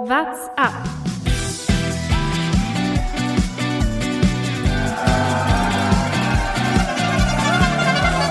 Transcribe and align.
What's 0.00 0.46
up? 0.56 0.72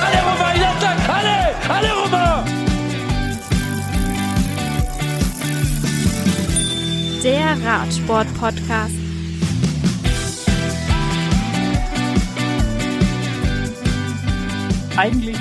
Allez 0.02 0.22
Romain, 0.24 0.54
il 0.56 0.64
attaque 0.64 1.10
Allez 1.10 1.56
Allez 1.70 1.92
Romain 1.92 2.46
Der 7.22 7.58
Radsport-Podcast. 7.65 8.96
Eigentlich 14.96 15.38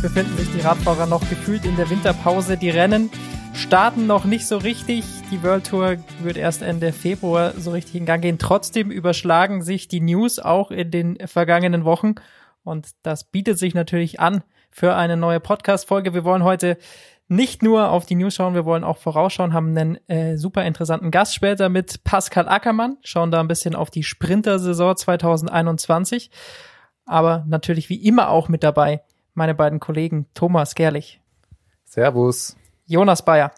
befinden 0.00 0.36
sich 0.36 0.48
die 0.52 0.60
Radfahrer 0.60 1.06
noch 1.06 1.28
gefühlt 1.28 1.64
in 1.64 1.74
der 1.74 1.90
Winterpause. 1.90 2.56
Die 2.56 2.70
Rennen 2.70 3.10
starten 3.52 4.06
noch 4.06 4.26
nicht 4.26 4.46
so 4.46 4.58
richtig. 4.58 5.15
Die 5.32 5.42
World 5.42 5.66
Tour 5.66 5.96
wird 6.22 6.36
erst 6.36 6.62
Ende 6.62 6.92
Februar 6.92 7.52
so 7.58 7.72
richtig 7.72 7.96
in 7.96 8.06
Gang 8.06 8.22
gehen. 8.22 8.38
Trotzdem 8.38 8.92
überschlagen 8.92 9.60
sich 9.60 9.88
die 9.88 10.00
News 10.00 10.38
auch 10.38 10.70
in 10.70 10.92
den 10.92 11.18
vergangenen 11.26 11.84
Wochen. 11.84 12.14
Und 12.62 12.90
das 13.02 13.24
bietet 13.24 13.58
sich 13.58 13.74
natürlich 13.74 14.20
an 14.20 14.44
für 14.70 14.94
eine 14.94 15.16
neue 15.16 15.40
Podcast-Folge. 15.40 16.14
Wir 16.14 16.24
wollen 16.24 16.44
heute 16.44 16.78
nicht 17.26 17.62
nur 17.62 17.90
auf 17.90 18.06
die 18.06 18.14
News 18.14 18.36
schauen, 18.36 18.54
wir 18.54 18.64
wollen 18.64 18.84
auch 18.84 18.98
vorausschauen, 18.98 19.52
haben 19.52 19.76
einen 19.76 20.08
äh, 20.08 20.36
super 20.36 20.64
interessanten 20.64 21.10
Gast 21.10 21.34
später 21.34 21.68
mit 21.68 22.04
Pascal 22.04 22.48
Ackermann, 22.48 22.98
schauen 23.02 23.32
da 23.32 23.40
ein 23.40 23.48
bisschen 23.48 23.74
auf 23.74 23.90
die 23.90 24.04
Sprinter-Saison 24.04 24.96
2021. 24.96 26.30
Aber 27.04 27.44
natürlich 27.48 27.88
wie 27.88 28.06
immer 28.06 28.30
auch 28.30 28.48
mit 28.48 28.62
dabei 28.62 29.02
meine 29.34 29.54
beiden 29.56 29.80
Kollegen 29.80 30.26
Thomas 30.34 30.76
Gerlich, 30.76 31.20
Servus. 31.84 32.56
Jonas 32.86 33.24
Bayer. 33.24 33.52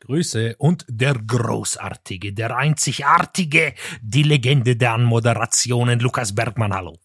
Grüße 0.00 0.56
und 0.58 0.84
der 0.88 1.14
großartige, 1.14 2.32
der 2.32 2.56
einzigartige, 2.56 3.74
die 4.02 4.22
Legende 4.22 4.76
der 4.76 4.94
Anmoderationen, 4.94 6.00
Lukas 6.00 6.34
Bergmann, 6.34 6.74
hallo. 6.74 6.96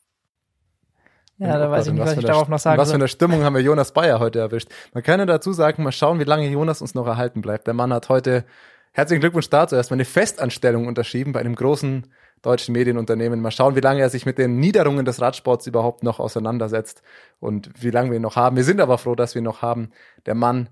Ja, 1.38 1.60
da 1.60 1.70
weiß 1.70 1.88
ich 1.88 1.90
in 1.90 1.96
nicht, 1.96 2.06
was 2.06 2.12
was 2.12 2.18
ich 2.18 2.26
darauf 2.26 2.48
noch 2.48 2.60
sagen 2.60 2.80
Was 2.80 2.90
für 2.90 2.96
eine 2.96 3.10
Stimmung 3.10 3.44
haben 3.44 3.56
wir 3.56 3.62
Jonas 3.62 3.92
Bayer 3.92 4.20
heute 4.20 4.40
erwischt. 4.40 4.70
Man 4.94 5.04
kann 5.04 5.20
ja 5.20 5.26
dazu 5.26 5.52
sagen, 5.52 5.84
mal 5.84 5.92
schauen, 5.92 6.20
wie 6.20 6.24
lange 6.24 6.48
Jonas 6.48 6.82
uns 6.82 6.96
noch 6.96 7.06
erhalten 7.06 7.42
bleibt. 7.42 7.68
Der 7.68 7.74
Mann 7.74 7.92
hat 7.92 8.08
heute, 8.08 8.46
herzlichen 8.94 9.20
Glückwunsch 9.20 9.50
dazu, 9.50 9.76
erstmal 9.76 9.98
eine 9.98 10.06
Festanstellung 10.06 10.88
unterschrieben 10.88 11.34
bei 11.34 11.42
einem 11.42 11.56
großen 11.56 12.08
deutschen 12.42 12.72
Medienunternehmen. 12.72 13.42
Mal 13.42 13.52
schauen, 13.52 13.76
wie 13.76 13.82
lange 13.82 14.00
er 14.00 14.10
sich 14.10 14.26
mit 14.26 14.38
den 14.38 14.60
Niederungen 14.60 15.04
des 15.04 15.20
Radsports 15.20 15.68
überhaupt 15.68 16.04
noch 16.04 16.20
auseinandersetzt 16.20 17.02
und 17.42 17.70
wie 17.82 17.92
lange 17.92 18.12
wir 18.12 18.16
ihn 18.16 18.22
noch 18.22 18.38
haben. 18.38 18.56
Wir 18.56 18.64
sind 18.64 18.80
aber 18.80 18.98
froh, 18.98 19.16
dass 19.16 19.36
wir 19.36 19.42
ihn 19.42 19.46
noch 19.46 19.62
haben. 19.62 19.92
Der 20.26 20.36
Mann, 20.36 20.70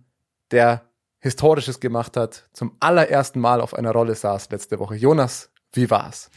der 0.51 0.83
Historisches 1.23 1.79
gemacht 1.79 2.17
hat, 2.17 2.49
zum 2.51 2.75
allerersten 2.81 3.39
Mal 3.39 3.61
auf 3.61 3.73
einer 3.73 3.91
Rolle 3.91 4.13
saß 4.13 4.49
letzte 4.51 4.77
Woche. 4.77 4.95
Jonas, 4.95 5.49
wie 5.71 5.89
war's? 5.89 6.29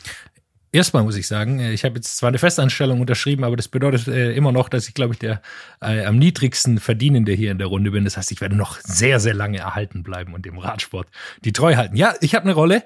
Erstmal 0.70 1.02
muss 1.02 1.16
ich 1.16 1.26
sagen, 1.26 1.58
äh, 1.58 1.72
ich 1.72 1.84
habe 1.84 1.96
jetzt 1.96 2.16
zwar 2.16 2.28
eine 2.28 2.38
Festanstellung 2.38 3.00
unterschrieben, 3.00 3.42
aber 3.42 3.56
das 3.56 3.66
bedeutet 3.66 4.06
äh, 4.06 4.32
immer 4.34 4.52
noch, 4.52 4.68
dass 4.68 4.86
ich, 4.86 4.94
glaube 4.94 5.14
ich, 5.14 5.18
der 5.18 5.42
äh, 5.82 6.04
am 6.04 6.18
niedrigsten 6.18 6.78
Verdienende 6.78 7.32
hier 7.32 7.50
in 7.50 7.58
der 7.58 7.66
Runde 7.66 7.90
bin. 7.90 8.04
Das 8.04 8.16
heißt, 8.16 8.30
ich 8.30 8.40
werde 8.40 8.54
noch 8.54 8.78
sehr, 8.80 9.18
sehr 9.18 9.34
lange 9.34 9.58
erhalten 9.58 10.04
bleiben 10.04 10.34
und 10.34 10.46
dem 10.46 10.56
Radsport 10.56 11.08
die 11.44 11.52
treu 11.52 11.74
halten. 11.74 11.96
Ja, 11.96 12.14
ich 12.20 12.36
habe 12.36 12.44
eine 12.44 12.54
Rolle, 12.54 12.84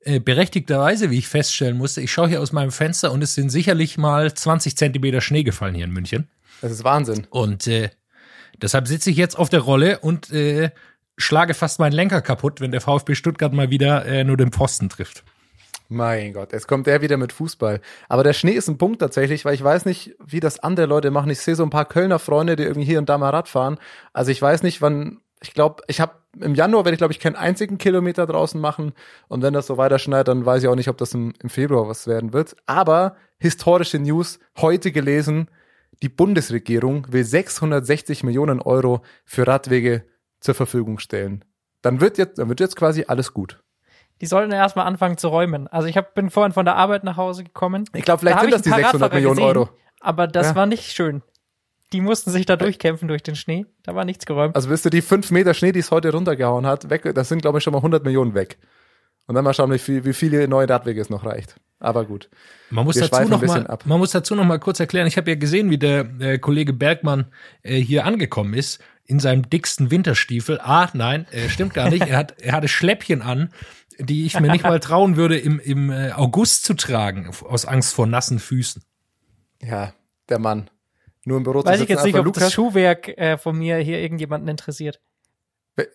äh, 0.00 0.20
berechtigterweise, 0.20 1.10
wie 1.10 1.18
ich 1.18 1.28
feststellen 1.28 1.78
musste. 1.78 2.02
Ich 2.02 2.12
schaue 2.12 2.28
hier 2.28 2.42
aus 2.42 2.52
meinem 2.52 2.72
Fenster 2.72 3.10
und 3.10 3.22
es 3.22 3.34
sind 3.34 3.48
sicherlich 3.48 3.96
mal 3.96 4.34
20 4.34 4.76
Zentimeter 4.76 5.22
Schnee 5.22 5.44
gefallen 5.44 5.74
hier 5.74 5.86
in 5.86 5.92
München. 5.92 6.28
Das 6.60 6.72
ist 6.72 6.84
Wahnsinn. 6.84 7.26
Und 7.30 7.66
äh, 7.68 7.88
deshalb 8.60 8.86
sitze 8.86 9.08
ich 9.08 9.16
jetzt 9.16 9.38
auf 9.38 9.48
der 9.48 9.60
Rolle 9.60 10.00
und 10.00 10.30
äh, 10.30 10.72
schlage 11.18 11.52
fast 11.52 11.78
meinen 11.80 11.92
Lenker 11.92 12.22
kaputt, 12.22 12.60
wenn 12.60 12.70
der 12.70 12.80
VfB 12.80 13.14
Stuttgart 13.14 13.52
mal 13.52 13.70
wieder 13.70 14.06
äh, 14.06 14.24
nur 14.24 14.36
den 14.36 14.52
Pfosten 14.52 14.88
trifft. 14.88 15.24
Mein 15.90 16.34
Gott, 16.34 16.52
jetzt 16.52 16.68
kommt 16.68 16.86
der 16.86 17.00
wieder 17.00 17.16
mit 17.16 17.32
Fußball. 17.32 17.80
Aber 18.08 18.22
der 18.22 18.34
Schnee 18.34 18.52
ist 18.52 18.68
ein 18.68 18.76
Punkt 18.78 19.00
tatsächlich, 19.00 19.44
weil 19.44 19.54
ich 19.54 19.64
weiß 19.64 19.86
nicht, 19.86 20.14
wie 20.24 20.40
das 20.40 20.58
andere 20.58 20.86
Leute 20.86 21.10
machen. 21.10 21.30
Ich 21.30 21.40
sehe 21.40 21.54
so 21.54 21.62
ein 21.62 21.70
paar 21.70 21.86
Kölner 21.86 22.18
Freunde, 22.18 22.56
die 22.56 22.62
irgendwie 22.62 22.86
hier 22.86 22.98
und 22.98 23.08
da 23.08 23.16
mal 23.16 23.30
Rad 23.30 23.48
fahren. 23.48 23.78
Also 24.12 24.30
ich 24.30 24.40
weiß 24.40 24.62
nicht, 24.62 24.82
wann, 24.82 25.20
ich 25.40 25.54
glaube, 25.54 25.82
ich 25.86 26.00
habe 26.00 26.12
im 26.38 26.54
Januar 26.54 26.84
werde 26.84 26.94
ich, 26.94 26.98
glaube 26.98 27.12
ich, 27.14 27.20
keinen 27.20 27.36
einzigen 27.36 27.78
Kilometer 27.78 28.26
draußen 28.26 28.60
machen. 28.60 28.92
Und 29.28 29.42
wenn 29.42 29.54
das 29.54 29.66
so 29.66 29.78
weiter 29.78 29.98
schneit, 29.98 30.28
dann 30.28 30.44
weiß 30.44 30.62
ich 30.62 30.68
auch 30.68 30.74
nicht, 30.74 30.88
ob 30.88 30.98
das 30.98 31.14
im, 31.14 31.32
im 31.42 31.48
Februar 31.48 31.88
was 31.88 32.06
werden 32.06 32.34
wird. 32.34 32.54
Aber 32.66 33.16
historische 33.38 33.98
News, 33.98 34.40
heute 34.58 34.92
gelesen, 34.92 35.50
die 36.02 36.10
Bundesregierung 36.10 37.06
will 37.10 37.24
660 37.24 38.24
Millionen 38.24 38.60
Euro 38.60 39.00
für 39.24 39.46
Radwege 39.46 40.04
zur 40.40 40.54
Verfügung 40.54 40.98
stellen. 40.98 41.44
Dann 41.82 42.00
wird 42.00 42.18
jetzt, 42.18 42.38
dann 42.38 42.48
wird 42.48 42.60
jetzt 42.60 42.76
quasi 42.76 43.04
alles 43.08 43.32
gut. 43.32 43.62
Die 44.20 44.26
sollten 44.26 44.50
erstmal 44.50 44.86
anfangen 44.86 45.16
zu 45.16 45.28
räumen. 45.28 45.68
Also 45.68 45.86
ich 45.86 45.96
hab, 45.96 46.14
bin 46.14 46.30
vorhin 46.30 46.52
von 46.52 46.64
der 46.64 46.74
Arbeit 46.76 47.04
nach 47.04 47.16
Hause 47.16 47.44
gekommen. 47.44 47.84
Ich 47.94 48.04
glaube, 48.04 48.20
vielleicht 48.20 48.36
Da 48.36 48.40
sind 48.40 48.48
ich 48.48 48.54
das 48.54 48.62
die 48.62 48.68
ein 48.72 48.80
paar 48.82 48.90
600 48.90 49.02
Radfahrer 49.02 49.14
Millionen 49.14 49.36
gesehen, 49.36 49.56
Euro. 49.56 49.68
Aber 50.00 50.26
das 50.26 50.48
Ja. 50.48 50.54
war 50.56 50.66
nicht 50.66 50.92
schön. 50.92 51.22
Die 51.92 52.00
mussten 52.00 52.30
sich 52.30 52.44
da 52.44 52.56
durchkämpfen 52.56 53.08
durch 53.08 53.22
den 53.22 53.36
Schnee. 53.36 53.64
Da 53.84 53.94
war 53.94 54.04
nichts 54.04 54.26
geräumt. 54.26 54.56
Also 54.56 54.68
bist 54.68 54.84
du 54.84 54.90
die 54.90 55.02
fünf 55.02 55.30
Meter 55.30 55.54
Schnee, 55.54 55.72
die 55.72 55.78
es 55.80 55.90
heute 55.90 56.12
runtergehauen 56.12 56.66
hat, 56.66 56.90
weg, 56.90 57.10
das 57.14 57.28
sind, 57.28 57.40
glaube 57.42 57.58
ich, 57.58 57.64
schon 57.64 57.72
mal 57.72 57.78
100 57.78 58.04
Millionen 58.04 58.34
weg. 58.34 58.58
Und 59.26 59.34
dann 59.36 59.44
mal 59.44 59.54
schauen, 59.54 59.70
wie, 59.72 59.78
viel, 59.78 60.04
wie 60.04 60.12
viele 60.12 60.48
neue 60.48 60.68
Radwege 60.68 61.00
es 61.00 61.10
noch 61.10 61.24
reicht. 61.24 61.56
Aber 61.80 62.04
gut. 62.04 62.28
Man 62.70 62.84
muss 62.84 62.96
Wir 62.96 63.02
dazu 63.08 63.22
noch 63.28 63.38
ein 63.38 63.40
bisschen 63.40 63.62
mal, 63.64 63.70
ab. 63.70 63.84
man 63.86 63.98
muss 63.98 64.10
dazu 64.10 64.34
noch 64.34 64.44
mal 64.44 64.58
kurz 64.58 64.80
erklären. 64.80 65.06
Ich 65.06 65.16
habe 65.16 65.30
ja 65.30 65.36
gesehen, 65.36 65.70
wie 65.70 65.78
der 65.78 66.08
äh, 66.20 66.38
Kollege 66.38 66.72
Bergmann 66.72 67.26
äh, 67.62 67.76
hier 67.76 68.04
angekommen 68.04 68.52
ist 68.54 68.82
in 69.08 69.18
seinem 69.18 69.48
dicksten 69.48 69.90
Winterstiefel. 69.90 70.60
Ah, 70.60 70.88
nein, 70.92 71.26
äh, 71.32 71.48
stimmt 71.48 71.74
gar 71.74 71.90
nicht. 71.90 72.06
Er 72.06 72.16
hat, 72.18 72.40
er 72.40 72.52
hatte 72.52 72.68
Schläppchen 72.68 73.22
an, 73.22 73.50
die 73.98 74.26
ich 74.26 74.38
mir 74.38 74.52
nicht 74.52 74.64
mal 74.64 74.78
trauen 74.78 75.16
würde, 75.16 75.36
im, 75.38 75.58
im 75.58 75.90
äh, 75.90 76.12
August 76.12 76.64
zu 76.64 76.74
tragen, 76.74 77.28
aus 77.48 77.64
Angst 77.64 77.94
vor 77.94 78.06
nassen 78.06 78.38
Füßen. 78.38 78.84
Ja, 79.62 79.94
der 80.28 80.38
Mann. 80.38 80.70
Nur 81.24 81.38
im 81.38 81.42
Büro 81.42 81.62
zu 81.62 81.66
Weiß 81.66 81.80
ich 81.80 81.88
sitzen, 81.88 81.92
jetzt 81.92 82.04
nicht, 82.04 82.26
ob 82.26 82.32
das 82.34 82.52
Schuhwerk 82.52 83.08
äh, 83.08 83.38
von 83.38 83.58
mir 83.58 83.78
hier 83.78 83.98
irgendjemanden 83.98 84.48
interessiert. 84.48 85.00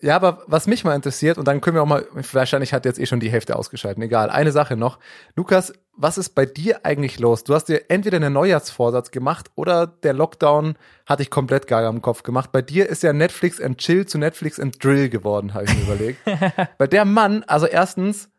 Ja, 0.00 0.16
aber 0.16 0.42
was 0.46 0.66
mich 0.66 0.84
mal 0.84 0.94
interessiert, 0.94 1.38
und 1.38 1.46
dann 1.46 1.60
können 1.60 1.76
wir 1.76 1.82
auch 1.82 1.86
mal, 1.86 2.06
wahrscheinlich 2.32 2.72
hat 2.72 2.84
jetzt 2.84 2.98
eh 2.98 3.06
schon 3.06 3.20
die 3.20 3.30
Hälfte 3.30 3.56
ausgeschalten, 3.56 4.02
egal. 4.02 4.30
Eine 4.30 4.52
Sache 4.52 4.76
noch. 4.76 4.98
Lukas, 5.36 5.72
was 5.96 6.18
ist 6.18 6.30
bei 6.30 6.46
dir 6.46 6.84
eigentlich 6.84 7.18
los? 7.18 7.44
Du 7.44 7.54
hast 7.54 7.66
dir 7.66 7.90
entweder 7.90 8.16
einen 8.16 8.32
Neujahrsvorsatz 8.32 9.10
gemacht 9.10 9.50
oder 9.54 9.86
der 9.86 10.12
Lockdown 10.12 10.76
hat 11.06 11.20
dich 11.20 11.30
komplett 11.30 11.66
geil 11.66 11.84
am 11.84 12.02
Kopf 12.02 12.22
gemacht. 12.22 12.50
Bei 12.52 12.62
dir 12.62 12.88
ist 12.88 13.02
ja 13.02 13.12
Netflix 13.12 13.60
and 13.60 13.78
Chill 13.78 14.06
zu 14.06 14.18
Netflix 14.18 14.58
and 14.58 14.82
Drill 14.82 15.08
geworden, 15.08 15.54
habe 15.54 15.64
ich 15.64 15.74
mir 15.74 15.82
überlegt. 15.82 16.20
Weil 16.78 16.88
der 16.88 17.04
Mann, 17.04 17.44
also 17.44 17.66
erstens, 17.66 18.30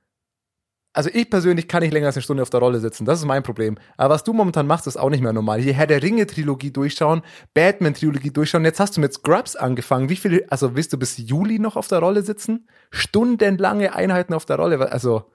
also 0.95 1.09
ich 1.13 1.29
persönlich 1.29 1.67
kann 1.67 1.83
nicht 1.83 1.93
länger 1.93 2.07
als 2.07 2.15
eine 2.15 2.23
Stunde 2.23 2.41
auf 2.41 2.49
der 2.49 2.59
Rolle 2.61 2.79
sitzen. 2.79 3.05
Das 3.05 3.19
ist 3.19 3.25
mein 3.25 3.43
Problem. 3.43 3.77
Aber 3.97 4.13
was 4.15 4.23
du 4.23 4.33
momentan 4.33 4.65
machst, 4.65 4.87
ist 4.87 4.97
auch 4.97 5.09
nicht 5.09 5.21
mehr 5.21 5.33
normal. 5.33 5.59
Hier 5.61 5.73
Herr 5.73 5.87
der 5.87 6.01
Ringe-Trilogie 6.01 6.71
durchschauen, 6.71 7.21
Batman-Trilogie 7.53 8.31
durchschauen. 8.31 8.65
Jetzt 8.65 8.79
hast 8.79 8.97
du 8.97 9.01
mit 9.01 9.13
Scrubs 9.13 9.55
angefangen. 9.55 10.09
Wie 10.09 10.15
viel, 10.15 10.45
also 10.49 10.75
willst 10.75 10.93
du 10.93 10.97
bis 10.97 11.17
Juli 11.17 11.59
noch 11.59 11.75
auf 11.75 11.87
der 11.87 11.99
Rolle 11.99 12.23
sitzen? 12.23 12.67
Stundenlange 12.91 13.93
Einheiten 13.93 14.33
auf 14.33 14.45
der 14.45 14.55
Rolle. 14.57 14.91
Also, 14.91 15.25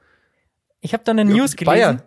Ich 0.81 0.93
habe 0.95 1.05
da 1.05 1.13
eine 1.13 1.25
News 1.25 1.57
gelesen. 1.57 1.67
Bayern. 1.67 2.03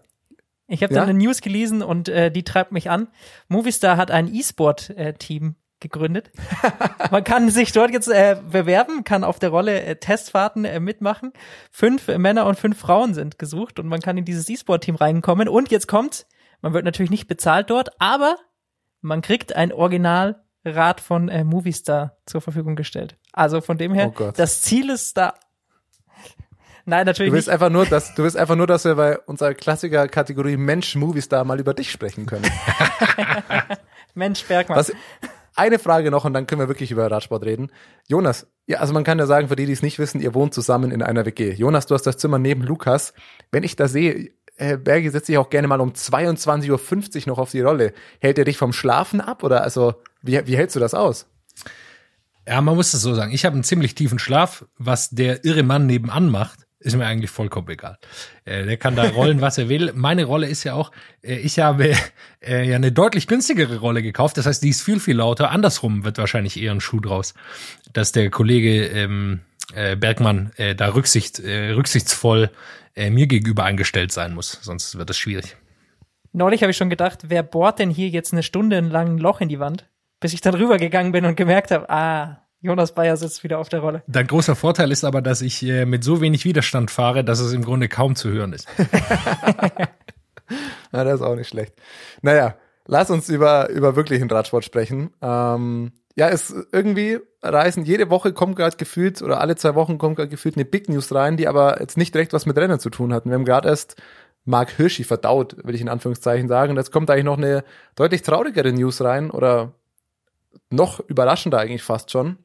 Ich 0.68 0.82
habe 0.82 0.94
Ja? 0.94 1.02
da 1.02 1.08
eine 1.10 1.18
News 1.18 1.42
gelesen 1.42 1.82
und 1.84 2.10
äh, 2.10 2.32
die 2.32 2.44
treibt 2.44 2.72
mich 2.72 2.90
an. 2.90 3.08
Movistar 3.48 3.98
hat 3.98 4.10
ein 4.12 4.34
E-Sport-Team 4.34 5.56
gegründet. 5.84 6.32
Man 7.12 7.24
kann 7.24 7.50
sich 7.52 7.72
dort 7.72 7.92
jetzt 7.92 8.08
äh, 8.08 8.38
bewerben, 8.50 9.04
kann 9.04 9.24
auf 9.24 9.38
der 9.38 9.50
Rolle 9.50 9.84
äh, 9.84 9.96
Testfahrten 9.98 10.66
äh, 10.66 10.80
mitmachen. 10.80 11.32
Fünf 11.72 12.08
Männer 12.08 12.48
und 12.48 12.58
fünf 12.58 12.80
Frauen 12.80 13.14
sind 13.14 13.38
gesucht 13.38 13.80
und 13.80 13.88
man 13.88 14.00
kann 14.00 14.18
in 14.18 14.26
dieses 14.26 14.50
E-Sport-Team 14.50 14.96
reinkommen. 14.96 15.48
Und 15.48 15.70
jetzt 15.70 15.88
kommt, 15.88 16.26
man 16.62 16.74
wird 16.74 16.86
natürlich 16.86 17.12
nicht 17.12 17.28
bezahlt 17.28 17.70
dort, 17.70 17.92
aber 18.00 18.38
man 19.02 19.22
kriegt 19.22 19.56
ein 19.56 19.72
Originalrad 19.72 21.02
von 21.02 21.30
äh, 21.30 21.44
Movistar 21.44 22.18
zur 22.26 22.42
Verfügung 22.42 22.76
gestellt. 22.76 23.18
Also 23.32 23.62
von 23.62 23.78
dem 23.78 23.94
her, 23.94 24.12
Oh 24.18 24.32
das 24.36 24.62
Ziel 24.62 24.90
ist 24.90 25.18
da. 25.18 25.36
Nein, 26.86 27.06
natürlich 27.06 27.30
du 27.30 27.36
willst 27.36 27.48
nicht. 27.48 27.54
einfach 27.54 27.70
nur, 27.70 27.86
dass, 27.86 28.14
du 28.14 28.24
willst 28.24 28.36
einfach 28.36 28.56
nur, 28.56 28.68
dass 28.68 28.84
wir 28.84 28.96
bei 28.96 29.18
unserer 29.20 29.54
Klassiker-Kategorie 29.54 30.58
Mensch-Movies-Star 30.58 31.46
mal 31.46 31.60
über 31.60 31.74
dich 31.74 31.92
sprechen 31.92 32.26
können. 32.26 32.46
Mensch 34.14 34.44
Bergmann. 34.44 34.78
Was, 34.78 34.92
eine 35.56 35.80
Frage 35.80 36.12
noch 36.12 36.26
und 36.26 36.34
dann 36.34 36.48
können 36.48 36.62
wir 36.62 36.68
wirklich 36.68 36.92
über 36.92 37.10
Radsport 37.10 37.44
reden. 37.44 37.72
Jonas, 38.08 38.48
ja, 38.66 38.80
also 38.80 38.94
man 38.94 39.04
kann 39.04 39.20
ja 39.20 39.26
sagen, 39.26 39.50
für 39.50 39.56
die, 39.56 39.66
die 39.66 39.74
es 39.74 39.82
nicht 39.82 40.00
wissen, 40.00 40.22
ihr 40.22 40.34
wohnt 40.34 40.54
zusammen 40.54 40.92
in 40.92 41.02
einer 41.02 41.26
WG. 41.26 41.54
Jonas, 41.54 41.86
du 41.86 41.96
hast 41.96 42.04
das 42.04 42.18
Zimmer 42.18 42.40
neben 42.40 42.62
Lukas. 42.62 43.14
Wenn 43.52 43.64
ich 43.64 43.76
da 43.76 43.88
sehe, 43.88 44.32
äh, 44.58 44.78
Bergi 44.78 45.10
setzt 45.10 45.28
sich 45.28 45.38
auch 45.38 45.50
gerne 45.50 45.68
mal 45.68 45.82
um 45.82 45.92
22.50 45.92 46.70
Uhr 47.22 47.28
noch 47.28 47.40
auf 47.40 47.52
die 47.52 47.62
Rolle. 47.62 47.94
Hält 48.20 48.38
er 48.38 48.46
dich 48.46 48.58
vom 48.58 48.74
Schlafen 48.74 49.22
ab 49.22 49.44
oder 49.44 49.64
also, 49.64 49.96
wie, 50.22 50.46
wie 50.48 50.58
hältst 50.58 50.76
du 50.76 50.80
das 50.80 50.94
aus? 50.94 51.28
Ja, 52.48 52.62
man 52.62 52.76
muss 52.76 52.94
es 52.94 53.02
so 53.02 53.14
sagen. 53.14 53.32
Ich 53.32 53.46
habe 53.46 53.54
einen 53.54 53.64
ziemlich 53.64 53.96
tiefen 53.96 54.20
Schlaf. 54.20 54.66
Was 54.78 55.10
der 55.10 55.46
irre 55.46 55.64
Mann 55.64 55.86
nebenan 55.86 56.30
macht, 56.30 56.63
ist 56.84 56.96
mir 56.96 57.06
eigentlich 57.06 57.32
vollkommen 57.32 57.70
egal. 57.70 57.98
Äh, 58.46 58.66
der 58.66 58.78
kann 58.78 58.96
da 58.96 59.04
rollen, 59.10 59.42
was 59.42 59.58
er 59.58 59.70
will. 59.70 59.92
Meine 59.96 60.26
Rolle 60.26 60.48
ist 60.48 60.64
ja 60.64 60.74
auch, 60.74 60.92
äh, 61.22 61.36
ich 61.36 61.60
habe 61.60 61.96
äh, 62.42 62.68
ja 62.68 62.76
eine 62.76 62.92
deutlich 62.92 63.28
günstigere 63.28 63.78
Rolle 63.78 64.02
gekauft. 64.02 64.38
Das 64.38 64.46
heißt, 64.46 64.64
die 64.64 64.70
ist 64.70 64.82
viel, 64.82 65.00
viel 65.00 65.18
lauter. 65.18 65.52
Andersrum 65.52 66.04
wird 66.04 66.18
wahrscheinlich 66.18 66.62
eher 66.62 66.72
ein 66.72 66.82
Schuh 66.82 67.00
draus, 67.00 67.34
dass 67.94 68.12
der 68.12 68.30
Kollege 68.30 68.86
ähm, 68.88 69.42
äh, 69.74 69.96
Bergmann 69.96 70.52
äh, 70.58 70.76
da 70.76 70.94
Rücksicht, 70.94 71.40
äh, 71.40 71.72
rücksichtsvoll 71.72 72.52
äh, 72.96 73.10
mir 73.10 73.28
gegenüber 73.28 73.64
eingestellt 73.64 74.12
sein 74.12 74.34
muss. 74.34 74.60
Sonst 74.62 74.98
wird 74.98 75.10
das 75.10 75.18
schwierig. 75.18 75.56
Neulich 76.32 76.64
habe 76.64 76.72
ich 76.72 76.78
schon 76.78 76.90
gedacht, 76.90 77.26
wer 77.28 77.44
bohrt 77.44 77.80
denn 77.80 77.90
hier 77.90 78.10
jetzt 78.10 78.34
eine 78.34 78.44
Stunde 78.44 78.80
lang 78.80 79.16
ein 79.16 79.18
Loch 79.20 79.40
in 79.40 79.50
die 79.50 79.60
Wand? 79.60 79.88
Bis 80.20 80.34
ich 80.34 80.42
dann 80.42 80.56
rübergegangen 80.56 81.12
bin 81.12 81.26
und 81.26 81.36
gemerkt 81.36 81.72
habe, 81.72 81.90
ah, 81.90 82.43
Jonas 82.64 82.96
Bayer 82.96 83.18
sitzt 83.18 83.44
wieder 83.44 83.60
auf 83.60 83.70
der 83.70 83.82
Rolle. 83.82 84.04
Dein 84.08 84.26
großer 84.26 84.56
Vorteil 84.56 84.92
ist 84.92 85.04
aber, 85.04 85.22
dass 85.22 85.42
ich 85.42 85.62
äh, 85.64 85.86
mit 85.86 86.04
so 86.04 86.22
wenig 86.22 86.46
Widerstand 86.46 86.90
fahre, 86.90 87.24
dass 87.24 87.40
es 87.40 87.54
im 87.54 87.64
Grunde 87.64 87.90
kaum 87.90 88.16
zu 88.16 88.30
hören 88.30 88.54
ist. 88.54 88.68
Ja, 90.92 91.04
das 91.04 91.16
ist 91.16 91.22
auch 91.22 91.36
nicht 91.36 91.48
schlecht. 91.48 91.74
Naja, 92.22 92.56
lass 92.86 93.10
uns 93.10 93.30
über, 93.30 93.70
über 93.70 93.96
wirklichen 93.96 94.30
Radsport 94.30 94.64
sprechen. 94.64 95.12
Ähm, 95.22 95.92
ja, 96.16 96.30
es 96.30 96.54
irgendwie 96.72 97.20
reisen, 97.42 97.86
jede 97.86 98.12
Woche 98.12 98.34
kommt 98.34 98.56
gerade 98.56 98.78
gefühlt 98.78 99.22
oder 99.24 99.42
alle 99.42 99.56
zwei 99.56 99.74
Wochen 99.74 99.98
kommt 99.98 100.18
gerade 100.18 100.30
gefühlt 100.30 100.56
eine 100.56 100.66
Big 100.66 100.90
News 100.90 101.14
rein, 101.14 101.38
die 101.38 101.48
aber 101.48 101.80
jetzt 101.80 101.98
nicht 101.98 102.14
direkt 102.14 102.34
was 102.34 102.46
mit 102.46 102.58
Rennen 102.58 102.80
zu 102.80 102.92
tun 102.92 103.14
hatten. 103.14 103.30
Wir 103.30 103.36
haben 103.36 103.46
gerade 103.46 103.68
erst 103.70 103.96
Mark 104.46 104.72
Hirschi 104.72 105.04
verdaut, 105.04 105.56
will 105.64 105.74
ich 105.74 105.82
in 105.82 105.90
Anführungszeichen 105.90 106.48
sagen. 106.48 106.72
Und 106.72 106.78
jetzt 106.78 106.92
kommt 106.92 107.10
eigentlich 107.10 107.24
noch 107.24 107.38
eine 107.38 107.64
deutlich 107.96 108.22
traurigere 108.22 108.72
News 108.72 109.02
rein 109.02 109.32
oder 109.32 109.74
noch 110.70 111.00
überraschender 111.00 111.60
eigentlich 111.60 111.84
fast 111.84 112.12
schon. 112.12 112.38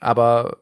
Aber 0.00 0.58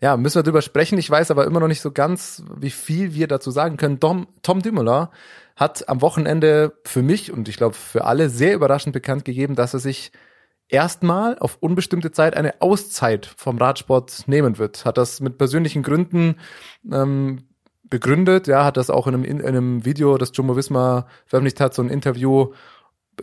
ja, 0.00 0.16
müssen 0.16 0.36
wir 0.36 0.42
drüber 0.42 0.62
sprechen. 0.62 0.98
Ich 0.98 1.10
weiß 1.10 1.30
aber 1.30 1.46
immer 1.46 1.60
noch 1.60 1.68
nicht 1.68 1.82
so 1.82 1.92
ganz, 1.92 2.42
wie 2.56 2.70
viel 2.70 3.14
wir 3.14 3.28
dazu 3.28 3.50
sagen 3.50 3.76
können. 3.76 4.00
Tom, 4.00 4.28
Tom 4.42 4.62
Dumoulin 4.62 5.08
hat 5.56 5.88
am 5.88 6.00
Wochenende 6.00 6.72
für 6.84 7.02
mich 7.02 7.32
und 7.32 7.48
ich 7.48 7.56
glaube 7.56 7.74
für 7.74 8.04
alle 8.04 8.30
sehr 8.30 8.54
überraschend 8.54 8.94
bekannt 8.94 9.26
gegeben, 9.26 9.56
dass 9.56 9.74
er 9.74 9.80
sich 9.80 10.10
erstmal 10.68 11.38
auf 11.38 11.58
unbestimmte 11.60 12.12
Zeit 12.12 12.34
eine 12.34 12.62
Auszeit 12.62 13.26
vom 13.36 13.58
Radsport 13.58 14.26
nehmen 14.26 14.56
wird. 14.56 14.84
Hat 14.84 14.96
das 14.96 15.20
mit 15.20 15.36
persönlichen 15.36 15.82
Gründen 15.82 16.36
ähm, 16.90 17.44
begründet, 17.82 18.46
ja, 18.46 18.64
hat 18.64 18.76
das 18.76 18.88
auch 18.88 19.06
in 19.06 19.14
einem, 19.14 19.24
in 19.24 19.44
einem 19.44 19.84
Video, 19.84 20.16
das 20.16 20.30
Jumbo 20.32 20.56
Visma 20.56 21.06
veröffentlicht 21.26 21.60
hat, 21.60 21.74
so 21.74 21.82
ein 21.82 21.90
Interview 21.90 22.52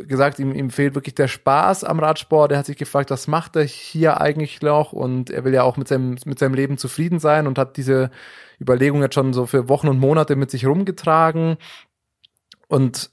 gesagt, 0.05 0.39
ihm, 0.39 0.53
ihm 0.53 0.69
fehlt 0.69 0.95
wirklich 0.95 1.15
der 1.15 1.27
Spaß 1.27 1.83
am 1.83 1.99
Radsport. 1.99 2.51
Er 2.51 2.59
hat 2.59 2.65
sich 2.65 2.77
gefragt, 2.77 3.09
was 3.09 3.27
macht 3.27 3.55
er 3.55 3.63
hier 3.63 4.21
eigentlich 4.21 4.61
noch? 4.61 4.93
Und 4.93 5.29
er 5.29 5.43
will 5.43 5.53
ja 5.53 5.63
auch 5.63 5.77
mit 5.77 5.87
seinem, 5.87 6.17
mit 6.25 6.39
seinem 6.39 6.53
Leben 6.53 6.77
zufrieden 6.77 7.19
sein 7.19 7.47
und 7.47 7.57
hat 7.57 7.77
diese 7.77 8.11
Überlegung 8.59 9.01
jetzt 9.01 9.15
schon 9.15 9.33
so 9.33 9.45
für 9.45 9.69
Wochen 9.69 9.87
und 9.87 9.99
Monate 9.99 10.35
mit 10.35 10.51
sich 10.51 10.65
rumgetragen. 10.65 11.57
Und 12.67 13.11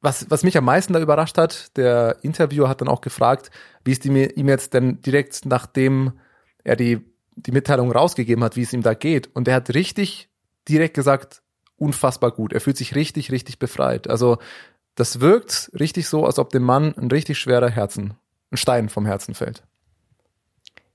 was, 0.00 0.30
was 0.30 0.44
mich 0.44 0.56
am 0.56 0.64
meisten 0.64 0.92
da 0.92 1.00
überrascht 1.00 1.36
hat, 1.38 1.76
der 1.76 2.16
Interviewer 2.22 2.68
hat 2.68 2.80
dann 2.80 2.88
auch 2.88 3.00
gefragt, 3.00 3.50
wie 3.84 3.92
es 3.92 4.04
ihm 4.04 4.48
jetzt 4.48 4.74
denn 4.74 5.00
direkt 5.02 5.44
nachdem 5.44 6.12
er 6.64 6.76
die, 6.76 7.00
die 7.36 7.52
Mitteilung 7.52 7.92
rausgegeben 7.92 8.42
hat, 8.44 8.56
wie 8.56 8.62
es 8.62 8.72
ihm 8.72 8.82
da 8.82 8.94
geht. 8.94 9.30
Und 9.34 9.48
er 9.48 9.54
hat 9.54 9.74
richtig 9.74 10.30
direkt 10.68 10.94
gesagt, 10.94 11.42
unfassbar 11.76 12.30
gut. 12.30 12.52
Er 12.52 12.60
fühlt 12.60 12.76
sich 12.76 12.94
richtig, 12.94 13.32
richtig 13.32 13.58
befreit. 13.58 14.08
Also 14.08 14.38
das 14.94 15.20
wirkt 15.20 15.70
richtig 15.78 16.08
so, 16.08 16.26
als 16.26 16.38
ob 16.38 16.50
dem 16.50 16.62
Mann 16.62 16.94
ein 16.96 17.10
richtig 17.10 17.38
schwerer 17.38 17.70
Herzen, 17.70 18.14
ein 18.50 18.56
Stein 18.56 18.88
vom 18.88 19.06
Herzen 19.06 19.34
fällt. 19.34 19.64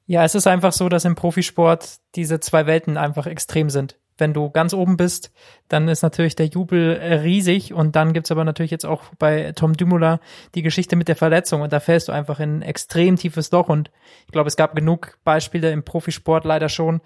Ja, 0.08 0.24
es 0.24 0.36
ist 0.36 0.46
einfach 0.46 0.72
so, 0.72 0.88
dass 0.88 1.06
im 1.06 1.16
Profisport 1.16 1.98
diese 2.16 2.40
zwei 2.40 2.68
Welten 2.68 2.98
einfach 2.98 3.26
extrem 3.26 3.70
sind. 3.70 3.98
Wenn 4.18 4.34
du 4.34 4.50
ganz 4.50 4.74
oben 4.74 4.96
bist, 4.96 5.32
dann 5.68 5.90
ist 5.90 6.02
natürlich 6.02 6.36
der 6.36 6.46
Jubel 6.46 6.94
riesig 6.94 7.74
und 7.74 7.98
dann 7.98 8.14
gibt's 8.14 8.32
aber 8.32 8.46
natürlich 8.46 8.72
jetzt 8.72 8.86
auch 8.86 9.04
bei 9.18 9.52
Tom 9.54 9.76
Dumoulin 9.76 10.20
die 10.54 10.62
Geschichte 10.62 10.96
mit 10.96 11.10
der 11.10 11.18
Verletzung 11.18 11.62
und 11.62 11.74
da 11.74 11.82
fällst 11.82 12.08
du 12.08 12.12
einfach 12.14 12.40
in 12.40 12.60
ein 12.60 12.62
extrem 12.62 13.18
tiefes 13.18 13.52
Loch 13.52 13.68
und 13.68 13.92
ich 14.26 14.32
glaube, 14.32 14.48
es 14.48 14.56
gab 14.56 14.74
genug 14.74 15.18
Beispiele 15.26 15.72
im 15.72 15.84
Profisport 15.84 16.46
leider 16.46 16.70
schon, 16.70 17.02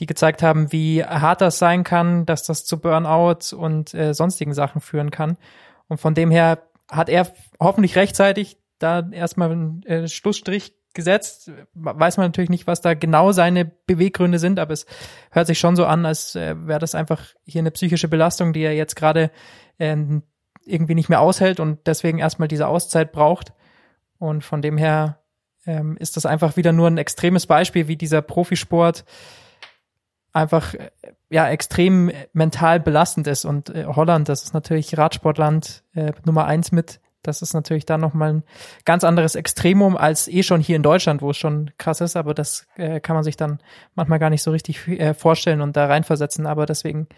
die 0.00 0.06
gezeigt 0.06 0.42
haben, 0.42 0.72
wie 0.72 1.04
hart 1.04 1.42
das 1.42 1.58
sein 1.58 1.84
kann, 1.84 2.26
dass 2.26 2.44
das 2.44 2.64
zu 2.64 2.80
Burnout 2.80 3.54
und 3.56 3.94
äh, 3.94 4.14
sonstigen 4.14 4.54
Sachen 4.54 4.80
führen 4.80 5.10
kann. 5.10 5.36
Und 5.88 5.98
von 5.98 6.14
dem 6.14 6.30
her 6.30 6.62
hat 6.90 7.08
er 7.08 7.30
hoffentlich 7.60 7.96
rechtzeitig 7.96 8.58
da 8.78 9.08
erstmal 9.10 9.50
einen 9.50 9.82
äh, 9.84 10.08
Schlussstrich 10.08 10.74
gesetzt. 10.94 11.50
Weiß 11.74 12.16
man 12.16 12.26
natürlich 12.26 12.50
nicht, 12.50 12.66
was 12.66 12.80
da 12.80 12.94
genau 12.94 13.32
seine 13.32 13.64
Beweggründe 13.64 14.38
sind, 14.38 14.58
aber 14.58 14.72
es 14.72 14.86
hört 15.30 15.46
sich 15.46 15.58
schon 15.58 15.76
so 15.76 15.86
an, 15.86 16.06
als 16.06 16.34
äh, 16.34 16.54
wäre 16.66 16.78
das 16.78 16.94
einfach 16.94 17.34
hier 17.44 17.60
eine 17.60 17.70
psychische 17.70 18.08
Belastung, 18.08 18.52
die 18.52 18.62
er 18.62 18.74
jetzt 18.74 18.96
gerade 18.96 19.30
äh, 19.78 19.96
irgendwie 20.64 20.94
nicht 20.94 21.08
mehr 21.08 21.20
aushält 21.20 21.60
und 21.60 21.86
deswegen 21.86 22.18
erstmal 22.18 22.48
diese 22.48 22.68
Auszeit 22.68 23.12
braucht. 23.12 23.52
Und 24.18 24.44
von 24.44 24.62
dem 24.62 24.76
her 24.76 25.20
ähm, 25.66 25.96
ist 25.98 26.16
das 26.16 26.26
einfach 26.26 26.56
wieder 26.56 26.72
nur 26.72 26.88
ein 26.88 26.98
extremes 26.98 27.46
Beispiel, 27.46 27.88
wie 27.88 27.96
dieser 27.96 28.22
Profisport 28.22 29.04
einfach 30.32 30.74
äh, 30.74 30.90
ja 31.30 31.48
extrem 31.48 32.10
mental 32.32 32.80
belastend 32.80 33.26
ist 33.26 33.44
und 33.44 33.70
äh, 33.70 33.84
Holland, 33.86 34.28
das 34.28 34.44
ist 34.44 34.54
natürlich 34.54 34.96
Radsportland 34.96 35.84
äh, 35.94 36.12
Nummer 36.24 36.46
eins 36.46 36.72
mit. 36.72 37.00
Das 37.22 37.42
ist 37.42 37.52
natürlich 37.52 37.84
dann 37.84 38.00
nochmal 38.00 38.32
ein 38.32 38.44
ganz 38.84 39.04
anderes 39.04 39.34
Extremum 39.34 39.96
als 39.96 40.28
eh 40.28 40.42
schon 40.42 40.60
hier 40.60 40.76
in 40.76 40.82
Deutschland, 40.82 41.20
wo 41.20 41.30
es 41.30 41.36
schon 41.36 41.70
krass 41.76 42.00
ist, 42.00 42.16
aber 42.16 42.32
das 42.32 42.66
äh, 42.76 43.00
kann 43.00 43.14
man 43.14 43.24
sich 43.24 43.36
dann 43.36 43.60
manchmal 43.94 44.18
gar 44.18 44.30
nicht 44.30 44.42
so 44.42 44.50
richtig 44.50 44.86
äh, 44.88 45.14
vorstellen 45.14 45.60
und 45.60 45.76
da 45.76 45.86
reinversetzen. 45.86 46.46
Aber 46.46 46.64
deswegen, 46.64 47.08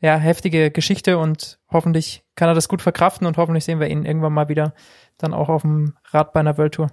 ja, 0.00 0.16
heftige 0.16 0.70
Geschichte 0.70 1.16
und 1.16 1.58
hoffentlich 1.70 2.24
kann 2.34 2.48
er 2.48 2.54
das 2.54 2.68
gut 2.68 2.82
verkraften 2.82 3.26
und 3.26 3.36
hoffentlich 3.36 3.64
sehen 3.64 3.80
wir 3.80 3.88
ihn 3.88 4.04
irgendwann 4.04 4.32
mal 4.32 4.48
wieder 4.48 4.74
dann 5.16 5.32
auch 5.32 5.48
auf 5.48 5.62
dem 5.62 5.94
Rad 6.10 6.32
bei 6.32 6.40
einer 6.40 6.58
World 6.58 6.74
Tour. 6.74 6.90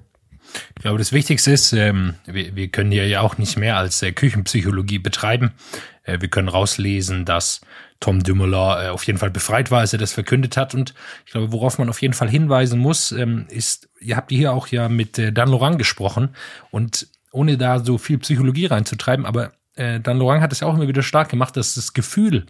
Ich 0.75 0.81
glaube, 0.81 0.97
das 0.97 1.11
Wichtigste 1.11 1.51
ist, 1.51 1.73
ähm, 1.73 2.15
wir, 2.25 2.55
wir 2.55 2.67
können 2.67 2.91
hier 2.91 3.07
ja 3.07 3.21
auch 3.21 3.37
nicht 3.37 3.57
mehr 3.57 3.77
als 3.77 4.01
äh, 4.01 4.11
Küchenpsychologie 4.11 4.99
betreiben. 4.99 5.51
Äh, 6.03 6.21
wir 6.21 6.29
können 6.29 6.49
rauslesen, 6.49 7.25
dass 7.25 7.61
Tom 7.99 8.21
Dumoulin 8.21 8.85
äh, 8.85 8.89
auf 8.89 9.03
jeden 9.05 9.19
Fall 9.19 9.31
befreit 9.31 9.71
war, 9.71 9.79
als 9.79 9.93
er 9.93 9.99
das 9.99 10.13
verkündet 10.13 10.57
hat. 10.57 10.75
Und 10.75 10.93
ich 11.25 11.31
glaube, 11.31 11.51
worauf 11.51 11.77
man 11.77 11.89
auf 11.89 12.01
jeden 12.01 12.13
Fall 12.13 12.29
hinweisen 12.29 12.79
muss, 12.79 13.11
ähm, 13.11 13.45
ist, 13.49 13.89
ihr 13.99 14.17
habt 14.17 14.31
hier 14.31 14.53
auch 14.53 14.67
ja 14.67 14.89
mit 14.89 15.17
äh, 15.17 15.31
Dan 15.31 15.49
Laurent 15.49 15.77
gesprochen 15.77 16.35
und 16.69 17.07
ohne 17.31 17.57
da 17.57 17.79
so 17.79 17.97
viel 17.97 18.19
Psychologie 18.19 18.67
reinzutreiben, 18.67 19.25
aber 19.25 19.53
äh, 19.75 19.99
Dan 19.99 20.19
Laurent 20.19 20.41
hat 20.41 20.51
es 20.51 20.59
ja 20.59 20.67
auch 20.67 20.75
immer 20.75 20.87
wieder 20.87 21.01
stark 21.01 21.29
gemacht, 21.29 21.57
dass 21.57 21.75
das 21.75 21.93
Gefühl 21.93 22.45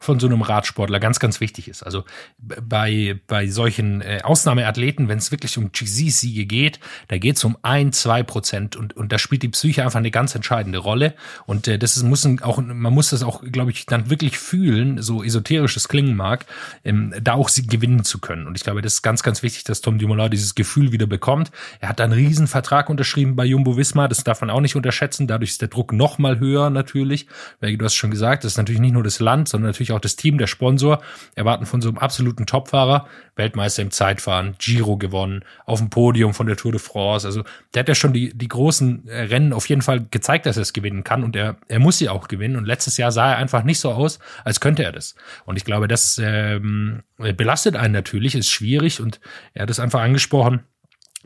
von 0.00 0.18
so 0.18 0.26
einem 0.26 0.40
Radsportler 0.40 0.98
ganz, 0.98 1.20
ganz 1.20 1.40
wichtig 1.40 1.68
ist. 1.68 1.82
Also 1.82 2.04
bei, 2.38 3.20
bei 3.26 3.46
solchen 3.48 4.00
äh, 4.00 4.20
Ausnahmeathleten, 4.24 5.08
wenn 5.08 5.18
es 5.18 5.30
wirklich 5.30 5.58
um 5.58 5.72
GC-Siege 5.72 6.46
geht, 6.46 6.80
da 7.08 7.18
geht 7.18 7.36
es 7.36 7.44
um 7.44 7.58
ein, 7.60 7.92
zwei 7.92 8.22
Prozent 8.22 8.76
und, 8.76 8.96
und 8.96 9.12
da 9.12 9.18
spielt 9.18 9.42
die 9.42 9.50
Psyche 9.50 9.84
einfach 9.84 9.98
eine 9.98 10.10
ganz 10.10 10.34
entscheidende 10.34 10.78
Rolle. 10.78 11.14
Und 11.44 11.68
äh, 11.68 11.78
das 11.78 11.98
ist, 11.98 12.02
muss 12.02 12.26
auch, 12.40 12.62
man 12.62 12.94
muss 12.94 13.10
das 13.10 13.22
auch, 13.22 13.42
glaube 13.42 13.72
ich, 13.72 13.84
dann 13.84 14.08
wirklich 14.08 14.38
fühlen, 14.38 15.02
so 15.02 15.22
esoterisches 15.22 15.86
klingen 15.86 16.16
mag, 16.16 16.46
ähm, 16.82 17.14
da 17.20 17.34
auch 17.34 17.50
sie 17.50 17.66
gewinnen 17.66 18.02
zu 18.02 18.20
können. 18.20 18.46
Und 18.46 18.56
ich 18.56 18.64
glaube, 18.64 18.80
das 18.80 18.94
ist 18.94 19.02
ganz, 19.02 19.22
ganz 19.22 19.42
wichtig, 19.42 19.64
dass 19.64 19.82
Tom 19.82 19.98
Dumoulin 19.98 20.30
dieses 20.30 20.54
Gefühl 20.54 20.92
wieder 20.92 21.06
bekommt. 21.06 21.50
Er 21.78 21.90
hat 21.90 22.00
einen 22.00 22.14
riesen 22.14 22.46
Vertrag 22.46 22.88
unterschrieben 22.88 23.36
bei 23.36 23.44
Jumbo 23.44 23.76
Visma, 23.76 24.08
das 24.08 24.24
darf 24.24 24.40
man 24.40 24.48
auch 24.48 24.60
nicht 24.60 24.76
unterschätzen. 24.76 25.26
Dadurch 25.26 25.50
ist 25.50 25.60
der 25.60 25.68
Druck 25.68 25.92
noch 25.92 26.16
mal 26.16 26.38
höher 26.38 26.70
natürlich, 26.70 27.26
weil 27.60 27.76
du 27.76 27.84
hast 27.84 27.94
schon 27.94 28.10
gesagt, 28.10 28.44
das 28.44 28.52
ist 28.52 28.58
natürlich 28.58 28.80
nicht 28.80 28.92
nur 28.92 29.02
das 29.02 29.20
Land, 29.20 29.50
sondern 29.50 29.70
natürlich 29.70 29.89
natürlich 29.90 29.96
auch 29.96 30.00
das 30.00 30.16
Team, 30.16 30.38
der 30.38 30.46
Sponsor, 30.46 31.02
erwarten 31.34 31.66
von 31.66 31.80
so 31.80 31.88
einem 31.88 31.98
absoluten 31.98 32.46
Topfahrer, 32.46 33.06
Weltmeister 33.36 33.82
im 33.82 33.90
Zeitfahren, 33.90 34.54
Giro 34.58 34.96
gewonnen, 34.96 35.44
auf 35.66 35.78
dem 35.78 35.90
Podium 35.90 36.34
von 36.34 36.46
der 36.46 36.56
Tour 36.56 36.72
de 36.72 36.80
France. 36.80 37.26
Also 37.26 37.42
der 37.74 37.80
hat 37.80 37.88
ja 37.88 37.94
schon 37.94 38.12
die, 38.12 38.36
die 38.36 38.48
großen 38.48 39.08
äh, 39.08 39.22
Rennen 39.22 39.52
auf 39.52 39.68
jeden 39.68 39.82
Fall 39.82 40.06
gezeigt, 40.10 40.46
dass 40.46 40.56
er 40.56 40.62
es 40.62 40.72
gewinnen 40.72 41.04
kann 41.04 41.24
und 41.24 41.36
er, 41.36 41.56
er 41.68 41.78
muss 41.78 41.98
sie 41.98 42.08
auch 42.08 42.28
gewinnen. 42.28 42.56
Und 42.56 42.66
letztes 42.66 42.96
Jahr 42.96 43.12
sah 43.12 43.32
er 43.32 43.36
einfach 43.38 43.64
nicht 43.64 43.80
so 43.80 43.90
aus, 43.92 44.18
als 44.44 44.60
könnte 44.60 44.84
er 44.84 44.92
das. 44.92 45.14
Und 45.44 45.56
ich 45.56 45.64
glaube, 45.64 45.88
das 45.88 46.20
ähm, 46.22 47.02
belastet 47.16 47.76
einen 47.76 47.92
natürlich, 47.92 48.34
ist 48.34 48.50
schwierig 48.50 49.00
und 49.00 49.20
er 49.54 49.62
hat 49.62 49.70
es 49.70 49.80
einfach 49.80 50.00
angesprochen 50.00 50.60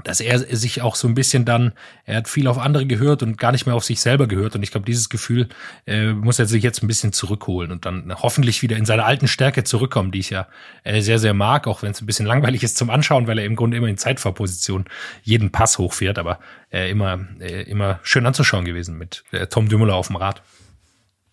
dass 0.02 0.20
er 0.20 0.40
sich 0.40 0.82
auch 0.82 0.96
so 0.96 1.06
ein 1.06 1.14
bisschen 1.14 1.44
dann, 1.44 1.72
er 2.04 2.16
hat 2.16 2.28
viel 2.28 2.48
auf 2.48 2.58
andere 2.58 2.84
gehört 2.84 3.22
und 3.22 3.38
gar 3.38 3.52
nicht 3.52 3.64
mehr 3.64 3.76
auf 3.76 3.84
sich 3.84 4.00
selber 4.00 4.26
gehört. 4.26 4.56
Und 4.56 4.64
ich 4.64 4.72
glaube, 4.72 4.86
dieses 4.86 5.08
Gefühl 5.08 5.48
äh, 5.86 6.12
muss 6.12 6.40
er 6.40 6.46
sich 6.46 6.64
jetzt 6.64 6.82
ein 6.82 6.88
bisschen 6.88 7.12
zurückholen 7.12 7.70
und 7.70 7.86
dann 7.86 8.12
hoffentlich 8.20 8.60
wieder 8.62 8.76
in 8.76 8.86
seine 8.86 9.04
alten 9.04 9.28
Stärke 9.28 9.62
zurückkommen, 9.62 10.10
die 10.10 10.18
ich 10.18 10.30
ja 10.30 10.48
äh, 10.82 11.00
sehr, 11.00 11.20
sehr 11.20 11.32
mag, 11.32 11.68
auch 11.68 11.82
wenn 11.82 11.92
es 11.92 12.02
ein 12.02 12.06
bisschen 12.06 12.26
langweilig 12.26 12.64
ist 12.64 12.76
zum 12.76 12.90
Anschauen, 12.90 13.28
weil 13.28 13.38
er 13.38 13.44
im 13.44 13.54
Grunde 13.54 13.76
immer 13.76 13.86
in 13.86 13.96
Zeitfahrposition 13.96 14.86
jeden 15.22 15.52
Pass 15.52 15.78
hochfährt, 15.78 16.18
aber 16.18 16.40
äh, 16.72 16.90
immer, 16.90 17.20
äh, 17.38 17.62
immer 17.62 18.00
schön 18.02 18.26
anzuschauen 18.26 18.64
gewesen 18.64 18.98
mit 18.98 19.22
äh, 19.30 19.46
Tom 19.46 19.68
Dümmler 19.68 19.94
auf 19.94 20.08
dem 20.08 20.16
Rad. 20.16 20.42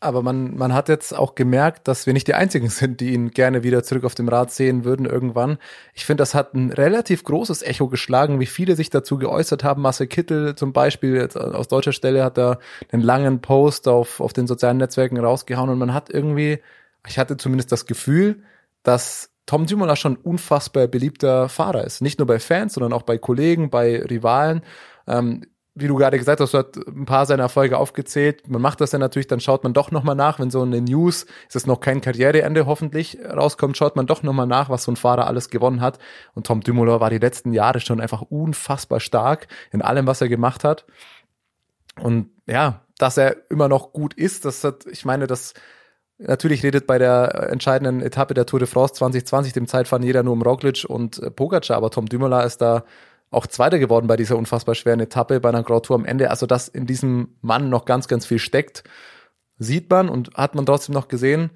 Aber 0.04 0.24
man, 0.24 0.58
man 0.58 0.74
hat 0.74 0.90
jetzt 0.90 1.16
auch 1.16 1.36
gemerkt, 1.36 1.88
dass 1.88 2.08
wir 2.08 2.14
nicht 2.14 2.28
die 2.28 2.34
Einzigen 2.34 2.70
sind, 2.70 3.00
die 3.00 3.14
ihn 3.14 3.30
gerne 3.30 3.64
wieder 3.64 3.84
zurück 3.84 4.04
auf 4.04 4.16
dem 4.16 4.28
Rad 4.28 4.52
sehen 4.52 4.84
würden 4.84 5.06
irgendwann. 5.06 5.60
Ich 5.94 6.06
finde, 6.06 6.24
das 6.24 6.34
hat 6.34 6.56
ein 6.56 6.72
relativ 6.72 7.24
großes 7.24 7.62
Echo 7.62 7.88
geschlagen, 7.88 8.40
wie 8.40 8.48
viele 8.48 8.76
sich 8.76 8.90
dazu 8.90 9.20
geäußert 9.20 9.64
haben. 9.64 9.84
Marcel 9.84 10.08
Kittel 10.08 10.56
zum 10.56 10.74
Beispiel 10.74 11.16
jetzt 11.16 11.38
aus 11.38 11.68
deutscher 11.68 11.94
Stelle 11.94 12.24
hat 12.24 12.40
da 12.40 12.58
einen 12.92 13.04
langen 13.04 13.42
Post 13.42 13.88
auf, 13.88 14.20
auf 14.20 14.34
den 14.34 14.48
sozialen 14.48 14.78
Netzwerken 14.78 15.20
rausgehauen 15.20 15.70
und 15.70 15.78
man 15.78 15.94
hat 15.94 16.10
irgendwie, 16.10 16.60
ich 17.08 17.20
hatte 17.20 17.38
zumindest 17.38 17.72
das 17.72 17.86
Gefühl, 17.86 18.42
dass 18.82 19.30
Tom 19.46 19.68
Dumoulin 19.68 19.96
schon 19.96 20.16
unfassbar 20.16 20.88
beliebter 20.88 21.48
Fahrer 21.48 21.84
ist. 21.84 22.02
Nicht 22.02 22.18
nur 22.18 22.26
bei 22.26 22.40
Fans, 22.40 22.74
sondern 22.74 22.94
auch 22.94 23.04
bei 23.04 23.20
Kollegen, 23.20 23.70
bei 23.70 24.02
Rivalen. 24.02 24.64
Ähm, 25.08 25.46
wie 25.74 25.88
du 25.88 25.96
gerade 25.96 26.18
gesagt 26.18 26.42
hast, 26.42 26.54
du 26.54 26.58
hast 26.58 26.78
ein 26.88 27.06
paar 27.06 27.26
seiner 27.26 27.44
Erfolge 27.44 27.78
aufgezählt. 27.78 28.50
Man 28.50 28.62
macht 28.62 28.82
das 28.82 28.92
ja 28.92 29.00
natürlich, 29.00 29.28
dann 29.28 29.40
schaut 29.40 29.64
man 29.64 29.74
doch 29.74 29.90
nochmal 29.90 30.16
nach, 30.16 30.38
wenn 30.38 30.52
so 30.52 30.62
eine 30.62 30.82
News, 30.82 31.26
ist 31.48 31.56
es 31.56 31.66
noch 31.66 31.80
kein 31.80 32.02
Karriereende 32.02 32.66
hoffentlich, 32.66 33.18
rauskommt, 33.24 33.78
schaut 33.78 33.96
man 33.96 34.06
doch 34.06 34.22
nochmal 34.22 34.48
nach, 34.48 34.70
was 34.70 34.84
so 34.84 34.92
ein 34.92 34.98
Fahrer 34.98 35.28
alles 35.28 35.50
gewonnen 35.50 35.80
hat. 35.80 35.98
Und 36.36 36.46
Tom 36.46 36.60
Dumoulin 36.60 37.00
war 37.00 37.10
die 37.10 37.20
letzten 37.20 37.54
Jahre 37.54 37.80
schon 37.80 38.02
einfach 38.02 38.22
unfassbar 38.22 39.00
stark 39.00 39.48
in 39.72 39.82
allem, 39.82 40.08
was 40.08 40.20
er 40.20 40.28
gemacht 40.28 40.66
hat. 40.66 40.86
Und 42.02 42.32
ja, 42.48 42.82
dass 42.98 43.18
er 43.18 43.50
immer 43.50 43.70
noch 43.70 43.94
gut 43.94 44.14
ist, 44.14 44.44
das 44.44 44.64
hat, 44.66 44.86
ich 44.88 45.06
meine, 45.06 45.26
das 45.26 45.54
natürlich 46.18 46.64
redet 46.64 46.86
bei 46.86 46.98
der 46.98 47.50
entscheidenden 47.50 48.02
Etappe 48.02 48.34
der 48.34 48.46
Tour 48.46 48.60
de 48.60 48.68
France 48.68 48.94
2020 48.96 49.54
dem 49.54 49.68
Zeitfahren 49.68 50.04
jeder 50.04 50.24
nur 50.24 50.34
um 50.34 50.42
Roglic 50.42 50.86
und 50.88 51.20
äh, 51.20 51.32
Pogacar, 51.32 51.78
aber 51.78 51.92
Tom 51.92 52.08
Dumoulin 52.08 52.46
ist 52.46 52.62
da 52.62 52.84
auch 53.32 53.48
Zweiter 53.48 53.80
geworden 53.80 54.08
bei 54.08 54.18
dieser 54.18 54.38
unfassbar 54.38 54.76
schweren 54.76 55.00
Etappe 55.00 55.40
bei 55.40 55.50
einer 55.50 55.64
Grand 55.64 55.86
Tour 55.86 55.96
am 55.96 56.06
Ende. 56.06 56.30
Also, 56.30 56.46
dass 56.46 56.68
in 56.68 56.86
diesem 56.86 57.38
Mann 57.42 57.70
noch 57.70 57.86
ganz, 57.86 58.08
ganz 58.08 58.26
viel 58.26 58.40
steckt, 58.40 58.84
sieht 59.58 59.90
man 59.90 60.10
und 60.10 60.34
hat 60.36 60.54
man 60.54 60.66
trotzdem 60.66 60.94
noch 60.94 61.08
gesehen. 61.08 61.52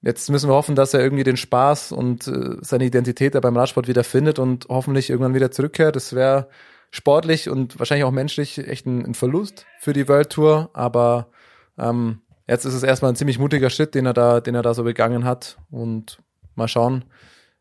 Jetzt 0.00 0.30
müssen 0.30 0.48
wir 0.48 0.54
hoffen, 0.54 0.74
dass 0.74 0.94
er 0.94 1.00
irgendwie 1.00 1.24
den 1.24 1.36
Spaß 1.36 1.92
und 1.92 2.26
äh, 2.26 2.56
seine 2.60 2.84
Identität 2.84 3.34
da 3.34 3.40
beim 3.40 3.56
Radsport 3.56 3.86
wieder 3.86 4.04
findet 4.04 4.38
und 4.38 4.66
hoffentlich 4.68 5.10
irgendwann 5.10 5.34
wieder 5.34 5.50
zurückkehrt. 5.50 5.96
Das 5.96 6.14
wäre 6.14 6.48
sportlich 6.90 7.48
und 7.48 7.78
wahrscheinlich 7.78 8.04
auch 8.04 8.10
menschlich 8.10 8.58
echt 8.58 8.86
ein, 8.86 9.04
ein, 9.04 9.14
Verlust 9.14 9.66
für 9.80 9.92
die 9.92 10.08
World 10.08 10.30
Tour. 10.30 10.70
Aber 10.72 11.28
ähm, 11.78 12.20
jetzt 12.46 12.64
ist 12.64 12.74
es 12.74 12.82
erstmal 12.82 13.12
ein 13.12 13.16
ziemlich 13.16 13.38
mutiger 13.38 13.70
Schritt, 13.70 13.94
den 13.94 14.06
er 14.06 14.14
da, 14.14 14.40
den 14.40 14.54
er 14.54 14.62
da 14.62 14.74
so 14.74 14.84
begangen 14.84 15.24
hat. 15.24 15.58
Und 15.70 16.18
mal 16.54 16.68
schauen, 16.68 17.04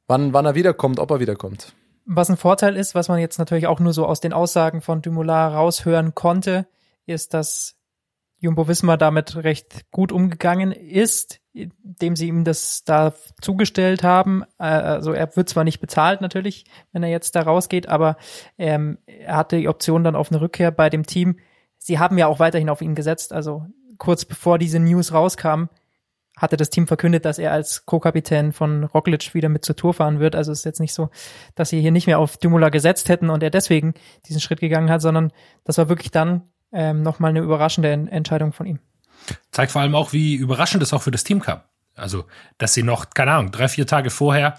wann, 0.08 0.34
wann 0.34 0.46
er 0.46 0.56
wiederkommt, 0.56 1.00
ob 1.00 1.12
er 1.12 1.20
wiederkommt. 1.20 1.74
Was 2.06 2.30
ein 2.30 2.38
Vorteil 2.38 2.76
ist, 2.76 2.96
was 2.96 3.08
man 3.08 3.20
jetzt 3.20 3.38
natürlich 3.38 3.68
auch 3.68 3.80
nur 3.80 3.94
so 3.94 4.06
aus 4.06 4.20
den 4.20 4.34
Aussagen 4.34 4.82
von 4.82 5.02
Dumoulin 5.02 5.30
raushören 5.30 6.14
konnte, 6.16 6.68
ist, 7.06 7.34
dass 7.34 7.76
Jumbo 8.40 8.68
Wismar 8.68 8.98
damit 8.98 9.38
recht 9.38 9.90
gut 9.92 10.12
umgegangen 10.12 10.74
ist, 10.74 11.40
indem 11.54 12.18
sie 12.18 12.28
ihm 12.28 12.44
das 12.44 12.84
da 12.84 13.14
zugestellt 13.42 14.04
haben. 14.04 14.44
Äh, 14.60 14.66
also 14.66 15.14
er 15.14 15.34
wird 15.38 15.48
zwar 15.48 15.64
nicht 15.64 15.80
bezahlt 15.80 16.20
natürlich, 16.20 16.66
wenn 16.92 17.04
er 17.04 17.10
jetzt 17.10 17.38
da 17.38 17.44
rausgeht, 17.44 17.88
aber 17.88 18.18
ähm, 18.58 18.98
er 19.06 19.38
hatte 19.38 19.58
die 19.58 19.70
Option 19.70 20.04
dann 20.04 20.18
auf 20.18 20.30
eine 20.30 20.42
Rückkehr 20.42 20.72
bei 20.72 20.90
dem 20.90 21.06
Team. 21.06 21.38
Sie 21.78 22.00
haben 22.00 22.18
ja 22.18 22.28
auch 22.28 22.40
weiterhin 22.40 22.70
auf 22.70 22.82
ihn 22.82 22.96
gesetzt. 22.96 23.32
Also 23.32 23.66
kurz 23.98 24.26
bevor 24.26 24.58
diese 24.58 24.80
News 24.80 25.14
rauskam, 25.14 25.70
hatte 26.38 26.58
das 26.58 26.70
Team 26.70 26.88
verkündet, 26.88 27.26
dass 27.26 27.38
er 27.38 27.52
als 27.52 27.86
Co-Kapitän 27.86 28.54
von 28.54 28.84
Roglic 28.86 29.34
wieder 29.34 29.50
mit 29.50 29.64
zur 29.64 29.76
Tour 29.76 29.94
fahren 29.94 30.20
wird. 30.20 30.36
Also 30.36 30.52
es 30.52 30.60
ist 30.60 30.66
jetzt 30.66 30.80
nicht 30.80 30.94
so, 30.94 31.10
dass 31.56 31.70
sie 31.70 31.80
hier 31.80 31.92
nicht 31.92 32.08
mehr 32.08 32.20
auf 32.20 32.38
Dumoulin 32.38 32.72
gesetzt 32.72 33.10
hätten 33.10 33.30
und 33.30 33.44
er 33.44 33.52
deswegen 33.52 33.94
diesen 34.28 34.42
Schritt 34.42 34.60
gegangen 34.60 34.90
hat, 34.90 35.02
sondern 35.02 35.32
das 35.64 35.78
war 35.78 35.90
wirklich 35.90 36.12
dann 36.12 36.42
ähm, 36.72 37.04
nochmal 37.04 37.30
eine 37.30 37.40
überraschende 37.40 37.92
Entscheidung 37.92 38.52
von 38.52 38.66
ihm. 38.66 38.80
Zeigt 39.52 39.72
vor 39.72 39.82
allem 39.82 39.96
auch, 39.96 40.12
wie 40.12 40.36
überraschend 40.36 40.82
es 40.84 40.92
auch 40.92 41.02
für 41.04 41.12
das 41.12 41.24
Team 41.24 41.40
kam. 41.40 41.62
Also, 41.96 42.26
dass 42.58 42.74
sie 42.74 42.84
noch, 42.84 43.12
keine 43.12 43.34
Ahnung, 43.34 43.52
drei, 43.52 43.68
vier 43.68 43.86
Tage 43.86 44.10
vorher 44.10 44.56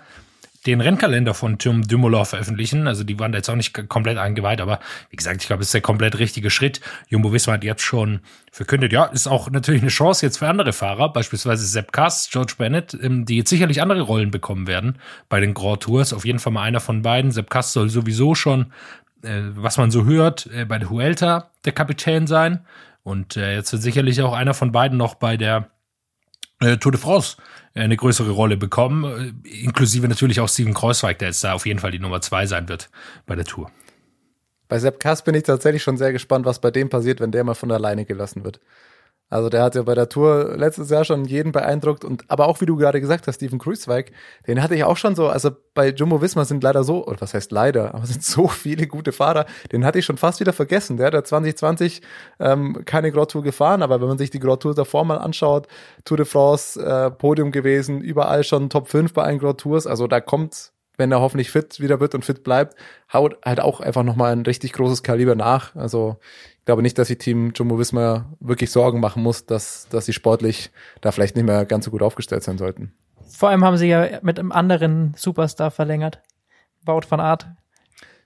den 0.66 0.80
Rennkalender 0.80 1.34
von 1.34 1.58
Tim 1.58 1.86
Dumoulin 1.86 2.24
veröffentlichen. 2.24 2.86
Also 2.86 3.04
die 3.04 3.18
waren 3.18 3.32
da 3.32 3.38
jetzt 3.38 3.50
auch 3.50 3.56
nicht 3.56 3.88
komplett 3.88 4.16
eingeweiht, 4.16 4.60
aber 4.60 4.80
wie 5.10 5.16
gesagt, 5.16 5.42
ich 5.42 5.46
glaube, 5.46 5.62
es 5.62 5.68
ist 5.68 5.74
der 5.74 5.80
komplett 5.82 6.18
richtige 6.18 6.50
Schritt. 6.50 6.80
Jumbo 7.08 7.32
Visma 7.32 7.54
hat 7.54 7.64
jetzt 7.64 7.82
schon 7.82 8.20
verkündet, 8.50 8.92
ja, 8.92 9.04
ist 9.04 9.26
auch 9.26 9.50
natürlich 9.50 9.82
eine 9.82 9.90
Chance 9.90 10.24
jetzt 10.24 10.38
für 10.38 10.48
andere 10.48 10.72
Fahrer, 10.72 11.12
beispielsweise 11.12 11.66
Sepp 11.66 11.92
Kass, 11.92 12.28
George 12.30 12.54
Bennett, 12.56 12.96
ähm, 13.02 13.26
die 13.26 13.36
jetzt 13.36 13.50
sicherlich 13.50 13.82
andere 13.82 14.02
Rollen 14.02 14.30
bekommen 14.30 14.66
werden 14.66 14.98
bei 15.28 15.40
den 15.40 15.54
Grand 15.54 15.82
Tours. 15.82 16.12
Auf 16.12 16.24
jeden 16.24 16.38
Fall 16.38 16.52
mal 16.52 16.62
einer 16.62 16.80
von 16.80 17.02
beiden. 17.02 17.30
Sepp 17.30 17.50
Kass 17.50 17.72
soll 17.72 17.90
sowieso 17.90 18.34
schon, 18.34 18.72
äh, 19.22 19.40
was 19.54 19.76
man 19.76 19.90
so 19.90 20.04
hört, 20.04 20.46
äh, 20.46 20.64
bei 20.64 20.78
der 20.78 20.88
Huelta 20.88 21.50
der 21.64 21.72
Kapitän 21.72 22.26
sein. 22.26 22.64
Und 23.02 23.36
äh, 23.36 23.54
jetzt 23.54 23.72
wird 23.72 23.82
sicherlich 23.82 24.22
auch 24.22 24.32
einer 24.32 24.54
von 24.54 24.72
beiden 24.72 24.96
noch 24.96 25.14
bei 25.14 25.36
der 25.36 25.68
Tour 26.80 26.92
de 26.92 27.00
France 27.00 27.36
eine 27.74 27.96
größere 27.96 28.30
Rolle 28.30 28.56
bekommen, 28.56 29.34
äh, 29.44 29.48
inklusive 29.62 30.08
natürlich 30.08 30.40
auch 30.40 30.48
Steven 30.48 30.74
Kreuzweig, 30.74 31.18
der 31.18 31.28
jetzt 31.28 31.42
da 31.42 31.54
auf 31.54 31.66
jeden 31.66 31.80
Fall 31.80 31.90
die 31.90 31.98
Nummer 31.98 32.20
zwei 32.20 32.46
sein 32.46 32.68
wird 32.68 32.90
bei 33.26 33.34
der 33.34 33.44
Tour. 33.44 33.70
Bei 34.68 34.78
Sepp 34.78 35.00
Kass 35.00 35.22
bin 35.22 35.34
ich 35.34 35.42
tatsächlich 35.42 35.82
schon 35.82 35.96
sehr 35.96 36.12
gespannt, 36.12 36.46
was 36.46 36.60
bei 36.60 36.70
dem 36.70 36.88
passiert, 36.88 37.20
wenn 37.20 37.32
der 37.32 37.44
mal 37.44 37.54
von 37.54 37.70
alleine 37.70 38.04
gelassen 38.04 38.44
wird. 38.44 38.60
Also 39.30 39.48
der 39.48 39.62
hat 39.62 39.74
ja 39.74 39.82
bei 39.82 39.94
der 39.94 40.08
Tour 40.08 40.54
letztes 40.56 40.90
Jahr 40.90 41.04
schon 41.04 41.24
jeden 41.24 41.50
beeindruckt 41.50 42.04
und 42.04 42.24
aber 42.28 42.46
auch 42.46 42.60
wie 42.60 42.66
du 42.66 42.76
gerade 42.76 43.00
gesagt 43.00 43.26
hast, 43.26 43.36
Steven 43.36 43.58
Kruiswijk, 43.58 44.12
den 44.46 44.62
hatte 44.62 44.74
ich 44.74 44.84
auch 44.84 44.96
schon 44.96 45.16
so, 45.16 45.28
also 45.28 45.50
bei 45.72 45.88
Jumbo 45.88 46.20
Visma 46.20 46.44
sind 46.44 46.62
leider 46.62 46.84
so, 46.84 47.06
oder 47.06 47.20
was 47.20 47.34
heißt 47.34 47.50
leider, 47.50 47.94
aber 47.94 48.06
sind 48.06 48.22
so 48.22 48.48
viele 48.48 48.86
gute 48.86 49.12
Fahrer, 49.12 49.46
den 49.72 49.84
hatte 49.84 49.98
ich 49.98 50.04
schon 50.04 50.18
fast 50.18 50.40
wieder 50.40 50.52
vergessen. 50.52 50.98
Der 50.98 51.10
hat 51.10 51.26
2020 51.26 52.02
ähm, 52.38 52.84
keine 52.84 53.10
Grand 53.10 53.32
gefahren, 53.32 53.82
aber 53.82 54.00
wenn 54.00 54.08
man 54.08 54.18
sich 54.18 54.30
die 54.30 54.38
Grand 54.38 54.64
davor 54.76 55.04
mal 55.04 55.18
anschaut, 55.18 55.66
Tour 56.04 56.18
de 56.18 56.26
France, 56.26 56.80
äh, 56.80 57.10
Podium 57.10 57.50
gewesen, 57.50 58.00
überall 58.02 58.44
schon 58.44 58.70
Top 58.70 58.88
5 58.88 59.12
bei 59.14 59.24
allen 59.24 59.38
Grand 59.38 59.64
also 59.64 60.06
da 60.06 60.20
kommt 60.20 60.72
wenn 60.96 61.10
er 61.10 61.20
hoffentlich 61.20 61.50
fit 61.50 61.80
wieder 61.80 62.00
wird 62.00 62.14
und 62.14 62.24
fit 62.24 62.44
bleibt, 62.44 62.76
haut 63.12 63.36
halt 63.44 63.60
auch 63.60 63.80
einfach 63.80 64.02
nochmal 64.02 64.32
ein 64.32 64.42
richtig 64.42 64.72
großes 64.72 65.02
Kaliber 65.02 65.34
nach. 65.34 65.74
Also 65.74 66.18
glaube 66.64 66.82
nicht, 66.82 66.98
dass 66.98 67.08
die 67.08 67.16
Team 67.16 67.52
Jumbo 67.54 67.78
Visma 67.78 68.32
wirklich 68.40 68.70
Sorgen 68.70 69.00
machen 69.00 69.22
muss, 69.22 69.46
dass, 69.46 69.88
dass 69.90 70.06
sie 70.06 70.12
sportlich 70.12 70.70
da 71.00 71.12
vielleicht 71.12 71.36
nicht 71.36 71.44
mehr 71.44 71.64
ganz 71.64 71.84
so 71.84 71.90
gut 71.90 72.02
aufgestellt 72.02 72.42
sein 72.42 72.58
sollten. 72.58 72.92
Vor 73.28 73.48
allem 73.48 73.64
haben 73.64 73.76
sie 73.76 73.88
ja 73.88 74.20
mit 74.22 74.38
einem 74.38 74.52
anderen 74.52 75.14
Superstar 75.16 75.70
verlängert. 75.70 76.20
Wout 76.84 77.02
van 77.08 77.20
Art. 77.20 77.46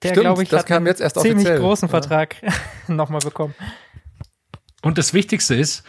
Der, 0.02 0.12
glaube 0.12 0.42
ich, 0.42 0.48
das 0.48 0.64
kam 0.64 0.86
jetzt 0.86 1.00
erst 1.00 1.16
ziemlich 1.18 1.38
offiziell. 1.38 1.58
großen 1.58 1.88
Vertrag 1.88 2.36
ja. 2.42 2.52
nochmal 2.94 3.20
bekommen. 3.20 3.54
Und 4.82 4.98
das 4.98 5.12
Wichtigste 5.12 5.54
ist, 5.56 5.82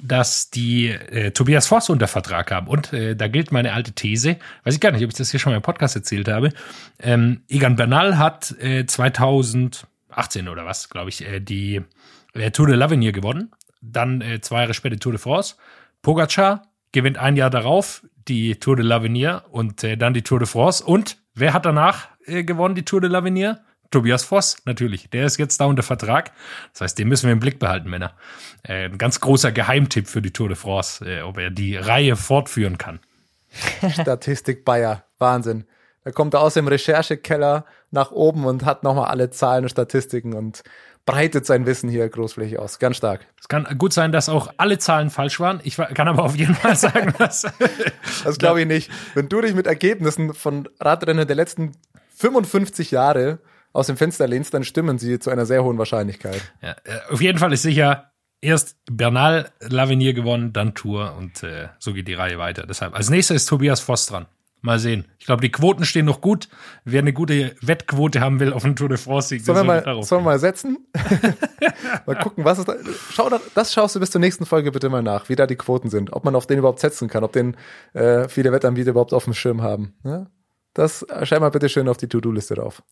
dass 0.00 0.50
die 0.50 0.88
äh, 0.88 1.30
Tobias 1.30 1.68
Voss 1.68 1.88
unter 1.88 2.08
Vertrag 2.08 2.50
haben. 2.50 2.66
Und 2.66 2.92
äh, 2.92 3.14
da 3.14 3.28
gilt 3.28 3.52
meine 3.52 3.72
alte 3.72 3.92
These, 3.92 4.36
weiß 4.64 4.74
ich 4.74 4.80
gar 4.80 4.90
nicht, 4.90 5.04
ob 5.04 5.10
ich 5.10 5.16
das 5.16 5.30
hier 5.30 5.38
schon 5.38 5.52
mal 5.52 5.56
im 5.56 5.62
Podcast 5.62 5.94
erzählt 5.94 6.28
habe. 6.28 6.50
Ähm, 6.98 7.42
Egan 7.48 7.76
Bernal 7.76 8.18
hat 8.18 8.52
äh, 8.60 8.84
2000 8.84 9.86
18 10.14 10.48
oder 10.48 10.64
was, 10.66 10.88
glaube 10.88 11.10
ich, 11.10 11.26
äh, 11.26 11.40
die 11.40 11.82
äh, 12.34 12.50
Tour 12.50 12.66
de 12.66 12.76
l'Avenir 12.76 13.12
gewonnen. 13.12 13.52
Dann 13.80 14.20
äh, 14.20 14.40
zwei 14.40 14.60
Jahre 14.60 14.74
später 14.74 14.98
Tour 14.98 15.12
de 15.12 15.20
France. 15.20 15.56
Pogacar 16.02 16.62
gewinnt 16.92 17.18
ein 17.18 17.36
Jahr 17.36 17.50
darauf 17.50 18.04
die 18.28 18.56
Tour 18.56 18.76
de 18.76 18.84
l'Avenir 18.84 19.42
und 19.50 19.82
äh, 19.84 19.96
dann 19.96 20.14
die 20.14 20.22
Tour 20.22 20.38
de 20.38 20.46
France. 20.46 20.84
Und 20.84 21.18
wer 21.34 21.52
hat 21.52 21.66
danach 21.66 22.08
äh, 22.26 22.44
gewonnen 22.44 22.74
die 22.74 22.84
Tour 22.84 23.00
de 23.00 23.10
l'Avenir? 23.10 23.58
Tobias 23.90 24.24
Voss, 24.24 24.56
natürlich. 24.64 25.10
Der 25.10 25.26
ist 25.26 25.38
jetzt 25.38 25.60
da 25.60 25.66
unter 25.66 25.82
Vertrag. 25.82 26.32
Das 26.72 26.80
heißt, 26.80 26.98
den 26.98 27.08
müssen 27.08 27.26
wir 27.26 27.32
im 27.32 27.40
Blick 27.40 27.58
behalten, 27.58 27.90
Männer. 27.90 28.14
Äh, 28.62 28.86
ein 28.86 28.98
ganz 28.98 29.20
großer 29.20 29.52
Geheimtipp 29.52 30.08
für 30.08 30.22
die 30.22 30.32
Tour 30.32 30.48
de 30.48 30.56
France, 30.56 31.04
äh, 31.04 31.22
ob 31.22 31.38
er 31.38 31.50
die 31.50 31.76
Reihe 31.76 32.16
fortführen 32.16 32.78
kann. 32.78 33.00
Statistik 33.90 34.64
Bayer, 34.64 35.04
Wahnsinn. 35.18 35.66
Da 36.04 36.10
kommt 36.10 36.34
er 36.34 36.40
aus 36.40 36.54
dem 36.54 36.66
Recherchekeller 36.66 37.66
nach 37.92 38.10
oben 38.10 38.44
und 38.44 38.64
hat 38.64 38.82
nochmal 38.82 39.06
alle 39.06 39.30
Zahlen 39.30 39.64
und 39.64 39.70
Statistiken 39.70 40.34
und 40.34 40.62
breitet 41.04 41.46
sein 41.46 41.66
Wissen 41.66 41.90
hier 41.90 42.08
großflächig 42.08 42.58
aus. 42.58 42.78
Ganz 42.78 42.96
stark. 42.96 43.26
Es 43.40 43.48
kann 43.48 43.66
gut 43.78 43.92
sein, 43.92 44.12
dass 44.12 44.28
auch 44.28 44.52
alle 44.56 44.78
Zahlen 44.78 45.10
falsch 45.10 45.40
waren. 45.40 45.60
Ich 45.64 45.76
kann 45.76 46.08
aber 46.08 46.22
auf 46.22 46.36
jeden 46.36 46.54
Fall 46.54 46.76
sagen, 46.76 47.14
dass. 47.18 47.46
das 48.24 48.38
glaube 48.38 48.60
ich 48.60 48.66
nicht. 48.66 48.90
Wenn 49.14 49.28
du 49.28 49.40
dich 49.40 49.54
mit 49.54 49.66
Ergebnissen 49.66 50.34
von 50.34 50.68
Radrennen 50.80 51.26
der 51.26 51.36
letzten 51.36 51.72
55 52.16 52.90
Jahre 52.92 53.40
aus 53.72 53.86
dem 53.86 53.96
Fenster 53.96 54.28
lehnst, 54.28 54.54
dann 54.54 54.64
stimmen 54.64 54.98
sie 54.98 55.18
zu 55.18 55.30
einer 55.30 55.46
sehr 55.46 55.64
hohen 55.64 55.78
Wahrscheinlichkeit. 55.78 56.40
Ja, 56.60 56.76
äh, 56.84 57.12
auf 57.12 57.20
jeden 57.20 57.38
Fall 57.38 57.52
ist 57.52 57.62
sicher, 57.62 58.12
erst 58.40 58.76
Bernal 58.90 59.50
Lavenier 59.60 60.12
gewonnen, 60.12 60.52
dann 60.52 60.74
Tour 60.74 61.14
und 61.16 61.42
äh, 61.42 61.68
so 61.78 61.94
geht 61.94 62.06
die 62.06 62.14
Reihe 62.14 62.38
weiter. 62.38 62.66
Deshalb 62.66 62.94
als 62.94 63.08
nächster 63.08 63.34
ist 63.34 63.46
Tobias 63.46 63.80
Voss 63.80 64.06
dran. 64.06 64.26
Mal 64.64 64.78
sehen. 64.78 65.08
Ich 65.18 65.26
glaube, 65.26 65.42
die 65.42 65.50
Quoten 65.50 65.84
stehen 65.84 66.06
noch 66.06 66.20
gut. 66.20 66.48
Wer 66.84 67.00
eine 67.00 67.12
gute 67.12 67.56
Wettquote 67.60 68.20
haben 68.20 68.38
will 68.38 68.52
auf 68.52 68.62
den 68.62 68.76
Tour 68.76 68.88
de 68.88 68.96
France-Sieg, 68.96 69.44
sollen 69.44 69.58
wir 69.58 69.64
mal, 69.64 70.04
sollen 70.04 70.22
wir 70.22 70.30
mal 70.30 70.38
setzen? 70.38 70.86
mal 72.06 72.14
gucken, 72.14 72.44
was 72.44 72.60
ist 72.60 72.68
da. 72.68 72.76
Schau, 73.10 73.28
das 73.56 73.72
schaust 73.72 73.96
du 73.96 74.00
bis 74.00 74.12
zur 74.12 74.20
nächsten 74.20 74.46
Folge 74.46 74.70
bitte 74.70 74.88
mal 74.88 75.02
nach, 75.02 75.28
wie 75.28 75.34
da 75.34 75.48
die 75.48 75.56
Quoten 75.56 75.90
sind. 75.90 76.12
Ob 76.12 76.24
man 76.24 76.36
auf 76.36 76.46
den 76.46 76.58
überhaupt 76.58 76.78
setzen 76.78 77.08
kann, 77.08 77.24
ob 77.24 77.32
den 77.32 77.56
äh, 77.92 78.28
viele 78.28 78.52
Wettanbieter 78.52 78.90
überhaupt 78.90 79.12
auf 79.12 79.24
dem 79.24 79.34
Schirm 79.34 79.62
haben. 79.62 79.94
Ja? 80.04 80.28
Das 80.74 81.04
schreib 81.24 81.40
mal 81.40 81.50
bitte 81.50 81.68
schön 81.68 81.88
auf 81.88 81.96
die 81.96 82.06
To-Do-Liste 82.06 82.54
drauf. 82.54 82.84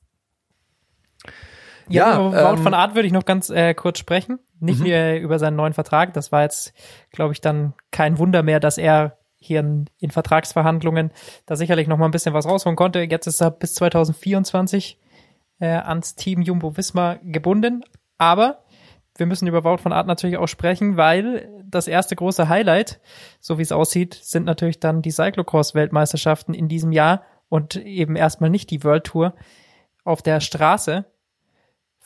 Ja, 1.88 2.32
ja 2.32 2.52
ähm, 2.52 2.58
von 2.58 2.74
Art 2.74 2.96
würde 2.96 3.06
ich 3.06 3.12
noch 3.12 3.24
ganz 3.24 3.48
äh, 3.48 3.74
kurz 3.74 4.00
sprechen. 4.00 4.40
Nicht 4.58 4.80
mhm. 4.80 4.86
mehr 4.86 5.20
über 5.20 5.38
seinen 5.38 5.56
neuen 5.56 5.72
Vertrag. 5.72 6.14
Das 6.14 6.32
war 6.32 6.42
jetzt, 6.42 6.72
glaube 7.12 7.32
ich, 7.32 7.40
dann 7.40 7.74
kein 7.92 8.18
Wunder 8.18 8.42
mehr, 8.42 8.58
dass 8.58 8.76
er 8.76 9.19
hier 9.40 9.60
in, 9.60 9.86
in 9.98 10.10
Vertragsverhandlungen 10.10 11.10
da 11.46 11.56
sicherlich 11.56 11.88
noch 11.88 11.96
mal 11.96 12.04
ein 12.04 12.10
bisschen 12.12 12.34
was 12.34 12.46
rausholen 12.46 12.76
konnte. 12.76 13.00
Jetzt 13.00 13.26
ist 13.26 13.40
er 13.40 13.50
bis 13.50 13.74
2024 13.74 14.98
äh, 15.60 15.66
ans 15.66 16.14
Team 16.14 16.42
Jumbo 16.42 16.76
Visma 16.76 17.18
gebunden. 17.22 17.82
Aber 18.18 18.64
wir 19.16 19.26
müssen 19.26 19.48
über 19.48 19.64
Wout 19.64 19.78
von 19.78 19.92
Art 19.92 20.06
natürlich 20.06 20.36
auch 20.36 20.46
sprechen, 20.46 20.96
weil 20.96 21.48
das 21.64 21.88
erste 21.88 22.16
große 22.16 22.48
Highlight, 22.48 23.00
so 23.40 23.58
wie 23.58 23.62
es 23.62 23.72
aussieht, 23.72 24.14
sind 24.14 24.44
natürlich 24.44 24.80
dann 24.80 25.02
die 25.02 25.10
Cyclocross-Weltmeisterschaften 25.10 26.54
in 26.54 26.68
diesem 26.68 26.92
Jahr 26.92 27.22
und 27.48 27.76
eben 27.76 28.16
erstmal 28.16 28.50
nicht 28.50 28.70
die 28.70 28.84
World 28.84 29.04
Tour 29.04 29.34
auf 30.04 30.22
der 30.22 30.40
Straße. 30.40 31.04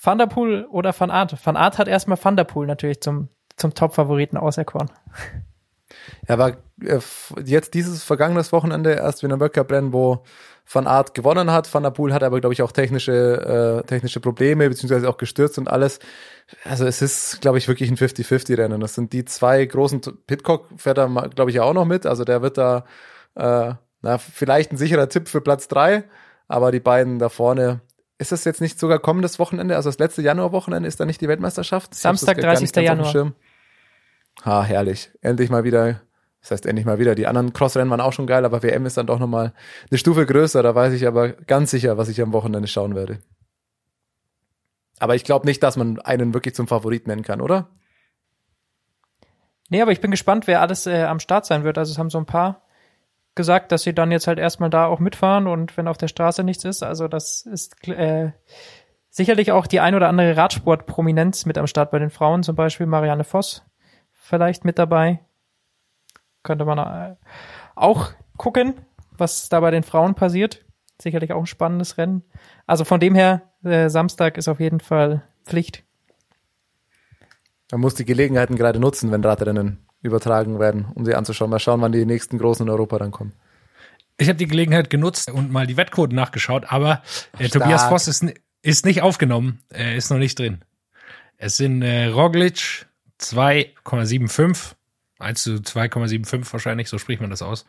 Van 0.00 0.18
der 0.18 0.26
Poel 0.26 0.66
oder 0.66 0.98
Van 0.98 1.10
Aert? 1.10 1.36
Van 1.44 1.56
Aert 1.56 1.78
hat 1.78 1.88
erstmal 1.88 2.18
Van 2.22 2.36
der 2.36 2.44
Poel 2.44 2.66
natürlich 2.66 3.00
zum, 3.00 3.28
zum 3.56 3.74
Top-Favoriten 3.74 4.36
auserkoren. 4.36 4.90
Ja, 6.28 6.38
war 6.38 6.50
äh, 6.82 7.00
jetzt 7.44 7.74
dieses 7.74 8.02
vergangenes 8.02 8.52
Wochenende 8.52 8.92
erst 8.92 9.22
wieder 9.22 9.34
ein 9.34 9.40
World 9.40 9.52
Cup 9.52 9.70
Rennen, 9.70 9.92
wo 9.92 10.24
Van 10.70 10.86
Aert 10.86 11.14
gewonnen 11.14 11.50
hat. 11.50 11.72
Van 11.72 11.82
der 11.82 11.90
Poel 11.90 12.12
hat 12.12 12.22
aber, 12.22 12.40
glaube 12.40 12.54
ich, 12.54 12.62
auch 12.62 12.72
technische, 12.72 13.82
äh, 13.82 13.86
technische 13.86 14.20
Probleme, 14.20 14.68
beziehungsweise 14.68 15.08
auch 15.08 15.18
gestürzt 15.18 15.58
und 15.58 15.68
alles. 15.68 15.98
Also 16.64 16.86
es 16.86 17.02
ist, 17.02 17.40
glaube 17.40 17.58
ich, 17.58 17.68
wirklich 17.68 17.90
ein 17.90 17.96
50-50-Rennen. 17.96 18.80
Das 18.80 18.94
sind 18.94 19.12
die 19.12 19.24
zwei 19.24 19.64
großen, 19.64 20.00
Pitcock 20.26 20.68
fährt 20.76 20.98
da, 20.98 21.06
glaube 21.06 21.50
ich, 21.50 21.60
auch 21.60 21.74
noch 21.74 21.84
mit. 21.84 22.06
Also 22.06 22.24
der 22.24 22.42
wird 22.42 22.58
da, 22.58 22.84
äh, 23.34 23.74
na, 24.02 24.18
vielleicht 24.18 24.72
ein 24.72 24.76
sicherer 24.76 25.08
Tipp 25.08 25.28
für 25.28 25.40
Platz 25.40 25.68
drei, 25.68 26.04
aber 26.48 26.72
die 26.72 26.80
beiden 26.80 27.18
da 27.18 27.28
vorne, 27.28 27.80
ist 28.18 28.32
das 28.32 28.44
jetzt 28.44 28.60
nicht 28.60 28.78
sogar 28.78 28.98
kommendes 29.00 29.38
Wochenende, 29.38 29.76
also 29.76 29.88
das 29.88 29.98
letzte 29.98 30.22
Januarwochenende, 30.22 30.88
ist 30.88 31.00
da 31.00 31.04
nicht 31.04 31.20
die 31.20 31.28
Weltmeisterschaft? 31.28 31.94
Samstag, 31.94 32.38
30. 32.38 32.74
Januar. 32.76 33.32
Ha, 34.42 34.62
herrlich. 34.62 35.10
Endlich 35.20 35.50
mal 35.50 35.64
wieder, 35.64 36.00
das 36.40 36.50
heißt 36.50 36.66
endlich 36.66 36.86
mal 36.86 36.98
wieder, 36.98 37.14
die 37.14 37.26
anderen 37.26 37.52
Crossrennen 37.52 37.90
waren 37.90 38.00
auch 38.00 38.12
schon 38.12 38.26
geil, 38.26 38.44
aber 38.44 38.62
WM 38.62 38.86
ist 38.86 38.96
dann 38.96 39.06
doch 39.06 39.18
nochmal 39.18 39.52
eine 39.90 39.98
Stufe 39.98 40.26
größer, 40.26 40.62
da 40.62 40.74
weiß 40.74 40.92
ich 40.92 41.06
aber 41.06 41.30
ganz 41.30 41.70
sicher, 41.70 41.96
was 41.96 42.08
ich 42.08 42.20
am 42.20 42.32
Wochenende 42.32 42.68
schauen 42.68 42.94
werde. 42.94 43.18
Aber 44.98 45.14
ich 45.14 45.24
glaube 45.24 45.46
nicht, 45.46 45.62
dass 45.62 45.76
man 45.76 45.98
einen 46.00 46.34
wirklich 46.34 46.54
zum 46.54 46.66
Favorit 46.66 47.06
nennen 47.06 47.22
kann, 47.22 47.40
oder? 47.40 47.68
Nee, 49.70 49.82
aber 49.82 49.92
ich 49.92 50.00
bin 50.00 50.10
gespannt, 50.10 50.46
wer 50.46 50.60
alles 50.60 50.86
äh, 50.86 51.04
am 51.04 51.20
Start 51.20 51.46
sein 51.46 51.64
wird. 51.64 51.78
Also 51.78 51.92
es 51.92 51.98
haben 51.98 52.10
so 52.10 52.18
ein 52.18 52.26
paar 52.26 52.62
gesagt, 53.34 53.72
dass 53.72 53.82
sie 53.82 53.94
dann 53.94 54.12
jetzt 54.12 54.26
halt 54.26 54.38
erstmal 54.38 54.70
da 54.70 54.86
auch 54.86 55.00
mitfahren 55.00 55.46
und 55.46 55.76
wenn 55.76 55.88
auf 55.88 55.98
der 55.98 56.08
Straße 56.08 56.44
nichts 56.44 56.64
ist. 56.64 56.82
Also 56.82 57.08
das 57.08 57.42
ist 57.46 57.88
äh, 57.88 58.30
sicherlich 59.10 59.52
auch 59.52 59.66
die 59.66 59.80
ein 59.80 59.94
oder 59.94 60.08
andere 60.08 60.36
Radsport-Prominenz 60.36 61.44
mit 61.46 61.58
am 61.58 61.66
Start 61.66 61.90
bei 61.90 61.98
den 61.98 62.10
Frauen, 62.10 62.42
zum 62.42 62.54
Beispiel 62.54 62.86
Marianne 62.86 63.24
Voss 63.24 63.64
vielleicht 64.24 64.64
mit 64.64 64.78
dabei. 64.78 65.20
Könnte 66.42 66.64
man 66.64 66.78
äh, 66.78 67.16
auch 67.74 68.12
gucken, 68.36 68.74
was 69.12 69.48
da 69.48 69.60
bei 69.60 69.70
den 69.70 69.82
Frauen 69.82 70.14
passiert. 70.14 70.64
Sicherlich 71.00 71.32
auch 71.32 71.40
ein 71.40 71.46
spannendes 71.46 71.98
Rennen. 71.98 72.22
Also 72.66 72.84
von 72.84 73.00
dem 73.00 73.14
her, 73.14 73.42
äh, 73.62 73.88
Samstag 73.88 74.38
ist 74.38 74.48
auf 74.48 74.60
jeden 74.60 74.80
Fall 74.80 75.22
Pflicht. 75.44 75.84
Man 77.70 77.80
muss 77.80 77.94
die 77.94 78.04
Gelegenheiten 78.04 78.56
gerade 78.56 78.78
nutzen, 78.78 79.10
wenn 79.10 79.24
Radrennen 79.24 79.86
übertragen 80.02 80.58
werden, 80.58 80.86
um 80.94 81.04
sie 81.04 81.14
anzuschauen. 81.14 81.50
Mal 81.50 81.58
schauen, 81.58 81.80
wann 81.80 81.92
die 81.92 82.06
nächsten 82.06 82.38
großen 82.38 82.66
in 82.66 82.70
Europa 82.70 82.98
dann 82.98 83.10
kommen. 83.10 83.32
Ich 84.16 84.28
habe 84.28 84.36
die 84.36 84.46
Gelegenheit 84.46 84.90
genutzt 84.90 85.30
und 85.30 85.50
mal 85.50 85.66
die 85.66 85.76
Wettquoten 85.76 86.14
nachgeschaut, 86.14 86.66
aber 86.68 87.02
äh, 87.38 87.48
Tobias 87.48 87.84
Voss 87.84 88.06
ist, 88.06 88.24
ist 88.62 88.86
nicht 88.86 89.02
aufgenommen. 89.02 89.60
Er 89.70 89.96
ist 89.96 90.10
noch 90.10 90.18
nicht 90.18 90.38
drin. 90.38 90.64
Es 91.36 91.56
sind 91.56 91.82
äh, 91.82 92.06
Roglic 92.06 92.86
2,75, 93.32 94.74
1 95.18 95.42
zu 95.42 95.50
2,75 95.54 96.52
wahrscheinlich, 96.52 96.88
so 96.88 96.98
spricht 96.98 97.20
man 97.20 97.30
das 97.30 97.42
aus. 97.42 97.66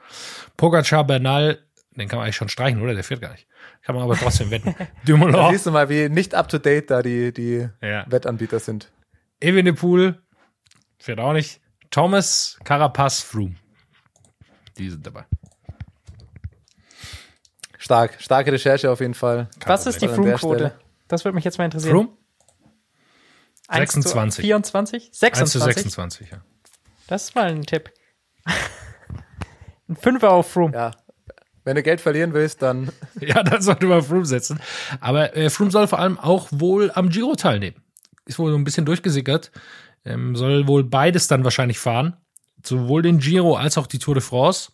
Pogacar 0.57 1.05
Bernal, 1.05 1.59
den 1.91 2.07
kann 2.07 2.17
man 2.17 2.25
eigentlich 2.25 2.35
schon 2.35 2.50
streichen, 2.50 2.81
oder? 2.81 2.93
Der 2.93 3.03
fährt 3.03 3.21
gar 3.21 3.31
nicht. 3.31 3.47
Kann 3.83 3.95
man 3.95 4.03
aber 4.03 4.15
trotzdem 4.15 4.51
wetten. 4.51 4.75
Dumoulin. 5.05 5.33
Da 5.33 5.51
siehst 5.51 5.65
du 5.65 5.71
mal, 5.71 5.89
wie 5.89 6.09
nicht 6.09 6.35
up 6.35 6.50
to 6.50 6.57
date 6.57 6.89
da 6.91 7.01
die, 7.01 7.31
die 7.31 7.69
ja. 7.81 8.05
Wettanbieter 8.07 8.59
sind. 8.59 8.91
Evenepoel 9.39 10.21
fährt 11.00 11.19
auch 11.19 11.33
nicht. 11.33 11.62
Thomas, 11.91 12.57
Carapaz, 12.63 13.21
Froome. 13.21 13.55
Die 14.77 14.89
sind 14.89 15.05
dabei. 15.05 15.25
Stark, 17.77 18.19
starke 18.19 18.51
Recherche 18.51 18.89
auf 18.89 19.00
jeden 19.00 19.13
Fall. 19.13 19.47
Was 19.65 19.85
ist 19.85 20.01
die 20.01 20.07
Froome-Quote? 20.07 20.74
Das 21.07 21.24
würde 21.24 21.35
mich 21.35 21.45
jetzt 21.45 21.57
mal 21.57 21.65
interessieren. 21.65 21.93
Froome? 21.93 22.17
26. 23.69 24.43
24? 24.43 25.10
26? 25.12 25.41
1 25.41 25.51
zu 25.51 25.60
26, 25.60 26.31
ja. 26.31 26.41
Das 27.07 27.25
ist 27.25 27.36
mal 27.36 27.45
ein 27.45 27.63
Tipp. 27.63 27.91
ein 29.89 29.95
Fünfer 29.95 30.31
auf 30.31 30.51
Froome. 30.51 30.74
Ja. 30.74 30.91
Wenn 31.63 31.75
du 31.75 31.84
Geld 31.84 32.00
verlieren 32.00 32.34
willst, 32.34 32.62
dann. 32.62 32.92
ja, 33.20 33.44
dann 33.44 33.61
sollte 33.61 33.87
man 33.87 34.03
Froome 34.03 34.25
setzen. 34.25 34.59
Aber 35.00 35.35
äh, 35.35 35.50
Froome 35.50 35.72
soll 35.72 35.87
vor 35.87 36.00
allem 36.00 36.20
auch 36.20 36.48
wohl 36.51 36.92
am 36.94 37.09
Giro 37.09 37.35
teilnehmen. 37.35 37.81
Ist 38.25 38.40
wohl 38.40 38.51
so 38.51 38.57
ein 38.57 38.63
bisschen 38.63 38.85
durchgesickert. 38.85 39.51
Ähm, 40.03 40.35
soll 40.35 40.68
wohl 40.68 40.83
beides 40.83 41.27
dann 41.27 41.44
wahrscheinlich 41.44 41.79
fahren. 41.79 42.18
Sowohl 42.63 43.01
den 43.01 43.20
Giro 43.20 43.55
als 43.55 43.77
auch 43.77 43.87
die 43.87 44.00
Tour 44.00 44.16
de 44.16 44.24
France. 44.24 44.72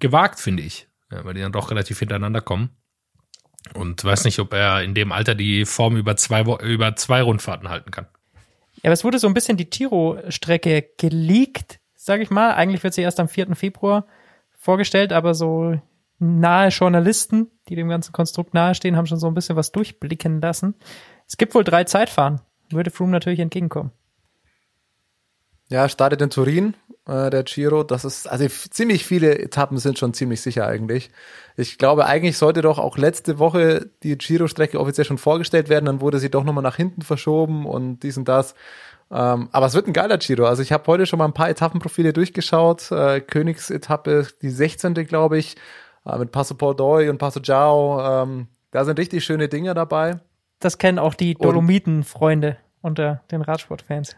Gewagt, 0.00 0.40
finde 0.40 0.62
ich. 0.62 0.88
Ja, 1.10 1.24
weil 1.24 1.34
die 1.34 1.40
dann 1.40 1.52
doch 1.52 1.70
relativ 1.70 1.98
hintereinander 1.98 2.40
kommen. 2.40 2.70
Und 3.74 4.04
weiß 4.04 4.24
nicht, 4.24 4.38
ob 4.38 4.52
er 4.52 4.82
in 4.82 4.94
dem 4.94 5.12
Alter 5.12 5.34
die 5.34 5.64
Form 5.64 5.96
über 5.96 6.16
zwei, 6.16 6.42
über 6.42 6.96
zwei 6.96 7.22
Rundfahrten 7.22 7.68
halten 7.68 7.90
kann. 7.90 8.06
Ja, 8.76 8.84
aber 8.84 8.92
es 8.92 9.04
wurde 9.04 9.18
so 9.18 9.26
ein 9.26 9.34
bisschen 9.34 9.56
die 9.56 9.70
Tiro-Strecke 9.70 10.90
geleakt, 10.98 11.80
sage 11.94 12.22
ich 12.22 12.30
mal. 12.30 12.54
Eigentlich 12.54 12.82
wird 12.82 12.94
sie 12.94 13.02
erst 13.02 13.20
am 13.20 13.28
4. 13.28 13.56
Februar 13.56 14.06
vorgestellt, 14.58 15.12
aber 15.12 15.34
so 15.34 15.80
nahe 16.18 16.68
Journalisten, 16.68 17.50
die 17.68 17.76
dem 17.76 17.88
ganzen 17.88 18.12
Konstrukt 18.12 18.54
nahestehen, 18.54 18.96
haben 18.96 19.06
schon 19.06 19.18
so 19.18 19.26
ein 19.26 19.34
bisschen 19.34 19.56
was 19.56 19.72
durchblicken 19.72 20.40
lassen. 20.40 20.74
Es 21.26 21.36
gibt 21.36 21.54
wohl 21.54 21.64
drei 21.64 21.84
Zeitfahren. 21.84 22.40
Würde 22.70 22.90
Froome 22.90 23.12
natürlich 23.12 23.40
entgegenkommen. 23.40 23.92
Ja, 25.68 25.88
startet 25.88 26.22
in 26.22 26.30
Turin, 26.30 26.74
äh, 27.06 27.28
der 27.30 27.42
Giro. 27.42 27.82
Das 27.82 28.04
ist, 28.04 28.28
also 28.28 28.46
ziemlich 28.46 29.04
viele 29.04 29.38
Etappen 29.38 29.78
sind 29.78 29.98
schon 29.98 30.14
ziemlich 30.14 30.40
sicher 30.40 30.66
eigentlich. 30.66 31.10
Ich 31.56 31.78
glaube, 31.78 32.06
eigentlich 32.06 32.38
sollte 32.38 32.62
doch 32.62 32.78
auch 32.78 32.96
letzte 32.98 33.38
Woche 33.38 33.90
die 34.02 34.16
Giro-Strecke 34.16 34.78
offiziell 34.78 35.04
schon 35.04 35.18
vorgestellt 35.18 35.68
werden, 35.68 35.86
dann 35.86 36.00
wurde 36.00 36.20
sie 36.20 36.30
doch 36.30 36.44
nochmal 36.44 36.62
nach 36.62 36.76
hinten 36.76 37.02
verschoben 37.02 37.66
und 37.66 38.00
dies 38.00 38.16
und 38.16 38.28
das. 38.28 38.54
Ähm, 39.10 39.48
aber 39.52 39.66
es 39.66 39.74
wird 39.74 39.86
ein 39.86 39.92
geiler 39.92 40.18
Giro. 40.18 40.46
Also 40.46 40.62
ich 40.62 40.72
habe 40.72 40.86
heute 40.86 41.06
schon 41.06 41.18
mal 41.18 41.26
ein 41.26 41.32
paar 41.34 41.48
Etappenprofile 41.48 42.12
durchgeschaut. 42.12 42.90
Äh, 42.90 43.20
Königsetappe, 43.20 44.28
die 44.42 44.50
16. 44.50 44.94
glaube 44.94 45.38
ich, 45.38 45.56
äh, 46.04 46.18
mit 46.18 46.32
Passo 46.32 46.54
Pordoi 46.54 47.08
und 47.08 47.18
Passo 47.18 47.40
Giao. 47.40 48.22
Ähm, 48.22 48.48
da 48.70 48.84
sind 48.84 48.98
richtig 48.98 49.24
schöne 49.24 49.48
Dinge 49.48 49.74
dabei. 49.74 50.20
Das 50.58 50.78
kennen 50.78 50.98
auch 50.98 51.14
die 51.14 51.34
Dolomiten-Freunde 51.34 52.56
unter 52.82 53.22
den 53.30 53.42
Radsportfans. 53.42 54.16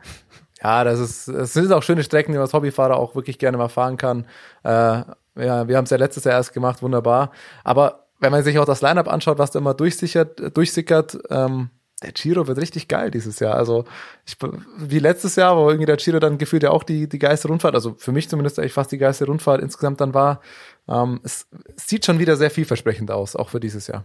Ja, 0.63 0.85
das 0.85 0.99
ist, 0.99 1.29
es 1.29 1.53
sind 1.53 1.73
auch 1.73 1.83
schöne 1.83 2.03
Strecken, 2.03 2.33
die 2.33 2.39
man 2.39 2.47
als 2.47 2.55
Hobbyfahrer 2.55 2.97
auch 2.97 3.15
wirklich 3.15 3.39
gerne 3.39 3.57
mal 3.57 3.69
fahren 3.69 3.97
kann. 3.97 4.27
Äh, 4.65 5.03
ja, 5.37 5.69
wir 5.69 5.77
haben 5.77 5.85
es 5.85 5.91
ja 5.91 5.97
letztes 5.97 6.25
Jahr 6.25 6.35
erst 6.35 6.53
gemacht, 6.53 6.83
wunderbar. 6.83 7.31
Aber 7.63 8.07
wenn 8.19 8.33
man 8.33 8.43
sich 8.43 8.59
auch 8.59 8.65
das 8.65 8.83
Lineup 8.83 9.09
anschaut, 9.09 9.39
was 9.39 9.53
da 9.53 9.61
immer 9.61 9.75
durchsickert, 9.75 10.57
durchsickert, 10.57 11.19
ähm, 11.31 11.71
der 12.03 12.13
Giro 12.13 12.47
wird 12.47 12.59
richtig 12.59 12.87
geil 12.87 13.11
dieses 13.11 13.41
Jahr. 13.41 13.55
Also 13.55 13.85
ich, 14.25 14.37
wie 14.79 15.01
letztes 15.01 15.37
Jahr, 15.37 15.57
wo 15.57 15.69
irgendwie 15.69 15.87
der 15.87 15.97
Giro 15.97 16.21
dann 16.21 16.39
gefühlt 16.39 16.63
ja 16.63 16.71
auch 16.71 16.85
die, 16.85 17.09
die 17.09 17.19
geilste 17.19 17.49
Rundfahrt, 17.49 17.75
also 17.75 17.95
für 17.99 18.13
mich 18.13 18.29
zumindest 18.29 18.59
eigentlich 18.59 18.73
fast 18.73 18.93
die 18.93 18.99
geilste 18.99 19.27
Rundfahrt 19.27 19.61
insgesamt 19.61 20.01
dann 20.01 20.15
war. 20.15 20.41
Ähm, 20.89 21.21
es, 21.25 21.49
es 21.77 21.89
sieht 21.89 22.05
schon 22.05 22.19
wieder 22.19 22.37
sehr 22.37 22.51
vielversprechend 22.51 23.11
aus, 23.11 23.35
auch 23.35 23.49
für 23.49 23.61
dieses 23.61 23.89
Jahr. 23.89 24.05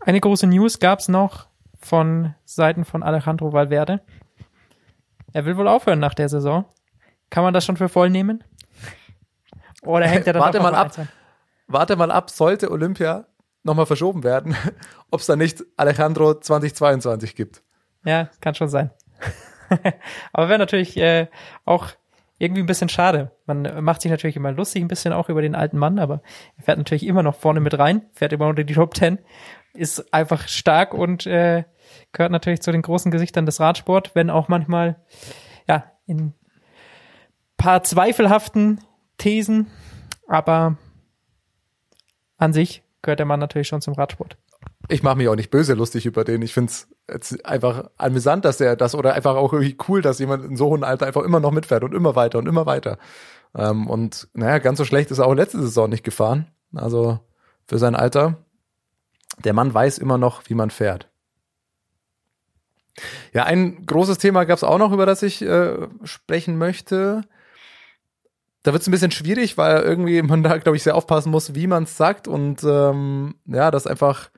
Eine 0.00 0.20
große 0.20 0.46
News 0.46 0.78
gab's 0.78 1.08
noch 1.08 1.46
von 1.80 2.34
Seiten 2.44 2.84
von 2.84 3.02
Alejandro 3.02 3.52
Valverde. 3.52 4.00
Er 5.32 5.44
will 5.44 5.56
wohl 5.56 5.68
aufhören 5.68 5.98
nach 5.98 6.14
der 6.14 6.28
Saison. 6.28 6.64
Kann 7.30 7.44
man 7.44 7.54
das 7.54 7.64
schon 7.64 7.76
für 7.76 7.88
voll 7.88 8.10
nehmen? 8.10 8.44
Oder 9.82 10.06
hängt 10.06 10.26
er 10.26 10.34
dann 10.34 10.42
warte 10.42 10.60
mal 10.60 10.74
ab. 10.74 10.92
Warte 11.66 11.96
mal 11.96 12.10
ab, 12.10 12.30
sollte 12.30 12.70
Olympia 12.70 13.26
nochmal 13.62 13.86
verschoben 13.86 14.24
werden, 14.24 14.56
ob 15.10 15.20
es 15.20 15.26
da 15.26 15.36
nicht 15.36 15.64
Alejandro 15.76 16.38
2022 16.38 17.34
gibt. 17.34 17.62
Ja, 18.04 18.28
kann 18.40 18.54
schon 18.54 18.68
sein. 18.68 18.90
Aber 20.32 20.48
wäre 20.48 20.58
natürlich 20.58 20.96
äh, 20.96 21.28
auch 21.64 21.88
irgendwie 22.42 22.62
ein 22.62 22.66
bisschen 22.66 22.88
schade. 22.88 23.30
Man 23.46 23.84
macht 23.84 24.02
sich 24.02 24.10
natürlich 24.10 24.34
immer 24.34 24.50
lustig 24.50 24.82
ein 24.82 24.88
bisschen 24.88 25.12
auch 25.12 25.28
über 25.28 25.42
den 25.42 25.54
alten 25.54 25.78
Mann, 25.78 26.00
aber 26.00 26.22
er 26.56 26.64
fährt 26.64 26.78
natürlich 26.78 27.06
immer 27.06 27.22
noch 27.22 27.36
vorne 27.36 27.60
mit 27.60 27.78
rein, 27.78 28.02
fährt 28.14 28.32
immer 28.32 28.48
unter 28.48 28.64
die 28.64 28.74
Top 28.74 28.94
Ten, 28.94 29.18
ist 29.74 30.12
einfach 30.12 30.48
stark 30.48 30.92
und 30.92 31.24
äh, 31.24 31.62
gehört 32.10 32.32
natürlich 32.32 32.60
zu 32.60 32.72
den 32.72 32.82
großen 32.82 33.12
Gesichtern 33.12 33.46
des 33.46 33.60
Radsport, 33.60 34.16
wenn 34.16 34.28
auch 34.28 34.48
manchmal 34.48 34.96
ja 35.68 35.84
in 36.06 36.34
paar 37.56 37.84
zweifelhaften 37.84 38.80
Thesen, 39.18 39.68
aber 40.26 40.76
an 42.38 42.52
sich 42.52 42.82
gehört 43.02 43.20
der 43.20 43.26
Mann 43.26 43.38
natürlich 43.38 43.68
schon 43.68 43.82
zum 43.82 43.94
Radsport. 43.94 44.36
Ich 44.88 45.04
mache 45.04 45.16
mich 45.16 45.28
auch 45.28 45.36
nicht 45.36 45.52
böse 45.52 45.74
lustig 45.74 46.06
über 46.06 46.24
den. 46.24 46.42
Ich 46.42 46.54
finde 46.54 46.70
es 46.72 46.91
einfach 47.44 47.90
amüsant, 47.96 48.44
dass 48.44 48.60
er 48.60 48.76
das 48.76 48.94
oder 48.94 49.14
einfach 49.14 49.34
auch 49.34 49.52
irgendwie 49.52 49.76
cool, 49.88 50.02
dass 50.02 50.18
jemand 50.18 50.44
in 50.44 50.56
so 50.56 50.66
hohem 50.66 50.84
Alter 50.84 51.06
einfach 51.06 51.22
immer 51.22 51.40
noch 51.40 51.50
mitfährt 51.50 51.84
und 51.84 51.94
immer 51.94 52.16
weiter 52.16 52.38
und 52.38 52.46
immer 52.46 52.66
weiter. 52.66 52.98
Ähm, 53.54 53.88
und 53.88 54.28
naja, 54.34 54.58
ganz 54.58 54.78
so 54.78 54.84
schlecht 54.84 55.10
ist 55.10 55.18
er 55.18 55.26
auch 55.26 55.34
letzte 55.34 55.60
Saison 55.60 55.88
nicht 55.90 56.04
gefahren. 56.04 56.46
Also 56.74 57.20
für 57.66 57.78
sein 57.78 57.94
Alter. 57.94 58.36
Der 59.44 59.52
Mann 59.52 59.72
weiß 59.72 59.98
immer 59.98 60.18
noch, 60.18 60.42
wie 60.48 60.54
man 60.54 60.70
fährt. 60.70 61.08
Ja, 63.32 63.44
ein 63.44 63.86
großes 63.86 64.18
Thema 64.18 64.44
gab 64.44 64.58
es 64.58 64.64
auch 64.64 64.78
noch, 64.78 64.92
über 64.92 65.06
das 65.06 65.22
ich 65.22 65.42
äh, 65.42 65.88
sprechen 66.04 66.58
möchte. 66.58 67.22
Da 68.62 68.72
wird 68.72 68.82
es 68.82 68.88
ein 68.88 68.92
bisschen 68.92 69.10
schwierig, 69.10 69.56
weil 69.56 69.82
irgendwie 69.82 70.20
man 70.22 70.42
da, 70.42 70.58
glaube 70.58 70.76
ich, 70.76 70.82
sehr 70.82 70.94
aufpassen 70.94 71.30
muss, 71.30 71.54
wie 71.54 71.66
man 71.66 71.84
es 71.84 71.96
sagt 71.96 72.28
und 72.28 72.62
ähm, 72.62 73.34
ja, 73.46 73.70
das 73.70 73.86
einfach 73.86 74.30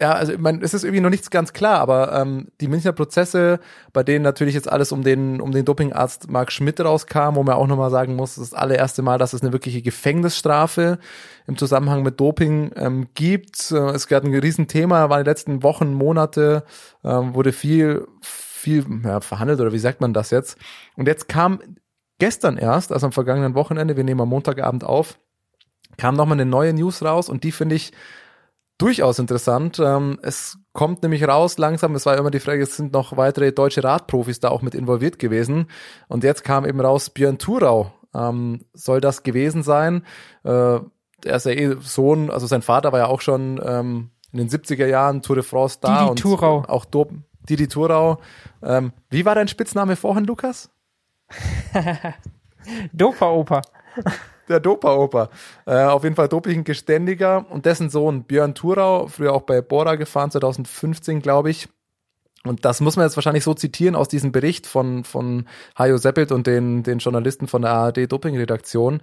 ja, 0.00 0.12
also 0.12 0.32
ich 0.32 0.38
meine, 0.38 0.62
es 0.62 0.74
ist 0.74 0.84
irgendwie 0.84 1.00
noch 1.00 1.10
nichts 1.10 1.28
ganz 1.28 1.52
klar, 1.52 1.80
aber 1.80 2.12
ähm, 2.12 2.48
die 2.60 2.68
Münchner 2.68 2.92
Prozesse, 2.92 3.58
bei 3.92 4.04
denen 4.04 4.22
natürlich 4.22 4.54
jetzt 4.54 4.70
alles 4.70 4.92
um 4.92 5.02
den 5.02 5.40
um 5.40 5.50
den 5.50 5.64
Dopingarzt 5.64 6.30
Marc 6.30 6.52
Schmidt 6.52 6.80
rauskam, 6.80 7.34
wo 7.34 7.42
man 7.42 7.56
auch 7.56 7.66
nochmal 7.66 7.90
sagen 7.90 8.14
muss, 8.14 8.36
das 8.36 8.44
ist 8.44 8.52
das 8.52 8.60
allererste 8.60 9.02
Mal, 9.02 9.18
dass 9.18 9.32
es 9.32 9.42
eine 9.42 9.52
wirkliche 9.52 9.82
Gefängnisstrafe 9.82 10.98
im 11.48 11.56
Zusammenhang 11.56 12.04
mit 12.04 12.20
Doping 12.20 12.70
ähm, 12.76 13.08
gibt. 13.14 13.72
Äh, 13.72 13.90
es 13.90 14.06
gab 14.06 14.22
ein 14.22 14.32
Riesenthema, 14.32 15.10
war 15.10 15.22
die 15.22 15.28
letzten 15.28 15.64
Wochen, 15.64 15.92
Monate, 15.94 16.62
ähm, 17.02 17.34
wurde 17.34 17.52
viel 17.52 18.06
viel 18.22 18.86
ja, 19.04 19.20
verhandelt 19.20 19.60
oder 19.60 19.72
wie 19.72 19.78
sagt 19.78 20.00
man 20.00 20.12
das 20.12 20.30
jetzt? 20.30 20.58
Und 20.96 21.08
jetzt 21.08 21.28
kam 21.28 21.60
gestern 22.18 22.56
erst, 22.56 22.92
also 22.92 23.06
am 23.06 23.12
vergangenen 23.12 23.54
Wochenende, 23.54 23.96
wir 23.96 24.04
nehmen 24.04 24.20
am 24.20 24.28
Montagabend 24.28 24.84
auf, 24.84 25.18
kam 25.96 26.14
nochmal 26.14 26.36
eine 26.36 26.48
neue 26.48 26.72
News 26.72 27.02
raus 27.02 27.28
und 27.28 27.44
die 27.44 27.52
finde 27.52 27.74
ich 27.74 27.92
durchaus 28.78 29.18
interessant. 29.18 29.78
Ähm, 29.78 30.18
es 30.22 30.58
kommt 30.72 31.02
nämlich 31.02 31.26
raus 31.26 31.58
langsam, 31.58 31.94
es 31.94 32.06
war 32.06 32.16
immer 32.16 32.30
die 32.30 32.40
Frage, 32.40 32.62
es 32.62 32.76
sind 32.76 32.92
noch 32.92 33.16
weitere 33.16 33.52
deutsche 33.52 33.84
Radprofis 33.84 34.40
da 34.40 34.48
auch 34.48 34.62
mit 34.62 34.74
involviert 34.74 35.18
gewesen. 35.18 35.66
Und 36.06 36.24
jetzt 36.24 36.44
kam 36.44 36.64
eben 36.64 36.80
raus, 36.80 37.10
Björn 37.10 37.38
Thurau 37.38 37.92
ähm, 38.14 38.64
soll 38.72 39.00
das 39.00 39.22
gewesen 39.22 39.62
sein. 39.62 40.04
Äh, 40.44 40.80
er 41.24 41.36
ist 41.36 41.46
ja 41.46 41.52
eh 41.52 41.76
Sohn, 41.80 42.30
also 42.30 42.46
sein 42.46 42.62
Vater 42.62 42.92
war 42.92 43.00
ja 43.00 43.06
auch 43.06 43.20
schon 43.20 43.60
ähm, 43.64 44.10
in 44.32 44.38
den 44.38 44.48
70er 44.48 44.86
Jahren 44.86 45.22
Tour 45.22 45.36
de 45.36 45.44
France 45.44 45.78
da. 45.80 45.98
Didi 45.98 46.10
und 46.10 46.18
Thurau. 46.20 46.64
Auch 46.68 46.84
Dop 46.84 47.12
Didi 47.48 47.66
Thurau. 47.66 48.18
Ähm, 48.62 48.92
wie 49.10 49.24
war 49.24 49.34
dein 49.34 49.48
Spitzname 49.48 49.96
vorhin, 49.96 50.24
Lukas? 50.24 50.70
Dopa-Opa. 52.92 53.62
Der 54.48 54.60
Dopa-Opa. 54.60 55.30
Äh, 55.66 55.84
auf 55.84 56.04
jeden 56.04 56.16
Fall 56.16 56.28
Doping 56.28 56.64
Geständiger 56.64 57.46
und 57.50 57.66
dessen 57.66 57.90
Sohn 57.90 58.24
Björn 58.24 58.54
Thurau, 58.54 59.06
früher 59.08 59.32
auch 59.32 59.42
bei 59.42 59.60
Bora 59.60 59.96
gefahren, 59.96 60.30
2015, 60.30 61.20
glaube 61.20 61.50
ich. 61.50 61.68
Und 62.44 62.64
das 62.64 62.80
muss 62.80 62.96
man 62.96 63.04
jetzt 63.04 63.16
wahrscheinlich 63.16 63.44
so 63.44 63.54
zitieren 63.54 63.94
aus 63.94 64.08
diesem 64.08 64.32
Bericht 64.32 64.66
von, 64.66 65.04
von 65.04 65.46
Hajo 65.76 65.98
Seppelt 65.98 66.32
und 66.32 66.46
den, 66.46 66.82
den 66.82 66.98
Journalisten 66.98 67.48
von 67.48 67.62
der 67.62 67.72
ARD 67.72 68.10
Doping-Redaktion. 68.10 69.02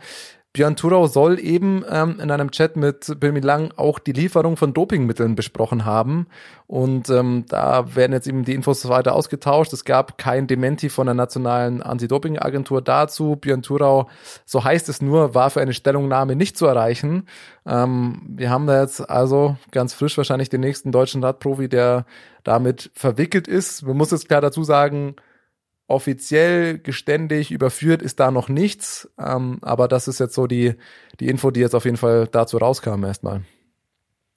Björn 0.55 0.77
Thurau 0.77 1.07
soll 1.07 1.37
eben 1.41 1.83
ähm, 1.91 2.17
in 2.21 2.31
einem 2.31 2.49
Chat 2.49 2.77
mit 2.77 3.19
Bilmi 3.19 3.41
Lang 3.41 3.73
auch 3.75 3.99
die 3.99 4.13
Lieferung 4.13 4.55
von 4.55 4.73
Dopingmitteln 4.73 5.35
besprochen 5.35 5.83
haben. 5.83 6.27
Und 6.65 7.09
ähm, 7.09 7.43
da 7.49 7.93
werden 7.93 8.13
jetzt 8.13 8.25
eben 8.25 8.45
die 8.45 8.53
Infos 8.53 8.87
weiter 8.87 9.15
ausgetauscht. 9.15 9.73
Es 9.73 9.83
gab 9.83 10.17
kein 10.17 10.47
Dementi 10.47 10.87
von 10.87 11.07
der 11.07 11.13
nationalen 11.13 11.83
Anti-Doping-Agentur 11.83 12.81
dazu. 12.81 13.35
Björn 13.35 13.63
Thurau, 13.63 14.07
so 14.45 14.63
heißt 14.63 14.87
es 14.87 15.01
nur, 15.01 15.35
war 15.35 15.49
für 15.49 15.59
eine 15.59 15.73
Stellungnahme 15.73 16.37
nicht 16.37 16.57
zu 16.57 16.67
erreichen. 16.67 17.27
Ähm, 17.65 18.21
wir 18.25 18.49
haben 18.49 18.65
da 18.65 18.81
jetzt 18.81 19.09
also 19.09 19.57
ganz 19.71 19.93
frisch 19.93 20.15
wahrscheinlich 20.15 20.47
den 20.47 20.61
nächsten 20.61 20.93
deutschen 20.93 21.21
Radprofi, 21.21 21.67
der 21.67 22.05
damit 22.45 22.91
verwickelt 22.93 23.49
ist. 23.49 23.83
Man 23.83 23.97
muss 23.97 24.11
jetzt 24.11 24.29
klar 24.29 24.39
dazu 24.39 24.63
sagen, 24.63 25.17
offiziell 25.87 26.79
geständig 26.79 27.51
überführt 27.51 28.01
ist 28.01 28.19
da 28.19 28.31
noch 28.31 28.49
nichts, 28.49 29.09
ähm, 29.19 29.59
aber 29.61 29.87
das 29.87 30.07
ist 30.07 30.19
jetzt 30.19 30.33
so 30.33 30.47
die, 30.47 30.75
die 31.19 31.27
Info, 31.27 31.51
die 31.51 31.59
jetzt 31.59 31.75
auf 31.75 31.85
jeden 31.85 31.97
Fall 31.97 32.27
dazu 32.27 32.57
rauskam 32.57 33.03
erstmal. 33.03 33.43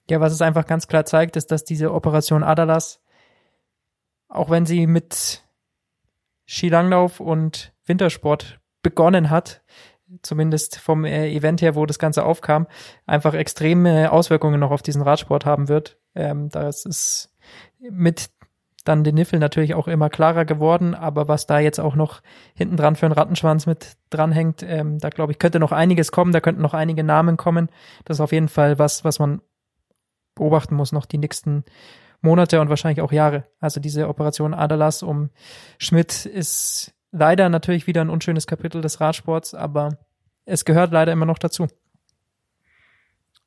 Ja, 0.09 0.19
was 0.19 0.33
es 0.33 0.41
einfach 0.41 0.65
ganz 0.65 0.87
klar 0.87 1.05
zeigt, 1.05 1.35
ist, 1.35 1.51
dass 1.51 1.63
diese 1.63 1.93
Operation 1.93 2.43
Adalas, 2.43 3.01
auch 4.27 4.49
wenn 4.49 4.65
sie 4.65 4.87
mit 4.87 5.43
Skilanglauf 6.45 7.19
und 7.19 7.73
Wintersport 7.85 8.59
begonnen 8.81 9.29
hat, 9.29 9.61
zumindest 10.21 10.77
vom 10.77 11.05
äh, 11.05 11.29
Event 11.31 11.61
her, 11.61 11.75
wo 11.75 11.85
das 11.85 11.99
Ganze 11.99 12.25
aufkam, 12.25 12.67
einfach 13.05 13.33
extreme 13.33 14.11
Auswirkungen 14.11 14.59
noch 14.59 14.71
auf 14.71 14.81
diesen 14.81 15.01
Radsport 15.01 15.45
haben 15.45 15.67
wird. 15.67 15.99
Ähm, 16.15 16.49
das 16.49 16.85
ist 16.85 17.31
mit 17.79 18.29
dann 18.89 19.03
den 19.03 19.15
Niffel 19.15 19.39
natürlich 19.39 19.75
auch 19.75 19.87
immer 19.87 20.09
klarer 20.09 20.45
geworden, 20.45 20.95
aber 20.95 21.27
was 21.27 21.45
da 21.45 21.59
jetzt 21.59 21.79
auch 21.79 21.95
noch 21.95 22.21
hinten 22.55 22.75
dran 22.75 22.95
für 22.95 23.05
einen 23.05 23.13
Rattenschwanz 23.13 23.67
mit 23.67 23.97
dranhängt, 24.09 24.63
ähm, 24.63 24.97
da 24.97 25.09
glaube 25.09 25.31
ich, 25.31 25.39
könnte 25.39 25.59
noch 25.59 25.71
einiges 25.71 26.11
kommen, 26.11 26.31
da 26.31 26.41
könnten 26.41 26.61
noch 26.61 26.73
einige 26.73 27.03
Namen 27.03 27.37
kommen. 27.37 27.69
Das 28.05 28.17
ist 28.17 28.21
auf 28.21 28.31
jeden 28.31 28.49
Fall 28.49 28.79
was, 28.79 29.05
was 29.05 29.19
man 29.19 29.41
beobachten 30.35 30.75
muss, 30.75 30.91
noch 30.91 31.05
die 31.05 31.19
nächsten 31.19 31.63
Monate 32.21 32.59
und 32.59 32.69
wahrscheinlich 32.69 33.01
auch 33.01 33.11
Jahre. 33.11 33.45
Also 33.59 33.79
diese 33.79 34.09
Operation 34.09 34.53
Adalas 34.53 35.03
um 35.03 35.29
Schmidt 35.77 36.25
ist 36.25 36.93
leider 37.11 37.49
natürlich 37.49 37.87
wieder 37.87 38.01
ein 38.01 38.09
unschönes 38.09 38.47
Kapitel 38.47 38.81
des 38.81 38.99
Radsports, 38.99 39.53
aber 39.53 39.97
es 40.45 40.65
gehört 40.65 40.91
leider 40.91 41.11
immer 41.11 41.25
noch 41.25 41.37
dazu. 41.37 41.67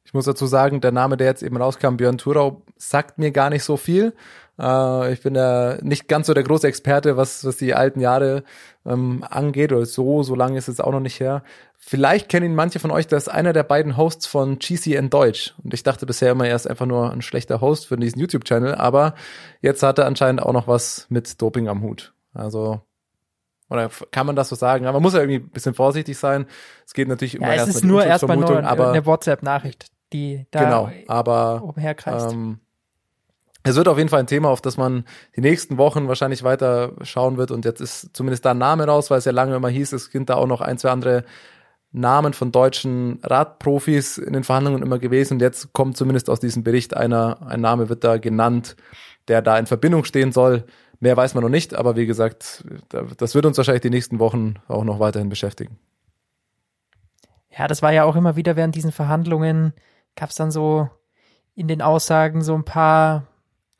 Ich 0.04 0.14
muss 0.14 0.24
dazu 0.24 0.46
sagen, 0.46 0.80
der 0.80 0.92
Name, 0.92 1.16
der 1.16 1.28
jetzt 1.28 1.42
eben 1.42 1.56
rauskam, 1.56 1.96
Björn 1.96 2.18
Thurau, 2.18 2.62
sagt 2.76 3.18
mir 3.18 3.30
gar 3.30 3.50
nicht 3.50 3.64
so 3.64 3.76
viel. 3.76 4.14
Äh, 4.58 5.12
ich 5.12 5.22
bin 5.22 5.34
ja 5.34 5.76
nicht 5.82 6.08
ganz 6.08 6.26
so 6.26 6.34
der 6.34 6.42
große 6.42 6.66
Experte, 6.66 7.16
was, 7.16 7.44
was 7.44 7.56
die 7.56 7.74
alten 7.74 8.00
Jahre 8.00 8.44
ähm, 8.86 9.24
angeht, 9.28 9.72
oder 9.72 9.86
so, 9.86 10.22
so 10.22 10.34
lange 10.34 10.58
ist 10.58 10.68
es 10.68 10.80
auch 10.80 10.92
noch 10.92 11.00
nicht 11.00 11.20
her. 11.20 11.42
Vielleicht 11.78 12.28
kennen 12.28 12.46
ihn 12.46 12.54
manche 12.54 12.78
von 12.78 12.90
euch, 12.90 13.06
das 13.06 13.24
ist 13.24 13.28
einer 13.28 13.52
der 13.52 13.64
beiden 13.64 13.96
Hosts 13.96 14.26
von 14.26 14.58
GCN 14.58 15.10
Deutsch. 15.10 15.54
Und 15.62 15.74
ich 15.74 15.82
dachte 15.82 16.06
bisher 16.06 16.32
immer, 16.32 16.46
er 16.46 16.56
ist 16.56 16.68
einfach 16.68 16.86
nur 16.86 17.10
ein 17.10 17.22
schlechter 17.22 17.60
Host 17.60 17.86
für 17.86 17.96
diesen 17.96 18.20
YouTube-Channel, 18.20 18.74
aber 18.74 19.14
jetzt 19.60 19.82
hat 19.82 19.98
er 19.98 20.06
anscheinend 20.06 20.42
auch 20.42 20.52
noch 20.52 20.68
was 20.68 21.06
mit 21.08 21.40
Doping 21.40 21.68
am 21.68 21.82
Hut. 21.82 22.14
Also 22.34 22.80
oder 23.72 23.88
kann 24.10 24.26
man 24.26 24.36
das 24.36 24.50
so 24.50 24.54
sagen? 24.54 24.84
Aber 24.84 24.96
man 24.96 25.02
muss 25.02 25.14
ja 25.14 25.20
irgendwie 25.20 25.38
ein 25.38 25.48
bisschen 25.48 25.72
vorsichtig 25.72 26.18
sein. 26.18 26.44
Es 26.86 26.92
geht 26.92 27.08
natürlich 27.08 27.36
immer 27.36 27.46
ja, 27.48 27.54
erst 27.54 27.68
es 27.68 27.76
ist 27.76 27.82
mit 27.82 27.90
nur 27.90 28.04
erstmal 28.04 28.36
nur 28.36 28.58
eine 28.58 29.06
WhatsApp-Nachricht, 29.06 29.86
die 30.12 30.46
da 30.50 30.64
genau, 30.64 30.90
aber 31.08 31.62
oben 31.64 31.80
herkreist. 31.80 32.32
ähm, 32.32 32.60
es 33.64 33.76
wird 33.76 33.88
auf 33.88 33.98
jeden 33.98 34.08
Fall 34.08 34.20
ein 34.20 34.26
Thema, 34.26 34.48
auf 34.48 34.60
das 34.60 34.76
man 34.76 35.04
die 35.36 35.40
nächsten 35.40 35.78
Wochen 35.78 36.08
wahrscheinlich 36.08 36.42
weiter 36.42 36.92
schauen 37.02 37.36
wird. 37.36 37.50
Und 37.50 37.64
jetzt 37.64 37.80
ist 37.80 38.10
zumindest 38.12 38.44
da 38.44 38.52
ein 38.52 38.58
Name 38.58 38.86
raus, 38.86 39.10
weil 39.10 39.18
es 39.18 39.24
ja 39.24 39.32
lange 39.32 39.54
immer 39.54 39.68
hieß, 39.68 39.92
es 39.92 40.06
sind 40.06 40.30
da 40.30 40.34
auch 40.34 40.46
noch 40.46 40.60
ein, 40.60 40.78
zwei 40.78 40.90
andere 40.90 41.24
Namen 41.92 42.32
von 42.32 42.50
deutschen 42.50 43.20
Radprofis 43.22 44.18
in 44.18 44.32
den 44.32 44.44
Verhandlungen 44.44 44.82
immer 44.82 44.98
gewesen. 44.98 45.34
Und 45.34 45.42
jetzt 45.42 45.72
kommt 45.72 45.96
zumindest 45.96 46.30
aus 46.30 46.40
diesem 46.40 46.64
Bericht 46.64 46.96
einer, 46.96 47.46
ein 47.46 47.60
Name 47.60 47.88
wird 47.88 48.02
da 48.02 48.16
genannt, 48.16 48.76
der 49.28 49.42
da 49.42 49.58
in 49.58 49.66
Verbindung 49.66 50.04
stehen 50.04 50.32
soll. 50.32 50.64
Mehr 50.98 51.16
weiß 51.16 51.34
man 51.34 51.42
noch 51.42 51.50
nicht, 51.50 51.74
aber 51.74 51.96
wie 51.96 52.06
gesagt, 52.06 52.64
das 53.16 53.34
wird 53.34 53.46
uns 53.46 53.56
wahrscheinlich 53.56 53.82
die 53.82 53.90
nächsten 53.90 54.18
Wochen 54.18 54.54
auch 54.68 54.84
noch 54.84 55.00
weiterhin 55.00 55.28
beschäftigen. 55.28 55.78
Ja, 57.50 57.68
das 57.68 57.82
war 57.82 57.92
ja 57.92 58.04
auch 58.04 58.16
immer 58.16 58.36
wieder 58.36 58.56
während 58.56 58.74
diesen 58.74 58.92
Verhandlungen, 58.92 59.74
gab 60.16 60.30
es 60.30 60.36
dann 60.36 60.50
so 60.50 60.88
in 61.54 61.68
den 61.68 61.82
Aussagen 61.82 62.42
so 62.42 62.54
ein 62.54 62.64
paar 62.64 63.26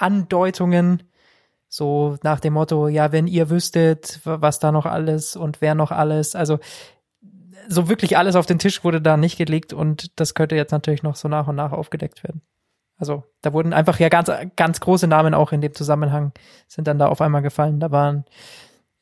Andeutungen, 0.02 1.02
so 1.68 2.18
nach 2.22 2.40
dem 2.40 2.54
Motto, 2.54 2.88
ja, 2.88 3.12
wenn 3.12 3.26
ihr 3.26 3.48
wüsstet, 3.48 4.20
was 4.24 4.58
da 4.58 4.72
noch 4.72 4.84
alles 4.84 5.36
und 5.36 5.60
wer 5.60 5.74
noch 5.74 5.90
alles, 5.90 6.34
also 6.34 6.58
so 7.68 7.88
wirklich 7.88 8.18
alles 8.18 8.36
auf 8.36 8.46
den 8.46 8.58
Tisch 8.58 8.84
wurde 8.84 9.00
da 9.00 9.16
nicht 9.16 9.38
gelegt 9.38 9.72
und 9.72 10.18
das 10.20 10.34
könnte 10.34 10.56
jetzt 10.56 10.72
natürlich 10.72 11.02
noch 11.02 11.16
so 11.16 11.28
nach 11.28 11.48
und 11.48 11.56
nach 11.56 11.72
aufgedeckt 11.72 12.24
werden. 12.24 12.42
Also 12.98 13.24
da 13.40 13.52
wurden 13.52 13.72
einfach 13.72 13.98
ja 13.98 14.08
ganz, 14.08 14.30
ganz 14.56 14.80
große 14.80 15.06
Namen 15.06 15.34
auch 15.34 15.52
in 15.52 15.60
dem 15.60 15.74
Zusammenhang 15.74 16.32
sind 16.68 16.86
dann 16.86 16.98
da 16.98 17.08
auf 17.08 17.20
einmal 17.20 17.42
gefallen. 17.42 17.80
Da 17.80 17.90
waren 17.90 18.24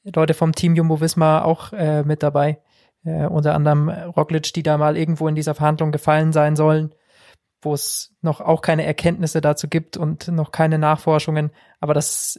Leute 0.05 0.35
vom 0.35 0.55
Team 0.55 0.75
Jumbo 0.75 1.01
Visma 1.01 1.43
auch 1.43 1.73
äh, 1.73 2.03
mit 2.03 2.23
dabei. 2.23 2.61
Äh, 3.05 3.27
unter 3.27 3.55
anderem 3.55 3.89
Roglic, 3.89 4.53
die 4.55 4.63
da 4.63 4.79
mal 4.79 4.97
irgendwo 4.97 5.29
in 5.29 5.35
dieser 5.35 5.55
Verhandlung 5.55 5.93
gefallen 5.93 6.33
sein 6.33 6.57
sollen, 6.57 6.95
wo 7.63 7.75
es 7.75 8.15
noch 8.23 8.41
auch 8.41 8.63
keine 8.63 8.85
Erkenntnisse 8.85 9.41
dazu 9.41 9.69
gibt 9.69 9.97
und 9.97 10.29
noch 10.29 10.53
keine 10.53 10.79
Nachforschungen. 10.79 11.51
Aber 11.81 11.95
das 11.95 12.39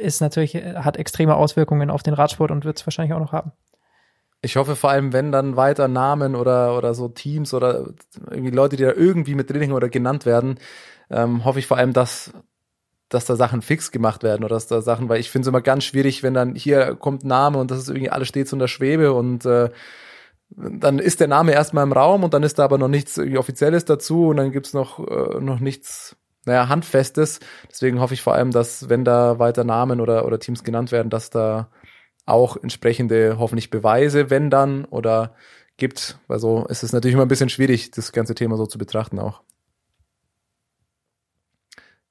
ist 0.00 0.20
natürlich, 0.20 0.54
hat 0.54 0.96
extreme 0.96 1.36
Auswirkungen 1.36 1.90
auf 1.90 2.02
den 2.02 2.14
Radsport 2.14 2.50
und 2.50 2.64
wird 2.64 2.78
es 2.78 2.86
wahrscheinlich 2.86 3.14
auch 3.14 3.20
noch 3.20 3.32
haben. 3.32 3.52
Ich 4.42 4.56
hoffe 4.56 4.76
vor 4.76 4.90
allem, 4.90 5.12
wenn 5.12 5.32
dann 5.32 5.56
weiter 5.56 5.88
Namen 5.88 6.36
oder, 6.36 6.76
oder 6.76 6.94
so 6.94 7.08
Teams 7.08 7.54
oder 7.54 7.88
irgendwie 8.30 8.54
Leute, 8.54 8.76
die 8.76 8.84
da 8.84 8.92
irgendwie 8.92 9.34
mit 9.34 9.50
drin 9.50 9.60
hängen 9.60 9.72
oder 9.72 9.88
genannt 9.88 10.26
werden, 10.26 10.58
ähm, 11.10 11.44
hoffe 11.44 11.58
ich 11.58 11.66
vor 11.66 11.78
allem, 11.78 11.92
dass, 11.92 12.32
dass 13.08 13.24
da 13.24 13.36
Sachen 13.36 13.62
fix 13.62 13.90
gemacht 13.90 14.22
werden 14.22 14.44
oder 14.44 14.54
dass 14.54 14.66
da 14.66 14.82
Sachen, 14.82 15.08
weil 15.08 15.20
ich 15.20 15.30
finde 15.30 15.46
es 15.46 15.48
immer 15.48 15.62
ganz 15.62 15.84
schwierig, 15.84 16.22
wenn 16.22 16.34
dann 16.34 16.54
hier 16.54 16.94
kommt 16.96 17.24
Name 17.24 17.58
und 17.58 17.70
das 17.70 17.78
ist 17.78 17.88
irgendwie 17.88 18.10
alles 18.10 18.30
in 18.30 18.58
der 18.58 18.68
Schwebe 18.68 19.12
und 19.12 19.46
äh, 19.46 19.70
dann 20.50 20.98
ist 20.98 21.20
der 21.20 21.28
Name 21.28 21.52
erstmal 21.52 21.84
im 21.84 21.92
Raum 21.92 22.24
und 22.24 22.34
dann 22.34 22.42
ist 22.42 22.58
da 22.58 22.64
aber 22.64 22.78
noch 22.78 22.88
nichts 22.88 23.18
Offizielles 23.18 23.84
dazu 23.84 24.28
und 24.28 24.36
dann 24.36 24.52
gibt's 24.52 24.72
noch, 24.72 24.98
äh, 24.98 25.40
noch 25.40 25.60
nichts, 25.60 26.16
naja, 26.44 26.68
Handfestes. 26.68 27.40
Deswegen 27.68 28.00
hoffe 28.00 28.14
ich 28.14 28.22
vor 28.22 28.34
allem, 28.34 28.50
dass, 28.50 28.88
wenn 28.88 29.04
da 29.04 29.38
weiter 29.38 29.64
Namen 29.64 30.00
oder, 30.00 30.24
oder 30.24 30.38
Teams 30.38 30.64
genannt 30.64 30.92
werden, 30.92 31.10
dass 31.10 31.30
da 31.30 31.68
auch 32.24 32.56
entsprechende 32.56 33.38
hoffentlich 33.38 33.70
Beweise, 33.70 34.30
wenn 34.30 34.50
dann, 34.50 34.84
oder 34.84 35.34
gibt. 35.76 36.18
Also 36.28 36.66
es 36.68 36.82
ist 36.82 36.92
natürlich 36.92 37.14
immer 37.14 37.24
ein 37.24 37.28
bisschen 37.28 37.48
schwierig, 37.48 37.90
das 37.90 38.12
ganze 38.12 38.34
Thema 38.34 38.56
so 38.56 38.66
zu 38.66 38.78
betrachten 38.78 39.18
auch. 39.18 39.42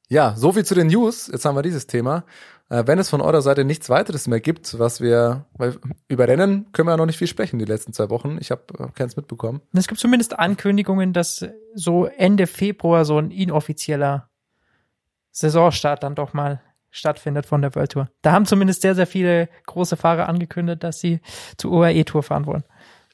Ja, 0.07 0.35
so 0.37 0.51
viel 0.51 0.63
zu 0.63 0.75
den 0.75 0.87
News. 0.87 1.27
Jetzt 1.31 1.45
haben 1.45 1.55
wir 1.55 1.63
dieses 1.63 1.87
Thema. 1.87 2.25
Äh, 2.69 2.83
wenn 2.87 2.97
es 2.97 3.09
von 3.09 3.21
eurer 3.21 3.41
Seite 3.41 3.63
nichts 3.63 3.89
weiteres 3.89 4.27
mehr 4.27 4.39
gibt, 4.39 4.79
was 4.79 4.99
wir, 4.99 5.45
weil 5.53 5.77
über 6.07 6.27
Rennen 6.27 6.71
können 6.71 6.87
wir 6.87 6.93
ja 6.93 6.97
noch 6.97 7.05
nicht 7.05 7.17
viel 7.17 7.27
sprechen 7.27 7.59
die 7.59 7.65
letzten 7.65 7.93
zwei 7.93 8.09
Wochen. 8.09 8.37
Ich 8.39 8.51
habe 8.51 8.91
keins 8.93 9.15
mitbekommen. 9.15 9.61
Es 9.73 9.87
gibt 9.87 9.99
zumindest 9.99 10.37
Ankündigungen, 10.37 11.13
dass 11.13 11.45
so 11.75 12.05
Ende 12.05 12.47
Februar 12.47 13.05
so 13.05 13.19
ein 13.19 13.31
inoffizieller 13.31 14.29
Saisonstart 15.31 16.01
dann 16.01 16.15
doch 16.15 16.33
mal 16.33 16.61
stattfindet 16.89 17.45
von 17.45 17.61
der 17.61 17.75
World 17.75 17.91
Tour. 17.91 18.09
Da 18.21 18.31
haben 18.31 18.45
zumindest 18.45 18.81
sehr, 18.81 18.95
sehr 18.95 19.05
viele 19.05 19.49
große 19.65 19.97
Fahrer 19.97 20.29
angekündigt, 20.29 20.83
dass 20.83 20.99
sie 20.99 21.19
zur 21.57 21.71
UAE-Tour 21.71 22.23
fahren 22.23 22.45
wollen. 22.45 22.63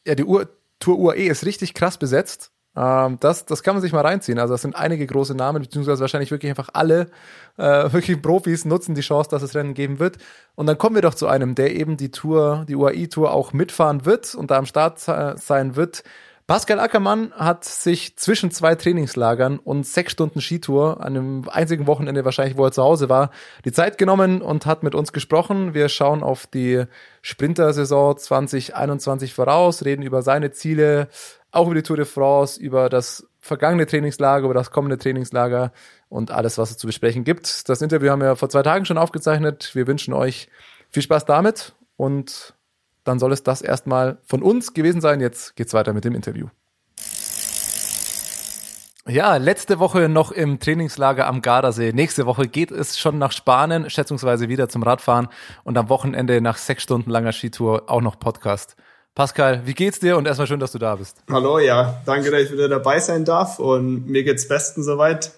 Ja, 0.06 0.16
die 0.16 0.24
Ur 0.24 0.48
Tour 0.80 0.98
UAE 0.98 1.28
ist 1.28 1.46
richtig 1.46 1.74
krass 1.74 1.98
besetzt. 1.98 2.51
Ähm, 2.76 3.18
das, 3.20 3.46
das 3.46 3.64
kann 3.64 3.76
man 3.76 3.82
sich 3.82 3.92
mal 3.92 4.02
reinziehen. 4.02 4.40
Also 4.40 4.54
das 4.54 4.62
sind 4.62 4.76
einige 4.76 5.06
große 5.06 5.36
Namen, 5.36 5.62
beziehungsweise 5.62 6.02
wahrscheinlich 6.02 6.32
wirklich 6.32 6.50
einfach 6.50 6.70
alle 6.74 7.10
äh, 7.58 7.64
wirklich 7.94 8.22
Profis 8.22 8.66
nutzen 8.66 8.96
die 8.96 9.02
Chance, 9.02 9.30
dass 9.30 9.42
es 9.42 9.56
Rennen 9.56 9.74
geben 9.74 10.00
wird. 10.00 10.18
Und 10.56 10.68
dann 10.68 10.78
kommen 10.78 10.96
wir 10.96 11.02
doch 11.02 11.16
zu 11.16 11.28
einem, 11.28 11.56
der 11.56 11.76
eben 11.76 11.98
die 11.98 12.12
Tour, 12.12 12.66
die 12.68 12.76
UAE-Tour 12.76 13.32
auch 13.32 13.54
mitfahren 13.54 14.06
wird 14.06 14.36
und 14.36 14.52
da 14.52 14.58
am 14.58 14.66
Start 14.66 15.00
sein 15.00 15.76
wird. 15.76 16.04
Pascal 16.52 16.82
Ackermann 16.82 17.32
hat 17.32 17.64
sich 17.64 18.18
zwischen 18.18 18.52
zwei 18.52 18.76
Trainingslagern 18.76 19.58
und 19.58 19.86
sechs 19.88 20.12
Stunden 20.12 20.42
Skitour, 20.42 21.00
an 21.00 21.16
einem 21.16 21.50
einzigen 21.50 21.88
Wochenende 21.88 22.26
wahrscheinlich, 22.26 22.58
wo 22.58 22.66
er 22.66 22.74
zu 22.74 22.84
Hause 22.84 23.08
war, 23.08 23.32
die 23.64 23.72
Zeit 23.72 23.98
genommen 23.98 24.42
und 24.42 24.66
hat 24.66 24.84
mit 24.84 24.94
uns 24.94 25.14
gesprochen. 25.14 25.74
Wir 25.74 25.88
schauen 25.88 26.24
auf 26.24 26.48
die 26.48 26.84
Sprintersaison 27.22 28.18
2021 28.18 29.34
voraus, 29.34 29.86
reden 29.86 30.02
über 30.02 30.24
seine 30.24 30.52
Ziele, 30.52 31.08
auch 31.52 31.66
über 31.66 31.76
die 31.76 31.84
Tour 31.84 31.98
de 31.98 32.06
France, 32.06 32.60
über 32.60 32.90
das 32.90 33.28
vergangene 33.40 33.86
Trainingslager, 33.86 34.46
über 34.46 34.54
das 34.54 34.72
kommende 34.72 34.98
Trainingslager 34.98 35.72
und 36.10 36.32
alles, 36.32 36.58
was 36.58 36.72
es 36.72 36.78
zu 36.78 36.88
besprechen 36.88 37.24
gibt. 37.24 37.68
Das 37.70 37.82
Interview 37.82 38.10
haben 38.10 38.22
wir 38.22 38.36
vor 38.36 38.50
zwei 38.50 38.64
Tagen 38.64 38.86
schon 38.86 38.98
aufgezeichnet. 38.98 39.72
Wir 39.74 39.88
wünschen 39.88 40.14
euch 40.14 40.48
viel 40.90 41.04
Spaß 41.04 41.26
damit 41.26 41.76
und 41.98 42.54
dann 43.04 43.20
soll 43.20 43.34
es 43.34 43.44
das 43.44 43.62
erstmal 43.62 44.20
von 44.24 44.44
uns 44.44 44.74
gewesen 44.74 45.02
sein. 45.02 45.20
Jetzt 45.20 45.56
geht's 45.56 45.74
weiter 45.74 45.94
mit 45.94 46.06
dem 46.06 46.16
Interview. 46.16 46.48
Ja, 49.08 49.38
letzte 49.38 49.80
Woche 49.80 50.08
noch 50.10 50.32
im 50.32 50.60
Trainingslager 50.60 51.26
am 51.26 51.42
Gardasee. 51.42 51.92
Nächste 51.92 52.28
Woche 52.28 52.48
geht 52.48 52.70
es 52.70 53.00
schon 53.00 53.18
nach 53.18 53.32
Spanien, 53.32 53.90
schätzungsweise 53.90 54.48
wieder 54.48 54.70
zum 54.70 54.84
Radfahren 54.84 55.28
und 55.64 55.76
am 55.78 55.90
Wochenende 55.90 56.40
nach 56.40 56.58
sechs 56.58 56.84
Stunden 56.84 57.10
langer 57.10 57.32
Skitour 57.32 57.90
auch 57.90 58.02
noch 58.02 58.20
Podcast. 58.20 58.76
Pascal, 59.14 59.62
wie 59.66 59.74
geht's 59.74 60.00
dir 60.00 60.18
und 60.18 60.26
erstmal 60.26 60.48
schön, 60.48 60.60
dass 60.62 60.72
du 60.72 60.78
da 60.78 60.96
bist. 60.96 61.18
Hallo, 61.30 61.60
ja, 61.60 62.02
danke, 62.06 62.32
dass 62.32 62.44
ich 62.44 62.52
wieder 62.54 62.70
dabei 62.70 63.00
sein 63.00 63.26
darf 63.26 63.60
und 63.60 64.08
mir 64.08 64.24
geht's 64.24 64.48
besten 64.48 64.84
soweit. 64.84 65.32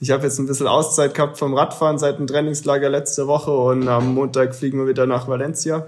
Ich 0.00 0.10
habe 0.10 0.22
jetzt 0.22 0.38
ein 0.38 0.46
bisschen 0.46 0.66
Auszeit 0.66 1.14
gehabt 1.14 1.38
vom 1.38 1.54
Radfahren 1.54 1.98
seit 1.98 2.18
dem 2.18 2.26
Trainingslager 2.26 2.88
letzte 2.88 3.26
Woche 3.26 3.50
und 3.50 3.86
am 3.86 4.14
Montag 4.14 4.54
fliegen 4.54 4.78
wir 4.78 4.86
wieder 4.86 5.06
nach 5.06 5.28
Valencia 5.28 5.86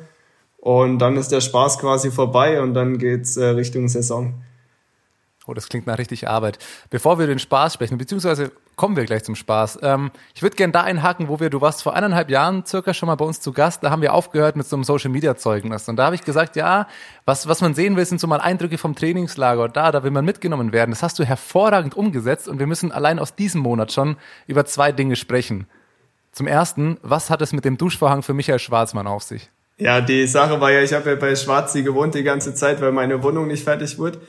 und 0.59 0.99
dann 0.99 1.17
ist 1.17 1.33
der 1.33 1.41
Spaß 1.41 1.79
quasi 1.79 2.11
vorbei 2.11 2.61
und 2.61 2.75
dann 2.75 2.99
geht's 2.99 3.39
äh, 3.39 3.47
Richtung 3.47 3.89
Saison. 3.89 4.35
Oh, 5.47 5.55
das 5.55 5.69
klingt 5.69 5.87
nach 5.87 5.99
richtig 5.99 6.29
Arbeit. 6.29 6.59
Bevor 6.91 7.19
wir 7.19 7.27
den 7.27 7.39
Spaß 7.39 7.75
sprechen, 7.75 7.97
beziehungsweise 7.97 8.53
kommen 8.77 8.95
wir 8.97 9.05
gleich 9.05 9.25
zum 9.25 9.35
Spaß. 9.35 9.79
Ähm, 9.83 10.11
ich 10.35 10.43
würde 10.43 10.55
gerne 10.55 10.73
da 10.73 10.83
einhaken, 10.83 11.29
wo 11.29 11.41
wir, 11.41 11.49
du 11.49 11.61
warst 11.61 11.83
vor 11.83 11.95
eineinhalb 11.95 12.31
Jahren 12.31 12.65
circa 12.67 12.93
schon 12.93 13.07
mal 13.07 13.15
bei 13.15 13.25
uns 13.25 13.41
zu 13.41 13.53
Gast, 13.53 13.83
da 13.83 13.91
haben 13.91 14.03
wir 14.03 14.13
aufgehört 14.13 14.57
mit 14.57 14.67
so 14.67 14.77
einem 14.77 14.85
Social 14.85 15.11
Media 15.11 15.37
Zeugnis. 15.37 15.89
Und 15.89 15.97
da 15.97 16.07
habe 16.07 16.15
ich 16.15 16.25
gesagt, 16.25 16.57
ja, 16.57 16.87
was, 17.25 17.49
was 17.49 17.63
man 17.63 17.75
sehen 17.75 17.97
will, 17.97 18.05
sind 18.05 18.21
so 18.21 18.27
mal 18.27 18.41
Eindrücke 18.41 18.77
vom 18.77 18.95
Trainingslager. 18.95 19.65
Und 19.65 19.77
da, 19.77 19.91
da 19.93 20.03
will 20.03 20.11
man 20.11 20.25
mitgenommen 20.25 20.73
werden. 20.73 20.91
Das 20.91 21.03
hast 21.03 21.19
du 21.19 21.25
hervorragend 21.25 21.97
umgesetzt 21.97 22.47
und 22.47 22.59
wir 22.59 22.67
müssen 22.67 22.93
allein 22.93 23.19
aus 23.19 23.35
diesem 23.35 23.63
Monat 23.63 23.93
schon 23.93 24.17
über 24.47 24.67
zwei 24.67 24.93
Dinge 24.93 25.17
sprechen. 25.17 25.67
Zum 26.33 26.47
ersten, 26.47 26.99
was 27.03 27.29
hat 27.31 27.43
es 27.43 27.53
mit 27.53 27.65
dem 27.65 27.77
Duschvorhang 27.77 28.23
für 28.23 28.35
Michael 28.35 28.59
Schwarzmann 28.59 29.07
auf 29.07 29.23
sich? 29.23 29.51
Ja, 29.79 30.03
die 30.03 30.27
Sache 30.27 30.61
war 30.61 30.71
ja, 30.71 30.83
ich 30.83 30.93
habe 30.93 31.11
ja 31.11 31.17
bei 31.17 31.35
Schwarzi 31.35 31.83
gewohnt 31.83 32.15
die 32.15 32.23
ganze 32.23 32.55
Zeit, 32.55 32.81
weil 32.83 32.93
meine 32.93 33.23
Wohnung 33.23 33.47
nicht 33.47 33.65
fertig 33.65 33.99
wurde. 33.99 34.21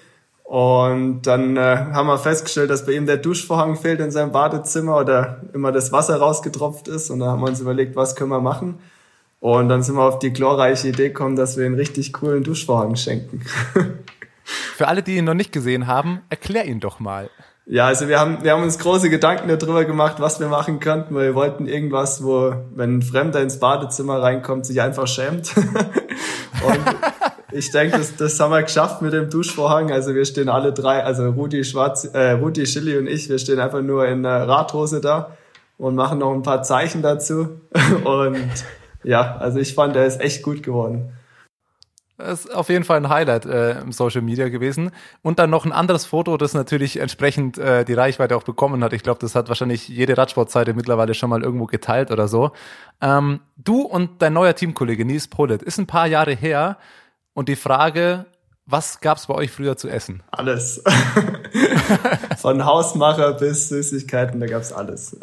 Und 0.51 1.21
dann 1.21 1.55
äh, 1.55 1.77
haben 1.93 2.07
wir 2.07 2.17
festgestellt, 2.17 2.69
dass 2.69 2.85
bei 2.85 2.91
ihm 2.91 3.05
der 3.05 3.15
Duschvorhang 3.15 3.77
fehlt 3.77 4.01
in 4.01 4.11
seinem 4.11 4.33
Badezimmer 4.33 4.97
oder 4.97 5.43
immer 5.53 5.71
das 5.71 5.93
Wasser 5.93 6.17
rausgetropft 6.17 6.89
ist. 6.89 7.09
Und 7.09 7.19
dann 7.19 7.29
haben 7.29 7.41
wir 7.41 7.47
uns 7.47 7.61
überlegt, 7.61 7.95
was 7.95 8.17
können 8.17 8.31
wir 8.31 8.41
machen. 8.41 8.79
Und 9.39 9.69
dann 9.69 9.81
sind 9.81 9.95
wir 9.95 10.03
auf 10.03 10.19
die 10.19 10.33
glorreiche 10.33 10.89
Idee 10.89 11.07
gekommen, 11.07 11.37
dass 11.37 11.55
wir 11.55 11.65
einen 11.65 11.75
richtig 11.75 12.11
coolen 12.11 12.43
Duschvorhang 12.43 12.97
schenken. 12.97 13.43
Für 14.43 14.89
alle, 14.89 15.03
die 15.03 15.15
ihn 15.15 15.23
noch 15.23 15.35
nicht 15.35 15.53
gesehen 15.53 15.87
haben, 15.87 16.19
erklär 16.29 16.65
ihn 16.65 16.81
doch 16.81 16.99
mal. 16.99 17.29
Ja, 17.65 17.85
also 17.87 18.09
wir 18.09 18.19
haben, 18.19 18.43
wir 18.43 18.51
haben 18.51 18.63
uns 18.63 18.77
große 18.77 19.09
Gedanken 19.09 19.47
darüber 19.57 19.85
gemacht, 19.85 20.17
was 20.19 20.41
wir 20.41 20.49
machen 20.49 20.81
könnten, 20.81 21.15
weil 21.15 21.27
wir 21.27 21.35
wollten 21.35 21.65
irgendwas, 21.65 22.25
wo, 22.25 22.53
wenn 22.75 22.97
ein 22.97 23.01
Fremder 23.03 23.41
ins 23.41 23.61
Badezimmer 23.61 24.21
reinkommt, 24.21 24.65
sich 24.65 24.81
einfach 24.81 25.07
schämt. 25.07 25.55
Und 25.55 26.79
ich 27.51 27.71
denke, 27.71 27.97
das, 27.97 28.15
das 28.15 28.39
haben 28.39 28.51
wir 28.51 28.63
geschafft 28.63 29.01
mit 29.01 29.13
dem 29.13 29.29
Duschvorhang. 29.29 29.91
Also 29.91 30.15
wir 30.15 30.25
stehen 30.25 30.49
alle 30.49 30.73
drei, 30.73 31.03
also 31.03 31.29
Rudi 31.29 31.63
Schwarz, 31.63 32.05
äh, 32.05 32.31
Rudi 32.31 32.65
Schilly 32.65 32.97
und 32.97 33.07
ich, 33.07 33.29
wir 33.29 33.39
stehen 33.39 33.59
einfach 33.59 33.81
nur 33.81 34.07
in 34.07 34.23
der 34.23 34.47
Radhose 34.47 35.01
da 35.01 35.35
und 35.77 35.95
machen 35.95 36.19
noch 36.19 36.33
ein 36.33 36.43
paar 36.43 36.63
Zeichen 36.63 37.01
dazu. 37.01 37.59
Und 38.03 38.37
ja, 39.03 39.37
also 39.37 39.57
ich 39.57 39.73
fand, 39.73 39.95
der 39.95 40.05
ist 40.05 40.21
echt 40.21 40.43
gut 40.43 40.61
geworden. 40.61 41.11
Das 42.17 42.45
ist 42.45 42.53
auf 42.53 42.69
jeden 42.69 42.83
Fall 42.83 42.97
ein 42.97 43.09
Highlight 43.09 43.45
äh, 43.45 43.79
im 43.79 43.91
Social 43.91 44.21
Media 44.21 44.49
gewesen. 44.49 44.91
Und 45.23 45.39
dann 45.39 45.49
noch 45.49 45.65
ein 45.65 45.71
anderes 45.71 46.05
Foto, 46.05 46.37
das 46.37 46.53
natürlich 46.53 46.99
entsprechend 46.99 47.57
äh, 47.57 47.83
die 47.83 47.93
Reichweite 47.93 48.35
auch 48.37 48.43
bekommen 48.43 48.83
hat. 48.83 48.93
Ich 48.93 49.01
glaube, 49.01 49.19
das 49.19 49.33
hat 49.33 49.47
wahrscheinlich 49.47 49.87
jede 49.87 50.15
Radsportseite 50.17 50.73
mittlerweile 50.73 51.13
schon 51.13 51.31
mal 51.31 51.41
irgendwo 51.41 51.65
geteilt 51.65 52.11
oder 52.11 52.27
so. 52.27 52.51
Ähm, 53.01 53.39
du 53.57 53.81
und 53.81 54.21
dein 54.21 54.33
neuer 54.33 54.53
Teamkollege 54.53 55.03
Nils 55.03 55.27
Polit 55.27 55.63
ist 55.63 55.79
ein 55.79 55.87
paar 55.87 56.05
Jahre 56.05 56.33
her. 56.33 56.77
Und 57.41 57.49
die 57.49 57.56
Frage, 57.56 58.27
was 58.67 59.01
gab's 59.01 59.25
bei 59.25 59.34
euch 59.34 59.49
früher 59.49 59.75
zu 59.75 59.89
essen? 59.89 60.21
Alles. 60.30 60.84
Von 62.38 62.65
Hausmacher 62.65 63.34
bis 63.34 63.69
Süßigkeiten, 63.69 64.39
da 64.39 64.45
gab's 64.45 64.71
alles. 64.71 65.17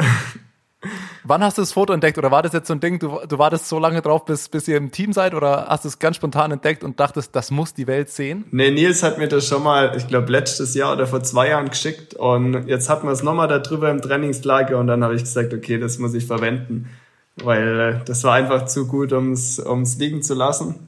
Wann 1.23 1.45
hast 1.45 1.59
du 1.59 1.63
das 1.63 1.71
Foto 1.71 1.93
entdeckt 1.93 2.19
oder 2.19 2.33
war 2.33 2.43
das 2.43 2.55
jetzt 2.55 2.67
so 2.67 2.75
ein 2.75 2.81
Ding, 2.81 2.99
du, 2.99 3.21
du 3.29 3.39
wartest 3.39 3.69
so 3.69 3.79
lange 3.79 4.03
drauf, 4.03 4.25
bis, 4.25 4.49
bis 4.49 4.67
ihr 4.67 4.77
im 4.77 4.91
Team 4.91 5.13
seid 5.13 5.33
oder 5.33 5.67
hast 5.69 5.85
du 5.85 5.89
es 5.91 6.01
ganz 6.01 6.17
spontan 6.17 6.51
entdeckt 6.51 6.83
und 6.83 6.99
dachtest, 6.99 7.37
das 7.37 7.53
muss 7.53 7.73
die 7.73 7.87
Welt 7.87 8.11
sehen? 8.11 8.47
Nee, 8.51 8.73
Nils 8.73 9.05
hat 9.05 9.19
mir 9.19 9.29
das 9.29 9.47
schon 9.47 9.63
mal, 9.63 9.97
ich 9.97 10.09
glaube, 10.09 10.33
letztes 10.33 10.75
Jahr 10.75 10.95
oder 10.95 11.07
vor 11.07 11.23
zwei 11.23 11.51
Jahren 11.51 11.69
geschickt 11.69 12.15
und 12.15 12.67
jetzt 12.67 12.89
hatten 12.89 13.07
wir 13.07 13.13
es 13.13 13.23
nochmal 13.23 13.47
darüber 13.47 13.93
im 13.93 14.03
Trainingslager 14.03 14.77
und 14.77 14.89
dann 14.89 15.05
habe 15.05 15.15
ich 15.15 15.23
gesagt, 15.23 15.55
okay, 15.55 15.79
das 15.79 15.99
muss 15.99 16.15
ich 16.15 16.27
verwenden, 16.27 16.89
weil 17.37 17.79
äh, 17.79 18.05
das 18.05 18.25
war 18.25 18.35
einfach 18.35 18.65
zu 18.65 18.89
gut, 18.89 19.13
ums 19.13 19.61
ums 19.61 19.99
liegen 19.99 20.21
zu 20.21 20.35
lassen. 20.35 20.88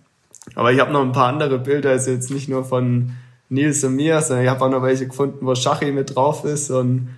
Aber 0.55 0.73
ich 0.73 0.81
habe 0.81 0.93
noch 0.93 1.03
ein 1.03 1.13
paar 1.13 1.29
andere 1.29 1.59
Bilder, 1.59 1.91
also 1.91 2.11
jetzt 2.11 2.31
nicht 2.31 2.49
nur 2.49 2.65
von 2.65 3.13
Nils 3.49 3.83
und 3.85 3.97
mir, 3.97 4.21
sondern 4.21 4.45
ich 4.45 4.51
habe 4.51 4.65
auch 4.65 4.71
noch 4.71 4.83
welche 4.83 5.07
gefunden, 5.07 5.47
wo 5.47 5.55
Schachi 5.55 5.93
mit 5.93 6.15
drauf 6.15 6.45
ist 6.45 6.71
und 6.71 7.09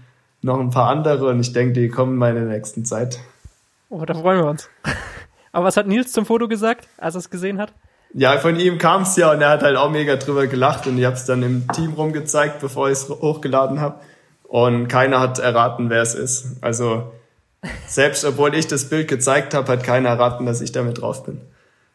noch 0.43 0.59
ein 0.59 0.71
paar 0.71 0.89
andere 0.89 1.29
und 1.29 1.41
ich 1.41 1.53
denke, 1.53 1.81
die 1.81 1.89
kommen 1.89 2.17
mal 2.17 2.37
in 2.37 2.47
der 2.47 2.57
nächsten 2.57 2.85
Zeit. 2.85 3.21
Oh, 3.89 4.05
da 4.05 4.15
freuen 4.15 4.41
wir 4.41 4.51
uns. 4.51 4.69
Aber 5.53 5.67
was 5.67 5.77
hat 5.77 5.87
Nils 5.87 6.13
zum 6.13 6.25
Foto 6.25 6.49
gesagt, 6.49 6.89
als 6.97 7.15
er 7.15 7.21
es 7.21 7.31
gesehen 7.31 7.61
hat? 7.61 7.73
Ja, 8.15 8.37
von 8.39 8.59
ihm 8.59 8.79
kam 8.79 9.03
es 9.03 9.17
ja 9.17 9.33
und 9.33 9.41
er 9.41 9.51
hat 9.51 9.63
halt 9.63 9.77
auch 9.77 9.91
mega 9.91 10.17
drüber 10.17 10.47
gelacht 10.47 10.87
und 10.87 10.99
ich 10.99 11.05
habe 11.05 11.17
es 11.17 11.25
dann 11.25 11.43
im 11.43 11.69
Team 11.69 11.93
rumgezeigt, 11.93 12.61
bevor 12.61 12.89
ich 12.89 12.99
es 12.99 13.09
hochgeladen 13.09 13.81
habe. 13.81 14.01
Und 14.45 14.89
keiner 14.89 15.21
hat 15.21 15.39
erraten, 15.39 15.89
wer 15.89 16.03
es 16.03 16.15
ist. 16.15 16.57
Also 16.61 17.13
selbst 17.87 18.25
obwohl 18.25 18.55
ich 18.55 18.67
das 18.67 18.89
Bild 18.89 19.09
gezeigt 19.09 19.55
habe, 19.55 19.73
hat 19.73 19.85
keiner 19.85 20.11
erraten, 20.11 20.45
dass 20.45 20.61
ich 20.61 20.73
damit 20.73 21.01
drauf 21.01 21.25
bin. 21.25 21.41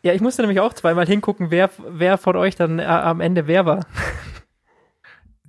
Ja, 0.04 0.14
ich 0.14 0.22
musste 0.22 0.42
nämlich 0.42 0.60
auch 0.60 0.74
zweimal 0.74 1.08
hingucken, 1.08 1.52
wer, 1.52 1.70
wer 1.90 2.18
von 2.18 2.36
euch 2.36 2.56
dann 2.56 2.80
äh, 2.80 2.84
am 2.84 3.20
Ende 3.20 3.48
wer 3.48 3.66
war. 3.66 3.86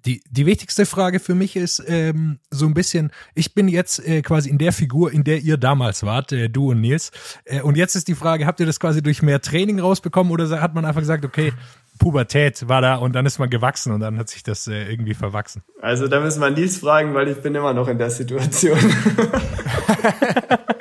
Die, 0.06 0.22
die 0.30 0.46
wichtigste 0.46 0.86
Frage 0.86 1.18
für 1.18 1.34
mich 1.34 1.56
ist 1.56 1.82
ähm, 1.86 2.38
so 2.50 2.66
ein 2.66 2.72
bisschen, 2.72 3.10
ich 3.34 3.54
bin 3.54 3.68
jetzt 3.68 3.98
äh, 4.06 4.22
quasi 4.22 4.48
in 4.48 4.56
der 4.56 4.72
Figur, 4.72 5.12
in 5.12 5.24
der 5.24 5.40
ihr 5.40 5.56
damals 5.56 6.04
wart, 6.04 6.32
äh, 6.32 6.48
du 6.48 6.70
und 6.70 6.80
Nils. 6.80 7.10
Äh, 7.44 7.62
und 7.62 7.76
jetzt 7.76 7.94
ist 7.94 8.08
die 8.08 8.14
Frage, 8.14 8.46
habt 8.46 8.60
ihr 8.60 8.66
das 8.66 8.80
quasi 8.80 9.02
durch 9.02 9.22
mehr 9.22 9.40
Training 9.40 9.80
rausbekommen 9.80 10.32
oder 10.32 10.62
hat 10.62 10.74
man 10.74 10.84
einfach 10.84 11.00
gesagt, 11.00 11.24
okay, 11.24 11.52
Pubertät 11.98 12.68
war 12.68 12.80
da 12.80 12.94
und 12.94 13.14
dann 13.14 13.26
ist 13.26 13.38
man 13.38 13.50
gewachsen 13.50 13.92
und 13.92 14.00
dann 14.00 14.18
hat 14.18 14.30
sich 14.30 14.44
das 14.44 14.68
äh, 14.68 14.88
irgendwie 14.88 15.14
verwachsen? 15.14 15.62
Also 15.82 16.06
da 16.06 16.20
müssen 16.20 16.40
wir 16.40 16.50
Nils 16.50 16.78
fragen, 16.78 17.12
weil 17.12 17.28
ich 17.28 17.42
bin 17.42 17.54
immer 17.54 17.74
noch 17.74 17.88
in 17.88 17.98
der 17.98 18.10
Situation. 18.10 18.78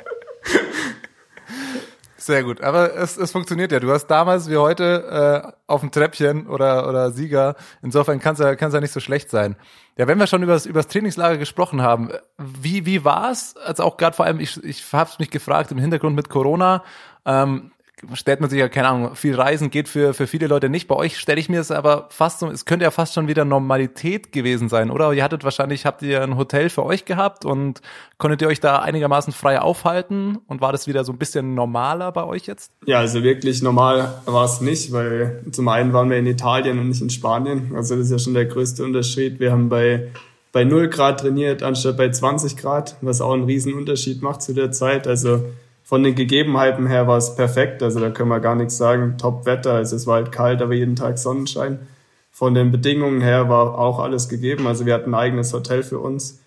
Sehr 2.20 2.42
gut, 2.42 2.60
aber 2.62 2.96
es, 2.96 3.16
es 3.16 3.30
funktioniert 3.30 3.70
ja. 3.70 3.78
Du 3.78 3.92
hast 3.92 4.08
damals 4.08 4.50
wie 4.50 4.56
heute 4.56 5.44
äh, 5.46 5.52
auf 5.68 5.82
dem 5.82 5.92
Treppchen 5.92 6.48
oder, 6.48 6.88
oder 6.88 7.12
Sieger. 7.12 7.54
Insofern 7.80 8.18
kann 8.18 8.32
es 8.32 8.40
ja, 8.40 8.56
kann's 8.56 8.74
ja 8.74 8.80
nicht 8.80 8.92
so 8.92 8.98
schlecht 8.98 9.30
sein. 9.30 9.54
Ja, 9.96 10.08
wenn 10.08 10.18
wir 10.18 10.26
schon 10.26 10.42
über 10.42 10.54
das 10.54 10.88
Trainingslager 10.88 11.38
gesprochen 11.38 11.80
haben, 11.80 12.10
wie, 12.36 12.86
wie 12.86 13.04
war's? 13.04 13.54
Also 13.64 13.84
auch 13.84 13.96
gerade 13.96 14.16
vor 14.16 14.26
allem, 14.26 14.40
ich, 14.40 14.62
ich 14.64 14.92
habe 14.92 15.10
mich 15.20 15.30
gefragt 15.30 15.70
im 15.70 15.78
Hintergrund 15.78 16.16
mit 16.16 16.28
Corona. 16.28 16.82
Ähm, 17.24 17.70
stellt 18.14 18.40
man 18.40 18.50
sich 18.50 18.58
ja, 18.58 18.68
keine 18.68 18.88
Ahnung, 18.88 19.14
viel 19.14 19.34
Reisen 19.34 19.70
geht 19.70 19.88
für, 19.88 20.14
für 20.14 20.26
viele 20.26 20.46
Leute 20.46 20.68
nicht. 20.68 20.88
Bei 20.88 20.94
euch 20.94 21.18
stelle 21.18 21.40
ich 21.40 21.48
mir 21.48 21.60
es 21.60 21.70
aber 21.70 22.08
fast 22.10 22.40
so, 22.40 22.50
es 22.50 22.64
könnte 22.64 22.84
ja 22.84 22.90
fast 22.90 23.14
schon 23.14 23.28
wieder 23.28 23.44
Normalität 23.44 24.32
gewesen 24.32 24.68
sein, 24.68 24.90
oder? 24.90 25.12
Ihr 25.12 25.22
hattet 25.24 25.44
wahrscheinlich, 25.44 25.86
habt 25.86 26.02
ihr 26.02 26.22
ein 26.22 26.36
Hotel 26.36 26.70
für 26.70 26.84
euch 26.84 27.04
gehabt 27.04 27.44
und 27.44 27.80
konntet 28.18 28.42
ihr 28.42 28.48
euch 28.48 28.60
da 28.60 28.78
einigermaßen 28.78 29.32
frei 29.32 29.60
aufhalten 29.60 30.38
und 30.46 30.60
war 30.60 30.72
das 30.72 30.86
wieder 30.86 31.04
so 31.04 31.12
ein 31.12 31.18
bisschen 31.18 31.54
normaler 31.54 32.12
bei 32.12 32.24
euch 32.24 32.46
jetzt? 32.46 32.72
Ja, 32.86 32.98
also 32.98 33.22
wirklich 33.22 33.62
normal 33.62 34.22
war 34.26 34.44
es 34.44 34.60
nicht, 34.60 34.92
weil 34.92 35.42
zum 35.50 35.68
einen 35.68 35.92
waren 35.92 36.10
wir 36.10 36.18
in 36.18 36.26
Italien 36.26 36.78
und 36.78 36.88
nicht 36.88 37.02
in 37.02 37.10
Spanien. 37.10 37.72
Also 37.74 37.96
das 37.96 38.06
ist 38.06 38.12
ja 38.12 38.18
schon 38.18 38.34
der 38.34 38.46
größte 38.46 38.84
Unterschied. 38.84 39.40
Wir 39.40 39.52
haben 39.52 39.68
bei 39.68 40.08
bei 40.52 40.64
0 40.64 40.88
Grad 40.88 41.20
trainiert, 41.20 41.62
anstatt 41.62 41.96
bei 41.96 42.10
20 42.10 42.56
Grad, 42.56 42.96
was 43.00 43.20
auch 43.20 43.32
einen 43.32 43.44
riesen 43.44 43.74
Unterschied 43.74 44.22
macht 44.22 44.42
zu 44.42 44.54
der 44.54 44.72
Zeit. 44.72 45.06
Also 45.06 45.44
von 45.88 46.02
den 46.02 46.14
Gegebenheiten 46.14 46.86
her 46.86 47.06
war 47.06 47.16
es 47.16 47.34
perfekt. 47.34 47.82
Also 47.82 47.98
da 47.98 48.10
können 48.10 48.28
wir 48.28 48.40
gar 48.40 48.54
nichts 48.54 48.76
sagen. 48.76 49.16
Top 49.16 49.46
Wetter. 49.46 49.72
Also 49.72 49.96
es 49.96 50.06
war 50.06 50.16
halt 50.16 50.32
kalt, 50.32 50.60
aber 50.60 50.74
jeden 50.74 50.96
Tag 50.96 51.16
Sonnenschein. 51.16 51.78
Von 52.30 52.52
den 52.52 52.70
Bedingungen 52.70 53.22
her 53.22 53.48
war 53.48 53.78
auch 53.78 53.98
alles 53.98 54.28
gegeben. 54.28 54.66
Also 54.66 54.84
wir 54.84 54.92
hatten 54.92 55.14
ein 55.14 55.18
eigenes 55.18 55.54
Hotel 55.54 55.82
für 55.82 55.98
uns, 55.98 56.40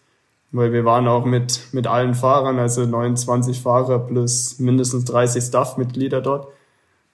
weil 0.51 0.73
wir 0.73 0.85
waren 0.85 1.07
auch 1.07 1.25
mit, 1.25 1.59
mit 1.71 1.87
allen 1.87 2.13
Fahrern, 2.13 2.59
also 2.59 2.85
29 2.85 3.59
Fahrer 3.59 3.97
plus 3.97 4.59
mindestens 4.59 5.05
30 5.05 5.43
Staff-Mitglieder 5.43 6.21
dort. 6.21 6.45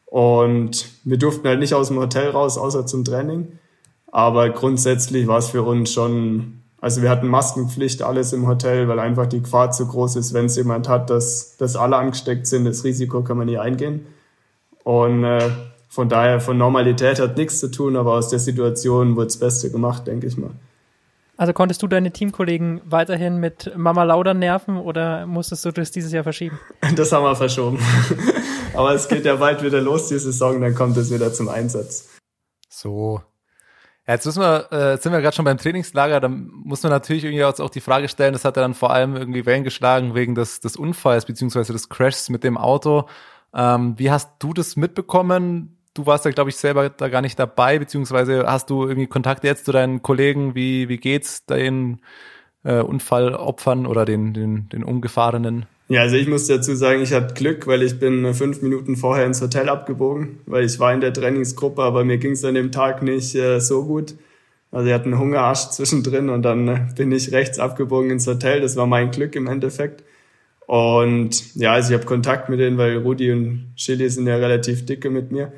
Und 0.06 0.90
wir 1.06 1.18
durften 1.18 1.48
halt 1.48 1.60
nicht 1.60 1.76
aus 1.76 1.88
dem 1.88 1.98
Hotel 1.98 2.32
raus, 2.32 2.58
außer 2.58 2.86
zum 2.86 3.06
Training. 3.06 3.58
Aber 4.12 4.50
grundsätzlich 4.50 5.28
war 5.28 5.38
es 5.38 5.48
für 5.52 5.63
uns 5.63 5.94
schon 5.94 6.62
also 6.80 7.02
wir 7.02 7.10
hatten 7.10 7.28
Maskenpflicht, 7.28 8.04
alles 8.04 8.34
im 8.34 8.48
Hotel, 8.48 8.88
weil 8.88 9.00
einfach 9.00 9.26
die 9.26 9.42
Gefahr 9.42 9.72
zu 9.72 9.88
groß 9.88 10.16
ist, 10.16 10.34
wenn 10.34 10.46
es 10.46 10.56
jemand 10.56 10.88
hat, 10.88 11.10
dass, 11.10 11.58
dass 11.58 11.76
alle 11.76 11.96
angesteckt 11.96 12.46
sind. 12.46 12.66
Das 12.66 12.84
Risiko 12.84 13.24
kann 13.24 13.38
man 13.38 13.48
nie 13.48 13.58
eingehen. 13.58 14.06
Und 14.84 15.24
äh, 15.24 15.50
von 15.90 16.10
daher, 16.10 16.40
von 16.40 16.58
Normalität 16.58 17.20
hat 17.20 17.38
nichts 17.38 17.60
zu 17.60 17.72
tun, 17.72 17.96
aber 17.96 18.13
aus 18.13 18.30
der 18.30 18.40
Situation 18.40 19.16
wurde 19.16 19.28
das 19.28 19.38
Beste 19.38 19.72
gemacht, 19.72 20.06
denke 20.06 20.28
ich 20.28 20.38
mal. 20.38 20.52
Also 21.38 21.54
konntest 21.54 21.84
du 21.84 21.88
deine 21.88 22.12
Teamkollegen 22.12 22.82
weiterhin 22.86 23.38
mit 23.38 23.72
Mama 23.76 24.04
Lauda 24.04 24.34
nerven 24.34 24.78
oder 24.78 25.28
musstest 25.28 25.66
du 25.66 25.72
das 25.72 25.92
dieses 25.92 26.12
Jahr 26.12 26.24
verschieben? 26.24 26.60
Das 26.96 27.12
haben 27.12 27.24
wir 27.24 27.36
verschoben. 27.36 27.80
aber 28.74 28.94
es 28.94 29.08
geht 29.08 29.26
ja 29.26 29.36
bald 29.36 29.63
wieder 29.63 29.82
los, 29.82 30.08
die 30.08 30.18
Saison, 30.18 30.62
dann 30.62 30.74
kommt 30.74 30.98
es 30.98 31.12
wieder 31.12 31.32
zum 31.34 31.50
Einsatz. 31.50 32.10
So, 32.70 33.22
ja, 34.08 34.13
jetzt 34.13 34.26
müssen 34.26 34.41
wir, 34.41 34.67
äh, 34.72 34.91
jetzt 34.91 35.04
sind 35.04 35.12
wir 35.12 35.20
gerade 35.20 35.36
schon 35.36 35.43
beim 35.43 35.58
Trainingslager, 35.58 36.22
da 36.22 36.30
muss 36.30 36.82
man 36.84 36.91
natürlich 36.91 37.26
irgendwie 37.26 37.43
auch 37.43 37.70
die 37.70 37.82
Frage 37.82 38.08
stellen, 38.08 38.32
das 38.32 38.46
hat 38.46 38.56
er 38.56 38.62
dann 38.62 38.74
vor 38.74 38.91
allem 38.91 39.17
irgendwie 39.17 39.46
Wellen 39.46 39.65
geschlagen 39.65 40.15
wegen 40.15 40.34
des, 40.34 40.62
des 40.62 40.78
Unfalls 40.78 41.26
beziehungsweise 41.26 41.74
des 41.74 41.89
Crashs 41.89 42.30
mit 42.30 42.46
dem 42.46 42.58
Auto. 42.58 43.08
Ähm, 43.54 43.96
wie 43.98 44.10
hast 44.10 44.32
du 44.39 44.54
das 44.54 44.78
mitbekommen? 44.78 45.78
Du 45.93 46.06
warst 46.06 46.24
ja, 46.24 46.32
glaube 46.32 46.52
ich, 46.52 46.56
selber 46.56 46.89
da 46.89 47.10
gar 47.10 47.22
nicht 47.22 47.38
dabei, 47.38 47.80
beziehungsweise 47.80 48.46
hast 48.48 48.70
du 48.70 48.88
irgendwie 48.88 49.08
Kontakt 49.08 49.43
jetzt 49.43 49.65
zu 49.65 49.74
deinen 49.74 50.02
Kollegen? 50.02 50.56
Wie, 50.56 50.88
wie 50.88 50.98
geht's 50.98 51.46
den 51.46 52.02
äh, 52.63 52.80
Unfallopfern 52.80 53.86
oder 53.86 54.06
den, 54.06 54.34
den, 54.34 54.70
den 54.70 54.84
Umgefahrenen? 54.84 55.65
Ja, 55.89 56.02
also 56.02 56.17
ich 56.17 56.28
muss 56.28 56.47
dazu 56.47 56.76
sagen, 56.76 57.02
ich 57.02 57.13
hatte 57.13 57.34
Glück, 57.34 57.65
weil 57.65 57.82
ich 57.82 57.97
bin 57.97 58.34
fünf 58.34 58.62
Minuten 58.62 58.97
vorher 58.97 59.26
ins 59.26 59.41
Hotel 59.41 59.69
abgebogen, 59.69 60.39
weil 60.45 60.65
ich 60.65 60.80
war 60.80 60.93
in 60.93 61.00
der 61.00 61.13
Trainingsgruppe, 61.13 61.82
aber 61.82 62.04
mir 62.04 62.17
ging 62.17 62.32
es 62.34 62.43
an 62.43 62.56
dem 62.56 62.73
Tag 62.73 63.02
nicht 63.04 63.36
äh, 63.36 63.60
so 63.62 63.86
gut. 63.86 64.15
Also 64.71 64.88
ich 64.88 64.93
hatte 64.93 65.06
einen 65.06 65.17
Hungerarsch 65.17 65.69
zwischendrin 65.69 66.30
und 66.30 66.41
dann 66.41 66.67
äh, 66.67 66.80
bin 66.95 67.12
ich 67.13 67.32
rechts 67.32 67.58
abgebogen 67.58 68.12
ins 68.12 68.28
Hotel. 68.28 68.60
Das 68.60 68.76
war 68.76 68.86
mein 68.86 69.12
Glück 69.12 69.36
im 69.36 69.47
Endeffekt. 69.47 70.04
Und 70.65 71.56
ja, 71.56 71.73
also 71.73 71.93
ich 71.93 71.97
habe 71.97 72.06
Kontakt 72.06 72.50
mit 72.50 72.60
denen, 72.60 72.78
weil 72.78 72.97
Rudi 72.97 73.32
und 73.32 73.71
Chili 73.78 74.10
sind 74.10 74.28
ja 74.28 74.36
relativ 74.36 74.86
dicke 74.86 75.10
mit 75.10 75.32
mir. 75.32 75.54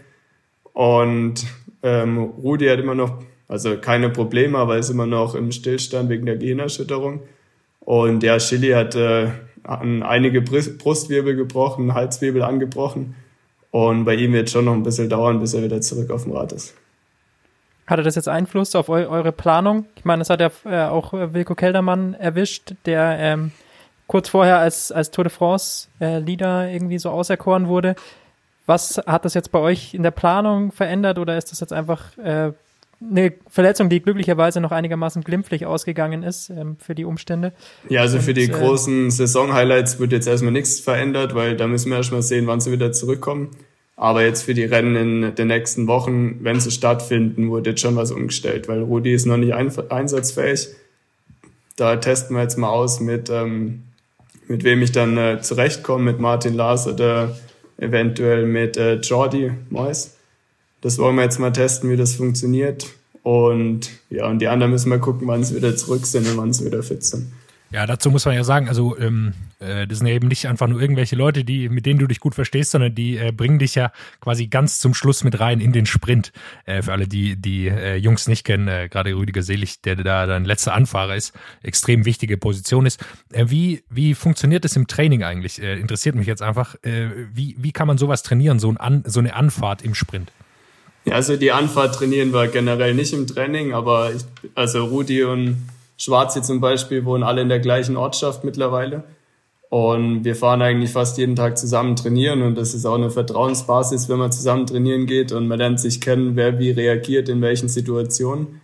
Und 0.73 1.43
ähm, 1.81 2.19
Rudi 2.19 2.67
hat 2.67 2.79
immer 2.79 2.93
noch, 2.93 3.23
also 3.47 3.77
keine 3.77 4.11
Probleme, 4.11 4.59
aber 4.59 4.77
ist 4.77 4.91
immer 4.91 5.07
noch 5.07 5.33
im 5.33 5.51
Stillstand 5.51 6.09
wegen 6.09 6.27
der 6.27 6.37
Gehirnerschütterung. 6.37 7.21
Und 7.79 8.21
ja, 8.21 8.37
Chili 8.37 8.69
hat 8.69 8.93
äh, 8.93 9.29
hatten 9.65 10.04
einige 10.04 10.41
Brustwirbel 10.41 11.36
gebrochen, 11.36 11.93
Halswirbel 11.93 12.43
angebrochen. 12.43 13.15
Und 13.72 14.06
bei 14.06 14.15
ihm 14.15 14.34
wird 14.34 14.48
es 14.48 14.54
schon 14.54 14.65
noch 14.65 14.74
ein 14.74 14.84
bisschen 14.84 15.10
dauern, 15.10 15.39
bis 15.39 15.54
er 15.54 15.63
wieder 15.63 15.82
zurück 15.82 16.10
auf 16.12 16.24
dem 16.24 16.34
Rad 16.34 16.52
ist. 16.52 16.74
Hatte 17.86 18.04
das 18.04 18.15
jetzt 18.15 18.30
Einfluss 18.30 18.76
auf 18.76 18.89
eu 18.89 19.08
eure 19.08 19.32
Planung? 19.32 19.86
Ich 19.95 20.06
meine, 20.06 20.22
es 20.22 20.30
hat 20.30 20.41
ja 20.41 20.52
äh, 20.65 20.89
auch 20.89 21.13
äh, 21.13 21.34
Wilko 21.34 21.56
Keldermann 21.56 22.13
erwischt, 22.13 22.74
der 22.86 23.17
ähm, 23.19 23.52
kurz 24.08 24.30
vorher 24.30 24.60
als, 24.60 24.91
als 24.91 25.12
Tour 25.12 25.24
de 25.24 25.34
France 25.34 25.88
äh, 26.00 26.19
irgendwie 26.19 27.00
so 27.00 27.10
auserkoren 27.10 27.67
wurde. 27.67 27.95
Was 28.65 29.02
hat 29.08 29.26
das 29.26 29.34
jetzt 29.34 29.52
bei 29.52 29.60
euch 29.60 29.95
in 29.95 30.04
der 30.04 30.12
Planung 30.12 30.72
verändert 30.72 31.17
oder 31.17 31.38
ist 31.38 31.52
das 31.52 31.60
jetzt 31.60 31.74
einfach 31.74 32.15
äh, 32.19 32.52
eine 33.01 33.33
Verletzung, 33.47 33.89
die 33.89 34.01
glücklicherweise 34.01 34.59
noch 34.59 34.71
einigermaßen 34.71 35.23
glimpflich 35.23 35.65
ausgegangen 35.65 36.23
ist 36.23 36.49
ähm, 36.49 36.77
für 36.79 36.95
die 36.95 37.05
Umstände. 37.05 37.53
Ja, 37.88 38.01
also 38.01 38.19
für 38.19 38.33
die 38.33 38.43
äh, 38.43 38.47
großen 38.47 39.09
Saison-Highlights 39.09 39.99
wird 39.99 40.12
jetzt 40.12 40.27
erstmal 40.27 40.51
nichts 40.51 40.79
verändert, 40.79 41.33
weil 41.33 41.55
da 41.55 41.67
müssen 41.67 41.89
wir 41.89 41.97
erstmal 41.97 42.21
sehen, 42.21 42.47
wann 42.47 42.59
sie 42.59 42.71
wieder 42.71 42.91
zurückkommen. 42.91 43.51
Aber 43.95 44.23
jetzt 44.23 44.43
für 44.43 44.53
die 44.53 44.63
Rennen 44.63 44.95
in 45.23 45.35
den 45.35 45.47
nächsten 45.47 45.88
Wochen, 45.88 46.39
wenn 46.41 46.59
sie 46.59 46.71
stattfinden, 46.71 47.49
wurde 47.49 47.71
jetzt 47.71 47.81
schon 47.81 47.95
was 47.95 48.12
umgestellt, 48.12 48.67
weil 48.67 48.81
Rudi 48.81 49.13
ist 49.13 49.25
noch 49.25 49.38
nicht 49.38 49.53
ein 49.53 49.71
einsatzfähig. 49.89 50.69
Da 51.75 51.97
testen 51.97 52.35
wir 52.35 52.43
jetzt 52.43 52.57
mal 52.57 52.69
aus, 52.69 52.99
mit, 52.99 53.29
ähm, 53.29 53.83
mit 54.47 54.63
wem 54.63 54.81
ich 54.81 54.91
dann 54.91 55.17
äh, 55.17 55.41
zurechtkomme, 55.41 56.12
mit 56.12 56.19
Martin 56.19 56.53
Lars 56.53 56.88
oder 56.88 57.35
eventuell 57.77 58.45
mit 58.45 58.77
äh, 58.77 58.95
Jordi 58.95 59.51
Mois. 59.69 60.17
Das 60.81 60.97
wollen 60.97 61.15
wir 61.15 61.23
jetzt 61.23 61.39
mal 61.39 61.51
testen, 61.51 61.89
wie 61.89 61.97
das 61.97 62.15
funktioniert. 62.15 62.87
Und 63.23 63.89
ja, 64.09 64.27
und 64.27 64.39
die 64.39 64.47
anderen 64.47 64.71
müssen 64.71 64.89
wir 64.89 64.99
gucken, 64.99 65.27
wann 65.27 65.43
sie 65.43 65.55
wieder 65.55 65.75
zurück 65.75 66.05
sind 66.05 66.27
und 66.27 66.37
wann 66.37 66.53
sie 66.53 66.65
wieder 66.65 66.83
fit 66.83 67.03
sind. 67.03 67.31
Ja, 67.71 67.85
dazu 67.85 68.09
muss 68.09 68.25
man 68.25 68.33
ja 68.33 68.43
sagen, 68.43 68.67
also 68.67 68.97
ähm, 68.97 69.33
äh, 69.59 69.85
das 69.85 69.99
sind 69.99 70.07
ja 70.07 70.13
eben 70.13 70.27
nicht 70.27 70.47
einfach 70.47 70.67
nur 70.67 70.81
irgendwelche 70.81 71.15
Leute, 71.15 71.43
die, 71.43 71.69
mit 71.69 71.85
denen 71.85 71.99
du 71.99 72.07
dich 72.07 72.19
gut 72.19 72.33
verstehst, 72.33 72.71
sondern 72.71 72.95
die 72.95 73.17
äh, 73.17 73.31
bringen 73.31 73.59
dich 73.59 73.75
ja 73.75 73.91
quasi 74.21 74.47
ganz 74.47 74.79
zum 74.79 74.95
Schluss 74.95 75.23
mit 75.23 75.39
rein 75.39 75.59
in 75.59 75.71
den 75.71 75.85
Sprint. 75.85 76.31
Äh, 76.65 76.81
für 76.81 76.93
alle, 76.93 77.07
die 77.07 77.35
die 77.35 77.67
äh, 77.67 77.95
Jungs 77.95 78.27
nicht 78.27 78.43
kennen, 78.43 78.67
äh, 78.67 78.89
gerade 78.89 79.13
Rüdiger 79.13 79.43
Selig, 79.43 79.81
der 79.81 79.97
da 79.97 80.25
dein 80.25 80.45
letzter 80.45 80.73
Anfahrer 80.73 81.15
ist, 81.15 81.35
extrem 81.61 82.05
wichtige 82.05 82.37
Position 82.37 82.87
ist. 82.87 83.05
Äh, 83.31 83.45
wie, 83.49 83.83
wie 83.91 84.15
funktioniert 84.15 84.65
das 84.65 84.75
im 84.75 84.87
Training 84.87 85.21
eigentlich? 85.21 85.61
Äh, 85.61 85.79
interessiert 85.79 86.15
mich 86.15 86.25
jetzt 86.25 86.41
einfach. 86.41 86.75
Äh, 86.81 87.09
wie, 87.31 87.55
wie 87.59 87.71
kann 87.71 87.85
man 87.85 87.99
sowas 87.99 88.23
trainieren, 88.23 88.57
so, 88.57 88.71
ein 88.71 88.77
An 88.77 89.03
so 89.05 89.19
eine 89.19 89.35
Anfahrt 89.35 89.83
im 89.83 89.93
Sprint? 89.93 90.31
Ja, 91.05 91.15
also 91.15 91.38
die 91.38 91.51
Anfahrt 91.51 91.95
trainieren 91.95 92.33
wir 92.33 92.47
generell 92.47 92.93
nicht 92.93 93.13
im 93.13 93.25
Training, 93.27 93.73
aber 93.73 94.12
ich, 94.13 94.23
also 94.55 94.85
Rudi 94.85 95.23
und 95.23 95.69
Schwarze 95.97 96.41
zum 96.41 96.62
Beispiel 96.62 97.05
wohnen 97.05 97.23
alle 97.23 97.41
in 97.41 97.49
der 97.49 97.59
gleichen 97.59 97.97
Ortschaft 97.97 98.43
mittlerweile. 98.43 99.03
Und 99.69 100.23
wir 100.23 100.35
fahren 100.35 100.63
eigentlich 100.63 100.91
fast 100.91 101.19
jeden 101.19 101.35
Tag 101.35 101.57
zusammen 101.57 101.95
trainieren 101.95 102.41
und 102.41 102.55
das 102.55 102.73
ist 102.73 102.85
auch 102.85 102.95
eine 102.95 103.12
Vertrauensbasis, 103.12 104.09
wenn 104.09 104.17
man 104.17 104.31
zusammen 104.31 104.65
trainieren 104.65 105.05
geht 105.05 105.31
und 105.31 105.47
man 105.47 105.59
lernt 105.59 105.79
sich 105.79 106.01
kennen, 106.01 106.35
wer 106.35 106.57
wie 106.57 106.71
reagiert 106.71 107.29
in 107.29 107.41
welchen 107.41 107.69
Situationen. 107.69 108.62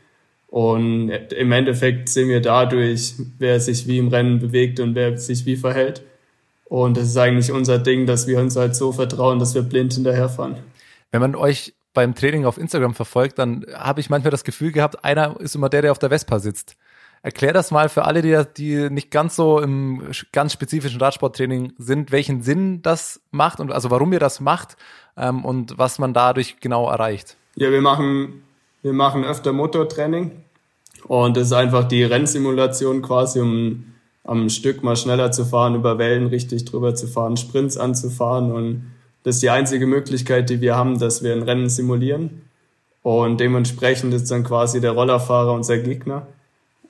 Und 0.48 1.12
im 1.12 1.52
Endeffekt 1.52 2.10
sehen 2.10 2.30
wir 2.30 2.42
dadurch, 2.42 3.14
wer 3.38 3.60
sich 3.60 3.88
wie 3.88 4.00
im 4.00 4.08
Rennen 4.08 4.40
bewegt 4.40 4.80
und 4.80 4.96
wer 4.96 5.18
sich 5.18 5.46
wie 5.46 5.58
verhält. 5.58 6.02
Und 6.66 6.98
das 6.98 7.08
ist 7.08 7.18
eigentlich 7.18 7.52
unser 7.52 7.78
Ding, 7.78 8.08
dass 8.08 8.26
wir 8.26 8.40
uns 8.40 8.56
halt 8.56 8.76
so 8.76 8.92
vertrauen, 8.92 9.38
dass 9.38 9.54
wir 9.54 9.62
blind 9.62 9.94
hinterherfahren. 9.94 10.56
Wenn 11.12 11.22
man 11.22 11.36
euch 11.36 11.74
beim 11.96 12.14
Training 12.14 12.46
auf 12.46 12.60
Instagram 12.60 12.94
verfolgt, 12.94 13.40
dann 13.40 13.66
habe 13.74 14.00
ich 14.00 14.12
manchmal 14.12 14.30
das 14.30 14.44
Gefühl 14.44 14.72
gehabt, 14.72 15.04
einer 15.04 15.40
ist 15.40 15.56
immer 15.56 15.70
der, 15.70 15.82
der 15.82 15.92
auf 15.92 16.00
der 16.00 16.10
Vespa 16.10 16.38
sitzt. 16.38 16.76
Erklär 17.24 17.54
das 17.54 17.72
mal 17.72 17.90
für 17.90 18.06
alle, 18.06 18.22
die, 18.22 18.40
die 18.56 18.90
nicht 18.92 19.10
ganz 19.10 19.36
so 19.36 19.60
im 19.60 20.04
ganz 20.32 20.54
spezifischen 20.54 21.02
Radsporttraining 21.02 21.74
sind, 21.80 22.12
welchen 22.12 22.44
Sinn 22.44 22.84
das 22.84 23.20
macht 23.32 23.60
und 23.60 23.72
also 23.72 23.90
warum 23.90 24.14
ihr 24.14 24.20
das 24.20 24.40
macht 24.40 24.78
ähm, 25.18 25.44
und 25.44 25.80
was 25.80 25.98
man 25.98 26.14
dadurch 26.14 26.60
genau 26.60 26.88
erreicht. 26.88 27.36
Ja, 27.56 27.72
wir 27.72 27.82
machen, 27.82 28.44
wir 28.84 28.94
machen 28.94 29.24
öfter 29.24 29.54
Motortraining 29.54 30.32
und 31.08 31.36
das 31.36 31.48
ist 31.48 31.54
einfach 31.54 31.88
die 31.88 32.04
Rennsimulation 32.04 33.02
quasi, 33.02 33.40
um 33.40 33.96
am 34.24 34.50
Stück 34.50 34.84
mal 34.84 34.96
schneller 34.96 35.32
zu 35.32 35.46
fahren, 35.46 35.76
über 35.76 35.98
Wellen 35.98 36.28
richtig 36.28 36.66
drüber 36.66 36.94
zu 36.94 37.08
fahren, 37.08 37.38
Sprints 37.38 37.78
anzufahren 37.78 38.52
und 38.52 38.92
das 39.26 39.38
ist 39.38 39.42
die 39.42 39.50
einzige 39.50 39.88
Möglichkeit, 39.88 40.52
die 40.52 40.62
wir 40.62 40.76
haben, 40.76 41.00
dass 41.00 41.24
wir 41.24 41.34
ein 41.34 41.42
Rennen 41.42 41.68
simulieren. 41.68 42.44
Und 43.02 43.40
dementsprechend 43.40 44.14
ist 44.14 44.30
dann 44.30 44.44
quasi 44.44 44.80
der 44.80 44.92
Rollerfahrer 44.92 45.52
unser 45.52 45.80
Gegner. 45.80 46.28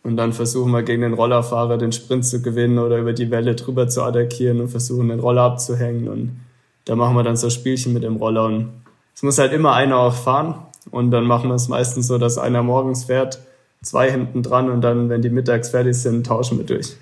Und 0.03 0.17
dann 0.17 0.33
versuchen 0.33 0.73
wir 0.73 0.83
gegen 0.83 1.01
den 1.01 1.13
Rollerfahrer 1.13 1.77
den 1.77 1.93
Sprint 1.93 2.25
zu 2.25 2.41
gewinnen 2.41 2.77
oder 2.77 2.97
über 2.97 3.13
die 3.13 3.31
Welle 3.31 3.55
drüber 3.55 3.87
zu 3.87 4.03
attackieren 4.03 4.59
und 4.59 4.67
versuchen 4.67 5.07
den 5.07 5.21
Roller 5.21 5.43
abzuhängen. 5.43 6.09
Und 6.09 6.41
da 6.83 6.97
machen 6.97 7.15
wir 7.15 7.23
dann 7.23 7.37
so 7.37 7.49
Spielchen 7.49 7.93
mit 7.93 8.03
dem 8.03 8.17
Roller. 8.17 8.43
Und 8.47 8.69
es 9.15 9.23
muss 9.23 9.39
halt 9.39 9.53
immer 9.53 9.73
einer 9.73 9.97
auch 9.97 10.13
fahren. 10.13 10.55
Und 10.91 11.11
dann 11.11 11.23
machen 11.23 11.49
wir 11.49 11.55
es 11.55 11.69
meistens 11.69 12.07
so, 12.07 12.17
dass 12.17 12.37
einer 12.37 12.63
morgens 12.63 13.05
fährt, 13.05 13.39
zwei 13.81 14.11
hinten 14.11 14.43
dran 14.43 14.69
und 14.69 14.81
dann, 14.81 15.07
wenn 15.07 15.21
die 15.21 15.29
mittags 15.29 15.69
fertig 15.69 15.95
sind, 15.95 16.25
tauschen 16.25 16.57
wir 16.57 16.65
durch. 16.65 16.97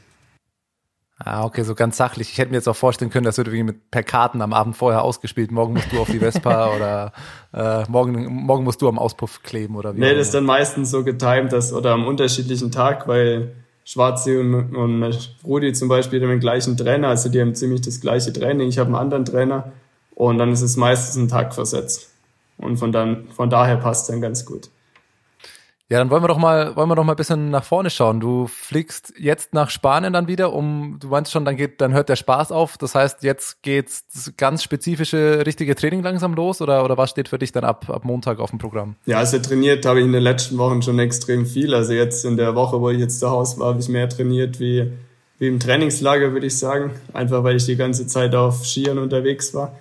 Ah, 1.19 1.45
okay, 1.45 1.63
so 1.63 1.75
ganz 1.75 1.95
sachlich. 1.95 2.31
Ich 2.31 2.37
hätte 2.37 2.49
mir 2.49 2.57
jetzt 2.57 2.67
auch 2.67 2.75
vorstellen 2.75 3.11
können, 3.11 3.25
das 3.25 3.37
wird 3.37 3.47
irgendwie 3.47 3.63
mit 3.63 3.91
per 3.91 4.03
Karten 4.03 4.41
am 4.41 4.51
Abend 4.51 4.75
vorher 4.75 5.03
ausgespielt. 5.03 5.51
Morgen 5.51 5.73
musst 5.73 5.91
du 5.91 5.99
auf 5.99 6.09
die 6.09 6.19
Vespa 6.19 6.73
oder 6.75 7.13
äh, 7.53 7.89
morgen, 7.89 8.25
morgen 8.25 8.63
musst 8.63 8.81
du 8.81 8.89
am 8.89 8.97
Auspuff 8.97 9.43
kleben 9.43 9.75
oder 9.75 9.95
wie. 9.95 9.99
Nee, 9.99 10.15
das 10.15 10.27
ist 10.27 10.33
dann 10.33 10.45
meistens 10.45 10.89
so 10.89 11.03
getimt, 11.03 11.53
dass 11.53 11.71
oder 11.71 11.91
am 11.91 12.07
unterschiedlichen 12.07 12.71
Tag, 12.71 13.07
weil 13.07 13.53
Schwarze 13.85 14.39
und, 14.39 14.75
und 14.75 15.35
Rudi 15.43 15.73
zum 15.73 15.87
Beispiel 15.87 16.21
haben 16.21 16.29
den 16.29 16.39
gleichen 16.39 16.77
Trainer, 16.77 17.09
also 17.09 17.29
die 17.29 17.39
haben 17.39 17.53
ziemlich 17.53 17.81
das 17.81 18.01
gleiche 18.01 18.33
Training. 18.33 18.67
Ich 18.67 18.79
habe 18.79 18.87
einen 18.87 18.95
anderen 18.95 19.25
Trainer 19.25 19.71
und 20.15 20.39
dann 20.39 20.51
ist 20.51 20.61
es 20.61 20.77
meistens 20.77 21.21
ein 21.21 21.27
Tag 21.27 21.53
versetzt. 21.53 22.09
Und 22.57 22.77
von 22.77 22.91
dann, 22.91 23.27
von 23.35 23.49
daher 23.49 23.77
passt 23.77 24.03
es 24.03 24.07
dann 24.07 24.21
ganz 24.21 24.45
gut. 24.45 24.69
Ja, 25.89 25.99
dann 25.99 26.09
wollen 26.09 26.23
wir 26.23 26.29
doch 26.29 26.37
mal, 26.37 26.75
wollen 26.77 26.87
wir 26.87 26.95
doch 26.95 27.03
mal 27.03 27.11
ein 27.13 27.17
bisschen 27.17 27.49
nach 27.49 27.65
vorne 27.65 27.89
schauen. 27.89 28.21
Du 28.21 28.47
fliegst 28.47 29.13
jetzt 29.19 29.53
nach 29.53 29.69
Spanien 29.69 30.13
dann 30.13 30.29
wieder, 30.29 30.53
um, 30.53 30.97
du 30.99 31.09
meinst 31.09 31.31
schon, 31.31 31.43
dann 31.43 31.57
geht, 31.57 31.81
dann 31.81 31.93
hört 31.93 32.07
der 32.07 32.15
Spaß 32.15 32.53
auf. 32.53 32.77
Das 32.77 32.95
heißt, 32.95 33.21
jetzt 33.23 33.61
geht's 33.63 34.07
das 34.07 34.31
ganz 34.37 34.63
spezifische, 34.63 35.45
richtige 35.45 35.75
Training 35.75 36.01
langsam 36.01 36.35
los 36.35 36.61
oder, 36.61 36.85
oder 36.85 36.97
was 36.97 37.09
steht 37.09 37.27
für 37.27 37.37
dich 37.37 37.51
dann 37.51 37.65
ab, 37.65 37.89
ab 37.89 38.05
Montag 38.05 38.39
auf 38.39 38.51
dem 38.51 38.59
Programm? 38.59 38.95
Ja, 39.05 39.17
also 39.17 39.37
trainiert 39.39 39.85
habe 39.85 39.99
ich 39.99 40.05
in 40.05 40.13
den 40.13 40.23
letzten 40.23 40.57
Wochen 40.57 40.81
schon 40.81 40.97
extrem 40.99 41.45
viel. 41.45 41.75
Also 41.75 41.91
jetzt 41.91 42.23
in 42.23 42.37
der 42.37 42.55
Woche, 42.55 42.79
wo 42.79 42.89
ich 42.89 42.99
jetzt 42.99 43.19
zu 43.19 43.29
Hause 43.29 43.59
war, 43.59 43.67
habe 43.67 43.81
ich 43.81 43.89
mehr 43.89 44.07
trainiert 44.07 44.61
wie, 44.61 44.89
wie 45.37 45.47
im 45.47 45.59
Trainingslager, 45.59 46.31
würde 46.31 46.47
ich 46.47 46.57
sagen. 46.57 46.91
Einfach 47.11 47.43
weil 47.43 47.57
ich 47.57 47.65
die 47.65 47.75
ganze 47.75 48.07
Zeit 48.07 48.33
auf 48.35 48.65
Skiern 48.65 48.99
unterwegs 48.99 49.53
war. 49.53 49.77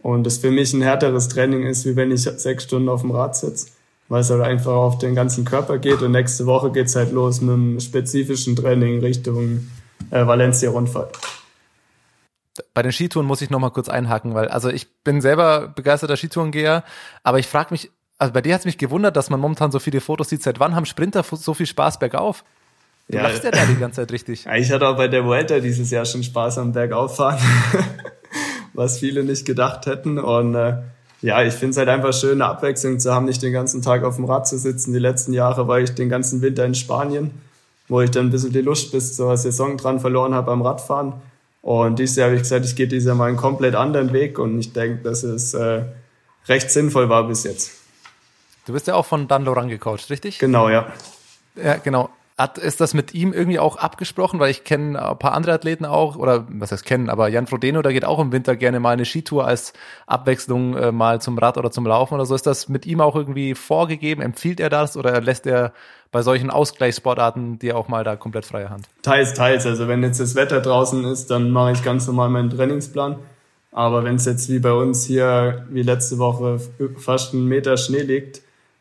Und 0.00 0.24
das 0.24 0.38
für 0.38 0.52
mich 0.52 0.72
ein 0.72 0.80
härteres 0.80 1.28
Training 1.28 1.64
ist, 1.64 1.84
wie 1.86 1.96
wenn 1.96 2.12
ich 2.12 2.22
sechs 2.22 2.64
Stunden 2.64 2.88
auf 2.88 3.00
dem 3.00 3.10
Rad 3.10 3.36
sitze 3.36 3.66
weil 4.10 4.20
es 4.20 4.28
halt 4.28 4.42
einfach 4.42 4.72
auf 4.72 4.98
den 4.98 5.14
ganzen 5.14 5.46
Körper 5.46 5.78
geht. 5.78 6.02
Und 6.02 6.12
nächste 6.12 6.44
Woche 6.44 6.70
geht's 6.72 6.96
halt 6.96 7.12
los 7.12 7.40
mit 7.40 7.54
einem 7.54 7.80
spezifischen 7.80 8.56
Training 8.56 9.00
Richtung 9.00 9.70
äh, 10.10 10.26
Valencia-Rundfahrt. 10.26 11.16
Bei 12.74 12.82
den 12.82 12.92
Skitouren 12.92 13.26
muss 13.26 13.40
ich 13.40 13.50
noch 13.50 13.60
mal 13.60 13.70
kurz 13.70 13.88
einhaken, 13.88 14.34
weil 14.34 14.48
also 14.48 14.68
ich 14.68 15.02
bin 15.04 15.20
selber 15.20 15.68
begeisterter 15.68 16.16
Skitourengeher, 16.16 16.82
aber 17.22 17.38
ich 17.38 17.46
frage 17.46 17.68
mich, 17.70 17.90
also 18.18 18.32
bei 18.32 18.42
dir 18.42 18.52
hat 18.52 18.60
es 18.60 18.66
mich 18.66 18.76
gewundert, 18.76 19.16
dass 19.16 19.30
man 19.30 19.38
momentan 19.38 19.70
so 19.70 19.78
viele 19.78 20.00
Fotos 20.00 20.28
sieht. 20.28 20.42
Seit 20.42 20.58
wann 20.58 20.74
haben 20.74 20.84
Sprinter 20.84 21.22
so 21.22 21.54
viel 21.54 21.66
Spaß 21.66 22.00
bergauf? 22.00 22.44
Du 23.08 23.16
ja, 23.16 23.22
lachst 23.22 23.44
ja 23.44 23.52
da 23.52 23.64
die 23.64 23.76
ganze 23.76 24.02
Zeit 24.02 24.12
richtig. 24.12 24.46
Ich 24.46 24.72
hatte 24.72 24.88
auch 24.88 24.96
bei 24.96 25.08
der 25.08 25.24
Vuelta 25.24 25.60
dieses 25.60 25.90
Jahr 25.90 26.04
schon 26.04 26.24
Spaß 26.24 26.58
am 26.58 26.72
Bergauffahren, 26.72 27.38
was 28.74 28.98
viele 28.98 29.22
nicht 29.22 29.46
gedacht 29.46 29.86
hätten. 29.86 30.18
Und 30.18 30.54
äh, 30.56 30.82
ja, 31.22 31.42
ich 31.42 31.54
finde 31.54 31.70
es 31.72 31.76
halt 31.76 31.88
einfach 31.88 32.12
schön, 32.12 32.40
eine 32.40 32.46
Abwechslung 32.46 32.98
zu 32.98 33.12
haben, 33.12 33.26
nicht 33.26 33.42
den 33.42 33.52
ganzen 33.52 33.82
Tag 33.82 34.04
auf 34.04 34.16
dem 34.16 34.24
Rad 34.24 34.48
zu 34.48 34.58
sitzen. 34.58 34.92
Die 34.92 34.98
letzten 34.98 35.32
Jahre 35.32 35.68
war 35.68 35.78
ich 35.78 35.94
den 35.94 36.08
ganzen 36.08 36.40
Winter 36.40 36.64
in 36.64 36.74
Spanien, 36.74 37.30
wo 37.88 38.00
ich 38.00 38.10
dann 38.10 38.26
ein 38.26 38.30
bisschen 38.30 38.52
die 38.52 38.62
Lust 38.62 38.92
bis 38.92 39.16
zur 39.16 39.36
Saison 39.36 39.76
dran 39.76 40.00
verloren 40.00 40.34
habe 40.34 40.50
am 40.50 40.62
Radfahren. 40.62 41.14
Und 41.62 41.98
dieses 41.98 42.16
Jahr 42.16 42.28
habe 42.28 42.36
ich 42.36 42.42
gesagt, 42.42 42.64
ich 42.64 42.74
gehe 42.74 42.88
dieses 42.88 43.06
Jahr 43.06 43.16
mal 43.16 43.28
einen 43.28 43.36
komplett 43.36 43.74
anderen 43.74 44.12
Weg 44.14 44.38
und 44.38 44.58
ich 44.58 44.72
denke, 44.72 45.02
dass 45.02 45.22
es 45.22 45.52
äh, 45.52 45.82
recht 46.48 46.70
sinnvoll 46.70 47.10
war 47.10 47.24
bis 47.28 47.44
jetzt. 47.44 47.72
Du 48.66 48.72
bist 48.72 48.86
ja 48.86 48.94
auch 48.94 49.04
von 49.04 49.28
Dan 49.28 49.44
Loran 49.44 49.68
gecoacht, 49.68 50.08
richtig? 50.08 50.38
Genau, 50.38 50.70
ja. 50.70 50.90
Ja, 51.56 51.76
genau. 51.76 52.08
Hat, 52.40 52.56
ist 52.56 52.80
das 52.80 52.94
mit 52.94 53.12
ihm 53.12 53.34
irgendwie 53.34 53.58
auch 53.58 53.76
abgesprochen? 53.76 54.40
Weil 54.40 54.50
ich 54.50 54.64
kenne 54.64 55.10
ein 55.10 55.18
paar 55.18 55.34
andere 55.34 55.52
Athleten 55.52 55.84
auch, 55.84 56.16
oder 56.16 56.46
was 56.48 56.72
heißt 56.72 56.86
kennen, 56.86 57.10
aber 57.10 57.28
Jan 57.28 57.46
Frodeno, 57.46 57.82
der 57.82 57.92
geht 57.92 58.06
auch 58.06 58.18
im 58.18 58.32
Winter 58.32 58.56
gerne 58.56 58.80
mal 58.80 58.92
eine 58.92 59.04
Skitour 59.04 59.46
als 59.46 59.74
Abwechslung 60.06 60.74
äh, 60.74 60.90
mal 60.90 61.20
zum 61.20 61.36
Rad 61.36 61.58
oder 61.58 61.70
zum 61.70 61.86
Laufen 61.86 62.14
oder 62.14 62.24
so. 62.24 62.34
Ist 62.34 62.46
das 62.46 62.70
mit 62.70 62.86
ihm 62.86 63.02
auch 63.02 63.14
irgendwie 63.14 63.54
vorgegeben? 63.54 64.22
Empfiehlt 64.22 64.58
er 64.58 64.70
das 64.70 64.96
oder 64.96 65.20
lässt 65.20 65.46
er 65.46 65.74
bei 66.12 66.22
solchen 66.22 66.50
Ausgleichssportarten 66.50 67.58
dir 67.58 67.76
auch 67.76 67.88
mal 67.88 68.04
da 68.04 68.16
komplett 68.16 68.46
freie 68.46 68.70
Hand? 68.70 68.86
Teils, 69.02 69.34
teils. 69.34 69.66
Also 69.66 69.86
wenn 69.86 70.02
jetzt 70.02 70.18
das 70.18 70.34
Wetter 70.34 70.62
draußen 70.62 71.04
ist, 71.04 71.30
dann 71.30 71.50
mache 71.50 71.72
ich 71.72 71.84
ganz 71.84 72.06
normal 72.06 72.30
meinen 72.30 72.48
Trainingsplan. 72.48 73.16
Aber 73.72 74.02
wenn 74.02 74.16
es 74.16 74.24
jetzt 74.24 74.48
wie 74.48 74.60
bei 74.60 74.72
uns 74.72 75.04
hier, 75.04 75.66
wie 75.68 75.82
letzte 75.82 76.18
Woche, 76.18 76.58
fast 76.96 77.34
einen 77.34 77.46
Meter 77.46 77.76
Schnee 77.76 78.00
liegt, 78.00 78.40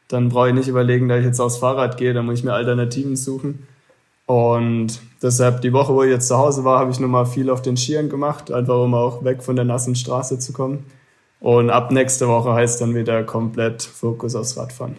dann 0.10 0.30
brauche 0.30 0.50
ich 0.50 0.54
nicht 0.54 0.68
überlegen, 0.68 1.08
dass 1.08 1.20
ich 1.20 1.26
jetzt 1.26 1.40
aufs 1.40 1.58
Fahrrad 1.58 1.98
gehe, 1.98 2.14
dann 2.14 2.26
muss 2.26 2.40
ich 2.40 2.44
mir 2.44 2.54
Alternativen 2.54 3.16
suchen. 3.16 3.68
Und 4.26 5.00
deshalb 5.24 5.62
die 5.62 5.74
Woche, 5.74 5.94
wo 5.94 6.04
ich 6.04 6.12
jetzt 6.12 6.28
zu 6.28 6.38
Hause 6.38 6.64
war, 6.64 6.80
habe 6.80 6.92
ich 6.92 7.00
nochmal 7.00 7.26
viel 7.26 7.50
auf 7.50 7.62
den 7.62 7.78
Skiern 7.78 8.10
gemacht, 8.10 8.52
einfach 8.52 8.84
um 8.84 8.94
auch 8.94 9.24
weg 9.24 9.42
von 9.42 9.56
der 9.56 9.66
nassen 9.66 9.96
Straße 9.96 10.38
zu 10.40 10.52
kommen. 10.52 10.86
Und 11.40 11.70
ab 11.70 11.92
nächste 11.92 12.28
Woche 12.28 12.54
heißt 12.54 12.82
dann 12.82 12.96
wieder 12.96 13.24
komplett 13.24 13.82
Fokus 13.82 14.36
aufs 14.36 14.58
Radfahren. 14.58 14.98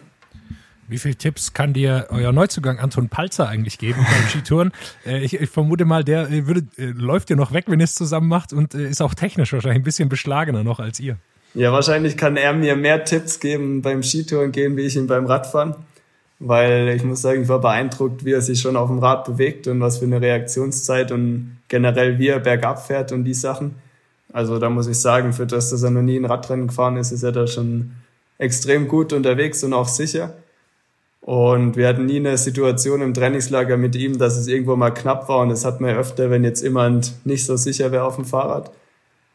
Wie 0.87 0.97
viele 0.97 1.15
Tipps 1.15 1.53
kann 1.53 1.71
dir 1.71 2.07
euer 2.09 2.33
Neuzugang 2.33 2.79
Anton 2.79 3.07
Palzer 3.07 3.47
eigentlich 3.47 3.77
geben 3.77 4.05
beim 4.05 4.27
Skitouren? 4.27 4.71
Äh, 5.05 5.23
ich, 5.23 5.33
ich, 5.33 5.49
vermute 5.49 5.85
mal, 5.85 6.03
der 6.03 6.29
äh, 6.29 6.45
würde, 6.45 6.67
äh, 6.77 6.85
läuft 6.85 7.29
dir 7.29 7.35
noch 7.35 7.53
weg, 7.53 7.65
wenn 7.67 7.79
ihr 7.79 7.85
es 7.85 7.95
zusammen 7.95 8.27
macht 8.27 8.53
und 8.53 8.73
ist 8.73 9.01
auch 9.01 9.15
technisch 9.15 9.51
wahrscheinlich 9.53 9.79
ein 9.79 9.83
bisschen 9.83 10.09
beschlagener 10.09 10.63
noch 10.63 10.79
als 10.79 10.99
ihr. 10.99 11.17
Ja, 11.53 11.73
wahrscheinlich 11.73 12.15
kann 12.15 12.37
er 12.37 12.53
mir 12.53 12.75
mehr 12.75 13.03
Tipps 13.03 13.39
geben 13.39 13.81
beim 13.81 14.03
Skitouren 14.03 14.51
gehen, 14.51 14.77
wie 14.77 14.85
ich 14.85 14.95
ihm 14.95 15.07
beim 15.07 15.25
Radfahren. 15.25 15.75
Weil 16.39 16.89
ich 16.95 17.03
muss 17.03 17.21
sagen, 17.21 17.43
ich 17.43 17.49
war 17.49 17.59
beeindruckt, 17.59 18.25
wie 18.25 18.31
er 18.31 18.41
sich 18.41 18.61
schon 18.61 18.75
auf 18.75 18.89
dem 18.89 18.99
Rad 18.99 19.25
bewegt 19.25 19.67
und 19.67 19.79
was 19.79 19.99
für 19.99 20.05
eine 20.05 20.21
Reaktionszeit 20.21 21.11
und 21.11 21.57
generell 21.67 22.17
wie 22.19 22.29
er 22.29 22.39
bergab 22.39 22.85
fährt 22.85 23.11
und 23.11 23.25
die 23.25 23.33
Sachen. 23.33 23.75
Also 24.33 24.59
da 24.59 24.69
muss 24.69 24.87
ich 24.87 24.97
sagen, 24.97 25.33
für 25.33 25.45
das, 25.45 25.69
dass 25.69 25.83
er 25.83 25.91
noch 25.91 26.01
nie 26.01 26.17
ein 26.17 26.25
Radrennen 26.25 26.67
gefahren 26.67 26.97
ist, 26.97 27.11
ist 27.11 27.23
er 27.23 27.31
da 27.31 27.45
schon 27.47 27.91
extrem 28.37 28.87
gut 28.87 29.13
unterwegs 29.13 29.63
und 29.63 29.73
auch 29.73 29.87
sicher. 29.87 30.33
Und 31.21 31.75
wir 31.75 31.87
hatten 31.87 32.05
nie 32.05 32.17
eine 32.17 32.37
Situation 32.37 33.01
im 33.01 33.13
Trainingslager 33.13 33.77
mit 33.77 33.95
ihm, 33.95 34.17
dass 34.17 34.37
es 34.37 34.47
irgendwo 34.47 34.75
mal 34.75 34.91
knapp 34.91 35.29
war. 35.29 35.41
Und 35.41 35.49
das 35.49 35.65
hat 35.65 35.79
man 35.79 35.95
öfter, 35.95 36.31
wenn 36.31 36.43
jetzt 36.43 36.63
jemand 36.63 37.13
nicht 37.25 37.45
so 37.45 37.55
sicher 37.57 37.91
wäre 37.91 38.05
auf 38.05 38.15
dem 38.15 38.25
Fahrrad. 38.25 38.71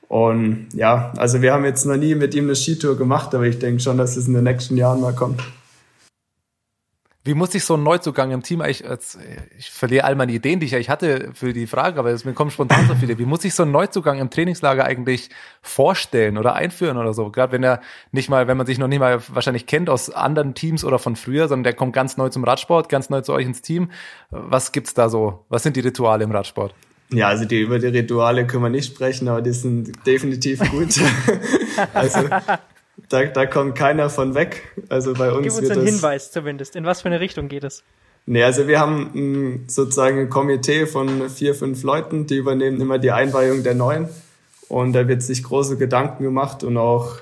Und 0.08 0.68
ja, 0.72 1.12
also 1.16 1.42
wir 1.42 1.52
haben 1.52 1.64
jetzt 1.64 1.84
noch 1.84 1.96
nie 1.96 2.14
mit 2.14 2.34
ihm 2.34 2.44
eine 2.44 2.54
Skitour 2.54 2.96
gemacht, 2.96 3.34
aber 3.34 3.44
ich 3.44 3.58
denke 3.58 3.80
schon, 3.80 3.98
dass 3.98 4.16
es 4.16 4.28
in 4.28 4.34
den 4.34 4.44
nächsten 4.44 4.76
Jahren 4.76 5.00
mal 5.00 5.14
kommt. 5.14 5.42
Wie 7.24 7.34
muss 7.34 7.50
sich 7.50 7.64
so 7.64 7.74
ein 7.74 7.82
Neuzugang 7.82 8.30
im 8.30 8.44
Team 8.44 8.60
eigentlich, 8.60 8.84
ich 9.58 9.68
verliere 9.72 10.04
all 10.04 10.14
meine 10.14 10.30
Ideen, 10.30 10.60
die 10.60 10.66
ich 10.66 10.76
eigentlich 10.76 10.90
hatte 10.90 11.30
für 11.34 11.52
die 11.52 11.66
Frage, 11.66 11.98
aber 11.98 12.10
es 12.10 12.24
mir 12.24 12.34
kommen 12.34 12.52
spontan 12.52 12.86
so 12.86 12.94
viele. 12.94 13.18
Wie 13.18 13.24
muss 13.24 13.42
sich 13.42 13.52
so 13.52 13.64
ein 13.64 13.72
Neuzugang 13.72 14.20
im 14.20 14.30
Trainingslager 14.30 14.84
eigentlich 14.84 15.30
vorstellen 15.60 16.38
oder 16.38 16.54
einführen 16.54 16.96
oder 16.98 17.12
so? 17.14 17.32
Gerade 17.32 17.50
wenn 17.50 17.64
er 17.64 17.80
nicht 18.12 18.30
mal, 18.30 18.46
wenn 18.46 18.56
man 18.56 18.64
sich 18.64 18.78
noch 18.78 18.86
nicht 18.86 19.00
mal 19.00 19.20
wahrscheinlich 19.26 19.66
kennt 19.66 19.90
aus 19.90 20.08
anderen 20.08 20.54
Teams 20.54 20.84
oder 20.84 21.00
von 21.00 21.16
früher, 21.16 21.48
sondern 21.48 21.64
der 21.64 21.74
kommt 21.74 21.94
ganz 21.94 22.16
neu 22.16 22.28
zum 22.28 22.44
Radsport, 22.44 22.88
ganz 22.88 23.10
neu 23.10 23.22
zu 23.22 23.32
euch 23.32 23.44
ins 23.44 23.60
Team. 23.60 23.90
Was 24.30 24.70
gibt's 24.70 24.94
da 24.94 25.08
so? 25.08 25.46
Was 25.48 25.64
sind 25.64 25.74
die 25.74 25.80
Rituale 25.80 26.22
im 26.22 26.30
Radsport? 26.30 26.76
Ja, 27.10 27.28
also 27.28 27.44
die, 27.44 27.60
über 27.60 27.78
die 27.78 27.86
Rituale 27.86 28.46
können 28.46 28.64
wir 28.64 28.70
nicht 28.70 28.86
sprechen, 28.86 29.28
aber 29.28 29.42
die 29.42 29.52
sind 29.52 29.92
definitiv 30.06 30.60
gut. 30.70 31.00
also 31.94 32.20
da, 33.08 33.24
da 33.24 33.46
kommt 33.46 33.76
keiner 33.76 34.10
von 34.10 34.34
weg. 34.34 34.62
Also 34.88 35.14
bei 35.14 35.30
uns 35.30 35.42
Gib 35.54 35.62
uns 35.62 35.70
einen 35.70 35.86
Hinweis 35.86 36.32
zumindest. 36.32 36.74
In 36.74 36.84
was 36.84 37.02
für 37.02 37.08
eine 37.08 37.20
Richtung 37.20 37.48
geht 37.48 37.64
es? 37.64 37.84
Nee, 38.26 38.42
also 38.42 38.66
wir 38.66 38.80
haben 38.80 39.64
sozusagen 39.68 40.18
ein 40.18 40.30
Komitee 40.30 40.86
von 40.86 41.30
vier, 41.30 41.54
fünf 41.54 41.84
Leuten, 41.84 42.26
die 42.26 42.36
übernehmen 42.36 42.80
immer 42.80 42.98
die 42.98 43.12
Einweihung 43.12 43.62
der 43.62 43.74
Neuen. 43.74 44.08
Und 44.68 44.94
da 44.94 45.06
wird 45.06 45.22
sich 45.22 45.44
große 45.44 45.76
Gedanken 45.76 46.24
gemacht 46.24 46.64
und 46.64 46.76
auch, 46.76 47.18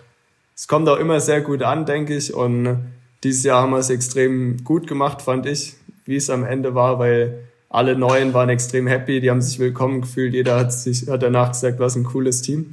es 0.56 0.66
kommt 0.66 0.88
auch 0.88 0.98
immer 0.98 1.20
sehr 1.20 1.42
gut 1.42 1.62
an, 1.62 1.84
denke 1.84 2.16
ich. 2.16 2.32
Und 2.32 2.90
dieses 3.22 3.44
Jahr 3.44 3.60
haben 3.60 3.72
wir 3.72 3.78
es 3.78 3.90
extrem 3.90 4.64
gut 4.64 4.86
gemacht, 4.86 5.20
fand 5.20 5.44
ich, 5.44 5.74
wie 6.06 6.16
es 6.16 6.30
am 6.30 6.42
Ende 6.42 6.74
war, 6.74 6.98
weil 6.98 7.40
alle 7.74 7.98
Neuen 7.98 8.32
waren 8.34 8.50
extrem 8.50 8.86
happy, 8.86 9.20
die 9.20 9.30
haben 9.30 9.42
sich 9.42 9.58
willkommen 9.58 10.02
gefühlt, 10.02 10.32
jeder 10.32 10.56
hat 10.56 10.72
sich 10.72 11.08
hat 11.08 11.24
danach 11.24 11.50
gesagt, 11.50 11.80
was 11.80 11.96
ein 11.96 12.04
cooles 12.04 12.40
Team. 12.40 12.70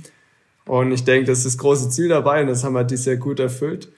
Und 0.66 0.92
ich 0.92 1.04
denke, 1.04 1.26
das 1.26 1.40
ist 1.40 1.46
das 1.48 1.58
große 1.58 1.90
Ziel 1.90 2.10
dabei 2.10 2.42
und 2.42 2.48
das 2.48 2.64
haben 2.64 2.74
wir 2.74 2.84
dieses 2.84 3.08
Jahr 3.08 3.16
gut 3.16 3.40
erfüllt. 3.40 3.92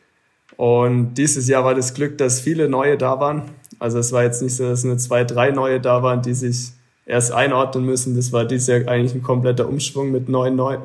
Und 0.56 1.16
dieses 1.16 1.50
Jahr 1.50 1.66
war 1.66 1.76
das 1.76 1.94
Glück, 1.94 2.18
dass 2.18 2.40
viele 2.40 2.70
Neue 2.70 2.98
da 2.98 3.20
waren. 3.20 3.42
Also 3.80 4.00
es 4.00 4.14
war 4.14 4.24
jetzt 4.24 4.42
nicht 4.42 4.56
so, 4.56 4.64
dass 4.64 4.86
nur 4.86 4.98
zwei, 4.98 5.26
drei 5.26 5.52
Neue 5.52 5.82
da 5.82 6.04
waren, 6.04 6.22
die 6.22 6.34
sich 6.34 6.70
erst 7.06 7.34
einordnen 7.34 7.84
müssen. 7.84 8.16
Das 8.16 8.32
war 8.32 8.46
dieses 8.46 8.68
Jahr 8.68 8.88
eigentlich 8.88 9.14
ein 9.14 9.24
kompletter 9.24 9.68
Umschwung 9.68 10.10
mit 10.10 10.30
neun, 10.30 10.56
neun, 10.56 10.84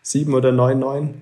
sieben 0.00 0.32
oder 0.32 0.50
neun 0.50 0.78
Neuen. 0.78 1.20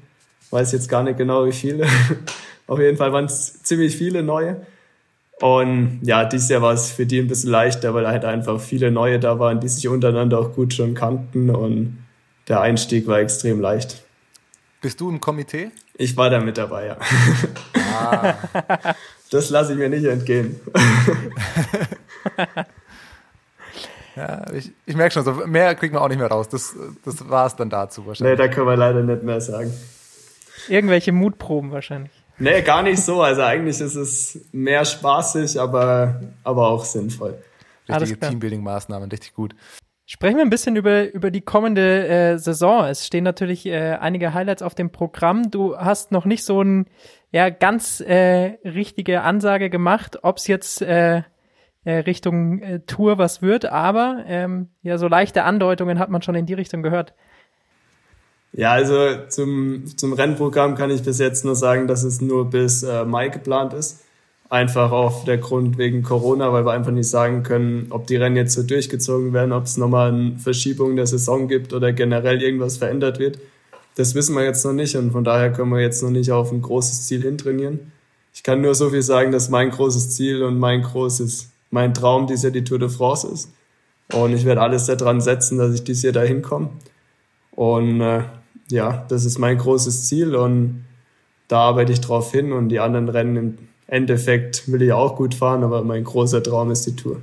Weiß 0.51 0.70
jetzt 0.70 0.89
gar 0.89 1.03
nicht 1.03 1.18
genau, 1.18 1.47
wie 1.47 1.53
viele. 1.53 1.85
Auf 2.68 2.78
jeden 2.78 2.97
Fall 2.97 3.12
waren 3.12 3.24
es 3.24 3.61
ziemlich 3.64 3.97
viele 3.97 4.22
Neue. 4.22 4.64
Und 5.41 6.01
ja, 6.03 6.24
dieses 6.24 6.49
Jahr 6.51 6.62
war 6.62 6.74
es 6.74 6.93
für 6.93 7.07
die 7.07 7.18
ein 7.18 7.26
bisschen 7.26 7.51
leichter, 7.51 7.95
weil 7.95 8.07
halt 8.07 8.24
einfach 8.24 8.61
viele 8.61 8.91
neue 8.91 9.18
da 9.18 9.38
waren, 9.38 9.61
die 9.61 9.68
sich 9.68 9.88
untereinander 9.88 10.38
auch 10.38 10.53
gut 10.53 10.74
schon 10.74 10.95
kannten 10.95 11.51
und 11.51 11.99
der 12.49 12.61
Einstieg 12.61 13.07
war 13.07 13.20
extrem 13.20 13.61
leicht. 13.61 14.05
Bist 14.82 15.01
du 15.01 15.09
im 15.09 15.20
Komitee? 15.20 15.70
Ich 15.95 16.16
war 16.16 16.30
da 16.30 16.41
mit 16.41 16.59
dabei, 16.59 16.86
ja. 16.86 16.97
Ah. 17.95 18.34
Das 19.30 19.49
lasse 19.49 19.72
ich 19.74 19.78
mir 19.78 19.88
nicht 19.88 20.05
entgehen. 20.05 20.59
ja, 24.16 24.53
ich, 24.53 24.72
ich 24.84 24.97
merke 24.97 25.14
schon, 25.14 25.24
so 25.24 25.32
mehr 25.47 25.72
kriegen 25.76 25.95
wir 25.95 26.03
auch 26.03 26.09
nicht 26.09 26.18
mehr 26.18 26.26
raus. 26.26 26.49
Das, 26.49 26.74
das 27.05 27.28
war 27.28 27.47
es 27.47 27.55
dann 27.55 27.70
dazu 27.70 28.05
wahrscheinlich. 28.07 28.36
Nee, 28.36 28.45
da 28.45 28.53
können 28.53 28.66
wir 28.66 28.76
leider 28.76 29.05
nicht 29.05 29.22
mehr 29.22 29.41
sagen. 29.41 29.72
Irgendwelche 30.68 31.12
Mutproben 31.12 31.70
wahrscheinlich. 31.70 32.19
Nee, 32.41 32.62
gar 32.62 32.82
nicht 32.82 33.01
so. 33.01 33.22
Also 33.22 33.43
eigentlich 33.43 33.80
ist 33.80 33.95
es 33.95 34.49
mehr 34.51 34.84
spaßig, 34.84 35.61
aber, 35.61 36.20
aber 36.43 36.68
auch 36.68 36.84
sinnvoll. 36.84 37.38
Richtige 37.88 38.18
Teambuilding-Maßnahmen, 38.18 39.11
richtig 39.11 39.34
gut. 39.34 39.55
Sprechen 40.07 40.38
wir 40.38 40.45
ein 40.45 40.51
bisschen 40.51 40.74
über, 40.74 41.12
über 41.12 41.30
die 41.30 41.43
kommende 41.43 42.09
äh, 42.09 42.38
Saison. 42.38 42.84
Es 42.86 43.07
stehen 43.07 43.24
natürlich 43.24 43.66
äh, 43.66 43.97
einige 44.01 44.34
Highlights 44.34 44.62
auf 44.62 44.74
dem 44.74 44.91
Programm. 44.91 45.51
Du 45.51 45.76
hast 45.76 46.12
noch 46.12 46.24
nicht 46.24 46.45
so 46.45 46.62
ein 46.62 46.86
ja, 47.30 47.51
ganz 47.51 48.01
äh, 48.01 48.59
richtige 48.64 49.22
Ansage 49.22 49.70
gemacht, 49.70 50.18
ob 50.22 50.38
es 50.38 50.47
jetzt 50.47 50.82
äh, 50.82 51.22
äh, 51.84 51.93
Richtung 51.93 52.61
äh, 52.61 52.80
Tour 52.80 53.18
was 53.18 53.41
wird, 53.41 53.66
aber 53.66 54.24
ähm, 54.26 54.68
ja, 54.82 54.99
so 54.99 55.09
leichte 55.09 55.45
Andeutungen 55.45 55.99
hat 55.99 56.11
man 56.11 56.22
schon 56.22 56.34
in 56.34 56.47
die 56.47 56.55
Richtung 56.55 56.82
gehört. 56.82 57.14
Ja, 58.53 58.72
also 58.72 58.94
zum, 59.28 59.84
zum 59.96 60.12
Rennprogramm 60.12 60.74
kann 60.74 60.90
ich 60.90 61.03
bis 61.03 61.18
jetzt 61.18 61.44
nur 61.44 61.55
sagen, 61.55 61.86
dass 61.86 62.03
es 62.03 62.20
nur 62.20 62.51
bis 62.51 62.82
äh, 62.82 63.05
Mai 63.05 63.28
geplant 63.28 63.74
ist. 63.74 64.01
Einfach 64.48 64.90
auf 64.90 65.24
der 65.24 65.38
Grund 65.38 65.78
wegen 65.78 66.03
Corona, 66.03 66.53
weil 66.53 66.66
wir 66.66 66.72
einfach 66.72 66.90
nicht 66.90 67.09
sagen 67.09 67.44
können, 67.44 67.86
ob 67.90 68.09
die 68.09 68.16
Rennen 68.16 68.34
jetzt 68.34 68.55
so 68.55 68.64
durchgezogen 68.64 69.32
werden, 69.32 69.53
ob 69.53 69.64
es 69.64 69.76
nochmal 69.76 70.12
eine 70.12 70.38
Verschiebung 70.38 70.96
der 70.96 71.07
Saison 71.07 71.46
gibt 71.46 71.72
oder 71.72 71.92
generell 71.92 72.42
irgendwas 72.42 72.78
verändert 72.78 73.20
wird. 73.20 73.38
Das 73.94 74.16
wissen 74.16 74.34
wir 74.34 74.42
jetzt 74.44 74.64
noch 74.64 74.72
nicht 74.72 74.96
und 74.96 75.12
von 75.12 75.22
daher 75.22 75.53
können 75.53 75.70
wir 75.70 75.80
jetzt 75.80 76.03
noch 76.03 76.11
nicht 76.11 76.32
auf 76.32 76.51
ein 76.51 76.62
großes 76.62 77.07
Ziel 77.07 77.22
hintrainieren. 77.22 77.92
Ich 78.34 78.42
kann 78.42 78.61
nur 78.61 78.74
so 78.74 78.90
viel 78.90 79.03
sagen, 79.03 79.30
dass 79.30 79.51
mein 79.51 79.70
großes 79.70 80.11
Ziel 80.16 80.42
und 80.42 80.59
mein 80.59 80.82
großes, 80.82 81.51
mein 81.70 81.94
Traum 81.94 82.26
dieses 82.26 82.44
Jahr 82.44 82.53
die 82.53 82.64
Tour 82.64 82.78
de 82.80 82.88
France 82.88 83.28
ist. 83.28 83.51
Und 84.12 84.32
ich 84.32 84.44
werde 84.44 84.62
alles 84.62 84.86
daran 84.86 85.20
setzen, 85.20 85.59
dass 85.59 85.74
ich 85.74 85.84
dieses 85.84 86.03
Jahr 86.03 86.12
da 86.12 86.22
hinkomme. 86.22 86.70
Und 87.53 88.01
äh, 88.01 88.22
ja, 88.70 89.04
das 89.08 89.24
ist 89.24 89.38
mein 89.38 89.58
großes 89.58 90.06
Ziel 90.06 90.34
und 90.34 90.84
da 91.48 91.60
arbeite 91.60 91.92
ich 91.92 92.00
drauf 92.00 92.30
hin 92.32 92.52
und 92.52 92.68
die 92.68 92.80
anderen 92.80 93.08
Rennen 93.08 93.36
im 93.36 93.58
Endeffekt 93.86 94.70
will 94.70 94.82
ich 94.82 94.92
auch 94.92 95.16
gut 95.16 95.34
fahren, 95.34 95.64
aber 95.64 95.82
mein 95.82 96.04
großer 96.04 96.42
Traum 96.42 96.70
ist 96.70 96.86
die 96.86 96.94
Tour. 96.94 97.20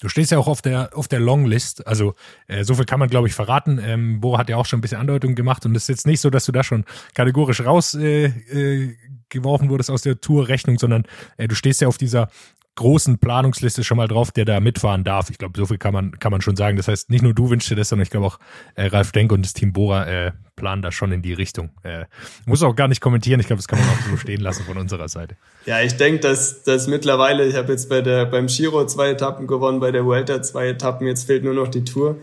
Du 0.00 0.10
stehst 0.10 0.30
ja 0.30 0.38
auch 0.38 0.46
auf 0.46 0.60
der, 0.60 0.90
auf 0.94 1.08
der 1.08 1.20
Longlist. 1.20 1.86
Also 1.86 2.14
äh, 2.48 2.64
so 2.64 2.74
viel 2.74 2.84
kann 2.84 3.00
man, 3.00 3.08
glaube 3.08 3.28
ich, 3.28 3.34
verraten. 3.34 3.80
Ähm, 3.82 4.20
Bora 4.20 4.38
hat 4.38 4.50
ja 4.50 4.56
auch 4.56 4.66
schon 4.66 4.78
ein 4.78 4.82
bisschen 4.82 5.00
Andeutung 5.00 5.34
gemacht 5.34 5.64
und 5.64 5.74
es 5.74 5.84
ist 5.84 5.88
jetzt 5.88 6.06
nicht 6.06 6.20
so, 6.20 6.28
dass 6.28 6.44
du 6.44 6.52
da 6.52 6.62
schon 6.62 6.84
kategorisch 7.14 7.62
rausgeworfen 7.62 8.46
äh, 8.50 9.34
äh, 9.34 9.68
wurdest 9.70 9.90
aus 9.90 10.02
der 10.02 10.20
Tourrechnung, 10.20 10.78
sondern 10.78 11.04
äh, 11.38 11.48
du 11.48 11.54
stehst 11.54 11.80
ja 11.80 11.88
auf 11.88 11.96
dieser 11.96 12.28
großen 12.76 13.18
Planungsliste 13.18 13.82
schon 13.82 13.96
mal 13.96 14.06
drauf, 14.06 14.30
der 14.30 14.44
da 14.44 14.60
mitfahren 14.60 15.02
darf. 15.02 15.30
Ich 15.30 15.38
glaube, 15.38 15.58
so 15.58 15.66
viel 15.66 15.78
kann 15.78 15.92
man, 15.92 16.18
kann 16.18 16.30
man 16.30 16.40
schon 16.40 16.56
sagen. 16.56 16.76
Das 16.76 16.88
heißt, 16.88 17.10
nicht 17.10 17.22
nur 17.22 17.34
du 17.34 17.50
wünschst 17.50 17.70
dir 17.70 17.74
das, 17.74 17.88
sondern 17.88 18.04
ich 18.04 18.10
glaube 18.10 18.26
auch 18.26 18.38
äh, 18.74 18.86
Ralf 18.86 19.12
Denk 19.12 19.32
und 19.32 19.44
das 19.44 19.54
Team 19.54 19.72
Bora 19.72 20.06
äh, 20.06 20.32
planen 20.54 20.82
da 20.82 20.92
schon 20.92 21.10
in 21.10 21.22
die 21.22 21.32
Richtung. 21.32 21.70
Äh, 21.82 22.04
muss 22.44 22.62
auch 22.62 22.76
gar 22.76 22.88
nicht 22.88 23.00
kommentieren. 23.00 23.40
Ich 23.40 23.46
glaube, 23.46 23.58
das 23.58 23.68
kann 23.68 23.78
man 23.78 23.88
auch 23.88 24.10
so 24.10 24.16
stehen 24.16 24.40
lassen 24.40 24.64
von 24.64 24.76
unserer 24.76 25.08
Seite. 25.08 25.36
Ja, 25.64 25.80
ich 25.80 25.96
denke, 25.96 26.20
dass, 26.20 26.62
dass 26.62 26.86
mittlerweile, 26.86 27.46
ich 27.46 27.56
habe 27.56 27.72
jetzt 27.72 27.88
bei 27.88 28.00
der, 28.00 28.26
beim 28.26 28.46
Giro 28.46 28.86
zwei 28.86 29.10
Etappen 29.10 29.46
gewonnen, 29.46 29.80
bei 29.80 29.90
der 29.90 30.04
Vuelta 30.04 30.42
zwei 30.42 30.68
Etappen, 30.68 31.06
jetzt 31.06 31.24
fehlt 31.24 31.44
nur 31.44 31.54
noch 31.54 31.68
die 31.68 31.84
Tour. 31.84 32.16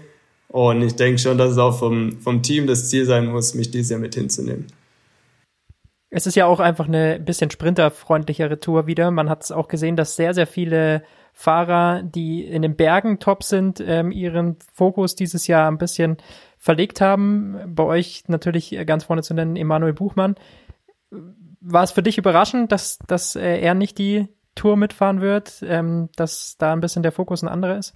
Und 0.47 0.83
ich 0.83 0.95
denke 0.95 1.19
schon, 1.19 1.39
dass 1.39 1.51
es 1.51 1.57
auch 1.57 1.79
vom, 1.79 2.19
vom 2.21 2.43
Team 2.43 2.67
das 2.67 2.89
Ziel 2.89 3.05
sein 3.05 3.25
muss, 3.25 3.55
mich 3.55 3.71
dieses 3.71 3.89
Jahr 3.89 3.99
mit 3.99 4.13
hinzunehmen. 4.13 4.67
Es 6.15 6.27
ist 6.27 6.35
ja 6.35 6.45
auch 6.45 6.59
einfach 6.59 6.87
eine 6.87 7.19
bisschen 7.19 7.49
sprinterfreundlichere 7.49 8.59
Tour 8.59 8.85
wieder. 8.85 9.09
Man 9.09 9.31
hat 9.31 9.43
es 9.43 9.51
auch 9.51 9.67
gesehen, 9.67 9.95
dass 9.95 10.15
sehr, 10.15 10.35
sehr 10.35 10.45
viele 10.45 11.01
Fahrer, 11.33 12.03
die 12.03 12.45
in 12.45 12.61
den 12.61 12.75
Bergen 12.75 13.17
top 13.17 13.43
sind, 13.43 13.83
ähm, 13.83 14.11
ihren 14.11 14.57
Fokus 14.75 15.15
dieses 15.15 15.47
Jahr 15.47 15.67
ein 15.67 15.79
bisschen 15.79 16.17
verlegt 16.59 17.01
haben. 17.01 17.57
Bei 17.65 17.83
euch 17.83 18.25
natürlich 18.27 18.77
ganz 18.85 19.05
vorne 19.05 19.23
zu 19.23 19.33
nennen 19.33 19.55
Emanuel 19.55 19.93
Buchmann. 19.93 20.35
War 21.61 21.81
es 21.81 21.91
für 21.91 22.03
dich 22.03 22.19
überraschend, 22.19 22.71
dass, 22.71 22.99
dass 23.07 23.35
äh, 23.35 23.59
er 23.59 23.73
nicht 23.73 23.97
die 23.97 24.27
Tour 24.53 24.77
mitfahren 24.77 25.19
wird, 25.19 25.63
ähm, 25.67 26.09
dass 26.15 26.57
da 26.59 26.73
ein 26.73 26.81
bisschen 26.81 27.01
der 27.01 27.11
Fokus 27.11 27.41
ein 27.41 27.49
anderer 27.49 27.79
ist? 27.79 27.95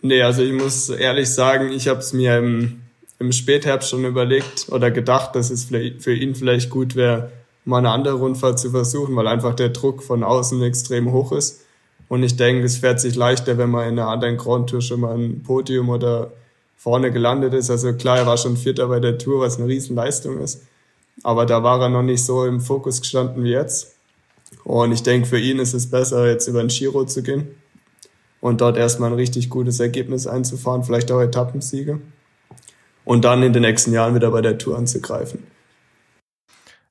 Nee, 0.00 0.22
also 0.22 0.42
ich 0.42 0.52
muss 0.52 0.90
ehrlich 0.90 1.32
sagen, 1.32 1.70
ich 1.70 1.86
habe 1.86 2.00
es 2.00 2.12
mir 2.12 2.38
im 2.38 2.82
im 3.18 3.32
Spätherbst 3.32 3.90
schon 3.90 4.04
überlegt 4.04 4.66
oder 4.70 4.90
gedacht, 4.90 5.34
dass 5.34 5.50
es 5.50 5.64
für 5.64 6.12
ihn 6.12 6.34
vielleicht 6.34 6.70
gut 6.70 6.94
wäre, 6.94 7.32
mal 7.64 7.78
eine 7.78 7.90
andere 7.90 8.14
Rundfahrt 8.14 8.58
zu 8.58 8.70
versuchen, 8.70 9.16
weil 9.16 9.26
einfach 9.26 9.54
der 9.54 9.70
Druck 9.70 10.02
von 10.02 10.22
außen 10.22 10.62
extrem 10.62 11.12
hoch 11.12 11.32
ist. 11.32 11.62
Und 12.08 12.22
ich 12.22 12.36
denke, 12.36 12.64
es 12.64 12.78
fährt 12.78 13.00
sich 13.00 13.16
leichter, 13.16 13.58
wenn 13.58 13.70
man 13.70 13.88
in 13.88 13.98
einer 13.98 14.08
anderen 14.08 14.36
Grand 14.36 14.70
Tour 14.70 14.80
schon 14.80 15.00
mal 15.00 15.14
ein 15.14 15.42
Podium 15.42 15.90
oder 15.90 16.32
vorne 16.76 17.10
gelandet 17.10 17.52
ist. 17.52 17.70
Also 17.70 17.92
klar, 17.92 18.18
er 18.18 18.26
war 18.26 18.38
schon 18.38 18.56
Vierter 18.56 18.86
bei 18.88 19.00
der 19.00 19.18
Tour, 19.18 19.40
was 19.40 19.58
eine 19.58 19.68
Riesenleistung 19.68 20.38
ist. 20.38 20.62
Aber 21.22 21.44
da 21.44 21.62
war 21.62 21.82
er 21.82 21.88
noch 21.88 22.02
nicht 22.02 22.24
so 22.24 22.46
im 22.46 22.60
Fokus 22.60 23.00
gestanden 23.00 23.44
wie 23.44 23.50
jetzt. 23.50 23.94
Und 24.64 24.92
ich 24.92 25.02
denke, 25.02 25.26
für 25.26 25.38
ihn 25.38 25.58
ist 25.58 25.74
es 25.74 25.90
besser, 25.90 26.26
jetzt 26.26 26.46
über 26.46 26.60
den 26.60 26.68
Giro 26.68 27.04
zu 27.04 27.22
gehen 27.22 27.48
und 28.40 28.60
dort 28.60 28.78
erstmal 28.78 29.10
ein 29.10 29.16
richtig 29.16 29.50
gutes 29.50 29.80
Ergebnis 29.80 30.26
einzufahren, 30.26 30.84
vielleicht 30.84 31.10
auch 31.10 31.20
Etappensiege 31.20 32.00
und 33.08 33.24
dann 33.24 33.42
in 33.42 33.54
den 33.54 33.62
nächsten 33.62 33.92
Jahren 33.92 34.14
wieder 34.14 34.30
bei 34.30 34.42
der 34.42 34.58
Tour 34.58 34.76
anzugreifen. 34.76 35.42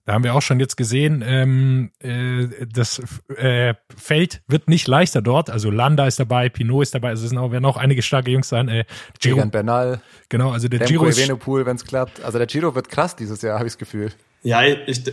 Da 0.05 0.13
haben 0.13 0.23
wir 0.23 0.33
auch 0.33 0.41
schon 0.41 0.59
jetzt 0.59 0.75
gesehen, 0.75 1.23
ähm, 1.23 1.91
äh, 1.99 2.47
das 2.73 3.01
äh, 3.35 3.75
Feld 3.95 4.41
wird 4.47 4.67
nicht 4.67 4.87
leichter 4.87 5.21
dort. 5.21 5.51
Also 5.51 5.69
Landa 5.69 6.07
ist 6.07 6.19
dabei, 6.19 6.49
Pinot 6.49 6.83
ist 6.83 6.95
dabei, 6.95 7.09
also 7.09 7.23
es 7.23 7.29
sind 7.29 7.37
auch, 7.37 7.51
werden 7.51 7.65
auch 7.65 7.77
einige 7.77 8.01
starke 8.01 8.31
Jungs 8.31 8.49
sein. 8.49 8.67
Äh, 8.67 8.85
Giro, 9.19 9.37
Egan 9.37 9.51
Bernal. 9.51 10.01
Genau, 10.29 10.51
also 10.51 10.67
der 10.67 10.79
Tempo 10.79 10.91
Giro 10.91 11.05
ist 11.05 11.19
Evenepoel, 11.19 11.67
wenn 11.67 11.75
es 11.75 11.85
klappt. 11.85 12.23
Also 12.23 12.39
der 12.39 12.47
Giro 12.47 12.73
wird 12.73 12.89
krass 12.89 13.15
dieses 13.15 13.41
Jahr, 13.43 13.59
habe 13.59 13.67
ich 13.67 13.73
das 13.73 13.77
Gefühl. 13.77 14.11
Ja, 14.41 14.63
ich, 14.63 15.03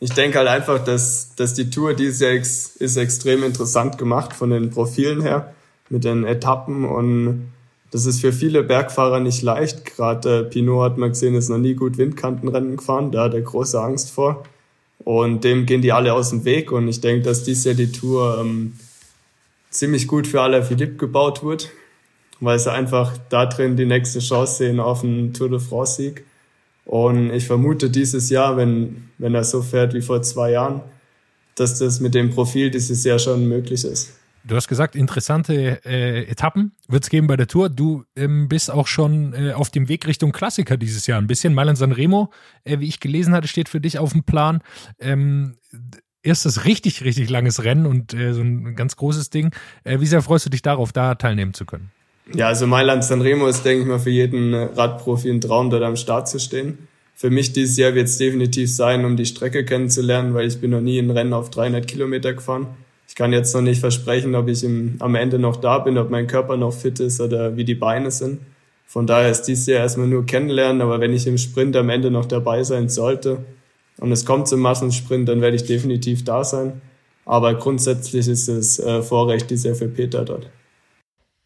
ich 0.00 0.10
denke 0.12 0.38
halt 0.38 0.48
einfach, 0.48 0.82
dass, 0.82 1.34
dass 1.34 1.52
die 1.52 1.68
Tour 1.68 1.92
dieses 1.92 2.20
Jahr 2.20 2.30
ex, 2.30 2.76
ist 2.76 2.96
extrem 2.96 3.42
interessant 3.44 3.98
gemacht 3.98 4.32
von 4.32 4.48
den 4.48 4.70
Profilen 4.70 5.20
her, 5.20 5.52
mit 5.90 6.04
den 6.04 6.24
Etappen 6.24 6.86
und 6.86 7.52
das 7.94 8.06
ist 8.06 8.22
für 8.22 8.32
viele 8.32 8.64
Bergfahrer 8.64 9.20
nicht 9.20 9.42
leicht. 9.42 9.84
Gerade 9.84 10.40
äh, 10.40 10.42
Pinot 10.42 10.82
hat 10.82 10.98
man 10.98 11.10
gesehen, 11.10 11.36
ist 11.36 11.48
noch 11.48 11.58
nie 11.58 11.74
gut 11.74 11.96
Windkantenrennen 11.96 12.76
gefahren. 12.76 13.12
Da 13.12 13.22
hat 13.22 13.34
er 13.34 13.40
große 13.40 13.80
Angst 13.80 14.10
vor. 14.10 14.42
Und 15.04 15.44
dem 15.44 15.64
gehen 15.64 15.80
die 15.80 15.92
alle 15.92 16.12
aus 16.12 16.30
dem 16.30 16.44
Weg. 16.44 16.72
Und 16.72 16.88
ich 16.88 17.00
denke, 17.00 17.22
dass 17.22 17.44
dies 17.44 17.62
Jahr 17.62 17.76
die 17.76 17.92
Tour 17.92 18.38
ähm, 18.40 18.72
ziemlich 19.70 20.08
gut 20.08 20.26
für 20.26 20.40
Alaphilippe 20.40 20.96
gebaut 20.96 21.44
wird, 21.44 21.70
weil 22.40 22.58
sie 22.58 22.72
einfach 22.72 23.16
da 23.28 23.46
drin 23.46 23.76
die 23.76 23.86
nächste 23.86 24.18
Chance 24.18 24.56
sehen 24.56 24.80
auf 24.80 25.04
einen 25.04 25.32
Tour 25.32 25.50
de 25.50 25.60
France-Sieg. 25.60 26.24
Und 26.86 27.30
ich 27.30 27.46
vermute 27.46 27.90
dieses 27.90 28.28
Jahr, 28.28 28.56
wenn, 28.56 29.08
wenn 29.18 29.36
er 29.36 29.44
so 29.44 29.62
fährt 29.62 29.94
wie 29.94 30.02
vor 30.02 30.20
zwei 30.22 30.50
Jahren, 30.50 30.80
dass 31.54 31.78
das 31.78 32.00
mit 32.00 32.16
dem 32.16 32.30
Profil 32.30 32.72
dieses 32.72 33.04
Jahr 33.04 33.20
schon 33.20 33.46
möglich 33.46 33.84
ist. 33.84 34.14
Du 34.46 34.56
hast 34.56 34.68
gesagt, 34.68 34.94
interessante 34.94 35.80
äh, 35.86 36.24
Etappen 36.24 36.72
wird 36.86 37.02
es 37.04 37.08
geben 37.08 37.26
bei 37.26 37.36
der 37.36 37.46
Tour. 37.46 37.70
Du 37.70 38.04
ähm, 38.14 38.46
bist 38.46 38.70
auch 38.70 38.86
schon 38.86 39.32
äh, 39.32 39.52
auf 39.52 39.70
dem 39.70 39.88
Weg 39.88 40.06
Richtung 40.06 40.32
Klassiker 40.32 40.76
dieses 40.76 41.06
Jahr 41.06 41.18
ein 41.18 41.26
bisschen. 41.26 41.54
Mailand 41.54 41.78
San 41.78 41.92
Remo, 41.92 42.30
äh, 42.64 42.78
wie 42.78 42.86
ich 42.86 43.00
gelesen 43.00 43.32
hatte, 43.32 43.48
steht 43.48 43.70
für 43.70 43.80
dich 43.80 43.98
auf 43.98 44.12
dem 44.12 44.22
Plan. 44.24 44.60
Ähm, 44.98 45.56
erstes 46.22 46.66
richtig, 46.66 47.02
richtig 47.04 47.30
langes 47.30 47.64
Rennen 47.64 47.86
und 47.86 48.12
äh, 48.12 48.34
so 48.34 48.42
ein 48.42 48.76
ganz 48.76 48.96
großes 48.96 49.30
Ding. 49.30 49.50
Äh, 49.82 50.00
wie 50.00 50.06
sehr 50.06 50.20
freust 50.20 50.44
du 50.44 50.50
dich 50.50 50.60
darauf, 50.60 50.92
da 50.92 51.14
teilnehmen 51.14 51.54
zu 51.54 51.64
können? 51.64 51.90
Ja, 52.34 52.48
also 52.48 52.66
Mailand 52.66 53.02
San 53.02 53.22
Remo 53.22 53.46
ist, 53.46 53.64
denke 53.64 53.82
ich 53.82 53.88
mal, 53.88 53.98
für 53.98 54.10
jeden 54.10 54.52
äh, 54.52 54.64
Radprofi 54.74 55.30
ein 55.30 55.40
Traum, 55.40 55.70
dort 55.70 55.82
am 55.82 55.96
Start 55.96 56.28
zu 56.28 56.38
stehen. 56.38 56.86
Für 57.14 57.30
mich 57.30 57.54
dieses 57.54 57.78
Jahr 57.78 57.94
wird 57.94 58.08
es 58.08 58.18
definitiv 58.18 58.70
sein, 58.70 59.06
um 59.06 59.16
die 59.16 59.24
Strecke 59.24 59.64
kennenzulernen, 59.64 60.34
weil 60.34 60.46
ich 60.46 60.60
bin 60.60 60.70
noch 60.70 60.82
nie 60.82 60.98
ein 60.98 61.10
Rennen 61.10 61.32
auf 61.32 61.48
300 61.48 61.86
Kilometer 61.86 62.34
gefahren 62.34 62.66
ich 63.14 63.16
kann 63.16 63.32
jetzt 63.32 63.54
noch 63.54 63.62
nicht 63.62 63.78
versprechen, 63.78 64.34
ob 64.34 64.48
ich 64.48 64.64
im, 64.64 64.96
am 64.98 65.14
Ende 65.14 65.38
noch 65.38 65.54
da 65.54 65.78
bin, 65.78 65.98
ob 65.98 66.10
mein 66.10 66.26
Körper 66.26 66.56
noch 66.56 66.72
fit 66.72 66.98
ist 66.98 67.20
oder 67.20 67.56
wie 67.56 67.64
die 67.64 67.76
Beine 67.76 68.10
sind. 68.10 68.40
Von 68.86 69.06
daher 69.06 69.30
ist 69.30 69.42
dies 69.42 69.66
Jahr 69.66 69.78
erstmal 69.78 70.08
nur 70.08 70.26
kennenlernen, 70.26 70.82
aber 70.82 70.98
wenn 70.98 71.12
ich 71.12 71.24
im 71.28 71.38
Sprint 71.38 71.76
am 71.76 71.90
Ende 71.90 72.10
noch 72.10 72.24
dabei 72.24 72.64
sein 72.64 72.88
sollte 72.88 73.44
und 73.98 74.10
es 74.10 74.26
kommt 74.26 74.48
zum 74.48 74.58
Massensprint, 74.58 75.28
dann 75.28 75.40
werde 75.40 75.54
ich 75.54 75.64
definitiv 75.64 76.24
da 76.24 76.42
sein. 76.42 76.80
Aber 77.24 77.54
grundsätzlich 77.54 78.26
ist 78.26 78.48
es 78.48 78.80
äh, 78.80 79.00
Vorrecht 79.00 79.48
dieses 79.48 79.64
Jahr 79.64 79.74
für 79.76 79.86
Peter 79.86 80.24
dort. 80.24 80.50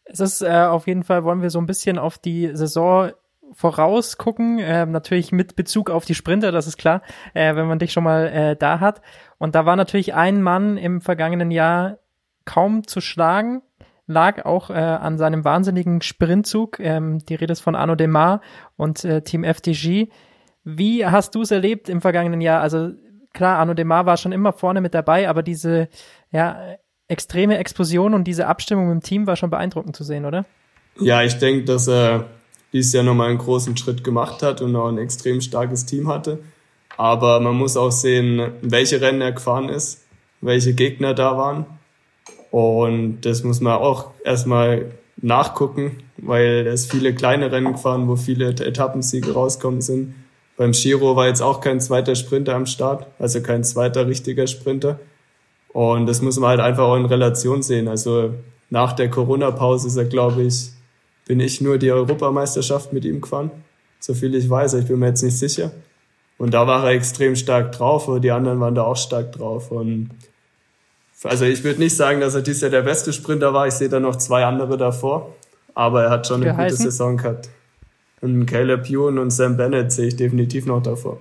Es 0.06 0.20
ist 0.20 0.40
äh, 0.40 0.48
auf 0.48 0.86
jeden 0.86 1.02
Fall, 1.02 1.22
wollen 1.24 1.42
wir 1.42 1.50
so 1.50 1.58
ein 1.58 1.66
bisschen 1.66 1.98
auf 1.98 2.16
die 2.16 2.48
Saison 2.54 3.10
vorausgucken, 3.52 4.58
äh, 4.58 4.86
natürlich 4.86 5.32
mit 5.32 5.56
Bezug 5.56 5.90
auf 5.90 6.04
die 6.04 6.14
Sprinter, 6.14 6.52
das 6.52 6.66
ist 6.66 6.76
klar, 6.76 7.02
äh, 7.34 7.54
wenn 7.54 7.66
man 7.66 7.78
dich 7.78 7.92
schon 7.92 8.04
mal 8.04 8.26
äh, 8.26 8.56
da 8.56 8.80
hat. 8.80 9.00
Und 9.38 9.54
da 9.54 9.66
war 9.66 9.76
natürlich 9.76 10.14
ein 10.14 10.42
Mann 10.42 10.76
im 10.76 11.00
vergangenen 11.00 11.50
Jahr 11.50 11.98
kaum 12.44 12.86
zu 12.86 13.00
schlagen, 13.00 13.62
lag 14.06 14.44
auch 14.44 14.70
äh, 14.70 14.74
an 14.74 15.18
seinem 15.18 15.44
wahnsinnigen 15.44 16.00
Sprintzug. 16.02 16.80
Ähm, 16.80 17.18
die 17.18 17.34
Rede 17.34 17.52
ist 17.52 17.60
von 17.60 17.74
Arno 17.74 17.94
Demar 17.94 18.40
und 18.76 19.04
äh, 19.04 19.22
Team 19.22 19.44
FDG. 19.44 20.08
Wie 20.64 21.06
hast 21.06 21.34
du 21.34 21.42
es 21.42 21.50
erlebt 21.50 21.88
im 21.88 22.00
vergangenen 22.00 22.40
Jahr? 22.40 22.60
Also 22.60 22.90
klar, 23.32 23.58
Arno 23.58 23.74
Demar 23.74 24.06
war 24.06 24.16
schon 24.16 24.32
immer 24.32 24.52
vorne 24.52 24.80
mit 24.80 24.94
dabei, 24.94 25.28
aber 25.28 25.42
diese 25.42 25.88
ja, 26.30 26.58
extreme 27.06 27.58
Explosion 27.58 28.14
und 28.14 28.24
diese 28.24 28.46
Abstimmung 28.46 28.90
im 28.90 29.00
Team 29.00 29.26
war 29.26 29.36
schon 29.36 29.50
beeindruckend 29.50 29.96
zu 29.96 30.04
sehen, 30.04 30.24
oder? 30.24 30.44
Ja, 31.00 31.22
ich 31.22 31.38
denke, 31.38 31.64
dass 31.64 31.88
er 31.88 32.26
dieses 32.72 32.92
Jahr 32.92 33.04
nochmal 33.04 33.28
einen 33.28 33.38
großen 33.38 33.76
Schritt 33.76 34.04
gemacht 34.04 34.42
hat 34.42 34.60
und 34.60 34.74
auch 34.76 34.88
ein 34.88 34.98
extrem 34.98 35.40
starkes 35.40 35.86
Team 35.86 36.08
hatte. 36.08 36.40
Aber 36.98 37.38
man 37.38 37.54
muss 37.54 37.76
auch 37.76 37.92
sehen, 37.92 38.50
welche 38.60 39.00
Rennen 39.00 39.20
er 39.20 39.32
gefahren 39.32 39.68
ist, 39.68 40.02
welche 40.40 40.74
Gegner 40.74 41.14
da 41.14 41.38
waren. 41.38 41.64
Und 42.50 43.20
das 43.20 43.44
muss 43.44 43.60
man 43.60 43.74
auch 43.74 44.10
erstmal 44.24 44.86
nachgucken, 45.16 46.02
weil 46.16 46.66
es 46.66 46.86
viele 46.86 47.14
kleine 47.14 47.52
Rennen 47.52 47.72
gefahren, 47.72 48.08
wo 48.08 48.16
viele 48.16 48.48
Etappensiege 48.48 49.32
rauskommen 49.32 49.80
sind. 49.80 50.14
Beim 50.56 50.72
Giro 50.72 51.14
war 51.14 51.28
jetzt 51.28 51.40
auch 51.40 51.60
kein 51.60 51.80
zweiter 51.80 52.16
Sprinter 52.16 52.56
am 52.56 52.66
Start, 52.66 53.06
also 53.20 53.40
kein 53.42 53.62
zweiter 53.62 54.08
richtiger 54.08 54.48
Sprinter. 54.48 54.98
Und 55.72 56.06
das 56.06 56.20
muss 56.20 56.40
man 56.40 56.50
halt 56.50 56.60
einfach 56.60 56.82
auch 56.82 56.96
in 56.96 57.04
Relation 57.04 57.62
sehen. 57.62 57.86
Also 57.86 58.34
nach 58.70 58.92
der 58.92 59.08
Corona-Pause 59.08 59.86
ist 59.86 59.96
er, 59.96 60.06
glaube 60.06 60.42
ich, 60.42 60.70
bin 61.26 61.38
ich 61.38 61.60
nur 61.60 61.78
die 61.78 61.92
Europameisterschaft 61.92 62.92
mit 62.92 63.04
ihm 63.04 63.20
gefahren. 63.20 63.52
So 64.00 64.14
viel 64.14 64.34
ich 64.34 64.50
weiß, 64.50 64.74
ich 64.74 64.86
bin 64.86 64.98
mir 64.98 65.08
jetzt 65.08 65.22
nicht 65.22 65.38
sicher. 65.38 65.70
Und 66.38 66.54
da 66.54 66.66
war 66.66 66.84
er 66.84 66.92
extrem 66.92 67.34
stark 67.36 67.72
drauf, 67.72 68.08
aber 68.08 68.20
die 68.20 68.30
anderen 68.30 68.60
waren 68.60 68.74
da 68.74 68.84
auch 68.84 68.96
stark 68.96 69.32
drauf. 69.32 69.70
Und 69.72 70.10
also 71.24 71.44
ich 71.44 71.64
würde 71.64 71.80
nicht 71.80 71.96
sagen, 71.96 72.20
dass 72.20 72.34
er 72.34 72.42
dieses 72.42 72.62
Jahr 72.62 72.70
der 72.70 72.82
beste 72.82 73.12
Sprinter 73.12 73.52
war. 73.52 73.66
Ich 73.66 73.74
sehe 73.74 73.88
da 73.88 73.98
noch 73.98 74.16
zwei 74.16 74.44
andere 74.44 74.76
davor. 74.76 75.34
Aber 75.74 76.04
er 76.04 76.10
hat 76.10 76.26
schon 76.26 76.42
eine 76.42 76.52
Geheißen? 76.52 76.78
gute 76.78 76.90
Saison 76.90 77.16
gehabt. 77.16 77.48
Und 78.20 78.46
Caleb 78.46 78.88
Ewan 78.88 79.18
und 79.18 79.30
Sam 79.30 79.56
Bennett 79.56 79.92
sehe 79.92 80.08
ich 80.08 80.16
definitiv 80.16 80.66
noch 80.66 80.82
davor. 80.82 81.18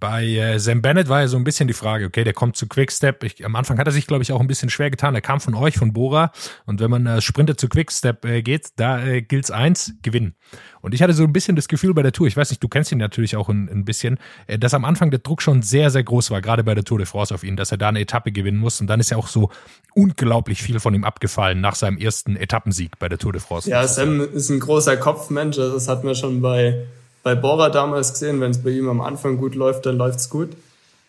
Bei 0.00 0.24
äh, 0.24 0.58
Sam 0.58 0.82
Bennett 0.82 1.08
war 1.08 1.20
ja 1.20 1.28
so 1.28 1.36
ein 1.36 1.44
bisschen 1.44 1.66
die 1.66 1.74
Frage, 1.74 2.06
okay, 2.06 2.24
der 2.24 2.32
kommt 2.32 2.56
zu 2.56 2.66
Quickstep. 2.66 3.24
Ich, 3.24 3.44
am 3.44 3.56
Anfang 3.56 3.78
hat 3.78 3.86
er 3.86 3.92
sich, 3.92 4.06
glaube 4.06 4.22
ich, 4.22 4.32
auch 4.32 4.40
ein 4.40 4.46
bisschen 4.46 4.70
schwer 4.70 4.90
getan. 4.90 5.14
Er 5.14 5.20
kam 5.20 5.40
von 5.40 5.54
euch, 5.54 5.76
von 5.76 5.92
Bora. 5.92 6.32
Und 6.66 6.80
wenn 6.80 6.90
man 6.90 7.06
als 7.06 7.24
Sprinter 7.24 7.56
zu 7.56 7.68
Quickstep 7.68 8.24
äh, 8.24 8.42
geht, 8.42 8.68
da 8.76 9.04
äh, 9.04 9.22
gilt's 9.22 9.50
eins, 9.50 9.94
gewinnen. 10.02 10.34
Und 10.80 10.94
ich 10.94 11.02
hatte 11.02 11.12
so 11.12 11.24
ein 11.24 11.32
bisschen 11.32 11.56
das 11.56 11.68
Gefühl 11.68 11.94
bei 11.94 12.02
der 12.02 12.12
Tour, 12.12 12.26
ich 12.26 12.36
weiß 12.36 12.50
nicht, 12.50 12.62
du 12.62 12.68
kennst 12.68 12.92
ihn 12.92 12.98
natürlich 12.98 13.36
auch 13.36 13.48
ein, 13.48 13.68
ein 13.68 13.84
bisschen, 13.84 14.18
äh, 14.46 14.58
dass 14.58 14.74
am 14.74 14.84
Anfang 14.84 15.10
der 15.10 15.20
Druck 15.20 15.42
schon 15.42 15.62
sehr, 15.62 15.90
sehr 15.90 16.04
groß 16.04 16.30
war, 16.30 16.40
gerade 16.40 16.64
bei 16.64 16.74
der 16.74 16.84
Tour 16.84 16.98
de 16.98 17.06
France 17.06 17.34
auf 17.34 17.42
ihn, 17.42 17.56
dass 17.56 17.72
er 17.72 17.78
da 17.78 17.88
eine 17.88 18.00
Etappe 18.00 18.32
gewinnen 18.32 18.58
muss. 18.58 18.80
Und 18.80 18.86
dann 18.86 19.00
ist 19.00 19.10
ja 19.10 19.16
auch 19.16 19.28
so 19.28 19.50
unglaublich 19.94 20.62
viel 20.62 20.80
von 20.80 20.94
ihm 20.94 21.04
abgefallen 21.04 21.60
nach 21.60 21.74
seinem 21.74 21.98
ersten 21.98 22.36
Etappensieg 22.36 22.98
bei 22.98 23.08
der 23.08 23.18
Tour 23.18 23.32
de 23.32 23.40
France. 23.40 23.68
Ja, 23.68 23.86
Sam 23.86 24.20
ist 24.20 24.48
ein 24.48 24.60
großer 24.60 24.96
Kopfmensch. 24.96 25.56
Das 25.56 25.88
hat 25.88 26.04
man 26.04 26.14
schon 26.14 26.40
bei, 26.40 26.86
bei 27.22 27.34
Bora 27.34 27.70
damals 27.70 28.12
gesehen. 28.12 28.40
Wenn 28.40 28.50
es 28.50 28.62
bei 28.62 28.70
ihm 28.70 28.88
am 28.88 29.00
Anfang 29.00 29.38
gut 29.38 29.54
läuft, 29.54 29.86
dann 29.86 29.96
läuft's 29.96 30.30
gut. 30.30 30.50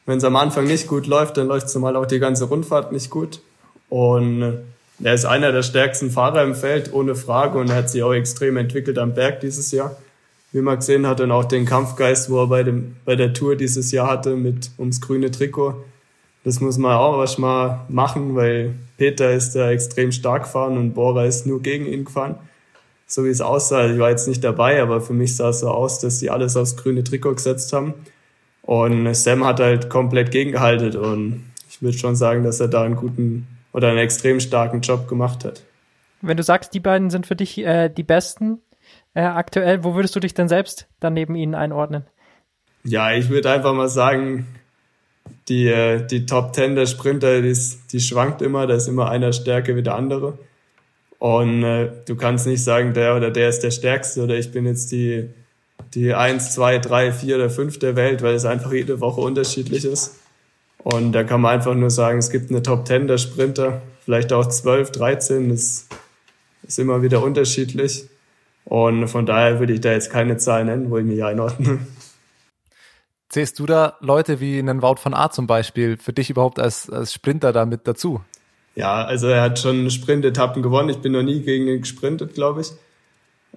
Wenn 0.05 0.18
es 0.18 0.24
am 0.24 0.36
Anfang 0.36 0.66
nicht 0.66 0.88
gut 0.88 1.07
läuft, 1.07 1.38
dann 1.38 1.47
läuft's 1.47 1.72
zumal 1.72 1.95
auch 1.95 2.05
die 2.05 2.20
ganze 2.20 2.45
Rundfahrt 2.45 2.91
nicht 2.91 3.10
gut. 3.10 3.41
Und 3.89 4.41
äh, 4.41 4.53
er 5.03 5.14
ist 5.14 5.26
einer 5.26 5.51
der 5.51 5.64
stärksten 5.64 6.12
Fahrer 6.12 6.43
im 6.43 6.55
Feld, 6.55 6.93
ohne 6.93 7.16
Frage. 7.16 7.57
Und 7.60 7.70
er 7.70 7.78
hat 7.78 7.89
sich 7.89 8.03
auch 8.03 8.14
extrem 8.14 8.57
entwickelt 8.57 8.97
am 8.97 9.14
Berg 9.14 9.39
dieses 9.41 9.72
Jahr. 9.72 9.95
Wie 10.51 10.62
man 10.62 10.78
gesehen 10.78 11.05
hat, 11.05 11.22
und 11.22 11.32
auch 11.32 11.45
den 11.45 11.66
Kampfgeist, 11.66 12.30
wo 12.32 12.41
er 12.41 12.47
bei, 12.47 12.64
dem, 12.64 12.95
bei 13.05 13.16
der 13.16 13.34
Tour 13.34 13.55
dieses 13.55 13.91
Jahr 13.91 14.10
hatte, 14.10 14.36
mit 14.36 14.72
ums 14.80 14.99
grüne 14.99 15.30
Trikot. 15.30 15.76
Das 16.43 16.60
muss 16.60 16.78
man 16.78 16.95
auch 16.95 17.18
was 17.20 17.38
mal 17.38 17.86
machen, 17.88 18.36
weil 18.36 18.74
Peter 18.97 19.32
ist 19.32 19.53
da 19.53 19.70
extrem 19.70 20.12
stark 20.12 20.43
gefahren 20.43 20.78
und 20.78 20.93
Bora 20.93 21.26
ist 21.26 21.45
nur 21.45 21.62
gegen 21.62 21.86
ihn 21.86 22.05
gefahren. 22.05 22.36
So 23.12 23.26
wie 23.26 23.30
es 23.30 23.41
aussah. 23.41 23.89
Ich 23.89 23.97
war 23.97 24.12
jetzt 24.12 24.28
nicht 24.28 24.43
dabei, 24.43 24.82
aber 24.82 25.01
für 25.01 25.14
mich 25.14 25.36
sah 25.36 25.49
es 25.49 25.62
so 25.62 25.70
aus, 25.70 25.99
dass 25.99 26.20
sie 26.20 26.30
alles 26.30 26.55
aufs 26.55 26.78
grüne 26.78 27.03
Trikot 27.03 27.34
gesetzt 27.34 27.74
haben. 27.74 27.95
Und 28.62 29.12
Sam 29.16 29.43
hat 29.45 29.60
halt 29.60 29.89
komplett 29.89 30.30
gegengehalten 30.30 30.95
und 30.95 31.43
ich 31.68 31.82
würde 31.82 31.97
schon 31.97 32.16
sagen, 32.16 32.43
dass 32.43 32.60
er 32.60 32.68
da 32.68 32.84
einen 32.84 32.95
guten 32.95 33.47
oder 33.74 33.89
einen 33.89 33.97
extrem 33.97 34.39
starken 34.39 34.82
Job 34.82 35.07
gemacht 35.07 35.43
hat. 35.43 35.64
Wenn 36.22 36.38
du 36.38 36.43
sagst, 36.43 36.74
die 36.76 36.80
beiden 36.80 37.10
sind 37.10 37.26
für 37.26 37.36
dich 37.36 37.57
äh, 37.57 37.89
die 37.89 38.03
besten 38.03 38.60
äh, 39.16 39.22
aktuell, 39.22 39.84
wo 39.84 39.95
würdest 39.95 40.16
du 40.16 40.20
dich 40.20 40.36
denn 40.36 40.47
selbst 40.47 40.88
dann 40.99 41.16
neben 41.16 41.36
ihnen 41.36 41.55
einordnen? 41.55 42.05
Ja, 42.84 43.12
ich 43.12 43.30
würde 43.30 43.49
einfach 43.49 43.74
mal 43.74 43.89
sagen, 43.89 44.45
die, 45.47 45.68
äh, 45.68 46.05
die 46.05 46.28
Top 46.28 46.53
Ten 46.53 46.76
der 46.76 46.86
Sprinter, 46.86 47.41
die, 47.41 47.49
ist, 47.49 47.91
die 47.91 47.99
schwankt 47.99 48.43
immer, 48.43 48.68
da 48.68 48.76
ist 48.76 48.88
immer 48.88 49.10
einer 49.10 49.34
stärker 49.34 49.76
wie 49.76 49.84
der 49.84 49.95
andere. 49.95 50.38
Und 51.20 51.63
äh, 51.63 51.91
du 52.05 52.15
kannst 52.15 52.47
nicht 52.47 52.63
sagen, 52.63 52.93
der 52.93 53.15
oder 53.15 53.30
der 53.30 53.49
ist 53.49 53.59
der 53.59 53.72
Stärkste 53.72 54.24
oder 54.24 54.36
ich 54.36 54.51
bin 54.51 54.65
jetzt 54.65 54.91
die, 54.91 55.30
die 55.93 56.13
eins, 56.13 56.53
zwei, 56.53 56.80
drei, 56.80 57.11
vier 57.11 57.36
oder 57.36 57.49
fünf 57.49 57.78
der 57.78 57.95
Welt, 57.95 58.24
weil 58.24 58.36
es 58.36 58.45
einfach 58.45 58.72
jede 58.72 59.01
Woche 59.01 59.22
unterschiedlich 59.22 59.84
ist. 59.86 60.15
Und 60.82 61.11
da 61.11 61.24
kann 61.26 61.41
man 61.41 61.55
einfach 61.55 61.76
nur 61.76 61.89
sagen, 61.89 62.20
es 62.20 62.30
gibt 62.30 62.49
eine 62.49 62.63
Top 62.63 62.86
Ten 62.86 63.07
der 63.07 63.17
Sprinter, 63.17 63.82
vielleicht 64.05 64.32
auch 64.32 64.47
12, 64.47 64.91
13, 64.91 65.49
das 65.49 65.88
ist 66.63 66.80
immer 66.80 67.01
wieder 67.01 67.22
unterschiedlich. 67.22 68.07
Und 68.63 69.07
von 69.09 69.26
daher 69.26 69.59
würde 69.59 69.74
ich 69.74 69.82
da 69.82 69.91
jetzt 69.91 70.11
keine 70.11 70.38
Zahl 70.38 70.63
nennen, 70.63 70.89
wo 70.89 70.97
ich 70.97 71.05
mich 71.05 71.24
einordne. 71.24 71.80
Zählst 73.28 73.59
du 73.59 73.65
da 73.65 73.97
Leute 73.99 74.39
wie 74.39 74.57
einen 74.57 74.82
Wout 74.82 74.97
van 75.03 75.13
Aert 75.13 75.34
zum 75.34 75.47
Beispiel 75.47 75.97
für 75.97 76.13
dich 76.13 76.30
überhaupt 76.30 76.59
als, 76.59 76.89
als 76.89 77.13
Sprinter 77.13 77.51
da 77.51 77.65
mit 77.65 77.88
dazu? 77.88 78.22
Ja, 78.80 79.03
also 79.03 79.27
er 79.27 79.41
hat 79.41 79.59
schon 79.59 79.91
Sprintetappen 79.91 80.63
gewonnen. 80.63 80.88
Ich 80.88 80.99
bin 80.99 81.11
noch 81.11 81.21
nie 81.21 81.41
gegen 81.41 81.67
ihn 81.67 81.82
gesprintet, 81.82 82.34
glaube 82.34 82.61
ich. 82.61 82.71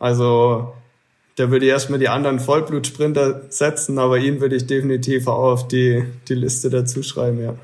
Also 0.01 0.75
da 1.37 1.49
würde 1.49 1.65
ich 1.65 1.71
erstmal 1.71 2.01
die 2.01 2.09
anderen 2.09 2.41
Vollblutsprinter 2.41 3.43
setzen, 3.49 4.01
aber 4.01 4.19
ihn 4.19 4.41
würde 4.41 4.57
ich 4.57 4.67
definitiv 4.67 5.29
auch 5.29 5.53
auf 5.53 5.69
die, 5.69 6.05
die 6.27 6.35
Liste 6.35 6.71
dazu 6.71 7.05
schreiben, 7.05 7.41
ja. 7.41 7.55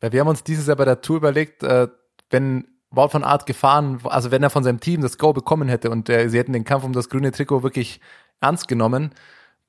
Weil 0.00 0.12
wir 0.12 0.20
haben 0.20 0.28
uns 0.28 0.44
dieses 0.44 0.66
Jahr 0.66 0.76
bei 0.76 0.86
der 0.86 1.02
Tour 1.02 1.18
überlegt, 1.18 1.62
äh, 1.62 1.88
wenn 2.30 2.66
Wout 2.90 3.12
van 3.12 3.24
Aert 3.24 3.44
gefahren, 3.44 4.00
also 4.04 4.30
wenn 4.30 4.42
er 4.42 4.48
von 4.48 4.64
seinem 4.64 4.80
Team 4.80 5.02
das 5.02 5.18
Go 5.18 5.34
bekommen 5.34 5.68
hätte 5.68 5.90
und 5.90 6.08
äh, 6.08 6.30
sie 6.30 6.38
hätten 6.38 6.54
den 6.54 6.64
Kampf 6.64 6.84
um 6.84 6.94
das 6.94 7.10
grüne 7.10 7.32
Trikot 7.32 7.64
wirklich 7.64 8.00
ernst 8.40 8.66
genommen, 8.66 9.10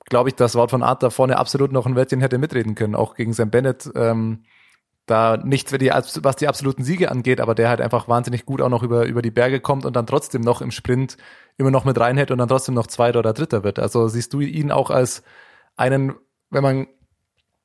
glaube 0.06 0.30
ich, 0.30 0.36
dass 0.36 0.54
Wout 0.54 0.72
van 0.72 0.82
Aert 0.82 1.02
da 1.02 1.10
vorne 1.10 1.36
absolut 1.36 1.70
noch 1.70 1.84
ein 1.84 1.96
Wettchen 1.96 2.22
hätte 2.22 2.38
mitreden 2.38 2.74
können, 2.74 2.94
auch 2.94 3.14
gegen 3.14 3.34
Sam 3.34 3.50
Bennett. 3.50 3.90
Ähm, 3.94 4.44
da 5.10 5.36
nicht 5.36 5.68
für 5.68 5.78
die, 5.78 5.88
was 5.88 6.36
die 6.36 6.48
absoluten 6.48 6.84
Siege 6.84 7.10
angeht, 7.10 7.40
aber 7.40 7.54
der 7.54 7.68
halt 7.68 7.80
einfach 7.80 8.08
wahnsinnig 8.08 8.46
gut 8.46 8.60
auch 8.60 8.68
noch 8.68 8.82
über, 8.82 9.06
über 9.06 9.22
die 9.22 9.30
Berge 9.30 9.60
kommt 9.60 9.84
und 9.84 9.96
dann 9.96 10.06
trotzdem 10.06 10.42
noch 10.42 10.60
im 10.60 10.70
Sprint 10.70 11.16
immer 11.56 11.70
noch 11.70 11.84
mit 11.84 11.98
reinhält 11.98 12.30
und 12.30 12.38
dann 12.38 12.48
trotzdem 12.48 12.74
noch 12.74 12.86
Zweiter 12.86 13.18
oder 13.18 13.32
Dritter 13.32 13.64
wird. 13.64 13.78
Also 13.78 14.08
siehst 14.08 14.32
du 14.32 14.40
ihn 14.40 14.70
auch 14.70 14.90
als 14.90 15.22
einen, 15.76 16.14
wenn 16.50 16.62
man 16.62 16.86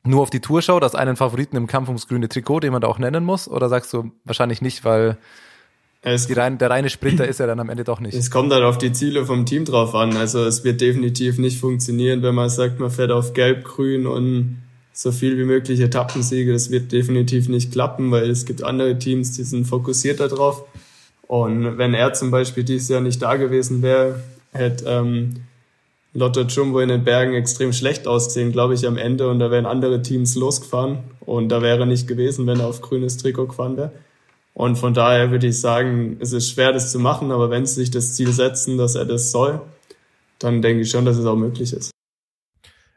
nur 0.04 0.22
auf 0.22 0.30
die 0.30 0.42
Tour 0.42 0.62
schaut, 0.62 0.84
als 0.84 0.96
einen 0.96 1.16
Favoriten 1.16 1.56
im 1.56 1.68
Kampf 1.68 1.88
ums 1.88 2.08
grüne 2.08 2.28
Trikot, 2.28 2.62
den 2.62 2.74
man 2.74 2.82
da 2.82 2.88
auch 2.88 3.00
nennen 3.00 3.24
muss? 3.24 3.48
Oder 3.48 3.70
sagst 3.70 3.94
du 3.94 4.12
wahrscheinlich 4.26 4.62
nicht, 4.62 4.84
weil 4.84 5.18
rein, 6.04 6.58
der 6.58 6.70
reine 6.70 6.90
Sprinter 6.90 7.28
ist 7.28 7.40
er 7.40 7.48
dann 7.48 7.60
am 7.60 7.70
Ende 7.70 7.84
doch 7.84 8.00
nicht? 8.00 8.14
es 8.14 8.30
kommt 8.30 8.52
halt 8.52 8.64
auf 8.64 8.78
die 8.78 8.92
Ziele 8.92 9.26
vom 9.26 9.46
Team 9.46 9.66
drauf 9.66 9.96
an. 9.96 10.18
Also 10.18 10.44
es 10.44 10.64
wird 10.64 10.82
definitiv 10.82 11.38
nicht 11.38 11.60
funktionieren, 11.60 12.22
wenn 12.24 12.36
man 12.36 12.50
sagt, 12.50 12.80
man 12.80 12.92
fährt 12.92 13.12
auf 13.12 13.34
Gelb, 13.34 13.64
Grün 13.64 14.06
und 14.08 14.63
so 14.94 15.12
viel 15.12 15.38
wie 15.38 15.44
möglich 15.44 15.80
Etappensiege. 15.80 16.54
Das 16.54 16.70
wird 16.70 16.92
definitiv 16.92 17.50
nicht 17.50 17.72
klappen, 17.72 18.12
weil 18.12 18.30
es 18.30 18.46
gibt 18.46 18.64
andere 18.64 18.98
Teams, 19.00 19.32
die 19.32 19.44
sind 19.44 19.66
fokussierter 19.66 20.28
drauf. 20.28 20.64
Und 21.28 21.80
wenn 21.80 21.96
er 21.96 22.14
zum 22.14 22.30
Beispiel 22.30 22.64
dieses 22.64 22.90
Jahr 22.90 23.02
nicht 23.02 23.22
da 23.22 23.36
gewesen 23.36 23.82
wäre, 23.82 24.22
hätte 24.52 24.86
ähm, 24.88 25.34
Lotto 26.14 26.42
Jumbo 26.42 26.80
in 26.80 26.90
den 26.90 27.04
Bergen 27.04 27.34
extrem 27.34 27.74
schlecht 27.74 28.06
ausgesehen, 28.08 28.52
glaube 28.52 28.76
ich, 28.76 28.88
am 28.88 28.98
Ende. 28.98 29.28
Und 29.30 29.40
da 29.40 29.50
wären 29.50 29.66
andere 29.66 30.04
Teams 30.04 30.36
losgefahren. 30.36 31.00
Und 31.22 31.50
da 31.50 31.64
wäre 31.64 31.88
nicht 31.88 32.08
gewesen, 32.08 32.46
wenn 32.46 32.60
er 32.60 32.68
auf 32.68 32.82
grünes 32.82 33.18
Trikot 33.18 33.48
gefahren 33.48 33.78
wäre. 33.78 33.92
Und 34.54 34.76
von 34.76 34.94
daher 34.94 35.32
würde 35.32 35.48
ich 35.48 35.60
sagen, 35.60 36.18
es 36.20 36.32
ist 36.32 36.52
schwer, 36.52 36.72
das 36.72 36.92
zu 36.92 37.00
machen. 37.00 37.32
Aber 37.32 37.50
wenn 37.50 37.66
sie 37.66 37.76
sich 37.76 37.90
das 37.90 38.14
Ziel 38.14 38.32
setzen, 38.32 38.78
dass 38.78 38.94
er 38.94 39.06
das 39.06 39.32
soll, 39.32 39.60
dann 40.38 40.62
denke 40.62 40.84
ich 40.84 40.92
schon, 40.92 41.06
dass 41.06 41.18
es 41.18 41.26
auch 41.26 41.36
möglich 41.36 41.74
ist. 41.74 41.90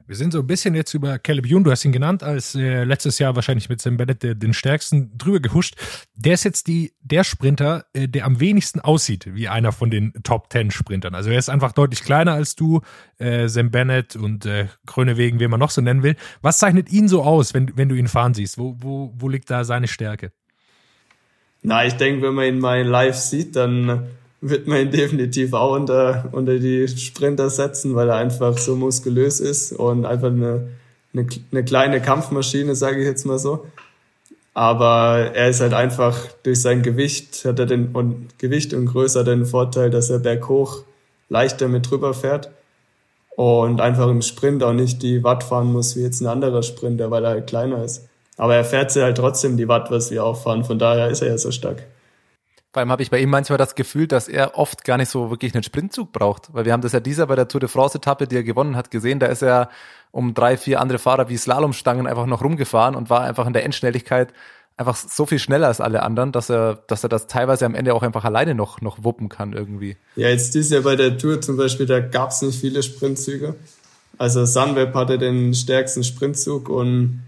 Wir 0.08 0.14
sind 0.14 0.32
so 0.32 0.38
ein 0.38 0.46
bisschen 0.46 0.76
jetzt 0.76 0.94
über 0.94 1.18
Caleb 1.18 1.46
Youn, 1.50 1.64
du 1.64 1.72
hast 1.72 1.84
ihn 1.84 1.90
genannt, 1.90 2.22
als 2.22 2.54
äh, 2.54 2.84
letztes 2.84 3.18
Jahr 3.18 3.34
wahrscheinlich 3.34 3.68
mit 3.68 3.80
Sam 3.80 3.96
Bennett 3.96 4.22
der, 4.22 4.36
den 4.36 4.54
stärksten 4.54 5.18
drüber 5.18 5.40
gehuscht. 5.40 5.74
Der 6.14 6.34
ist 6.34 6.44
jetzt 6.44 6.68
die, 6.68 6.92
der 7.02 7.24
Sprinter, 7.24 7.86
äh, 7.92 8.06
der 8.06 8.24
am 8.24 8.38
wenigsten 8.38 8.78
aussieht 8.78 9.26
wie 9.34 9.48
einer 9.48 9.72
von 9.72 9.90
den 9.90 10.12
Top 10.22 10.48
Ten 10.48 10.70
Sprintern. 10.70 11.16
Also 11.16 11.30
er 11.30 11.38
ist 11.38 11.48
einfach 11.48 11.72
deutlich 11.72 12.04
kleiner 12.04 12.34
als 12.34 12.54
du, 12.54 12.82
äh, 13.18 13.48
Sam 13.48 13.72
Bennett 13.72 14.14
und 14.14 14.46
äh, 14.46 14.66
Grönewegen, 14.86 15.40
wie 15.40 15.48
man 15.48 15.58
noch 15.58 15.70
so 15.70 15.80
nennen 15.80 16.04
will. 16.04 16.14
Was 16.40 16.60
zeichnet 16.60 16.92
ihn 16.92 17.08
so 17.08 17.24
aus, 17.24 17.52
wenn, 17.52 17.76
wenn 17.76 17.88
du 17.88 17.96
ihn 17.96 18.06
fahren 18.06 18.32
siehst? 18.32 18.58
Wo, 18.58 18.76
wo, 18.78 19.12
wo 19.16 19.28
liegt 19.28 19.50
da 19.50 19.64
seine 19.64 19.88
Stärke? 19.88 20.30
Na, 21.62 21.84
ich 21.84 21.94
denke, 21.94 22.22
wenn 22.22 22.34
man 22.34 22.44
ihn 22.44 22.60
mal 22.60 22.80
live 22.82 23.16
sieht, 23.16 23.56
dann 23.56 24.06
wird 24.48 24.66
man 24.66 24.78
ihn 24.78 24.90
definitiv 24.90 25.52
auch 25.52 25.74
unter, 25.74 26.28
unter 26.32 26.58
die 26.58 26.88
Sprinter 26.88 27.50
setzen, 27.50 27.94
weil 27.94 28.08
er 28.08 28.16
einfach 28.16 28.58
so 28.58 28.76
muskulös 28.76 29.40
ist 29.40 29.72
und 29.72 30.04
einfach 30.06 30.28
eine, 30.28 30.68
eine, 31.12 31.26
eine 31.52 31.64
kleine 31.64 32.00
Kampfmaschine, 32.00 32.74
sage 32.74 33.00
ich 33.00 33.06
jetzt 33.06 33.26
mal 33.26 33.38
so. 33.38 33.66
Aber 34.54 35.32
er 35.34 35.48
ist 35.50 35.60
halt 35.60 35.74
einfach 35.74 36.16
durch 36.42 36.62
sein 36.62 36.82
Gewicht, 36.82 37.44
hat 37.44 37.58
er 37.58 37.66
den 37.66 37.88
und 37.94 38.38
Gewicht 38.38 38.72
und 38.72 38.86
Größe 38.86 39.22
den 39.22 39.44
Vorteil, 39.44 39.90
dass 39.90 40.08
er 40.08 40.18
berghoch 40.18 40.82
leichter 41.28 41.68
mit 41.68 41.90
drüber 41.90 42.14
fährt 42.14 42.50
und 43.36 43.80
einfach 43.80 44.08
im 44.08 44.22
Sprint 44.22 44.62
auch 44.62 44.72
nicht 44.72 45.02
die 45.02 45.22
Watt 45.22 45.44
fahren 45.44 45.72
muss 45.72 45.94
wie 45.94 46.00
jetzt 46.00 46.20
ein 46.20 46.26
anderer 46.26 46.62
Sprinter, 46.62 47.10
weil 47.10 47.24
er 47.24 47.30
halt 47.30 47.46
kleiner 47.46 47.84
ist. 47.84 48.08
Aber 48.38 48.54
er 48.54 48.64
fährt 48.64 48.90
sie 48.90 49.02
halt 49.02 49.18
trotzdem 49.18 49.56
die 49.56 49.68
Watt, 49.68 49.90
was 49.90 50.10
wir 50.10 50.24
auch 50.24 50.42
fahren. 50.42 50.64
Von 50.64 50.78
daher 50.78 51.08
ist 51.08 51.22
er 51.22 51.28
ja 51.28 51.38
so 51.38 51.50
stark. 51.50 51.86
Vor 52.76 52.82
allem 52.82 52.92
habe 52.92 53.02
ich 53.02 53.08
bei 53.08 53.20
ihm 53.20 53.30
manchmal 53.30 53.56
das 53.56 53.74
Gefühl, 53.74 54.06
dass 54.06 54.28
er 54.28 54.58
oft 54.58 54.84
gar 54.84 54.98
nicht 54.98 55.08
so 55.08 55.30
wirklich 55.30 55.54
einen 55.54 55.62
Sprintzug 55.62 56.12
braucht. 56.12 56.52
Weil 56.52 56.66
wir 56.66 56.74
haben 56.74 56.82
das 56.82 56.92
ja 56.92 57.00
dieser 57.00 57.26
bei 57.26 57.34
der 57.34 57.48
Tour 57.48 57.58
de 57.58 57.70
France-Etappe, 57.70 58.26
die 58.26 58.36
er 58.36 58.42
gewonnen 58.42 58.76
hat, 58.76 58.90
gesehen. 58.90 59.18
Da 59.18 59.28
ist 59.28 59.40
er 59.40 59.70
um 60.10 60.34
drei, 60.34 60.58
vier 60.58 60.78
andere 60.78 60.98
Fahrer 60.98 61.30
wie 61.30 61.38
Slalomstangen 61.38 62.06
einfach 62.06 62.26
noch 62.26 62.44
rumgefahren 62.44 62.94
und 62.94 63.08
war 63.08 63.22
einfach 63.22 63.46
in 63.46 63.54
der 63.54 63.64
Endschnelligkeit 63.64 64.34
einfach 64.76 64.94
so 64.94 65.24
viel 65.24 65.38
schneller 65.38 65.68
als 65.68 65.80
alle 65.80 66.02
anderen, 66.02 66.32
dass 66.32 66.50
er, 66.50 66.74
dass 66.86 67.02
er 67.02 67.08
das 67.08 67.28
teilweise 67.28 67.64
am 67.64 67.74
Ende 67.74 67.94
auch 67.94 68.02
einfach 68.02 68.26
alleine 68.26 68.54
noch, 68.54 68.82
noch 68.82 69.02
wuppen 69.02 69.30
kann 69.30 69.54
irgendwie. 69.54 69.96
Ja, 70.14 70.28
jetzt 70.28 70.54
dieses 70.54 70.70
Jahr 70.70 70.82
bei 70.82 70.96
der 70.96 71.16
Tour 71.16 71.40
zum 71.40 71.56
Beispiel, 71.56 71.86
da 71.86 72.00
gab's 72.00 72.42
nicht 72.42 72.60
viele 72.60 72.82
Sprintzüge. 72.82 73.54
Also 74.18 74.44
Sunweb 74.44 74.92
hatte 74.92 75.16
den 75.16 75.54
stärksten 75.54 76.04
Sprintzug 76.04 76.68
und 76.68 77.22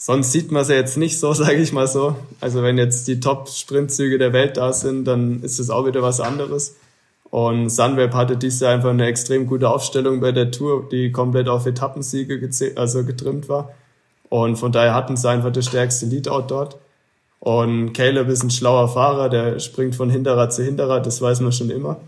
sonst 0.00 0.32
sieht 0.32 0.50
man 0.50 0.62
es 0.62 0.68
ja 0.68 0.76
jetzt 0.76 0.96
nicht 0.96 1.20
so, 1.20 1.32
sage 1.34 1.58
ich 1.58 1.72
mal 1.72 1.86
so. 1.86 2.16
Also 2.40 2.62
wenn 2.62 2.78
jetzt 2.78 3.06
die 3.06 3.20
Top-Sprintzüge 3.20 4.18
der 4.18 4.32
Welt 4.32 4.56
da 4.56 4.72
sind, 4.72 5.04
dann 5.04 5.42
ist 5.42 5.60
es 5.60 5.70
auch 5.70 5.86
wieder 5.86 6.02
was 6.02 6.20
anderes. 6.20 6.76
Und 7.24 7.68
Sunweb 7.68 8.14
hatte 8.14 8.36
dieses 8.36 8.60
Jahr 8.60 8.72
einfach 8.72 8.90
eine 8.90 9.06
extrem 9.06 9.46
gute 9.46 9.68
Aufstellung 9.68 10.20
bei 10.20 10.32
der 10.32 10.50
Tour, 10.50 10.88
die 10.90 11.12
komplett 11.12 11.48
auf 11.48 11.66
Etappensiege 11.66 12.40
also 12.74 13.04
getrimmt 13.04 13.48
war. 13.48 13.72
Und 14.28 14.56
von 14.56 14.72
daher 14.72 14.94
hatten 14.94 15.16
sie 15.16 15.28
einfach 15.28 15.52
das 15.52 15.66
stärkste 15.66 16.06
Leadout 16.06 16.46
dort. 16.48 16.78
Und 17.38 17.92
Caleb 17.92 18.28
ist 18.28 18.42
ein 18.42 18.50
schlauer 18.50 18.88
Fahrer, 18.88 19.28
der 19.28 19.60
springt 19.60 19.94
von 19.94 20.10
Hinterrad 20.10 20.52
zu 20.52 20.64
Hinterrad, 20.64 21.06
das 21.06 21.22
weiß 21.22 21.40
man 21.40 21.52
schon 21.52 21.70
immer. 21.70 22.00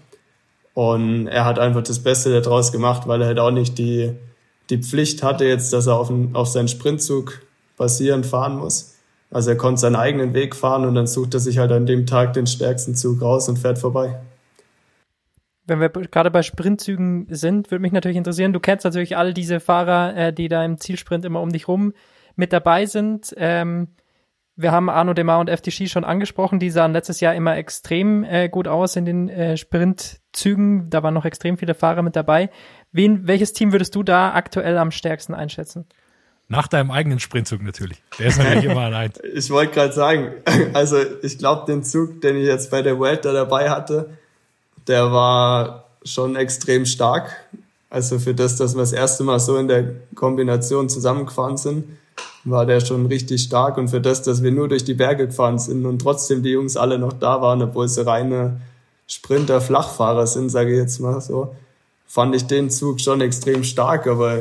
Und 0.74 1.26
er 1.26 1.45
hat 1.45 1.59
einfach 1.59 1.82
das 1.82 2.01
Beste 2.01 2.40
daraus 2.40 2.72
gemacht, 2.72 3.07
weil 3.07 3.20
er 3.20 3.28
halt 3.28 3.38
auch 3.38 3.51
nicht 3.51 3.78
die, 3.78 4.12
die 4.70 4.78
Pflicht 4.78 5.22
hatte 5.22 5.45
jetzt, 5.45 5.72
dass 5.72 5.86
er 5.86 5.97
auf, 5.97 6.11
auf 6.32 6.49
seinen 6.49 6.68
Sprintzug 6.68 7.43
basierend 7.76 8.26
fahren 8.26 8.56
muss. 8.56 8.96
Also 9.30 9.50
er 9.50 9.56
konnte 9.56 9.80
seinen 9.80 9.96
eigenen 9.96 10.34
Weg 10.34 10.54
fahren 10.54 10.84
und 10.84 10.94
dann 10.94 11.06
sucht 11.06 11.34
er 11.34 11.40
sich 11.40 11.58
halt 11.58 11.72
an 11.72 11.86
dem 11.86 12.06
Tag 12.06 12.34
den 12.34 12.46
stärksten 12.46 12.94
Zug 12.94 13.22
raus 13.22 13.48
und 13.48 13.58
fährt 13.58 13.78
vorbei. 13.78 14.20
Wenn 15.64 15.80
wir 15.80 15.88
gerade 15.88 16.30
bei 16.30 16.42
Sprintzügen 16.42 17.26
sind, 17.30 17.70
würde 17.70 17.80
mich 17.80 17.92
natürlich 17.92 18.16
interessieren, 18.16 18.52
du 18.52 18.60
kennst 18.60 18.84
natürlich 18.84 19.16
all 19.16 19.32
diese 19.32 19.60
Fahrer, 19.60 20.16
äh, 20.16 20.32
die 20.32 20.48
da 20.48 20.64
im 20.64 20.78
Zielsprint 20.78 21.24
immer 21.24 21.40
um 21.40 21.50
dich 21.50 21.68
rum 21.68 21.94
mit 22.36 22.52
dabei 22.52 22.86
sind. 22.86 23.32
Ähm, 23.36 23.88
wir 24.54 24.70
haben 24.70 24.90
Arno 24.90 25.14
Demar 25.14 25.40
und 25.40 25.48
FTC 25.48 25.88
schon 25.88 26.04
angesprochen, 26.04 26.58
die 26.58 26.68
sahen 26.68 26.92
letztes 26.92 27.20
Jahr 27.20 27.34
immer 27.34 27.56
extrem 27.56 28.22
äh, 28.24 28.48
gut 28.50 28.68
aus 28.68 28.96
in 28.96 29.06
den 29.06 29.28
äh, 29.30 29.56
Sprintzügen. 29.56 30.90
Da 30.90 31.02
waren 31.02 31.14
noch 31.14 31.24
extrem 31.24 31.56
viele 31.56 31.74
Fahrer 31.74 32.02
mit 32.02 32.16
dabei. 32.16 32.50
Wen, 32.90 33.26
welches 33.26 33.54
Team 33.54 33.72
würdest 33.72 33.94
du 33.94 34.02
da 34.02 34.34
aktuell 34.34 34.76
am 34.76 34.90
stärksten 34.90 35.32
einschätzen? 35.32 35.86
Nach 36.49 36.68
deinem 36.68 36.90
eigenen 36.90 37.18
Sprintzug 37.18 37.62
natürlich. 37.62 38.03
Der 38.18 38.26
ist 38.26 38.38
natürlich 38.38 38.64
immer 38.64 38.82
ein 38.82 38.95
Eins. 38.95 39.18
Ich 39.34 39.51
wollte 39.51 39.72
gerade 39.72 39.93
sagen, 39.93 40.32
also 40.74 40.99
ich 41.22 41.38
glaube, 41.38 41.64
den 41.66 41.82
Zug, 41.82 42.20
den 42.20 42.36
ich 42.36 42.47
jetzt 42.47 42.70
bei 42.70 42.82
der 42.82 43.01
Welt 43.01 43.24
da 43.24 43.32
dabei 43.32 43.70
hatte, 43.70 44.11
der 44.86 45.11
war 45.12 45.84
schon 46.05 46.36
extrem 46.36 46.84
stark. 46.84 47.30
Also 47.88 48.18
für 48.18 48.34
das, 48.34 48.57
dass 48.57 48.74
wir 48.74 48.80
das 48.80 48.93
erste 48.93 49.24
Mal 49.24 49.38
so 49.38 49.57
in 49.57 49.68
der 49.68 49.95
Kombination 50.14 50.88
zusammengefahren 50.88 51.57
sind, 51.57 51.84
war 52.45 52.66
der 52.66 52.80
schon 52.80 53.07
richtig 53.07 53.43
stark. 53.43 53.78
Und 53.78 53.88
für 53.88 54.01
das, 54.01 54.22
dass 54.22 54.43
wir 54.43 54.51
nur 54.51 54.68
durch 54.68 54.84
die 54.84 54.95
Berge 54.95 55.26
gefahren 55.26 55.59
sind 55.59 55.86
und 55.86 56.01
trotzdem 56.01 56.43
die 56.43 56.51
Jungs 56.51 56.76
alle 56.76 56.99
noch 56.99 57.12
da 57.12 57.40
waren, 57.40 57.62
obwohl 57.62 57.88
sie 57.88 58.05
reine 58.05 58.61
Sprinter-Flachfahrer 59.07 60.26
sind, 60.26 60.49
sage 60.49 60.72
ich 60.72 60.78
jetzt 60.78 61.01
mal 61.01 61.20
so, 61.20 61.55
fand 62.07 62.34
ich 62.34 62.47
den 62.47 62.70
Zug 62.70 63.01
schon 63.01 63.20
extrem 63.20 63.62
stark. 63.62 64.07
Aber 64.07 64.40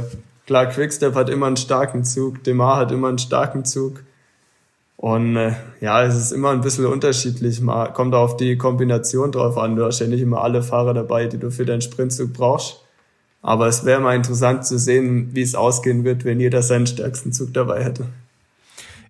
klar, 0.52 0.66
Quickstep 0.66 1.16
hat 1.16 1.30
immer 1.30 1.47
einen 1.47 1.56
starken 1.56 2.04
Zug, 2.04 2.43
Demar 2.43 2.76
hat 2.76 2.91
immer 2.91 3.08
einen 3.08 3.20
starken 3.20 3.64
Zug. 3.64 4.04
Und 4.97 5.38
äh, 5.38 5.54
ja, 5.80 6.04
es 6.04 6.18
ist 6.18 6.34
immer 6.34 6.52
ein 6.52 6.60
bisschen 6.60 6.88
unterschiedlich. 6.88 7.62
Man 7.62 7.93
kommt 7.93 8.14
auf 8.14 8.36
die 8.36 8.58
Kombination 8.58 9.32
drauf 9.32 9.58
an. 9.58 9.78
Du 9.78 9.86
hast 9.86 9.99
ja 9.99 10.08
nicht 10.08 10.20
immer 10.20 10.43
alle 10.43 10.62
Fahrer 10.62 10.93
dabei, 10.93 11.28
die 11.28 11.38
du 11.38 11.52
für 11.52 11.64
deinen 11.64 11.82
Sprintzug 11.82 12.34
brauchst. 12.34 12.84
Aber 13.41 13.68
es 13.68 13.86
wäre 13.86 14.02
mal 14.02 14.14
interessant 14.14 14.66
zu 14.66 14.78
sehen, 14.78 15.30
wie 15.34 15.41
es 15.41 15.56
ausgehen 15.56 16.04
wird, 16.04 16.26
wenn 16.26 16.41
jeder 16.41 16.62
seinen 16.62 16.86
stärksten 16.86 17.32
Zug 17.32 17.54
dabei 17.54 17.86
hätte. 17.86 18.08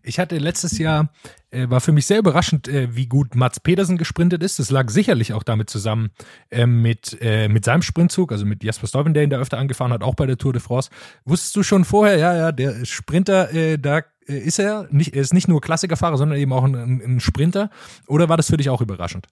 Ich 0.04 0.20
hatte 0.20 0.38
letztes 0.38 0.78
Jahr, 0.78 1.10
äh, 1.52 1.70
war 1.70 1.82
für 1.82 1.92
mich 1.92 2.06
sehr 2.06 2.20
überraschend, 2.20 2.68
äh, 2.68 2.96
wie 2.96 3.08
gut 3.08 3.36
Mats 3.36 3.60
Pedersen 3.60 3.98
gesprintet 3.98 4.44
ist. 4.44 4.60
Das 4.60 4.72
lag 4.72 4.90
sicherlich 4.90 5.34
auch 5.34 5.44
damit 5.44 5.70
zusammen 5.70 6.12
äh, 6.50 6.66
mit, 6.66 7.18
mit 7.22 7.66
seinem 7.66 7.82
Sprintzug, 7.82 8.32
also 8.32 8.46
mit 8.46 8.64
Jasper 8.64 8.88
Stuyven, 8.88 9.14
der 9.14 9.24
ihn 9.24 9.30
da 9.30 9.38
öfter 9.38 9.58
angefahren 9.58 9.94
hat, 9.94 10.04
auch 10.04 10.16
bei 10.16 10.26
der 10.26 10.38
Tour 10.38 10.54
de 10.54 10.62
France. 10.62 10.90
Wusstest 11.26 11.56
du 11.56 11.64
schon 11.64 11.86
vorher, 11.86 12.18
ja, 12.18 12.36
ja, 12.36 12.52
der 12.52 12.86
Sprinter, 12.86 13.54
äh, 13.54 13.78
da 13.78 14.02
äh, 14.28 14.38
ist 14.38 14.60
er, 14.60 14.88
nicht, 14.92 15.16
er 15.16 15.22
ist 15.22 15.34
nicht 15.34 15.48
nur 15.48 15.62
Klassikerfahrer, 15.62 16.18
sondern 16.18 16.40
eben 16.40 16.54
auch 16.54 16.64
ein, 16.64 16.76
ein 16.76 17.20
Sprinter. 17.20 17.70
Oder 18.08 18.30
war 18.30 18.38
das 18.38 18.48
für 18.48 18.58
dich 18.58 18.70
auch 18.70 18.82
überraschend? 18.82 19.28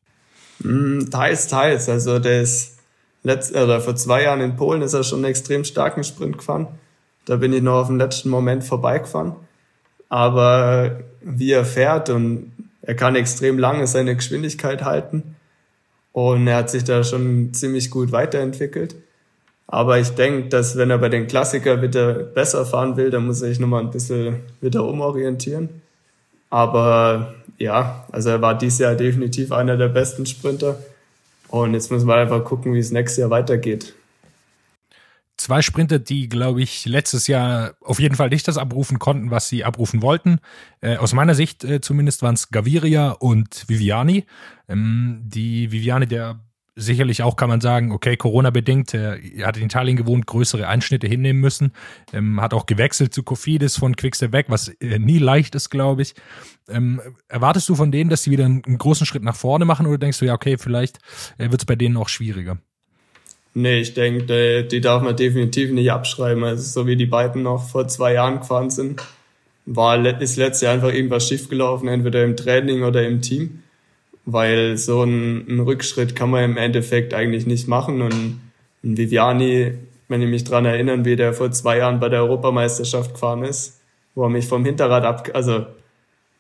Mm, 0.59 1.09
teils, 1.09 1.47
teils. 1.47 1.89
Also 1.89 2.19
der 2.19 2.41
ist 2.41 2.77
letzt, 3.23 3.55
oder 3.55 3.81
vor 3.81 3.95
zwei 3.95 4.23
Jahren 4.23 4.41
in 4.41 4.55
Polen 4.55 4.81
ist 4.81 4.93
er 4.93 5.03
schon 5.03 5.19
einen 5.19 5.31
extrem 5.31 5.63
starken 5.63 6.03
Sprint 6.03 6.37
gefahren. 6.37 6.67
Da 7.25 7.37
bin 7.37 7.53
ich 7.53 7.61
noch 7.61 7.81
auf 7.81 7.87
den 7.87 7.97
letzten 7.97 8.29
Moment 8.29 8.63
vorbeigefahren. 8.63 9.35
Aber 10.09 10.99
wie 11.21 11.51
er 11.51 11.65
fährt 11.65 12.09
und 12.09 12.51
er 12.81 12.95
kann 12.95 13.15
extrem 13.15 13.59
lange 13.59 13.85
seine 13.87 14.15
Geschwindigkeit 14.15 14.83
halten. 14.83 15.35
Und 16.11 16.47
er 16.47 16.57
hat 16.57 16.69
sich 16.69 16.83
da 16.83 17.03
schon 17.03 17.53
ziemlich 17.53 17.91
gut 17.91 18.11
weiterentwickelt. 18.11 18.95
Aber 19.67 19.99
ich 19.99 20.09
denke, 20.09 20.49
dass 20.49 20.75
wenn 20.77 20.89
er 20.89 20.97
bei 20.97 21.09
den 21.09 21.27
Klassiker 21.27 21.83
wieder 21.83 22.13
besser 22.13 22.65
fahren 22.65 22.97
will, 22.97 23.11
dann 23.11 23.27
muss 23.27 23.41
er 23.43 23.49
sich 23.49 23.59
nochmal 23.59 23.81
ein 23.83 23.91
bisschen 23.91 24.37
wieder 24.61 24.83
umorientieren. 24.83 25.69
Aber 26.49 27.35
ja, 27.59 28.07
also 28.11 28.29
er 28.29 28.41
war 28.41 28.57
dieses 28.57 28.79
Jahr 28.79 28.95
definitiv 28.95 29.51
einer 29.51 29.77
der 29.77 29.89
besten 29.89 30.25
Sprinter. 30.25 30.79
Und 31.49 31.75
jetzt 31.75 31.91
müssen 31.91 32.07
wir 32.07 32.15
einfach 32.15 32.43
gucken, 32.43 32.73
wie 32.73 32.79
es 32.79 32.91
nächstes 32.91 33.17
Jahr 33.17 33.29
weitergeht. 33.29 33.93
Zwei 35.39 35.61
Sprinter, 35.61 35.99
die, 35.99 36.27
glaube 36.27 36.61
ich, 36.61 36.85
letztes 36.85 37.27
Jahr 37.27 37.75
auf 37.79 38.01
jeden 38.01 38.15
Fall 38.15 38.27
nicht 38.27 38.45
das 38.49 38.57
abrufen 38.57 38.99
konnten, 38.99 39.31
was 39.31 39.47
sie 39.47 39.63
abrufen 39.63 40.01
wollten. 40.01 40.39
Äh, 40.81 40.97
aus 40.97 41.13
meiner 41.13 41.33
Sicht 41.33 41.63
äh, 41.63 41.79
zumindest 41.79 42.21
waren 42.21 42.33
es 42.33 42.51
Gaviria 42.51 43.11
und 43.11 43.63
Viviani. 43.69 44.25
Ähm, 44.67 45.21
die 45.23 45.71
Viviani, 45.71 46.07
der 46.07 46.41
sicherlich 46.75 47.23
auch 47.23 47.37
kann 47.37 47.47
man 47.47 47.61
sagen, 47.61 47.93
okay, 47.93 48.17
Corona-bedingt, 48.17 48.93
er 48.93 49.17
hat 49.45 49.55
in 49.55 49.63
Italien 49.63 49.95
gewohnt, 49.95 50.27
größere 50.27 50.67
Einschnitte 50.67 51.07
hinnehmen 51.07 51.39
müssen, 51.39 51.71
ähm, 52.11 52.41
hat 52.41 52.53
auch 52.53 52.65
gewechselt 52.65 53.13
zu 53.13 53.23
Kofidis 53.23 53.77
von 53.77 53.95
Quickstep 53.95 54.33
weg, 54.33 54.47
was 54.49 54.67
äh, 54.67 54.99
nie 54.99 55.19
leicht 55.19 55.55
ist, 55.55 55.69
glaube 55.69 56.01
ich. 56.01 56.15
Ähm, 56.67 56.99
erwartest 57.29 57.69
du 57.69 57.75
von 57.75 57.93
denen, 57.93 58.09
dass 58.09 58.23
sie 58.23 58.31
wieder 58.31 58.43
einen, 58.43 58.61
einen, 58.65 58.77
großen 58.77 59.05
Schritt 59.05 59.23
nach 59.23 59.37
vorne 59.37 59.63
machen 59.63 59.85
oder 59.85 59.99
denkst 59.99 60.19
du, 60.19 60.25
ja, 60.25 60.33
okay, 60.33 60.57
vielleicht 60.57 60.99
äh, 61.37 61.49
wird 61.49 61.61
es 61.61 61.65
bei 61.65 61.77
denen 61.77 61.95
auch 61.95 62.09
schwieriger? 62.09 62.57
Nee, 63.53 63.79
ich 63.79 63.93
denke, 63.93 64.63
die 64.63 64.81
darf 64.81 65.01
man 65.01 65.15
definitiv 65.15 65.71
nicht 65.71 65.91
abschreiben. 65.91 66.43
Also 66.43 66.81
so 66.81 66.87
wie 66.87 66.95
die 66.95 67.05
beiden 67.05 67.43
noch 67.43 67.67
vor 67.67 67.87
zwei 67.87 68.13
Jahren 68.13 68.39
gefahren 68.39 68.69
sind, 68.69 69.01
war 69.65 70.03
ist 70.21 70.37
letztes 70.37 70.61
Jahr 70.61 70.73
einfach 70.73 70.93
irgendwas 70.93 71.27
schiefgelaufen, 71.27 71.87
entweder 71.87 72.23
im 72.23 72.37
Training 72.37 72.83
oder 72.83 73.05
im 73.05 73.21
Team 73.21 73.63
weil 74.31 74.77
so 74.77 75.03
ein, 75.03 75.47
ein, 75.47 75.59
Rückschritt 75.59 76.15
kann 76.15 76.29
man 76.29 76.43
im 76.43 76.57
Endeffekt 76.57 77.13
eigentlich 77.13 77.45
nicht 77.45 77.67
machen. 77.67 78.01
Und 78.01 78.39
Viviani, 78.81 79.73
wenn 80.07 80.21
ich 80.21 80.29
mich 80.29 80.43
dran 80.43 80.65
erinnern, 80.65 81.05
wie 81.05 81.15
der 81.15 81.33
vor 81.33 81.51
zwei 81.51 81.77
Jahren 81.77 81.99
bei 81.99 82.09
der 82.09 82.21
Europameisterschaft 82.21 83.13
gefahren 83.13 83.43
ist, 83.43 83.79
wo 84.15 84.23
er 84.23 84.29
mich 84.29 84.47
vom 84.47 84.65
Hinterrad 84.65 85.03
ab, 85.03 85.29
also 85.33 85.65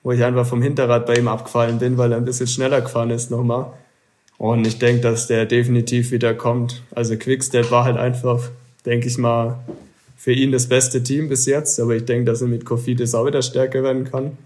wo 0.03 0.11
ich 0.11 0.23
einfach 0.23 0.45
vom 0.45 0.61
Hinterrad 0.61 1.05
bei 1.05 1.15
ihm 1.15 1.27
abgefallen 1.27 1.79
bin, 1.79 1.97
weil 1.97 2.11
er 2.11 2.17
ein 2.17 2.25
bisschen 2.25 2.47
schneller 2.47 2.81
gefahren 2.81 3.09
ist 3.09 3.31
nochmal. 3.31 3.73
Und 4.39 4.65
ich 4.65 4.79
denke, 4.79 5.01
dass 5.01 5.27
der 5.27 5.45
definitiv 5.45 6.11
wieder 6.11 6.33
kommt. 6.33 6.81
Also 6.95 7.17
Quickstep 7.17 7.71
war 7.71 7.83
halt 7.83 7.97
einfach, 7.97 8.49
denke 8.85 9.07
ich 9.07 9.17
mal, 9.17 9.59
für 10.15 10.31
ihn 10.31 10.53
das 10.53 10.67
beste 10.67 11.03
Team 11.03 11.27
bis 11.27 11.45
jetzt. 11.45 11.77
Aber 11.79 11.93
ich 11.93 12.05
denke, 12.05 12.23
dass 12.23 12.41
er 12.41 12.47
mit 12.47 12.63
Kofidis 12.63 13.13
auch 13.13 13.25
wieder 13.25 13.41
stärker 13.41 13.83
werden 13.83 14.05
kann. 14.05 14.37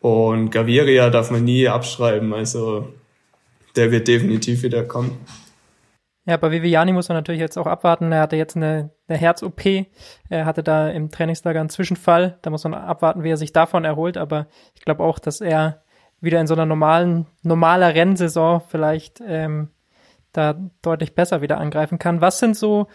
Und 0.00 0.50
Gaviria 0.50 1.08
darf 1.08 1.30
man 1.30 1.42
nie 1.42 1.66
abschreiben. 1.66 2.34
Also 2.34 2.92
der 3.76 3.90
wird 3.90 4.08
definitiv 4.08 4.62
wieder 4.62 4.84
kommen. 4.84 5.18
Ja, 6.26 6.36
bei 6.36 6.50
Viviani 6.50 6.92
muss 6.92 7.08
man 7.08 7.16
natürlich 7.16 7.40
jetzt 7.40 7.56
auch 7.56 7.66
abwarten. 7.66 8.12
Er 8.12 8.20
hatte 8.20 8.36
jetzt 8.36 8.56
eine, 8.56 8.90
eine 9.08 9.18
Herz-OP. 9.18 9.86
Er 10.28 10.44
hatte 10.44 10.62
da 10.62 10.90
im 10.90 11.10
Trainingslager 11.10 11.60
einen 11.60 11.70
Zwischenfall. 11.70 12.38
Da 12.42 12.50
muss 12.50 12.64
man 12.64 12.74
abwarten, 12.74 13.24
wie 13.24 13.30
er 13.30 13.38
sich 13.38 13.54
davon 13.54 13.86
erholt. 13.86 14.18
Aber 14.18 14.48
ich 14.74 14.82
glaube 14.82 15.02
auch, 15.02 15.18
dass 15.18 15.40
er 15.40 15.82
wieder 16.24 16.40
in 16.40 16.46
so 16.46 16.54
einer 16.54 16.66
normalen, 16.66 17.26
normaler 17.42 17.94
Rennsaison 17.94 18.62
vielleicht 18.68 19.22
ähm, 19.26 19.68
da 20.32 20.54
deutlich 20.82 21.14
besser 21.14 21.40
wieder 21.40 21.58
angreifen 21.58 21.98
kann. 21.98 22.20
Was 22.20 22.38
sind 22.38 22.56
so, 22.56 22.88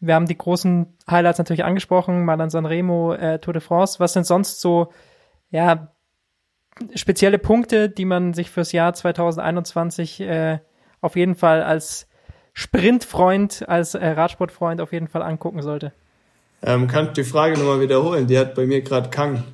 wir 0.00 0.14
haben 0.14 0.26
die 0.26 0.36
großen 0.36 0.96
Highlights 1.10 1.38
natürlich 1.38 1.64
angesprochen, 1.64 2.24
mal 2.24 2.40
an 2.40 2.50
Sanremo, 2.50 3.14
äh, 3.14 3.38
Tour 3.38 3.54
de 3.54 3.62
France. 3.62 3.98
Was 4.00 4.12
sind 4.12 4.26
sonst 4.26 4.60
so, 4.60 4.92
ja, 5.50 5.92
spezielle 6.94 7.38
Punkte, 7.38 7.88
die 7.88 8.04
man 8.04 8.34
sich 8.34 8.50
fürs 8.50 8.72
Jahr 8.72 8.92
2021 8.92 10.20
äh, 10.20 10.58
auf 11.00 11.16
jeden 11.16 11.34
Fall 11.34 11.62
als 11.62 12.08
Sprintfreund, 12.52 13.68
als 13.68 13.94
äh, 13.94 14.06
Radsportfreund 14.06 14.80
auf 14.80 14.92
jeden 14.92 15.08
Fall 15.08 15.22
angucken 15.22 15.62
sollte? 15.62 15.92
Ähm, 16.62 16.88
kann 16.88 17.12
die 17.14 17.24
Frage 17.24 17.58
nochmal 17.58 17.80
wiederholen? 17.80 18.26
Die 18.26 18.38
hat 18.38 18.54
bei 18.54 18.66
mir 18.66 18.82
gerade 18.82 19.10
Kang. 19.10 19.44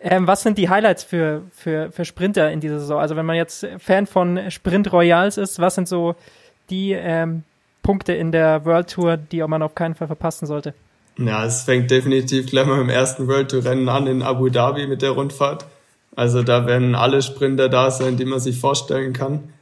Ähm, 0.00 0.26
was 0.26 0.42
sind 0.42 0.58
die 0.58 0.68
Highlights 0.68 1.04
für, 1.04 1.42
für, 1.52 1.90
für 1.90 2.04
Sprinter 2.04 2.50
in 2.50 2.60
dieser 2.60 2.80
Saison? 2.80 3.00
Also 3.00 3.16
wenn 3.16 3.26
man 3.26 3.36
jetzt 3.36 3.66
Fan 3.78 4.06
von 4.06 4.50
Sprint 4.50 4.92
Royals 4.92 5.38
ist, 5.38 5.58
was 5.58 5.74
sind 5.74 5.88
so 5.88 6.14
die 6.70 6.92
ähm, 6.92 7.44
Punkte 7.82 8.12
in 8.12 8.32
der 8.32 8.64
World 8.64 8.90
Tour, 8.90 9.16
die 9.16 9.42
man 9.42 9.62
auf 9.62 9.74
keinen 9.74 9.94
Fall 9.94 10.06
verpassen 10.06 10.46
sollte? 10.46 10.74
Ja, 11.18 11.46
es 11.46 11.62
fängt 11.62 11.90
definitiv 11.90 12.46
gleich 12.46 12.66
mal 12.66 12.80
im 12.80 12.90
ersten 12.90 13.26
World 13.26 13.50
Tour 13.50 13.64
Rennen 13.64 13.88
an 13.88 14.06
in 14.06 14.22
Abu 14.22 14.50
Dhabi 14.50 14.86
mit 14.86 15.00
der 15.00 15.10
Rundfahrt. 15.10 15.66
Also 16.14 16.42
da 16.42 16.66
werden 16.66 16.94
alle 16.94 17.22
Sprinter 17.22 17.68
da 17.68 17.90
sein, 17.90 18.16
die 18.16 18.24
man 18.24 18.40
sich 18.40 18.58
vorstellen 18.58 19.12
kann. 19.12 19.52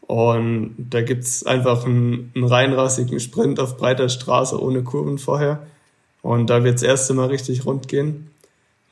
Und 0.00 0.74
da 0.78 1.02
gibt's 1.02 1.46
einfach 1.46 1.86
einen, 1.86 2.32
einen 2.34 2.44
reinrassigen 2.44 3.20
Sprint 3.20 3.58
auf 3.60 3.76
breiter 3.76 4.08
Straße 4.08 4.60
ohne 4.60 4.82
Kurven 4.82 5.18
vorher. 5.18 5.66
Und 6.22 6.50
da 6.50 6.64
wird's 6.64 6.82
erste 6.82 7.14
Mal 7.14 7.28
richtig 7.28 7.64
rund 7.64 7.88
gehen. 7.88 8.30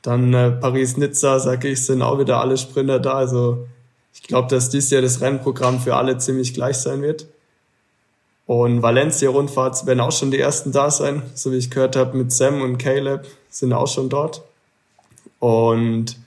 Dann 0.03 0.33
äh, 0.33 0.51
Paris-Nizza, 0.51 1.39
sage 1.39 1.69
ich, 1.69 1.85
sind 1.85 2.03
auch 2.03 2.19
wieder 2.19 2.39
alle 2.39 2.57
Sprinter 2.57 2.99
da. 2.99 3.13
Also 3.13 3.65
ich 4.13 4.21
glaube, 4.21 4.47
dass 4.49 4.69
dies 4.69 4.91
Jahr 4.91 5.01
das 5.01 5.21
Rennprogramm 5.21 5.79
für 5.79 5.95
alle 5.95 6.19
ziemlich 6.19 6.53
gleich 6.53 6.77
sein 6.77 7.01
wird. 7.01 7.25
Und 8.45 8.81
Valencia-Rundfahrt 8.81 9.85
werden 9.85 10.01
auch 10.01 10.11
schon 10.11 10.29
die 10.29 10.39
ersten 10.39 10.71
da 10.71 10.91
sein. 10.91 11.23
So 11.33 11.51
wie 11.51 11.57
ich 11.57 11.71
gehört 11.71 11.95
habe, 11.95 12.17
mit 12.17 12.31
Sam 12.31 12.61
und 12.61 12.77
Caleb 12.77 13.25
sind 13.49 13.73
auch 13.73 13.87
schon 13.87 14.09
dort. 14.09 14.43
Und 15.39 16.17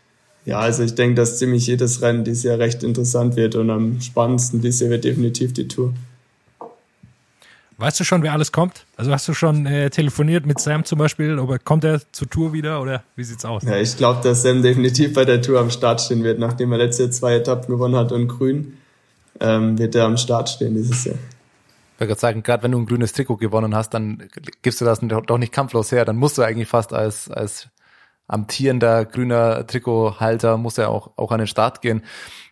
ja, 0.47 0.59
also 0.61 0.83
ich 0.83 0.95
denke, 0.95 1.16
dass 1.16 1.39
ziemlich 1.39 1.66
jedes 1.66 2.01
Rennen 2.01 2.24
dieses 2.24 2.45
Jahr 2.45 2.59
recht 2.59 2.83
interessant 2.83 3.37
wird 3.37 3.57
und 3.57 3.68
am 3.68 4.01
spannendsten 4.01 4.62
dieses 4.62 4.81
Jahr 4.81 4.91
wird 4.91 5.05
definitiv 5.05 5.53
die 5.53 5.68
Tour. 5.68 5.93
Weißt 7.79 8.01
du 8.01 8.05
schon, 8.05 8.22
wer 8.22 8.33
alles 8.33 8.53
kommt? 8.53 8.87
Also 8.97 9.12
hast 9.12 9.29
du 9.29 9.35
schon 9.35 9.66
äh, 9.66 9.91
telefoniert 9.91 10.47
mit 10.47 10.59
Sam 10.59 10.85
zum 10.85 10.99
Beispiel? 10.99 11.39
Oder 11.39 11.59
kommt 11.59 11.85
er 11.85 12.01
zur 12.11 12.29
Tour 12.31 12.55
wieder 12.55 12.81
oder 12.81 13.05
wie 13.16 13.24
sieht's 13.24 13.45
aus? 13.45 13.64
Ja, 13.64 13.77
ich 13.77 13.99
glaube, 13.99 14.22
dass 14.22 14.43
Sam 14.43 14.62
definitiv 14.62 15.12
bei 15.12 15.27
der 15.27 15.43
Tour 15.43 15.61
am 15.61 15.70
Start 15.70 16.01
stehen 16.01 16.24
wird, 16.24 16.39
nachdem 16.39 16.72
er 16.72 16.79
letzte 16.79 17.11
zwei 17.11 17.35
Etappen 17.35 17.68
gewonnen 17.74 17.97
hat 17.97 18.12
und 18.12 18.29
grün, 18.29 18.79
ähm, 19.41 19.79
wird 19.79 19.95
er 19.95 20.05
am 20.05 20.16
Start 20.16 20.49
stehen 20.49 20.74
dieses 20.74 21.05
Jahr. 21.05 21.16
Ich 21.16 22.01
wollte 22.01 22.09
gerade 22.09 22.20
sagen, 22.20 22.43
gerade 22.43 22.62
wenn 22.62 22.72
du 22.72 22.79
ein 22.79 22.87
grünes 22.87 23.12
Trikot 23.12 23.37
gewonnen 23.37 23.74
hast, 23.74 23.91
dann 23.91 24.22
gibst 24.62 24.81
du 24.81 24.87
das 24.87 25.01
doch 25.01 25.39
nicht 25.39 25.53
kampflos 25.53 25.93
her. 25.93 26.07
Dann 26.07 26.16
musst 26.16 26.39
du 26.39 26.43
eigentlich 26.43 26.68
fast 26.68 26.95
als, 26.95 27.31
als 27.31 27.68
amtierender 28.27 29.05
grüner 29.05 29.66
Trikothalter 29.66 30.57
muss 30.57 30.79
er 30.79 30.89
auch, 30.89 31.11
auch 31.16 31.31
an 31.31 31.39
den 31.39 31.47
Start 31.47 31.83
gehen. 31.83 32.03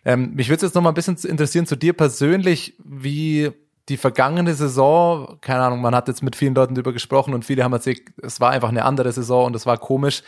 Ähm, 0.03 0.33
mich 0.35 0.49
würde 0.49 0.65
jetzt 0.65 0.75
noch 0.75 0.81
mal 0.81 0.89
ein 0.89 0.95
bisschen 0.95 1.17
interessieren 1.17 1.65
zu 1.65 1.75
dir 1.75 1.93
persönlich, 1.93 2.75
wie 2.83 3.51
die 3.89 3.97
vergangene 3.97 4.55
Saison, 4.55 5.37
keine 5.41 5.63
Ahnung, 5.63 5.81
man 5.81 5.93
hat 5.93 6.07
jetzt 6.07 6.23
mit 6.23 6.35
vielen 6.35 6.55
Leuten 6.55 6.73
darüber 6.73 6.93
gesprochen 6.93 7.33
und 7.33 7.45
viele 7.45 7.63
haben 7.63 7.73
erzählt, 7.73 8.01
es 8.21 8.39
war 8.39 8.51
einfach 8.51 8.69
eine 8.69 8.83
andere 8.83 9.11
Saison 9.11 9.45
und 9.45 9.55
es 9.55 9.65
war 9.65 9.77
komisch. 9.77 10.23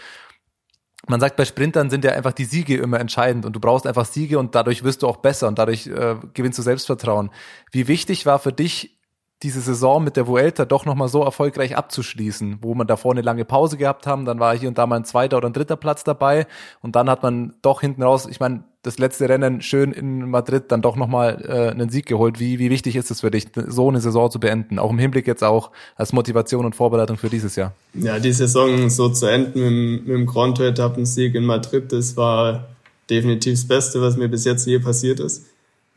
Man 1.07 1.19
sagt, 1.19 1.37
bei 1.37 1.45
Sprintern 1.45 1.89
sind 1.89 2.03
ja 2.03 2.11
einfach 2.11 2.33
die 2.33 2.45
Siege 2.45 2.77
immer 2.77 2.99
entscheidend 2.99 3.45
und 3.45 3.55
du 3.55 3.59
brauchst 3.59 3.87
einfach 3.87 4.05
Siege 4.05 4.37
und 4.39 4.55
dadurch 4.55 4.83
wirst 4.83 5.03
du 5.03 5.07
auch 5.07 5.17
besser 5.17 5.47
und 5.47 5.57
dadurch 5.57 5.87
äh, 5.87 6.15
gewinnst 6.33 6.59
du 6.59 6.63
Selbstvertrauen. 6.63 7.31
Wie 7.71 7.87
wichtig 7.87 8.25
war 8.25 8.39
für 8.39 8.51
dich 8.51 8.97
diese 9.43 9.61
Saison 9.61 10.03
mit 10.03 10.17
der 10.17 10.27
Vuelta 10.27 10.65
doch 10.65 10.85
nochmal 10.85 11.09
so 11.09 11.23
erfolgreich 11.23 11.77
abzuschließen, 11.77 12.59
wo 12.61 12.73
man 12.73 12.87
davor 12.87 13.11
eine 13.11 13.21
lange 13.21 13.45
Pause 13.45 13.77
gehabt 13.77 14.07
haben, 14.07 14.25
dann 14.25 14.39
war 14.39 14.57
hier 14.57 14.67
und 14.67 14.77
da 14.79 14.87
mal 14.87 14.95
ein 14.95 15.05
zweiter 15.05 15.37
oder 15.37 15.47
ein 15.47 15.53
dritter 15.53 15.75
Platz 15.75 16.03
dabei 16.03 16.47
und 16.81 16.95
dann 16.95 17.09
hat 17.09 17.21
man 17.21 17.55
doch 17.61 17.81
hinten 17.81 18.01
raus, 18.01 18.27
ich 18.29 18.39
meine, 18.39 18.63
das 18.87 18.97
letzte 18.97 19.27
Rennen 19.27 19.61
schön 19.61 19.91
in 19.91 20.29
Madrid 20.29 20.65
dann 20.69 20.81
doch 20.81 20.95
nochmal 20.95 21.43
äh, 21.45 21.71
einen 21.71 21.89
Sieg 21.89 22.05
geholt. 22.05 22.39
Wie, 22.39 22.57
wie 22.57 22.69
wichtig 22.69 22.95
ist 22.95 23.11
es 23.11 23.21
für 23.21 23.29
dich, 23.29 23.47
so 23.67 23.89
eine 23.89 23.99
Saison 23.99 24.31
zu 24.31 24.39
beenden? 24.39 24.79
Auch 24.79 24.91
im 24.91 24.97
Hinblick 24.97 25.27
jetzt 25.27 25.43
auch 25.43 25.71
als 25.95 26.13
Motivation 26.13 26.65
und 26.65 26.75
Vorbereitung 26.75 27.17
für 27.17 27.29
dieses 27.29 27.55
Jahr. 27.57 27.73
Ja, 27.93 28.17
die 28.19 28.31
Saison 28.31 28.89
so 28.89 29.09
zu 29.09 29.25
enden 29.25 29.91
mit, 29.91 30.07
mit 30.07 30.15
dem 30.15 30.25
Grand 30.25 30.57
Tour 30.57 30.67
Etappensieg 30.67 31.35
in 31.35 31.45
Madrid, 31.45 31.91
das 31.91 32.15
war 32.15 32.67
definitiv 33.09 33.53
das 33.53 33.67
Beste, 33.67 34.01
was 34.01 34.17
mir 34.17 34.29
bis 34.29 34.45
jetzt 34.45 34.65
je 34.65 34.79
passiert 34.79 35.19
ist. 35.19 35.45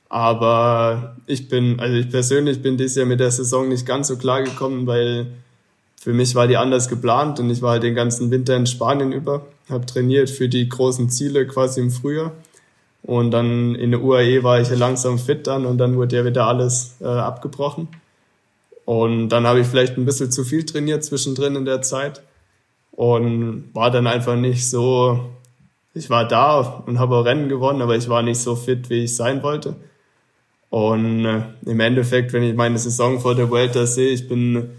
Aber 0.08 1.16
ich 1.26 1.48
bin, 1.48 1.78
also 1.78 1.96
ich 1.96 2.10
persönlich 2.10 2.60
bin 2.60 2.76
dieses 2.76 2.96
Jahr 2.96 3.06
mit 3.06 3.20
der 3.20 3.30
Saison 3.30 3.68
nicht 3.68 3.86
ganz 3.86 4.08
so 4.08 4.16
klar 4.16 4.42
gekommen, 4.42 4.86
weil 4.88 5.28
für 6.00 6.12
mich 6.12 6.34
war 6.34 6.48
die 6.48 6.56
anders 6.56 6.88
geplant 6.88 7.38
und 7.38 7.50
ich 7.50 7.62
war 7.62 7.72
halt 7.72 7.84
den 7.84 7.94
ganzen 7.94 8.30
Winter 8.30 8.56
in 8.56 8.66
Spanien 8.66 9.12
über, 9.12 9.46
habe 9.68 9.86
trainiert 9.86 10.30
für 10.30 10.48
die 10.48 10.68
großen 10.68 11.10
Ziele 11.10 11.46
quasi 11.46 11.80
im 11.80 11.90
Frühjahr. 11.90 12.32
Und 13.02 13.30
dann 13.30 13.74
in 13.74 13.90
der 13.90 14.02
UAE 14.02 14.42
war 14.42 14.60
ich 14.60 14.68
ja 14.68 14.76
langsam 14.76 15.18
fit 15.18 15.46
dann 15.46 15.64
und 15.64 15.78
dann 15.78 15.96
wurde 15.96 16.16
ja 16.16 16.24
wieder 16.24 16.46
alles 16.46 16.96
äh, 17.00 17.06
abgebrochen. 17.06 17.88
Und 18.84 19.28
dann 19.30 19.46
habe 19.46 19.60
ich 19.60 19.66
vielleicht 19.66 19.96
ein 19.96 20.04
bisschen 20.04 20.30
zu 20.30 20.44
viel 20.44 20.64
trainiert 20.64 21.04
zwischendrin 21.04 21.56
in 21.56 21.64
der 21.64 21.82
Zeit 21.82 22.22
und 22.92 23.70
war 23.72 23.90
dann 23.90 24.06
einfach 24.06 24.36
nicht 24.36 24.68
so, 24.68 25.30
ich 25.94 26.10
war 26.10 26.26
da 26.26 26.82
und 26.86 26.98
habe 26.98 27.16
auch 27.16 27.24
Rennen 27.24 27.48
gewonnen, 27.48 27.82
aber 27.82 27.96
ich 27.96 28.08
war 28.08 28.22
nicht 28.22 28.40
so 28.40 28.56
fit, 28.56 28.90
wie 28.90 29.04
ich 29.04 29.16
sein 29.16 29.42
wollte. 29.42 29.76
Und 30.68 31.24
äh, 31.24 31.42
im 31.66 31.80
Endeffekt, 31.80 32.32
wenn 32.32 32.42
ich 32.42 32.54
meine 32.54 32.78
Saison 32.78 33.20
vor 33.20 33.34
der 33.34 33.50
Vuelta 33.50 33.86
sehe, 33.86 34.10
ich 34.10 34.28
bin, 34.28 34.70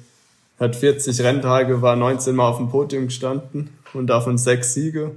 hat 0.60 0.76
40 0.76 1.22
Renntage, 1.22 1.82
war 1.82 1.96
19 1.96 2.36
Mal 2.36 2.48
auf 2.48 2.58
dem 2.58 2.70
Podium 2.70 3.08
gestanden 3.08 3.72
und 3.94 4.08
davon 4.08 4.38
sechs 4.38 4.74
Siege. 4.74 5.16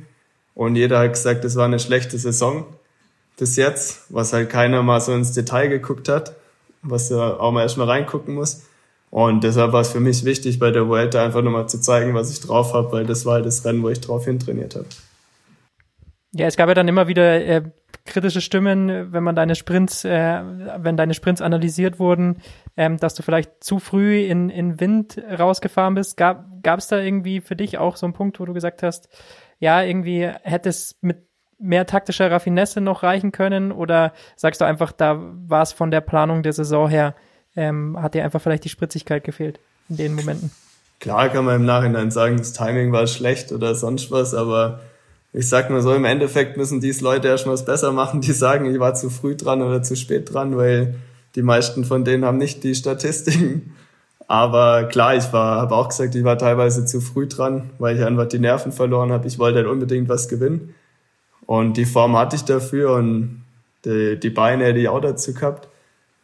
Und 0.55 0.77
jeder 0.77 1.01
hat 1.01 1.13
gesagt, 1.13 1.45
es 1.45 1.57
war 1.57 1.67
eine 1.67 1.79
schlechte 1.79 2.17
Saison 2.19 2.65
bis 3.39 3.57
jetzt, 3.57 4.03
was 4.11 4.33
halt 4.33 4.51
keiner 4.51 4.83
mal 4.83 5.01
so 5.01 5.13
ins 5.13 5.33
Detail 5.33 5.69
geguckt 5.69 6.09
hat, 6.09 6.37
was 6.83 7.11
ja 7.11 7.39
auch 7.39 7.53
mal 7.53 7.63
erstmal 7.63 7.89
reingucken 7.89 8.35
muss. 8.35 8.63
Und 9.11 9.45
deshalb 9.45 9.73
war 9.73 9.83
es 9.83 9.93
für 9.93 10.01
mich 10.01 10.25
wichtig, 10.25 10.59
bei 10.59 10.71
der 10.71 10.89
Vuelta 10.89 11.25
einfach 11.25 11.43
nochmal 11.43 11.69
zu 11.69 11.81
zeigen, 11.81 12.15
was 12.15 12.33
ich 12.33 12.41
drauf 12.41 12.75
habe, 12.75 12.91
weil 12.91 13.07
das 13.07 13.25
war 13.25 13.35
halt 13.35 13.47
das 13.47 13.65
Rennen, 13.65 13.83
wo 13.83 13.89
ich 13.89 14.01
drauf 14.01 14.25
hintrainiert 14.25 14.75
habe. 14.75 14.87
Ja, 16.33 16.47
es 16.47 16.57
gab 16.57 16.69
ja 16.69 16.75
dann 16.75 16.89
immer 16.89 17.07
wieder 17.07 17.45
äh, 17.45 17.63
kritische 18.05 18.41
Stimmen, 18.41 19.13
wenn 19.13 19.23
man 19.23 19.37
deine 19.37 19.55
Sprints, 19.55 20.05
äh, 20.05 20.43
wenn 20.79 20.97
deine 20.97 21.15
Sprints 21.15 21.41
analysiert 21.41 22.01
wurden, 22.01 22.39
ähm, 22.77 22.97
dass 22.97 23.15
du 23.15 23.23
vielleicht 23.23 23.63
zu 23.63 23.79
früh 23.79 24.25
in, 24.25 24.51
in 24.51 24.81
Wind 24.81 25.23
rausgefahren 25.39 25.95
bist. 25.95 26.17
Gab 26.17 26.45
es 26.65 26.89
da 26.89 26.99
irgendwie 26.99 27.41
für 27.41 27.55
dich 27.55 27.79
auch 27.79 27.95
so 27.97 28.07
einen 28.07 28.15
Punkt, 28.15 28.41
wo 28.41 28.47
du 28.47 28.53
gesagt 28.53 28.83
hast, 28.83 29.09
ja, 29.61 29.81
irgendwie 29.83 30.29
hätte 30.43 30.71
es 30.71 30.97
mit 31.03 31.29
mehr 31.65 31.87
taktischer 31.87 32.31
Raffinesse 32.31 32.81
noch 32.81 33.03
reichen 33.03 33.33
können? 33.33 33.73
Oder 33.73 34.13
sagst 34.37 34.61
du 34.61 34.65
einfach, 34.65 34.93
da 34.93 35.19
war 35.49 35.63
es 35.63 35.73
von 35.73 35.91
der 35.91 36.01
Planung 36.01 36.43
der 36.43 36.53
Saison 36.53 36.89
her, 36.89 37.15
ähm, 37.57 38.01
hat 38.01 38.15
dir 38.15 38.25
einfach 38.25 38.41
vielleicht 38.41 38.65
die 38.65 38.69
Spritzigkeit 38.69 39.25
gefehlt 39.25 39.59
in 39.89 39.97
den 39.97 40.15
Momenten? 40.15 40.51
Klar 41.01 41.29
kann 41.29 41.45
man 41.45 41.57
im 41.57 41.65
Nachhinein 41.65 42.11
sagen, 42.11 42.37
das 42.37 42.53
Timing 42.53 42.93
war 42.93 43.07
schlecht 43.07 43.53
oder 43.53 43.75
sonst 43.75 44.11
was, 44.11 44.35
aber 44.35 44.81
ich 45.33 45.49
sag 45.49 45.69
mal 45.71 45.83
so, 45.83 45.93
im 45.95 46.05
Endeffekt 46.05 46.57
müssen 46.57 46.81
dies 46.81 47.01
Leute 47.01 47.29
erstmal 47.29 47.55
was 47.55 47.65
besser 47.65 47.93
machen, 47.93 48.21
die 48.21 48.33
sagen, 48.33 48.67
ich 48.67 48.79
war 48.79 48.95
zu 48.95 49.11
früh 49.11 49.35
dran 49.35 49.63
oder 49.63 49.83
zu 49.83 49.97
spät 49.97 50.33
dran, 50.33 50.57
weil 50.57 50.95
die 51.35 51.43
meisten 51.43 51.85
von 51.85 52.05
denen 52.05 52.25
haben 52.25 52.39
nicht 52.39 52.63
die 52.63 52.75
Statistiken. 52.75 53.75
Aber 54.27 54.85
klar, 54.85 55.17
ich 55.17 55.33
war, 55.33 55.61
habe 55.61 55.75
auch 55.75 55.89
gesagt, 55.89 56.15
ich 56.15 56.25
war 56.25 56.39
teilweise 56.39 56.87
zu 56.87 57.01
früh 57.01 57.27
dran, 57.27 57.71
weil 57.79 57.97
ich 57.97 58.05
einfach 58.05 58.27
die 58.27 58.39
Nerven 58.39 58.73
verloren 58.73 59.13
habe. 59.13 59.27
Ich 59.27 59.39
wollte 59.39 59.59
halt 59.59 59.67
unbedingt 59.67 60.09
was 60.09 60.29
gewinnen. 60.29 60.75
Und 61.47 61.77
die 61.77 61.85
Form 61.85 62.17
hatte 62.17 62.37
ich 62.37 62.45
dafür 62.45 62.95
und 62.95 63.45
die, 63.85 64.19
die 64.19 64.31
Beine 64.31 64.65
hätte 64.65 64.79
ich 64.79 64.89
auch 64.89 65.01
dazu 65.01 65.35
gehabt. 65.35 65.69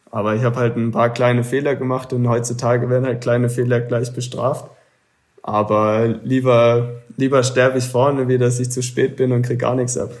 Aber 0.09 0.35
ich 0.35 0.43
habe 0.43 0.57
halt 0.57 0.75
ein 0.75 0.91
paar 0.91 1.09
kleine 1.09 1.43
Fehler 1.43 1.75
gemacht 1.75 2.11
und 2.11 2.27
heutzutage 2.27 2.89
werden 2.89 3.05
halt 3.05 3.21
kleine 3.21 3.49
Fehler 3.49 3.79
gleich 3.79 4.13
bestraft. 4.13 4.69
Aber 5.41 6.07
lieber, 6.23 7.01
lieber 7.17 7.43
sterbe 7.43 7.77
ich 7.77 7.85
vorne, 7.85 8.27
wie 8.27 8.37
dass 8.37 8.59
ich 8.59 8.71
zu 8.71 8.83
spät 8.83 9.15
bin 9.15 9.31
und 9.31 9.43
krieg 9.43 9.59
gar 9.59 9.75
nichts 9.75 9.97
ab. 9.97 10.11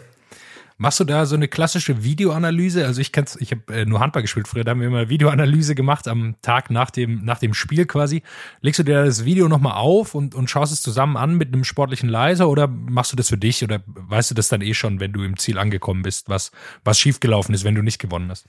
Machst 0.81 0.99
du 0.99 1.03
da 1.03 1.27
so 1.27 1.35
eine 1.35 1.47
klassische 1.47 2.03
Videoanalyse? 2.03 2.87
Also 2.87 3.01
ich 3.01 3.11
kenn's, 3.11 3.37
ich 3.39 3.51
habe 3.51 3.71
äh, 3.71 3.85
nur 3.85 3.99
Handball 3.99 4.23
gespielt 4.23 4.47
früher, 4.47 4.63
da 4.63 4.71
haben 4.71 4.79
wir 4.79 4.87
immer 4.87 5.09
Videoanalyse 5.09 5.75
gemacht 5.75 6.07
am 6.07 6.33
Tag 6.41 6.71
nach 6.71 6.89
dem, 6.89 7.23
nach 7.23 7.37
dem 7.37 7.53
Spiel 7.53 7.85
quasi. 7.85 8.23
Legst 8.61 8.79
du 8.79 8.83
dir 8.83 9.05
das 9.05 9.23
Video 9.23 9.47
nochmal 9.47 9.73
auf 9.73 10.15
und, 10.15 10.33
und 10.33 10.49
schaust 10.49 10.73
es 10.73 10.81
zusammen 10.81 11.17
an 11.17 11.35
mit 11.35 11.53
einem 11.53 11.65
sportlichen 11.65 12.09
Leiser 12.09 12.49
oder 12.49 12.65
machst 12.65 13.11
du 13.11 13.15
das 13.15 13.29
für 13.29 13.37
dich 13.37 13.63
oder 13.63 13.83
weißt 13.85 14.31
du 14.31 14.33
das 14.33 14.47
dann 14.47 14.61
eh 14.61 14.73
schon, 14.73 14.99
wenn 14.99 15.13
du 15.13 15.21
im 15.21 15.37
Ziel 15.37 15.59
angekommen 15.59 16.01
bist, 16.01 16.29
was, 16.29 16.49
was 16.83 16.97
schiefgelaufen 16.97 17.53
ist, 17.53 17.63
wenn 17.63 17.75
du 17.75 17.83
nicht 17.83 17.99
gewonnen 17.99 18.31
hast? 18.31 18.47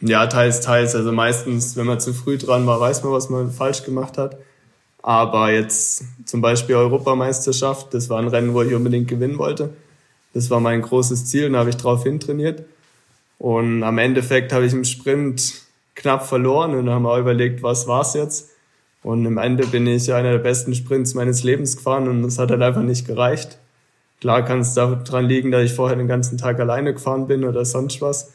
Ja, 0.00 0.26
teils, 0.26 0.62
teils. 0.62 0.94
Also 0.94 1.12
meistens, 1.12 1.76
wenn 1.76 1.84
man 1.84 2.00
zu 2.00 2.14
früh 2.14 2.38
dran 2.38 2.66
war, 2.66 2.80
weiß 2.80 3.04
man, 3.04 3.12
was 3.12 3.28
man 3.28 3.50
falsch 3.50 3.84
gemacht 3.84 4.16
hat. 4.16 4.38
Aber 5.02 5.52
jetzt 5.52 6.04
zum 6.24 6.40
Beispiel 6.40 6.76
Europameisterschaft, 6.76 7.92
das 7.92 8.08
war 8.08 8.20
ein 8.20 8.28
Rennen, 8.28 8.54
wo 8.54 8.62
ich 8.62 8.72
unbedingt 8.72 9.06
gewinnen 9.06 9.36
wollte 9.36 9.74
das 10.34 10.50
war 10.50 10.60
mein 10.60 10.82
großes 10.82 11.26
Ziel 11.26 11.46
und 11.46 11.54
da 11.54 11.60
habe 11.60 11.70
ich 11.70 11.76
drauf 11.76 12.02
hintrainiert. 12.02 12.64
Und 13.38 13.82
am 13.82 13.98
Endeffekt 13.98 14.52
habe 14.52 14.66
ich 14.66 14.72
im 14.72 14.84
Sprint 14.84 15.62
knapp 15.94 16.26
verloren 16.26 16.74
und 16.74 16.90
haben 16.90 17.04
wir 17.04 17.18
überlegt, 17.18 17.62
was 17.62 17.86
war's 17.86 18.14
jetzt? 18.14 18.50
Und 19.02 19.24
im 19.26 19.38
Ende 19.38 19.66
bin 19.66 19.86
ich 19.86 20.12
einer 20.12 20.32
der 20.32 20.38
besten 20.38 20.74
Sprints 20.74 21.14
meines 21.14 21.44
Lebens 21.44 21.76
gefahren 21.76 22.08
und 22.08 22.22
das 22.22 22.38
hat 22.38 22.50
halt 22.50 22.62
einfach 22.62 22.82
nicht 22.82 23.06
gereicht. 23.06 23.58
Klar 24.20 24.44
kann 24.44 24.60
es 24.60 24.74
daran 24.74 25.26
liegen, 25.26 25.50
dass 25.50 25.64
ich 25.64 25.74
vorher 25.74 25.96
den 25.96 26.08
ganzen 26.08 26.38
Tag 26.38 26.58
alleine 26.58 26.94
gefahren 26.94 27.26
bin 27.26 27.44
oder 27.44 27.64
sonst 27.64 28.00
was. 28.00 28.32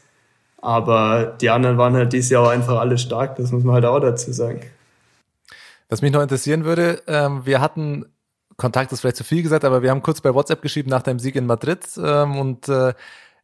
Aber 0.58 1.36
die 1.40 1.50
anderen 1.50 1.78
waren 1.78 1.94
halt 1.94 2.12
dieses 2.12 2.30
Jahr 2.30 2.44
auch 2.44 2.50
einfach 2.50 2.78
alle 2.78 2.98
stark, 2.98 3.36
das 3.36 3.50
muss 3.50 3.64
man 3.64 3.74
halt 3.74 3.84
auch 3.84 3.98
dazu 3.98 4.32
sagen. 4.32 4.60
Was 5.88 6.02
mich 6.02 6.12
noch 6.12 6.22
interessieren 6.22 6.64
würde, 6.64 7.02
ähm, 7.08 7.44
wir 7.44 7.60
hatten 7.60 8.06
Kontakt 8.60 8.92
ist 8.92 9.00
vielleicht 9.00 9.16
zu 9.16 9.24
viel 9.24 9.42
gesagt, 9.42 9.64
aber 9.64 9.82
wir 9.82 9.90
haben 9.90 10.02
kurz 10.02 10.20
bei 10.20 10.34
WhatsApp 10.34 10.60
geschrieben 10.60 10.90
nach 10.90 11.02
deinem 11.02 11.18
Sieg 11.18 11.34
in 11.34 11.46
Madrid 11.46 11.80
ähm, 11.96 12.38
und 12.38 12.68
äh, 12.68 12.92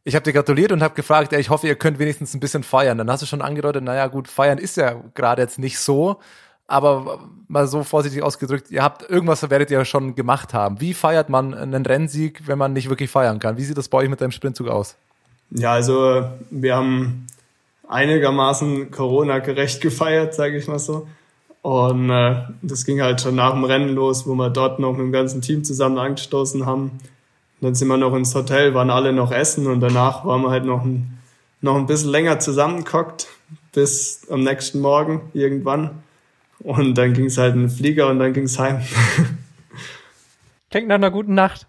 ich 0.03 0.13
habe 0.15 0.23
dir 0.23 0.31
gratuliert 0.31 0.71
und 0.71 0.83
habe 0.83 0.93
gefragt, 0.93 1.31
ja, 1.31 1.39
ich 1.39 1.49
hoffe, 1.49 1.67
ihr 1.67 1.75
könnt 1.75 1.97
wenigstens 1.97 2.35
ein 2.35 2.39
bisschen 2.39 2.61
feiern. 2.61 2.99
Dann 2.99 3.09
hast 3.09 3.23
du 3.23 3.25
schon 3.25 3.41
angedeutet, 3.41 3.83
naja 3.83 4.07
gut, 4.07 4.27
feiern 4.27 4.59
ist 4.59 4.77
ja 4.77 4.95
gerade 5.15 5.41
jetzt 5.41 5.57
nicht 5.57 5.79
so, 5.79 6.19
aber 6.67 7.19
mal 7.47 7.67
so 7.67 7.83
vorsichtig 7.83 8.21
ausgedrückt, 8.21 8.69
ihr 8.69 8.83
habt 8.83 9.09
irgendwas 9.09 9.49
werdet 9.49 9.71
ihr 9.71 9.83
schon 9.85 10.13
gemacht 10.13 10.53
haben. 10.53 10.79
Wie 10.79 10.93
feiert 10.93 11.29
man 11.29 11.55
einen 11.55 11.85
Rennsieg, 11.85 12.43
wenn 12.45 12.59
man 12.59 12.73
nicht 12.73 12.87
wirklich 12.87 13.09
feiern 13.09 13.39
kann? 13.39 13.57
Wie 13.57 13.63
sieht 13.63 13.77
das 13.77 13.89
bei 13.89 13.97
euch 13.97 14.09
mit 14.09 14.21
deinem 14.21 14.31
Sprintzug 14.31 14.67
aus? 14.67 14.95
Ja, 15.49 15.73
also 15.73 16.29
wir 16.51 16.75
haben 16.75 17.25
einigermaßen 17.87 18.91
Corona-gerecht 18.91 19.81
gefeiert, 19.81 20.35
sage 20.35 20.57
ich 20.57 20.67
mal 20.67 20.79
so. 20.79 21.07
Und 21.67 22.09
äh, 22.09 22.43
das 22.61 22.85
ging 22.85 23.01
halt 23.01 23.19
schon 23.19 23.35
nach 23.35 23.51
dem 23.51 23.65
Rennen 23.65 23.89
los, 23.89 24.25
wo 24.25 24.35
wir 24.35 24.49
dort 24.49 24.79
noch 24.79 24.93
mit 24.93 25.01
dem 25.01 25.11
ganzen 25.11 25.41
Team 25.41 25.65
zusammen 25.65 25.97
angestoßen 25.97 26.65
haben. 26.65 26.91
Und 26.91 27.01
dann 27.59 27.75
sind 27.75 27.89
wir 27.89 27.97
noch 27.97 28.15
ins 28.15 28.33
Hotel, 28.33 28.73
waren 28.73 28.89
alle 28.89 29.11
noch 29.11 29.33
essen 29.33 29.67
und 29.67 29.81
danach 29.81 30.23
waren 30.23 30.43
wir 30.43 30.49
halt 30.49 30.63
noch 30.63 30.85
ein, 30.85 31.19
noch 31.59 31.75
ein 31.75 31.85
bisschen 31.85 32.11
länger 32.11 32.39
zusammengekockt 32.39 33.27
bis 33.73 34.25
am 34.29 34.45
nächsten 34.45 34.79
Morgen 34.79 35.29
irgendwann. 35.33 36.03
Und 36.59 36.97
dann 36.97 37.11
ging 37.11 37.25
es 37.25 37.37
halt 37.37 37.55
in 37.55 37.63
den 37.63 37.69
Flieger 37.69 38.07
und 38.07 38.19
dann 38.19 38.31
ging 38.31 38.45
es 38.45 38.57
heim. 38.57 38.79
Klingt 40.71 40.87
nach 40.87 40.95
einer 40.95 41.11
guten 41.11 41.33
Nacht. 41.33 41.67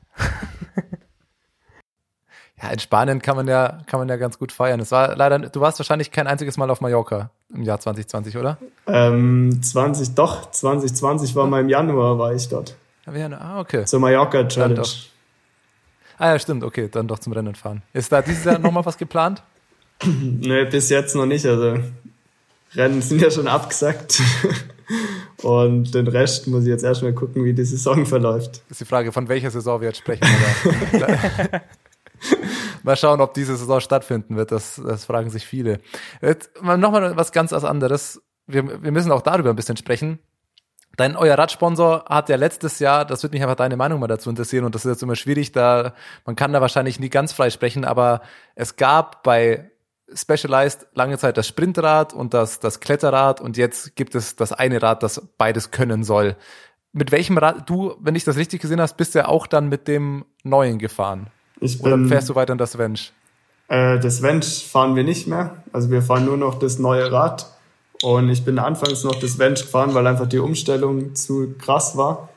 Ja, 2.60 2.70
in 2.70 2.78
Spanien 2.78 3.22
kann 3.22 3.36
man 3.36 3.46
ja, 3.46 3.78
kann 3.86 4.00
man 4.00 4.08
ja 4.08 4.16
ganz 4.16 4.38
gut 4.38 4.50
feiern. 4.50 4.80
Es 4.80 4.90
war 4.90 5.14
leider, 5.16 5.38
du 5.38 5.60
warst 5.60 5.78
wahrscheinlich 5.78 6.10
kein 6.10 6.26
einziges 6.26 6.56
Mal 6.56 6.70
auf 6.70 6.80
Mallorca 6.80 7.30
im 7.54 7.62
Jahr 7.62 7.78
2020, 7.78 8.36
oder? 8.36 8.58
Ähm, 8.86 9.60
20, 9.62 10.14
doch, 10.14 10.50
2020 10.50 11.34
war 11.36 11.46
mal 11.46 11.60
im 11.60 11.68
Januar, 11.68 12.18
war 12.18 12.34
ich 12.34 12.48
dort. 12.48 12.76
Ah, 13.06 13.60
okay. 13.60 13.84
Zur 13.84 14.00
Mallorca 14.00 14.44
Challenge. 14.44 14.82
Ah 16.18 16.32
ja, 16.32 16.38
stimmt, 16.38 16.64
okay, 16.64 16.88
dann 16.90 17.06
doch 17.06 17.20
zum 17.20 17.32
Rennen 17.32 17.54
fahren. 17.54 17.82
Ist 17.92 18.10
da 18.10 18.20
dieses 18.22 18.44
Jahr 18.44 18.58
nochmal 18.58 18.84
was 18.84 18.98
geplant? 18.98 19.42
Nee, 20.04 20.64
bis 20.66 20.90
jetzt 20.90 21.16
noch 21.16 21.26
nicht. 21.26 21.44
Also 21.44 21.80
Rennen 22.76 23.02
sind 23.02 23.20
ja 23.20 23.32
schon 23.32 23.48
abgesagt. 23.48 24.22
Und 25.42 25.92
den 25.92 26.06
Rest 26.06 26.46
muss 26.46 26.62
ich 26.62 26.68
jetzt 26.68 26.84
erstmal 26.84 27.12
gucken, 27.12 27.44
wie 27.44 27.52
die 27.52 27.64
Saison 27.64 28.06
verläuft. 28.06 28.62
Das 28.68 28.72
ist 28.72 28.80
die 28.82 28.84
Frage, 28.84 29.10
von 29.10 29.28
welcher 29.28 29.50
Saison 29.50 29.80
wir 29.80 29.88
jetzt 29.88 29.98
sprechen. 29.98 30.24
mal 32.82 32.96
schauen, 32.96 33.20
ob 33.20 33.34
diese 33.34 33.56
Saison 33.56 33.80
stattfinden 33.80 34.36
wird. 34.36 34.52
Das, 34.52 34.80
das 34.84 35.04
fragen 35.04 35.30
sich 35.30 35.46
viele. 35.46 35.80
Nochmal 36.62 37.16
was 37.16 37.32
ganz 37.32 37.52
anderes. 37.52 38.22
Wir, 38.46 38.82
wir 38.82 38.92
müssen 38.92 39.12
auch 39.12 39.22
darüber 39.22 39.50
ein 39.50 39.56
bisschen 39.56 39.76
sprechen. 39.76 40.18
Dein 40.98 41.16
euer 41.16 41.38
Radsponsor 41.38 42.06
hat 42.08 42.28
ja 42.28 42.34
letztes 42.34 42.80
Jahr, 42.80 43.04
das 43.04 43.22
wird 43.22 43.32
mich 43.32 43.40
einfach 43.40 43.54
deine 43.54 43.76
Meinung 43.76 44.00
mal 44.00 44.08
dazu 44.08 44.30
interessieren 44.30 44.64
und 44.64 44.74
das 44.74 44.84
ist 44.84 44.90
jetzt 44.90 45.02
immer 45.04 45.14
schwierig, 45.14 45.52
da 45.52 45.94
man 46.26 46.34
kann 46.34 46.52
da 46.52 46.60
wahrscheinlich 46.60 46.98
nie 46.98 47.08
ganz 47.08 47.32
frei 47.32 47.50
sprechen, 47.50 47.84
aber 47.84 48.20
es 48.56 48.74
gab 48.74 49.22
bei 49.22 49.70
Specialized 50.12 50.88
lange 50.94 51.16
Zeit 51.16 51.36
das 51.36 51.46
Sprintrad 51.46 52.14
und 52.14 52.34
das 52.34 52.58
das 52.58 52.80
Kletterrad 52.80 53.40
und 53.40 53.56
jetzt 53.56 53.94
gibt 53.94 54.16
es 54.16 54.34
das 54.34 54.52
eine 54.52 54.82
Rad, 54.82 55.04
das 55.04 55.22
beides 55.38 55.70
können 55.70 56.02
soll. 56.02 56.34
Mit 56.92 57.12
welchem 57.12 57.38
Rad 57.38 57.70
du, 57.70 57.94
wenn 58.00 58.16
ich 58.16 58.24
das 58.24 58.36
richtig 58.36 58.60
gesehen 58.60 58.80
hast, 58.80 58.96
bist 58.96 59.14
ja 59.14 59.28
auch 59.28 59.46
dann 59.46 59.68
mit 59.68 59.86
dem 59.86 60.24
neuen 60.42 60.80
gefahren? 60.80 61.30
Ich 61.60 61.82
bin, 61.82 61.92
Oder 61.92 62.08
fährst 62.08 62.28
du 62.28 62.34
weiter 62.34 62.52
in 62.52 62.58
das 62.58 62.78
Wench? 62.78 63.12
Äh, 63.68 63.98
das 63.98 64.22
Wench 64.22 64.66
fahren 64.70 64.96
wir 64.96 65.04
nicht 65.04 65.26
mehr. 65.26 65.62
Also 65.72 65.90
wir 65.90 66.02
fahren 66.02 66.24
nur 66.24 66.36
noch 66.36 66.58
das 66.58 66.78
neue 66.78 67.10
Rad. 67.10 67.50
Und 68.02 68.28
ich 68.28 68.44
bin 68.44 68.58
anfangs 68.58 69.02
noch 69.04 69.16
das 69.16 69.38
Wench 69.38 69.62
gefahren, 69.62 69.94
weil 69.94 70.06
einfach 70.06 70.28
die 70.28 70.38
Umstellung 70.38 71.14
zu 71.14 71.54
krass 71.58 71.96
war. 71.96 72.28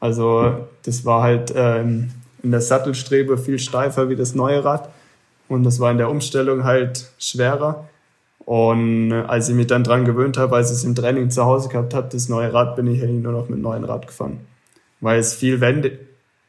Also 0.00 0.66
das 0.82 1.04
war 1.04 1.22
halt 1.22 1.52
ähm, 1.54 2.10
in 2.42 2.50
der 2.50 2.60
Sattelstrebe 2.60 3.38
viel 3.38 3.58
steifer 3.58 4.08
wie 4.08 4.16
das 4.16 4.34
neue 4.34 4.64
Rad. 4.64 4.90
Und 5.48 5.64
das 5.64 5.78
war 5.78 5.90
in 5.90 5.98
der 5.98 6.10
Umstellung 6.10 6.64
halt 6.64 7.10
schwerer. 7.18 7.88
Und 8.40 9.12
als 9.12 9.48
ich 9.48 9.54
mich 9.54 9.68
dann 9.68 9.84
dran 9.84 10.04
gewöhnt 10.04 10.36
habe, 10.36 10.56
als 10.56 10.70
ich 10.70 10.78
es 10.78 10.84
im 10.84 10.94
Training 10.94 11.30
zu 11.30 11.44
Hause 11.44 11.68
gehabt 11.68 11.94
habe, 11.94 12.08
das 12.10 12.28
neue 12.28 12.52
Rad, 12.52 12.76
bin 12.76 12.86
ich 12.86 13.02
eigentlich 13.02 13.22
nur 13.22 13.32
noch 13.32 13.48
mit 13.48 13.60
neuen 13.60 13.84
Rad 13.84 14.06
gefahren. 14.06 14.40
Weil 15.00 15.18
es 15.18 15.34
viel 15.34 15.60
wendig, 15.60 15.98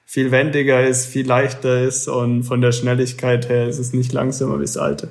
viel 0.06 0.32
wendiger 0.32 0.86
ist, 0.86 1.08
viel 1.08 1.28
leichter 1.28 1.82
ist 1.82 2.08
und 2.08 2.44
von 2.44 2.62
der 2.62 2.72
Schnelligkeit 2.72 3.50
her 3.50 3.68
ist 3.68 3.80
es 3.80 3.94
nicht 3.94 4.14
langsamer 4.14 4.60
wie 4.60 4.66
das 4.66 4.78
alte. 4.78 5.10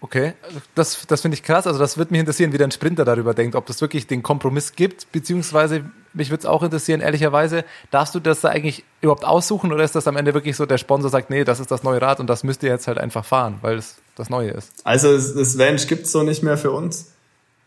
Okay, 0.00 0.34
das, 0.76 1.06
das 1.08 1.22
finde 1.22 1.34
ich 1.34 1.42
krass. 1.42 1.66
Also 1.66 1.78
das 1.78 1.98
würde 1.98 2.12
mich 2.12 2.20
interessieren, 2.20 2.52
wie 2.52 2.58
der 2.58 2.70
Sprinter 2.70 3.04
darüber 3.04 3.34
denkt, 3.34 3.56
ob 3.56 3.66
das 3.66 3.80
wirklich 3.80 4.06
den 4.06 4.22
Kompromiss 4.22 4.76
gibt, 4.76 5.10
beziehungsweise 5.10 5.84
mich 6.12 6.30
würde 6.30 6.40
es 6.40 6.46
auch 6.46 6.62
interessieren, 6.62 7.00
ehrlicherweise, 7.00 7.64
darfst 7.90 8.14
du 8.14 8.20
das 8.20 8.40
da 8.40 8.48
eigentlich 8.48 8.84
überhaupt 9.00 9.24
aussuchen 9.24 9.72
oder 9.72 9.82
ist 9.82 9.96
das 9.96 10.06
am 10.06 10.16
Ende 10.16 10.34
wirklich 10.34 10.56
so, 10.56 10.66
der 10.66 10.78
Sponsor 10.78 11.10
sagt, 11.10 11.30
nee, 11.30 11.42
das 11.42 11.58
ist 11.58 11.70
das 11.70 11.82
neue 11.82 12.00
Rad 12.00 12.20
und 12.20 12.28
das 12.28 12.44
müsst 12.44 12.62
ihr 12.62 12.70
jetzt 12.70 12.86
halt 12.86 12.98
einfach 12.98 13.24
fahren, 13.24 13.58
weil 13.60 13.76
es 13.76 13.96
das 14.14 14.30
Neue 14.30 14.50
ist? 14.50 14.72
Also 14.84 15.12
das 15.12 15.58
Vange 15.58 15.84
gibt's 15.86 16.12
so 16.12 16.22
nicht 16.22 16.42
mehr 16.42 16.56
für 16.56 16.70
uns. 16.70 17.12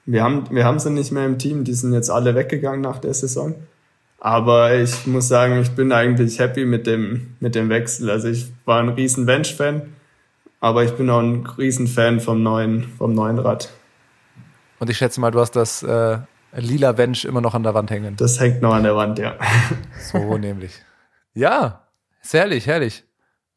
Wir 0.05 0.23
haben, 0.23 0.47
wir 0.51 0.63
haben 0.63 0.79
sie 0.79 0.89
nicht 0.89 1.11
mehr 1.11 1.25
im 1.25 1.37
Team, 1.37 1.63
die 1.63 1.73
sind 1.73 1.93
jetzt 1.93 2.09
alle 2.09 2.33
weggegangen 2.33 2.81
nach 2.81 2.99
der 2.99 3.13
Saison. 3.13 3.55
Aber 4.23 4.75
ich 4.75 5.07
muss 5.07 5.27
sagen, 5.27 5.59
ich 5.61 5.71
bin 5.71 5.91
eigentlich 5.91 6.37
happy 6.37 6.63
mit 6.63 6.85
dem, 6.85 7.35
mit 7.39 7.55
dem 7.55 7.69
Wechsel. 7.69 8.07
Also 8.11 8.27
ich 8.27 8.53
war 8.65 8.79
ein 8.79 8.89
riesen 8.89 9.25
Bench-Fan, 9.25 9.93
aber 10.59 10.83
ich 10.83 10.91
bin 10.91 11.09
auch 11.09 11.21
ein 11.21 11.43
riesen 11.57 11.87
Fan 11.87 12.19
vom 12.19 12.43
neuen, 12.43 12.83
vom 12.99 13.15
neuen 13.15 13.39
Rad. 13.39 13.71
Und 14.77 14.91
ich 14.91 14.97
schätze 14.97 15.19
mal, 15.19 15.31
du 15.31 15.39
hast 15.39 15.55
das 15.55 15.81
äh, 15.81 16.19
lila 16.55 16.91
Bench 16.91 17.25
immer 17.25 17.41
noch 17.41 17.55
an 17.55 17.63
der 17.63 17.73
Wand 17.73 17.89
hängen. 17.89 18.15
Das 18.15 18.39
hängt 18.39 18.61
noch 18.61 18.75
an 18.75 18.83
der 18.83 18.95
Wand, 18.95 19.17
ja. 19.17 19.37
So 20.11 20.37
nämlich. 20.37 20.73
Ja, 21.33 21.87
ist 22.21 22.35
herrlich, 22.35 22.67
herrlich. 22.67 23.03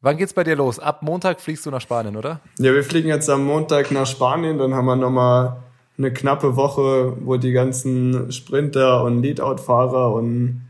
Wann 0.01 0.17
geht's 0.17 0.33
bei 0.33 0.43
dir 0.43 0.55
los? 0.55 0.79
Ab 0.79 1.03
Montag 1.03 1.41
fliegst 1.41 1.67
du 1.67 1.69
nach 1.69 1.81
Spanien, 1.81 2.17
oder? 2.17 2.39
Ja, 2.57 2.73
wir 2.73 2.83
fliegen 2.83 3.09
jetzt 3.09 3.29
am 3.29 3.45
Montag 3.45 3.91
nach 3.91 4.07
Spanien, 4.07 4.57
dann 4.57 4.73
haben 4.73 4.85
wir 4.85 4.95
nochmal 4.95 5.57
eine 5.97 6.11
knappe 6.11 6.55
Woche, 6.55 7.15
wo 7.21 7.37
die 7.37 7.51
ganzen 7.51 8.31
Sprinter 8.31 9.03
und 9.03 9.21
Leadout-Fahrer 9.21 10.13
und 10.13 10.61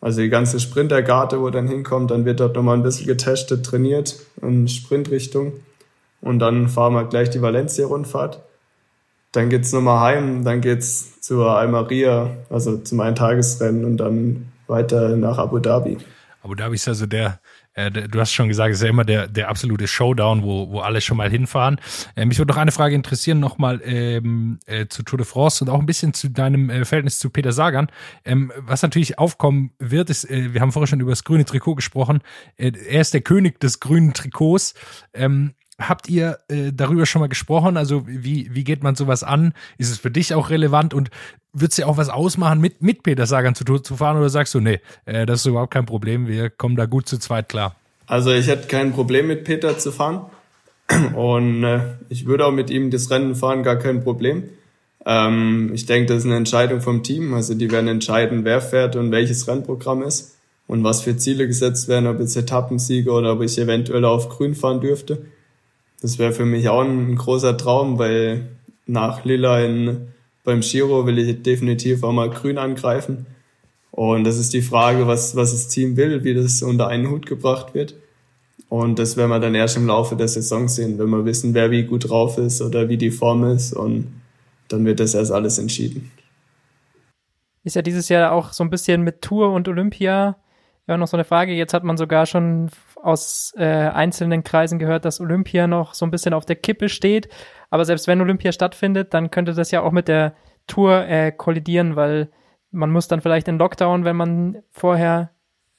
also 0.00 0.22
die 0.22 0.30
ganze 0.30 0.60
Sprintergarte, 0.60 1.40
wo 1.40 1.50
dann 1.50 1.68
hinkommt, 1.68 2.10
dann 2.10 2.24
wird 2.24 2.40
dort 2.40 2.56
nochmal 2.56 2.76
ein 2.76 2.82
bisschen 2.82 3.06
getestet, 3.06 3.66
trainiert 3.66 4.16
in 4.40 4.66
Sprintrichtung. 4.66 5.52
Und 6.22 6.38
dann 6.38 6.68
fahren 6.68 6.94
wir 6.94 7.04
gleich 7.04 7.30
die 7.30 7.42
Valencia-Rundfahrt. 7.42 8.40
Dann 9.32 9.48
geht's 9.50 9.72
nochmal 9.72 10.00
heim, 10.00 10.44
dann 10.44 10.60
geht's 10.60 11.20
zur 11.20 11.50
Almeria, 11.50 12.30
also 12.48 12.78
zum 12.78 13.00
Eintagesrennen 13.00 13.84
und 13.84 13.98
dann 13.98 14.48
weiter 14.66 15.16
nach 15.16 15.38
Abu 15.38 15.58
Dhabi. 15.58 15.98
Abu 16.42 16.54
Dhabi 16.54 16.74
ist 16.76 16.88
also 16.88 17.06
der, 17.06 17.38
äh, 17.86 17.90
du 17.90 18.20
hast 18.20 18.32
schon 18.32 18.48
gesagt, 18.48 18.70
es 18.70 18.78
ist 18.78 18.82
ja 18.82 18.90
immer 18.90 19.04
der, 19.04 19.28
der 19.28 19.48
absolute 19.48 19.86
Showdown, 19.86 20.42
wo, 20.42 20.70
wo 20.70 20.80
alle 20.80 21.00
schon 21.00 21.16
mal 21.16 21.30
hinfahren. 21.30 21.80
Äh, 22.16 22.26
mich 22.26 22.38
würde 22.38 22.52
noch 22.52 22.58
eine 22.58 22.72
Frage 22.72 22.94
interessieren, 22.94 23.40
nochmal 23.40 23.80
ähm, 23.84 24.58
äh, 24.66 24.86
zu 24.86 25.02
Tour 25.02 25.18
de 25.18 25.26
France 25.26 25.64
und 25.64 25.70
auch 25.70 25.80
ein 25.80 25.86
bisschen 25.86 26.14
zu 26.14 26.28
deinem 26.28 26.70
äh, 26.70 26.84
Verhältnis 26.84 27.18
zu 27.18 27.30
Peter 27.30 27.52
Sagan. 27.52 27.88
Ähm, 28.24 28.52
was 28.56 28.82
natürlich 28.82 29.18
aufkommen 29.18 29.72
wird, 29.78 30.10
ist, 30.10 30.28
äh, 30.30 30.52
wir 30.52 30.60
haben 30.60 30.72
vorher 30.72 30.86
schon 30.86 31.00
über 31.00 31.10
das 31.10 31.24
grüne 31.24 31.44
Trikot 31.44 31.74
gesprochen. 31.74 32.20
Äh, 32.56 32.72
er 32.88 33.00
ist 33.00 33.14
der 33.14 33.22
König 33.22 33.60
des 33.60 33.80
grünen 33.80 34.14
Trikots. 34.14 34.74
Ähm, 35.14 35.54
Habt 35.80 36.08
ihr 36.08 36.38
äh, 36.48 36.72
darüber 36.72 37.06
schon 37.06 37.20
mal 37.20 37.28
gesprochen? 37.28 37.76
Also 37.76 38.06
wie, 38.06 38.54
wie 38.54 38.64
geht 38.64 38.82
man 38.82 38.94
sowas 38.94 39.24
an? 39.24 39.54
Ist 39.78 39.90
es 39.90 39.98
für 39.98 40.10
dich 40.10 40.34
auch 40.34 40.50
relevant 40.50 40.94
und 40.94 41.10
wird 41.52 41.72
es 41.72 41.78
ja 41.78 41.86
auch 41.86 41.96
was 41.96 42.08
ausmachen, 42.08 42.60
mit, 42.60 42.82
mit 42.82 43.02
Peter 43.02 43.26
Sagan 43.26 43.54
zu, 43.54 43.64
zu 43.64 43.96
fahren 43.96 44.16
oder 44.16 44.28
sagst 44.28 44.54
du, 44.54 44.60
nee, 44.60 44.80
äh, 45.04 45.26
das 45.26 45.40
ist 45.40 45.46
überhaupt 45.46 45.72
kein 45.72 45.86
Problem, 45.86 46.28
wir 46.28 46.50
kommen 46.50 46.76
da 46.76 46.86
gut 46.86 47.08
zu 47.08 47.18
zweit 47.18 47.48
klar? 47.48 47.74
Also 48.06 48.32
ich 48.32 48.46
hätte 48.46 48.68
kein 48.68 48.92
Problem 48.92 49.26
mit 49.26 49.44
Peter 49.44 49.78
zu 49.78 49.92
fahren 49.92 50.26
und 51.14 51.64
äh, 51.64 51.80
ich 52.08 52.26
würde 52.26 52.46
auch 52.46 52.52
mit 52.52 52.70
ihm 52.70 52.90
das 52.90 53.10
Rennen 53.10 53.34
fahren, 53.34 53.62
gar 53.62 53.76
kein 53.76 54.02
Problem. 54.02 54.44
Ähm, 55.06 55.70
ich 55.72 55.86
denke, 55.86 56.12
das 56.12 56.18
ist 56.18 56.26
eine 56.26 56.36
Entscheidung 56.36 56.80
vom 56.80 57.02
Team, 57.02 57.34
also 57.34 57.54
die 57.54 57.70
werden 57.70 57.88
entscheiden, 57.88 58.44
wer 58.44 58.60
fährt 58.60 58.96
und 58.96 59.10
welches 59.10 59.48
Rennprogramm 59.48 60.02
ist 60.02 60.36
und 60.66 60.84
was 60.84 61.02
für 61.02 61.16
Ziele 61.16 61.46
gesetzt 61.46 61.88
werden, 61.88 62.06
ob 62.06 62.20
jetzt 62.20 62.36
Etappensieger 62.36 63.12
oder 63.14 63.32
ob 63.32 63.42
ich 63.42 63.58
eventuell 63.58 64.04
auf 64.04 64.28
Grün 64.28 64.54
fahren 64.54 64.80
dürfte. 64.80 65.26
Das 66.00 66.18
wäre 66.18 66.32
für 66.32 66.46
mich 66.46 66.68
auch 66.68 66.82
ein 66.82 67.16
großer 67.16 67.56
Traum, 67.56 67.98
weil 67.98 68.48
nach 68.86 69.24
Lila 69.24 69.60
in, 69.60 70.08
beim 70.44 70.60
Giro 70.60 71.06
will 71.06 71.18
ich 71.18 71.42
definitiv 71.42 72.02
auch 72.02 72.12
mal 72.12 72.30
grün 72.30 72.58
angreifen. 72.58 73.26
Und 73.90 74.24
das 74.24 74.38
ist 74.38 74.52
die 74.52 74.62
Frage, 74.62 75.06
was, 75.06 75.36
was 75.36 75.52
das 75.52 75.68
Team 75.68 75.96
will, 75.96 76.24
wie 76.24 76.34
das 76.34 76.62
unter 76.62 76.88
einen 76.88 77.10
Hut 77.10 77.26
gebracht 77.26 77.74
wird. 77.74 77.94
Und 78.68 78.98
das 78.98 79.16
werden 79.16 79.30
wir 79.30 79.40
dann 79.40 79.54
erst 79.54 79.76
im 79.76 79.86
Laufe 79.86 80.16
der 80.16 80.28
Saison 80.28 80.68
sehen, 80.68 80.98
wenn 80.98 81.10
wir 81.10 81.24
wissen, 81.24 81.54
wer 81.54 81.70
wie 81.70 81.82
gut 81.82 82.08
drauf 82.08 82.38
ist 82.38 82.62
oder 82.62 82.88
wie 82.88 82.96
die 82.96 83.10
Form 83.10 83.44
ist. 83.44 83.72
Und 83.72 84.06
dann 84.68 84.84
wird 84.84 85.00
das 85.00 85.14
erst 85.14 85.32
alles 85.32 85.58
entschieden. 85.58 86.10
Ist 87.64 87.76
ja 87.76 87.82
dieses 87.82 88.08
Jahr 88.08 88.32
auch 88.32 88.52
so 88.52 88.64
ein 88.64 88.70
bisschen 88.70 89.02
mit 89.02 89.22
Tour 89.22 89.52
und 89.52 89.68
Olympia 89.68 90.36
ja 90.86 90.96
noch 90.96 91.08
so 91.08 91.16
eine 91.16 91.24
Frage. 91.24 91.52
Jetzt 91.52 91.74
hat 91.74 91.84
man 91.84 91.96
sogar 91.96 92.26
schon 92.26 92.70
aus 93.02 93.54
äh, 93.56 93.64
einzelnen 93.64 94.44
Kreisen 94.44 94.78
gehört, 94.78 95.04
dass 95.04 95.20
Olympia 95.20 95.66
noch 95.66 95.94
so 95.94 96.06
ein 96.06 96.10
bisschen 96.10 96.34
auf 96.34 96.44
der 96.44 96.56
Kippe 96.56 96.88
steht. 96.88 97.28
Aber 97.70 97.84
selbst 97.84 98.06
wenn 98.06 98.20
Olympia 98.20 98.52
stattfindet, 98.52 99.14
dann 99.14 99.30
könnte 99.30 99.54
das 99.54 99.70
ja 99.70 99.82
auch 99.82 99.92
mit 99.92 100.08
der 100.08 100.34
Tour 100.66 101.06
äh, 101.06 101.32
kollidieren, 101.32 101.96
weil 101.96 102.30
man 102.70 102.90
muss 102.90 103.08
dann 103.08 103.20
vielleicht 103.20 103.48
in 103.48 103.58
Lockdown, 103.58 104.04
wenn 104.04 104.16
man 104.16 104.62
vorher, 104.70 105.30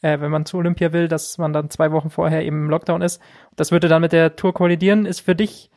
äh, 0.02 0.20
wenn 0.20 0.32
man 0.32 0.46
zu 0.46 0.58
Olympia 0.58 0.94
will, 0.94 1.08
dass 1.08 1.38
man 1.38 1.54
dann 1.54 1.70
zwei 1.70 1.92
Wochen 1.92 2.10
vorher 2.10 2.44
eben 2.44 2.66
im 2.66 2.70
Lockdown 2.70 3.02
ist. 3.02 3.22
Das 3.56 3.72
würde 3.72 3.88
dann 3.88 4.02
mit 4.02 4.12
der 4.12 4.36
Tour 4.36 4.54
kollidieren. 4.54 5.06
Ist 5.06 5.22
für 5.22 5.36
dich 5.36 5.70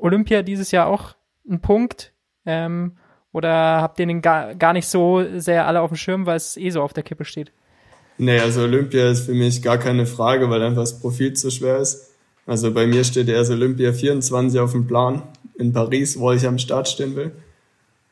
Olympia 0.00 0.42
dieses 0.42 0.70
Jahr 0.70 0.86
auch 0.86 1.14
ein 1.48 1.60
Punkt? 1.60 2.12
Ähm, 2.46 2.96
oder 3.32 3.82
habt 3.82 4.00
ihr 4.00 4.06
den 4.06 4.22
gar, 4.22 4.54
gar 4.54 4.72
nicht 4.72 4.88
so 4.88 5.24
sehr 5.38 5.66
alle 5.66 5.80
auf 5.80 5.90
dem 5.90 5.96
Schirm, 5.96 6.26
weil 6.26 6.36
es 6.36 6.56
eh 6.56 6.70
so 6.70 6.82
auf 6.82 6.92
der 6.92 7.02
Kippe 7.02 7.24
steht? 7.24 7.52
Nee, 8.18 8.40
also 8.40 8.62
Olympia 8.62 9.10
ist 9.10 9.26
für 9.26 9.34
mich 9.34 9.62
gar 9.62 9.78
keine 9.78 10.04
Frage, 10.04 10.50
weil 10.50 10.60
einfach 10.62 10.82
das 10.82 10.98
Profil 10.98 11.34
zu 11.34 11.50
schwer 11.50 11.78
ist. 11.78 12.10
Also 12.46 12.72
bei 12.72 12.86
mir 12.86 13.04
steht 13.04 13.28
erst 13.28 13.52
Olympia 13.52 13.92
24 13.92 14.58
auf 14.58 14.72
dem 14.72 14.86
Plan 14.86 15.22
in 15.56 15.72
Paris, 15.72 16.18
wo 16.18 16.32
ich 16.32 16.46
am 16.46 16.58
Start 16.58 16.88
stehen 16.88 17.14
will. 17.14 17.30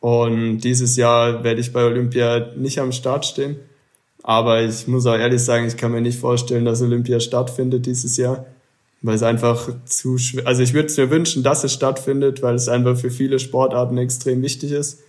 Und 0.00 0.60
dieses 0.60 0.96
Jahr 0.96 1.42
werde 1.42 1.60
ich 1.60 1.72
bei 1.72 1.84
Olympia 1.84 2.50
nicht 2.56 2.78
am 2.78 2.92
Start 2.92 3.26
stehen. 3.26 3.56
Aber 4.22 4.62
ich 4.62 4.86
muss 4.86 5.06
auch 5.06 5.16
ehrlich 5.16 5.42
sagen, 5.42 5.66
ich 5.66 5.76
kann 5.76 5.92
mir 5.92 6.00
nicht 6.00 6.20
vorstellen, 6.20 6.64
dass 6.64 6.82
Olympia 6.82 7.18
stattfindet 7.18 7.86
dieses 7.86 8.16
Jahr, 8.16 8.46
weil 9.02 9.16
es 9.16 9.22
einfach 9.22 9.68
zu 9.84 10.18
schwer, 10.18 10.46
also 10.46 10.62
ich 10.62 10.74
würde 10.74 10.86
es 10.86 10.96
mir 10.96 11.10
wünschen, 11.10 11.42
dass 11.42 11.64
es 11.64 11.72
stattfindet, 11.72 12.42
weil 12.42 12.56
es 12.56 12.68
einfach 12.68 12.96
für 12.96 13.10
viele 13.10 13.38
Sportarten 13.38 13.98
extrem 13.98 14.42
wichtig 14.42 14.72
ist. 14.72 15.00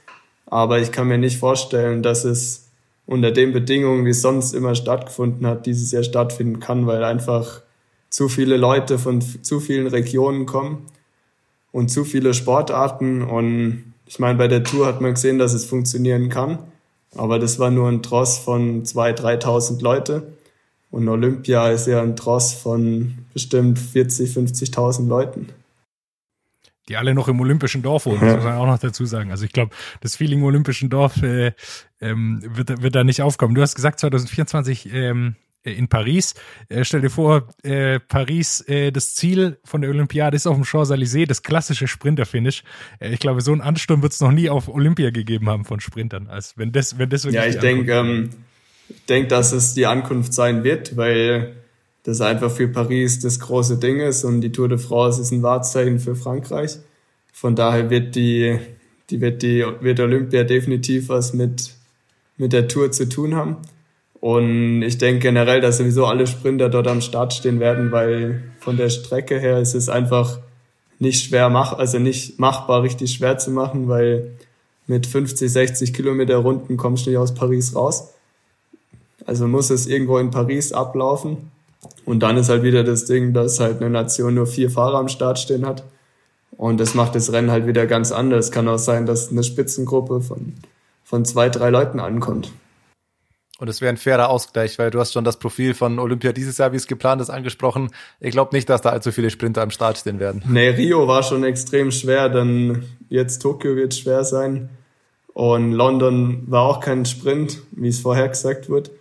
Aber 0.46 0.80
ich 0.80 0.92
kann 0.92 1.08
mir 1.08 1.18
nicht 1.18 1.38
vorstellen, 1.38 2.02
dass 2.02 2.26
es 2.26 2.67
unter 3.08 3.32
den 3.32 3.54
Bedingungen, 3.54 4.06
wie 4.06 4.12
es 4.12 4.22
sonst 4.22 4.54
immer 4.54 4.76
stattgefunden 4.76 5.48
hat, 5.48 5.66
dieses 5.66 5.92
Jahr 5.92 6.04
stattfinden 6.04 6.60
kann, 6.60 6.86
weil 6.86 7.04
einfach 7.04 7.62
zu 8.10 8.30
viele 8.30 8.58
Leute 8.58 9.00
von 9.00 9.22
zu 9.22 9.60
vielen 9.60 9.88
Regionen 9.88 10.46
kommen 10.46 10.86
und 11.72 11.90
zu 11.90 12.04
viele 12.04 12.34
Sportarten. 12.34 13.24
Und 13.24 13.94
ich 14.06 14.20
meine, 14.20 14.38
bei 14.38 14.48
der 14.48 14.64
Tour 14.64 14.86
hat 14.86 15.02
man 15.02 15.14
gesehen, 15.14 15.40
dass 15.40 15.54
es 15.54 15.66
funktionieren 15.66 16.30
kann. 16.30 16.60
Aber 17.16 17.40
das 17.40 17.60
war 17.60 17.72
nur 17.72 17.88
ein 17.88 18.04
Tross 18.04 18.38
von 18.38 18.84
2.000, 18.84 19.42
3.000 19.42 19.82
Leute. 19.82 20.34
Und 20.92 21.08
Olympia 21.08 21.70
ist 21.70 21.88
ja 21.88 22.02
ein 22.02 22.16
Tross 22.16 22.54
von 22.54 23.20
bestimmt 23.34 23.80
40, 23.80 24.30
50.000 24.36 25.08
Leuten. 25.08 25.50
Die 26.90 26.98
alle 26.98 27.14
noch 27.14 27.28
im 27.28 27.40
Olympischen 27.40 27.82
Dorf 27.82 28.06
wohnen, 28.06 28.22
das 28.22 28.36
muss 28.36 28.44
man 28.46 28.56
auch 28.56 28.66
noch 28.66 28.80
dazu 28.80 29.06
sagen. 29.06 29.32
Also 29.32 29.46
ich 29.46 29.52
glaube, 29.52 29.76
das 30.02 30.16
Feeling 30.16 30.40
im 30.40 30.46
Olympischen 30.46 30.90
Dorf 30.90 31.22
äh, 31.22 31.54
ähm, 32.00 32.42
wird, 32.44 32.82
wird 32.82 32.96
da 32.96 33.04
nicht 33.04 33.22
aufkommen. 33.22 33.56
Du 33.56 33.62
hast 33.62 33.76
gesagt, 33.76 34.00
2024 34.00 34.94
ähm, 34.94 35.36
in 35.64 35.88
Paris. 35.88 36.34
Äh, 36.70 36.84
stell 36.84 37.02
dir 37.02 37.10
vor, 37.10 37.48
äh, 37.64 38.00
Paris, 38.00 38.62
äh, 38.62 38.92
das 38.92 39.16
Ziel 39.16 39.60
von 39.64 39.82
der 39.82 39.90
Olympiade 39.90 40.36
ist 40.36 40.48
auf 40.48 40.56
dem 40.56 40.64
Champs-Élysées, 40.64 41.28
das 41.28 41.44
klassische 41.44 41.88
Sprinter-Finish. 41.88 42.64
Äh, 43.00 43.10
ich 43.10 43.20
glaube, 43.20 43.42
so 43.42 43.52
einen 43.52 43.62
Ansturm 43.62 44.02
wird 44.02 44.14
es 44.14 44.22
noch 44.22 44.32
nie 44.32 44.50
auf 44.50 44.68
Olympia 44.68 45.10
gegeben 45.12 45.50
haben 45.50 45.66
von 45.66 45.80
Sprintern. 45.80 46.28
als 46.28 46.58
wenn 46.58 46.72
das, 46.72 46.98
wenn 46.98 47.10
das 47.10 47.26
wirklich 47.26 47.44
Ja, 47.44 47.50
ich 47.50 47.60
denke, 47.60 47.92
ähm, 47.92 48.30
ich 48.90 49.06
denke, 49.06 49.28
dass 49.28 49.52
es 49.52 49.74
die 49.74 49.86
Ankunft 49.86 50.34
sein 50.34 50.64
wird, 50.64 50.96
weil 50.96 51.56
das 52.08 52.22
einfach 52.22 52.50
für 52.50 52.70
Paris 52.70 53.20
das 53.20 53.38
große 53.42 53.80
Ding 53.80 54.00
ist 54.00 54.24
und 54.24 54.40
die 54.40 54.54
Tour 54.54 54.70
de 54.70 54.78
France 54.78 55.22
ist 55.22 55.32
ein 55.32 55.44
Wahrzeichen 55.44 56.00
für 56.00 56.16
Frankreich. 56.16 56.78
Von 57.34 57.54
daher 57.54 57.90
wird 57.90 58.16
die, 58.16 58.58
die 59.10 59.20
wird 59.20 59.42
die, 59.42 59.66
wird 59.82 60.00
Olympia 60.00 60.46
definitiv 60.46 61.10
was 61.10 61.34
mit, 61.34 61.72
mit 62.38 62.54
der 62.54 62.70
Tour 62.70 62.94
zu 62.94 63.10
tun 63.10 63.36
haben. 63.36 63.58
Und 64.22 64.84
ich 64.84 64.98
denke 64.98 65.20
generell, 65.20 65.60
dass 65.60 65.80
sowieso 65.80 66.06
alle 66.06 66.28
Sprinter 66.28 66.70
dort 66.70 66.88
am 66.88 67.02
Start 67.02 67.34
stehen 67.34 67.60
werden, 67.60 67.92
weil 67.92 68.42
von 68.60 68.78
der 68.78 68.88
Strecke 68.88 69.38
her 69.38 69.60
ist 69.60 69.76
es 69.76 69.90
einfach 69.90 70.40
nicht 71.00 71.26
schwer 71.26 71.50
mach, 71.50 71.74
also 71.74 72.00
nicht 72.00 72.40
machbar, 72.40 72.84
richtig 72.84 73.12
schwer 73.12 73.38
zu 73.38 73.52
machen, 73.52 73.90
weil 73.90 74.32
mit 74.88 75.08
50, 75.08 75.52
60 75.52 75.94
Kilometer 75.94 76.38
Runden 76.38 76.78
kommst 76.78 77.06
du 77.06 77.10
nicht 77.10 77.20
aus 77.20 77.34
Paris 77.34 77.76
raus. 77.76 78.14
Also 79.26 79.46
muss 79.46 79.72
es 79.72 79.88
irgendwo 79.88 80.20
in 80.20 80.32
Paris 80.32 80.72
ablaufen. 80.72 81.52
Und 82.06 82.22
dann 82.22 82.38
ist 82.38 82.50
halt 82.50 82.64
wieder 82.64 82.84
das 82.84 83.06
Ding, 83.06 83.34
dass 83.34 83.60
halt 83.60 83.82
eine 83.82 83.90
Nation 83.90 84.34
nur 84.34 84.48
vier 84.48 84.70
Fahrer 84.70 84.98
am 84.98 85.10
Start 85.10 85.40
stehen 85.40 85.66
hat. 85.66 85.84
Und 86.52 86.80
das 86.80 86.94
macht 86.94 87.16
das 87.16 87.32
Rennen 87.32 87.52
halt 87.52 87.68
wieder 87.68 87.86
ganz 87.86 88.12
anders. 88.12 88.52
Kann 88.52 88.68
auch 88.68 88.78
sein, 88.78 89.06
dass 89.06 89.30
eine 89.30 89.44
Spitzengruppe 89.44 90.22
von, 90.22 90.54
von 91.04 91.26
zwei, 91.26 91.50
drei 91.50 91.70
Leuten 91.70 92.00
ankommt. 92.00 92.52
Und 93.60 93.70
es 93.70 93.82
wäre 93.82 93.90
ein 93.90 93.98
fairer 93.98 94.30
Ausgleich, 94.30 94.78
weil 94.78 94.92
du 94.92 95.00
hast 95.00 95.14
schon 95.14 95.24
das 95.24 95.38
Profil 95.38 95.74
von 95.74 95.98
Olympia 95.98 96.32
dieses 96.32 96.60
Jahr, 96.60 96.74
wie 96.74 96.78
es 96.78 96.86
geplant 96.86 97.22
ist, 97.22 97.32
angesprochen. 97.32 97.90
Ich 98.20 98.32
glaube 98.32 98.56
nicht, 98.56 98.70
dass 98.70 98.82
da 98.82 98.90
allzu 98.90 99.12
viele 99.12 99.32
Sprinter 99.32 99.64
am 99.64 99.72
Start 99.72 99.98
stehen 99.98 100.20
werden. 100.20 100.44
Nee, 100.48 100.70
Rio 100.70 101.08
war 101.08 101.24
schon 101.24 101.44
extrem 101.44 101.92
schwer, 101.92 102.30
dann 102.30 102.86
jetzt 103.10 103.40
Tokio 103.40 103.76
wird 103.76 103.96
schwer 103.96 104.24
sein. 104.24 104.70
Und 105.34 105.72
London 105.72 106.44
war 106.48 106.64
auch 106.64 106.80
kein 106.80 107.06
Sprint, 107.06 107.62
wie 107.72 107.88
es 107.88 108.00
vorher 108.00 108.28
gesagt 108.28 108.70
wird. 108.70 108.92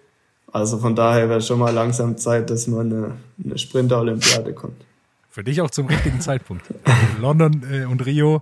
Also 0.56 0.78
von 0.78 0.96
daher 0.96 1.28
wäre 1.28 1.42
schon 1.42 1.58
mal 1.58 1.70
langsam 1.70 2.16
Zeit, 2.16 2.48
dass 2.48 2.66
man 2.66 2.90
eine, 2.90 3.12
eine 3.44 3.58
Sprinter-Olympiade 3.58 4.54
kommt. 4.54 4.80
Für 5.28 5.44
dich 5.44 5.60
auch 5.60 5.70
zum 5.70 5.86
richtigen 5.86 6.22
Zeitpunkt. 6.22 6.64
London 7.20 7.62
äh, 7.70 7.84
und 7.84 8.06
Rio 8.06 8.40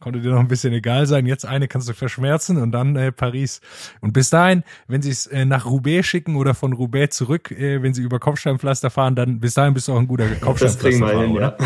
konnte 0.00 0.22
dir 0.22 0.30
noch 0.30 0.40
ein 0.40 0.48
bisschen 0.48 0.72
egal 0.72 1.06
sein. 1.06 1.26
Jetzt 1.26 1.44
eine 1.44 1.68
kannst 1.68 1.86
du 1.86 1.92
verschmerzen 1.92 2.56
und 2.56 2.72
dann 2.72 2.96
äh, 2.96 3.12
Paris. 3.12 3.60
Und 4.00 4.14
bis 4.14 4.30
dahin, 4.30 4.64
wenn 4.88 5.02
sie 5.02 5.10
es 5.10 5.26
äh, 5.26 5.44
nach 5.44 5.66
Roubaix 5.66 6.06
schicken 6.06 6.36
oder 6.36 6.54
von 6.54 6.72
Roubaix 6.72 7.14
zurück, 7.14 7.50
äh, 7.50 7.82
wenn 7.82 7.92
sie 7.92 8.00
über 8.00 8.18
Kopfsteinpflaster 8.18 8.88
fahren, 8.88 9.14
dann 9.14 9.38
bis 9.38 9.52
dahin 9.52 9.74
bist 9.74 9.86
du 9.86 9.92
auch 9.92 9.98
ein 9.98 10.08
guter 10.08 10.28
Kopfsteinpflasterfahrer, 10.36 11.20
hin, 11.20 11.30
oder? 11.32 11.58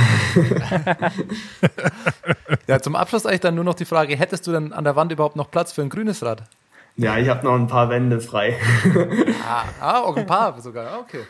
Ja. 0.90 1.12
ja, 2.66 2.80
zum 2.80 2.97
Abschluss 2.97 3.26
eigentlich 3.26 3.42
dann 3.42 3.55
nur 3.55 3.62
noch 3.62 3.74
die 3.74 3.84
Frage, 3.84 4.16
hättest 4.16 4.45
du 4.49 4.51
dann 4.51 4.72
an 4.72 4.82
der 4.82 4.97
Wand 4.97 5.12
überhaupt 5.12 5.36
noch 5.36 5.53
Platz 5.53 5.70
für 5.70 5.82
ein 5.82 5.88
grünes 5.88 6.24
Rad? 6.24 6.42
Ja, 6.97 7.18
ich 7.18 7.28
habe 7.28 7.45
noch 7.45 7.55
ein 7.55 7.66
paar 7.66 7.90
Wände 7.90 8.20
frei. 8.20 8.57
ah, 9.49 9.64
ah, 9.80 10.01
auch 10.01 10.16
ein 10.16 10.26
paar 10.26 10.61
sogar, 10.61 11.01
okay. 11.01 11.20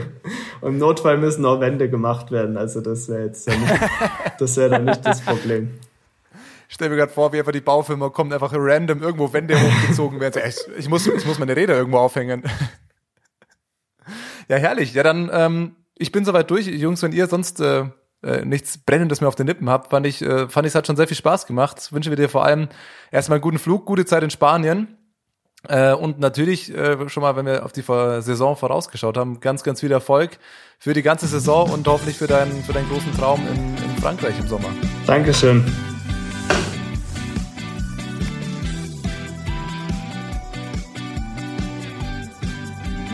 Im 0.62 0.78
Notfall 0.78 1.16
müssen 1.16 1.44
auch 1.46 1.60
Wände 1.60 1.88
gemacht 1.88 2.30
werden, 2.30 2.56
also 2.56 2.80
das 2.80 3.08
wäre 3.08 3.24
jetzt 3.24 3.46
ja 3.46 3.56
nicht, 3.56 3.72
das 4.38 4.56
wäre 4.56 4.70
dann 4.70 4.84
nicht 4.84 5.06
das 5.06 5.22
Problem 5.22 5.78
stell 6.68 6.88
mir 6.88 6.96
gerade 6.96 7.12
vor, 7.12 7.32
wie 7.32 7.38
einfach 7.38 7.52
die 7.52 7.60
Baufirma 7.60 8.10
kommt, 8.10 8.32
einfach 8.32 8.52
random 8.54 9.02
irgendwo 9.02 9.32
Wände 9.32 9.60
hochgezogen 9.60 10.20
werden. 10.20 10.42
Ich, 10.46 10.56
ich, 10.78 10.88
muss, 10.88 11.06
ich 11.06 11.24
muss 11.24 11.38
meine 11.38 11.56
Räder 11.56 11.76
irgendwo 11.76 11.98
aufhängen. 11.98 12.42
ja, 14.48 14.56
herrlich. 14.56 14.94
Ja, 14.94 15.02
dann, 15.02 15.30
ähm, 15.32 15.76
ich 15.96 16.12
bin 16.12 16.24
soweit 16.24 16.50
durch. 16.50 16.66
Jungs, 16.66 17.02
wenn 17.02 17.12
ihr 17.12 17.26
sonst 17.26 17.60
äh, 17.60 17.84
äh, 18.22 18.44
nichts 18.44 18.78
Brennendes 18.78 19.20
mehr 19.20 19.28
auf 19.28 19.34
den 19.34 19.46
Lippen 19.46 19.70
habt, 19.70 19.90
fand 19.90 20.06
ich, 20.06 20.22
äh, 20.22 20.48
fand 20.48 20.66
ich, 20.66 20.72
es 20.72 20.74
hat 20.74 20.86
schon 20.86 20.96
sehr 20.96 21.08
viel 21.08 21.16
Spaß 21.16 21.46
gemacht. 21.46 21.92
Wünschen 21.92 22.10
wir 22.10 22.16
dir 22.16 22.28
vor 22.28 22.44
allem 22.44 22.68
erstmal 23.10 23.36
einen 23.36 23.42
guten 23.42 23.58
Flug, 23.58 23.86
gute 23.86 24.04
Zeit 24.04 24.22
in 24.22 24.30
Spanien. 24.30 24.98
Äh, 25.68 25.94
und 25.94 26.20
natürlich 26.20 26.72
äh, 26.72 27.08
schon 27.08 27.22
mal, 27.22 27.36
wenn 27.36 27.46
wir 27.46 27.64
auf 27.64 27.72
die 27.72 27.82
Saison 27.82 28.56
vorausgeschaut 28.56 29.16
haben, 29.16 29.40
ganz, 29.40 29.62
ganz 29.62 29.80
viel 29.80 29.90
Erfolg 29.90 30.38
für 30.78 30.94
die 30.94 31.02
ganze 31.02 31.26
Saison 31.26 31.70
und 31.70 31.86
hoffentlich 31.88 32.16
für 32.16 32.26
deinen, 32.26 32.62
für 32.62 32.72
deinen 32.72 32.88
großen 32.88 33.12
Traum 33.14 33.40
in, 33.48 33.76
in 33.76 33.96
Frankreich 34.02 34.38
im 34.38 34.46
Sommer. 34.46 34.68
Dankeschön. 35.06 35.64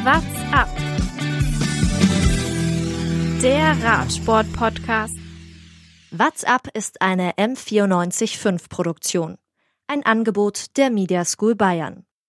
What's 0.05 0.53
up? 0.53 0.69
Der 3.41 3.77
Radsport-Podcast. 3.83 5.17
What's 6.11 6.45
up 6.45 6.69
ist 6.75 7.01
eine 7.01 7.33
M945 7.33 8.69
Produktion. 8.69 9.39
Ein 9.87 10.05
Angebot 10.05 10.77
der 10.77 10.91
Media 10.91 11.25
School 11.25 11.55
Bayern. 11.55 12.05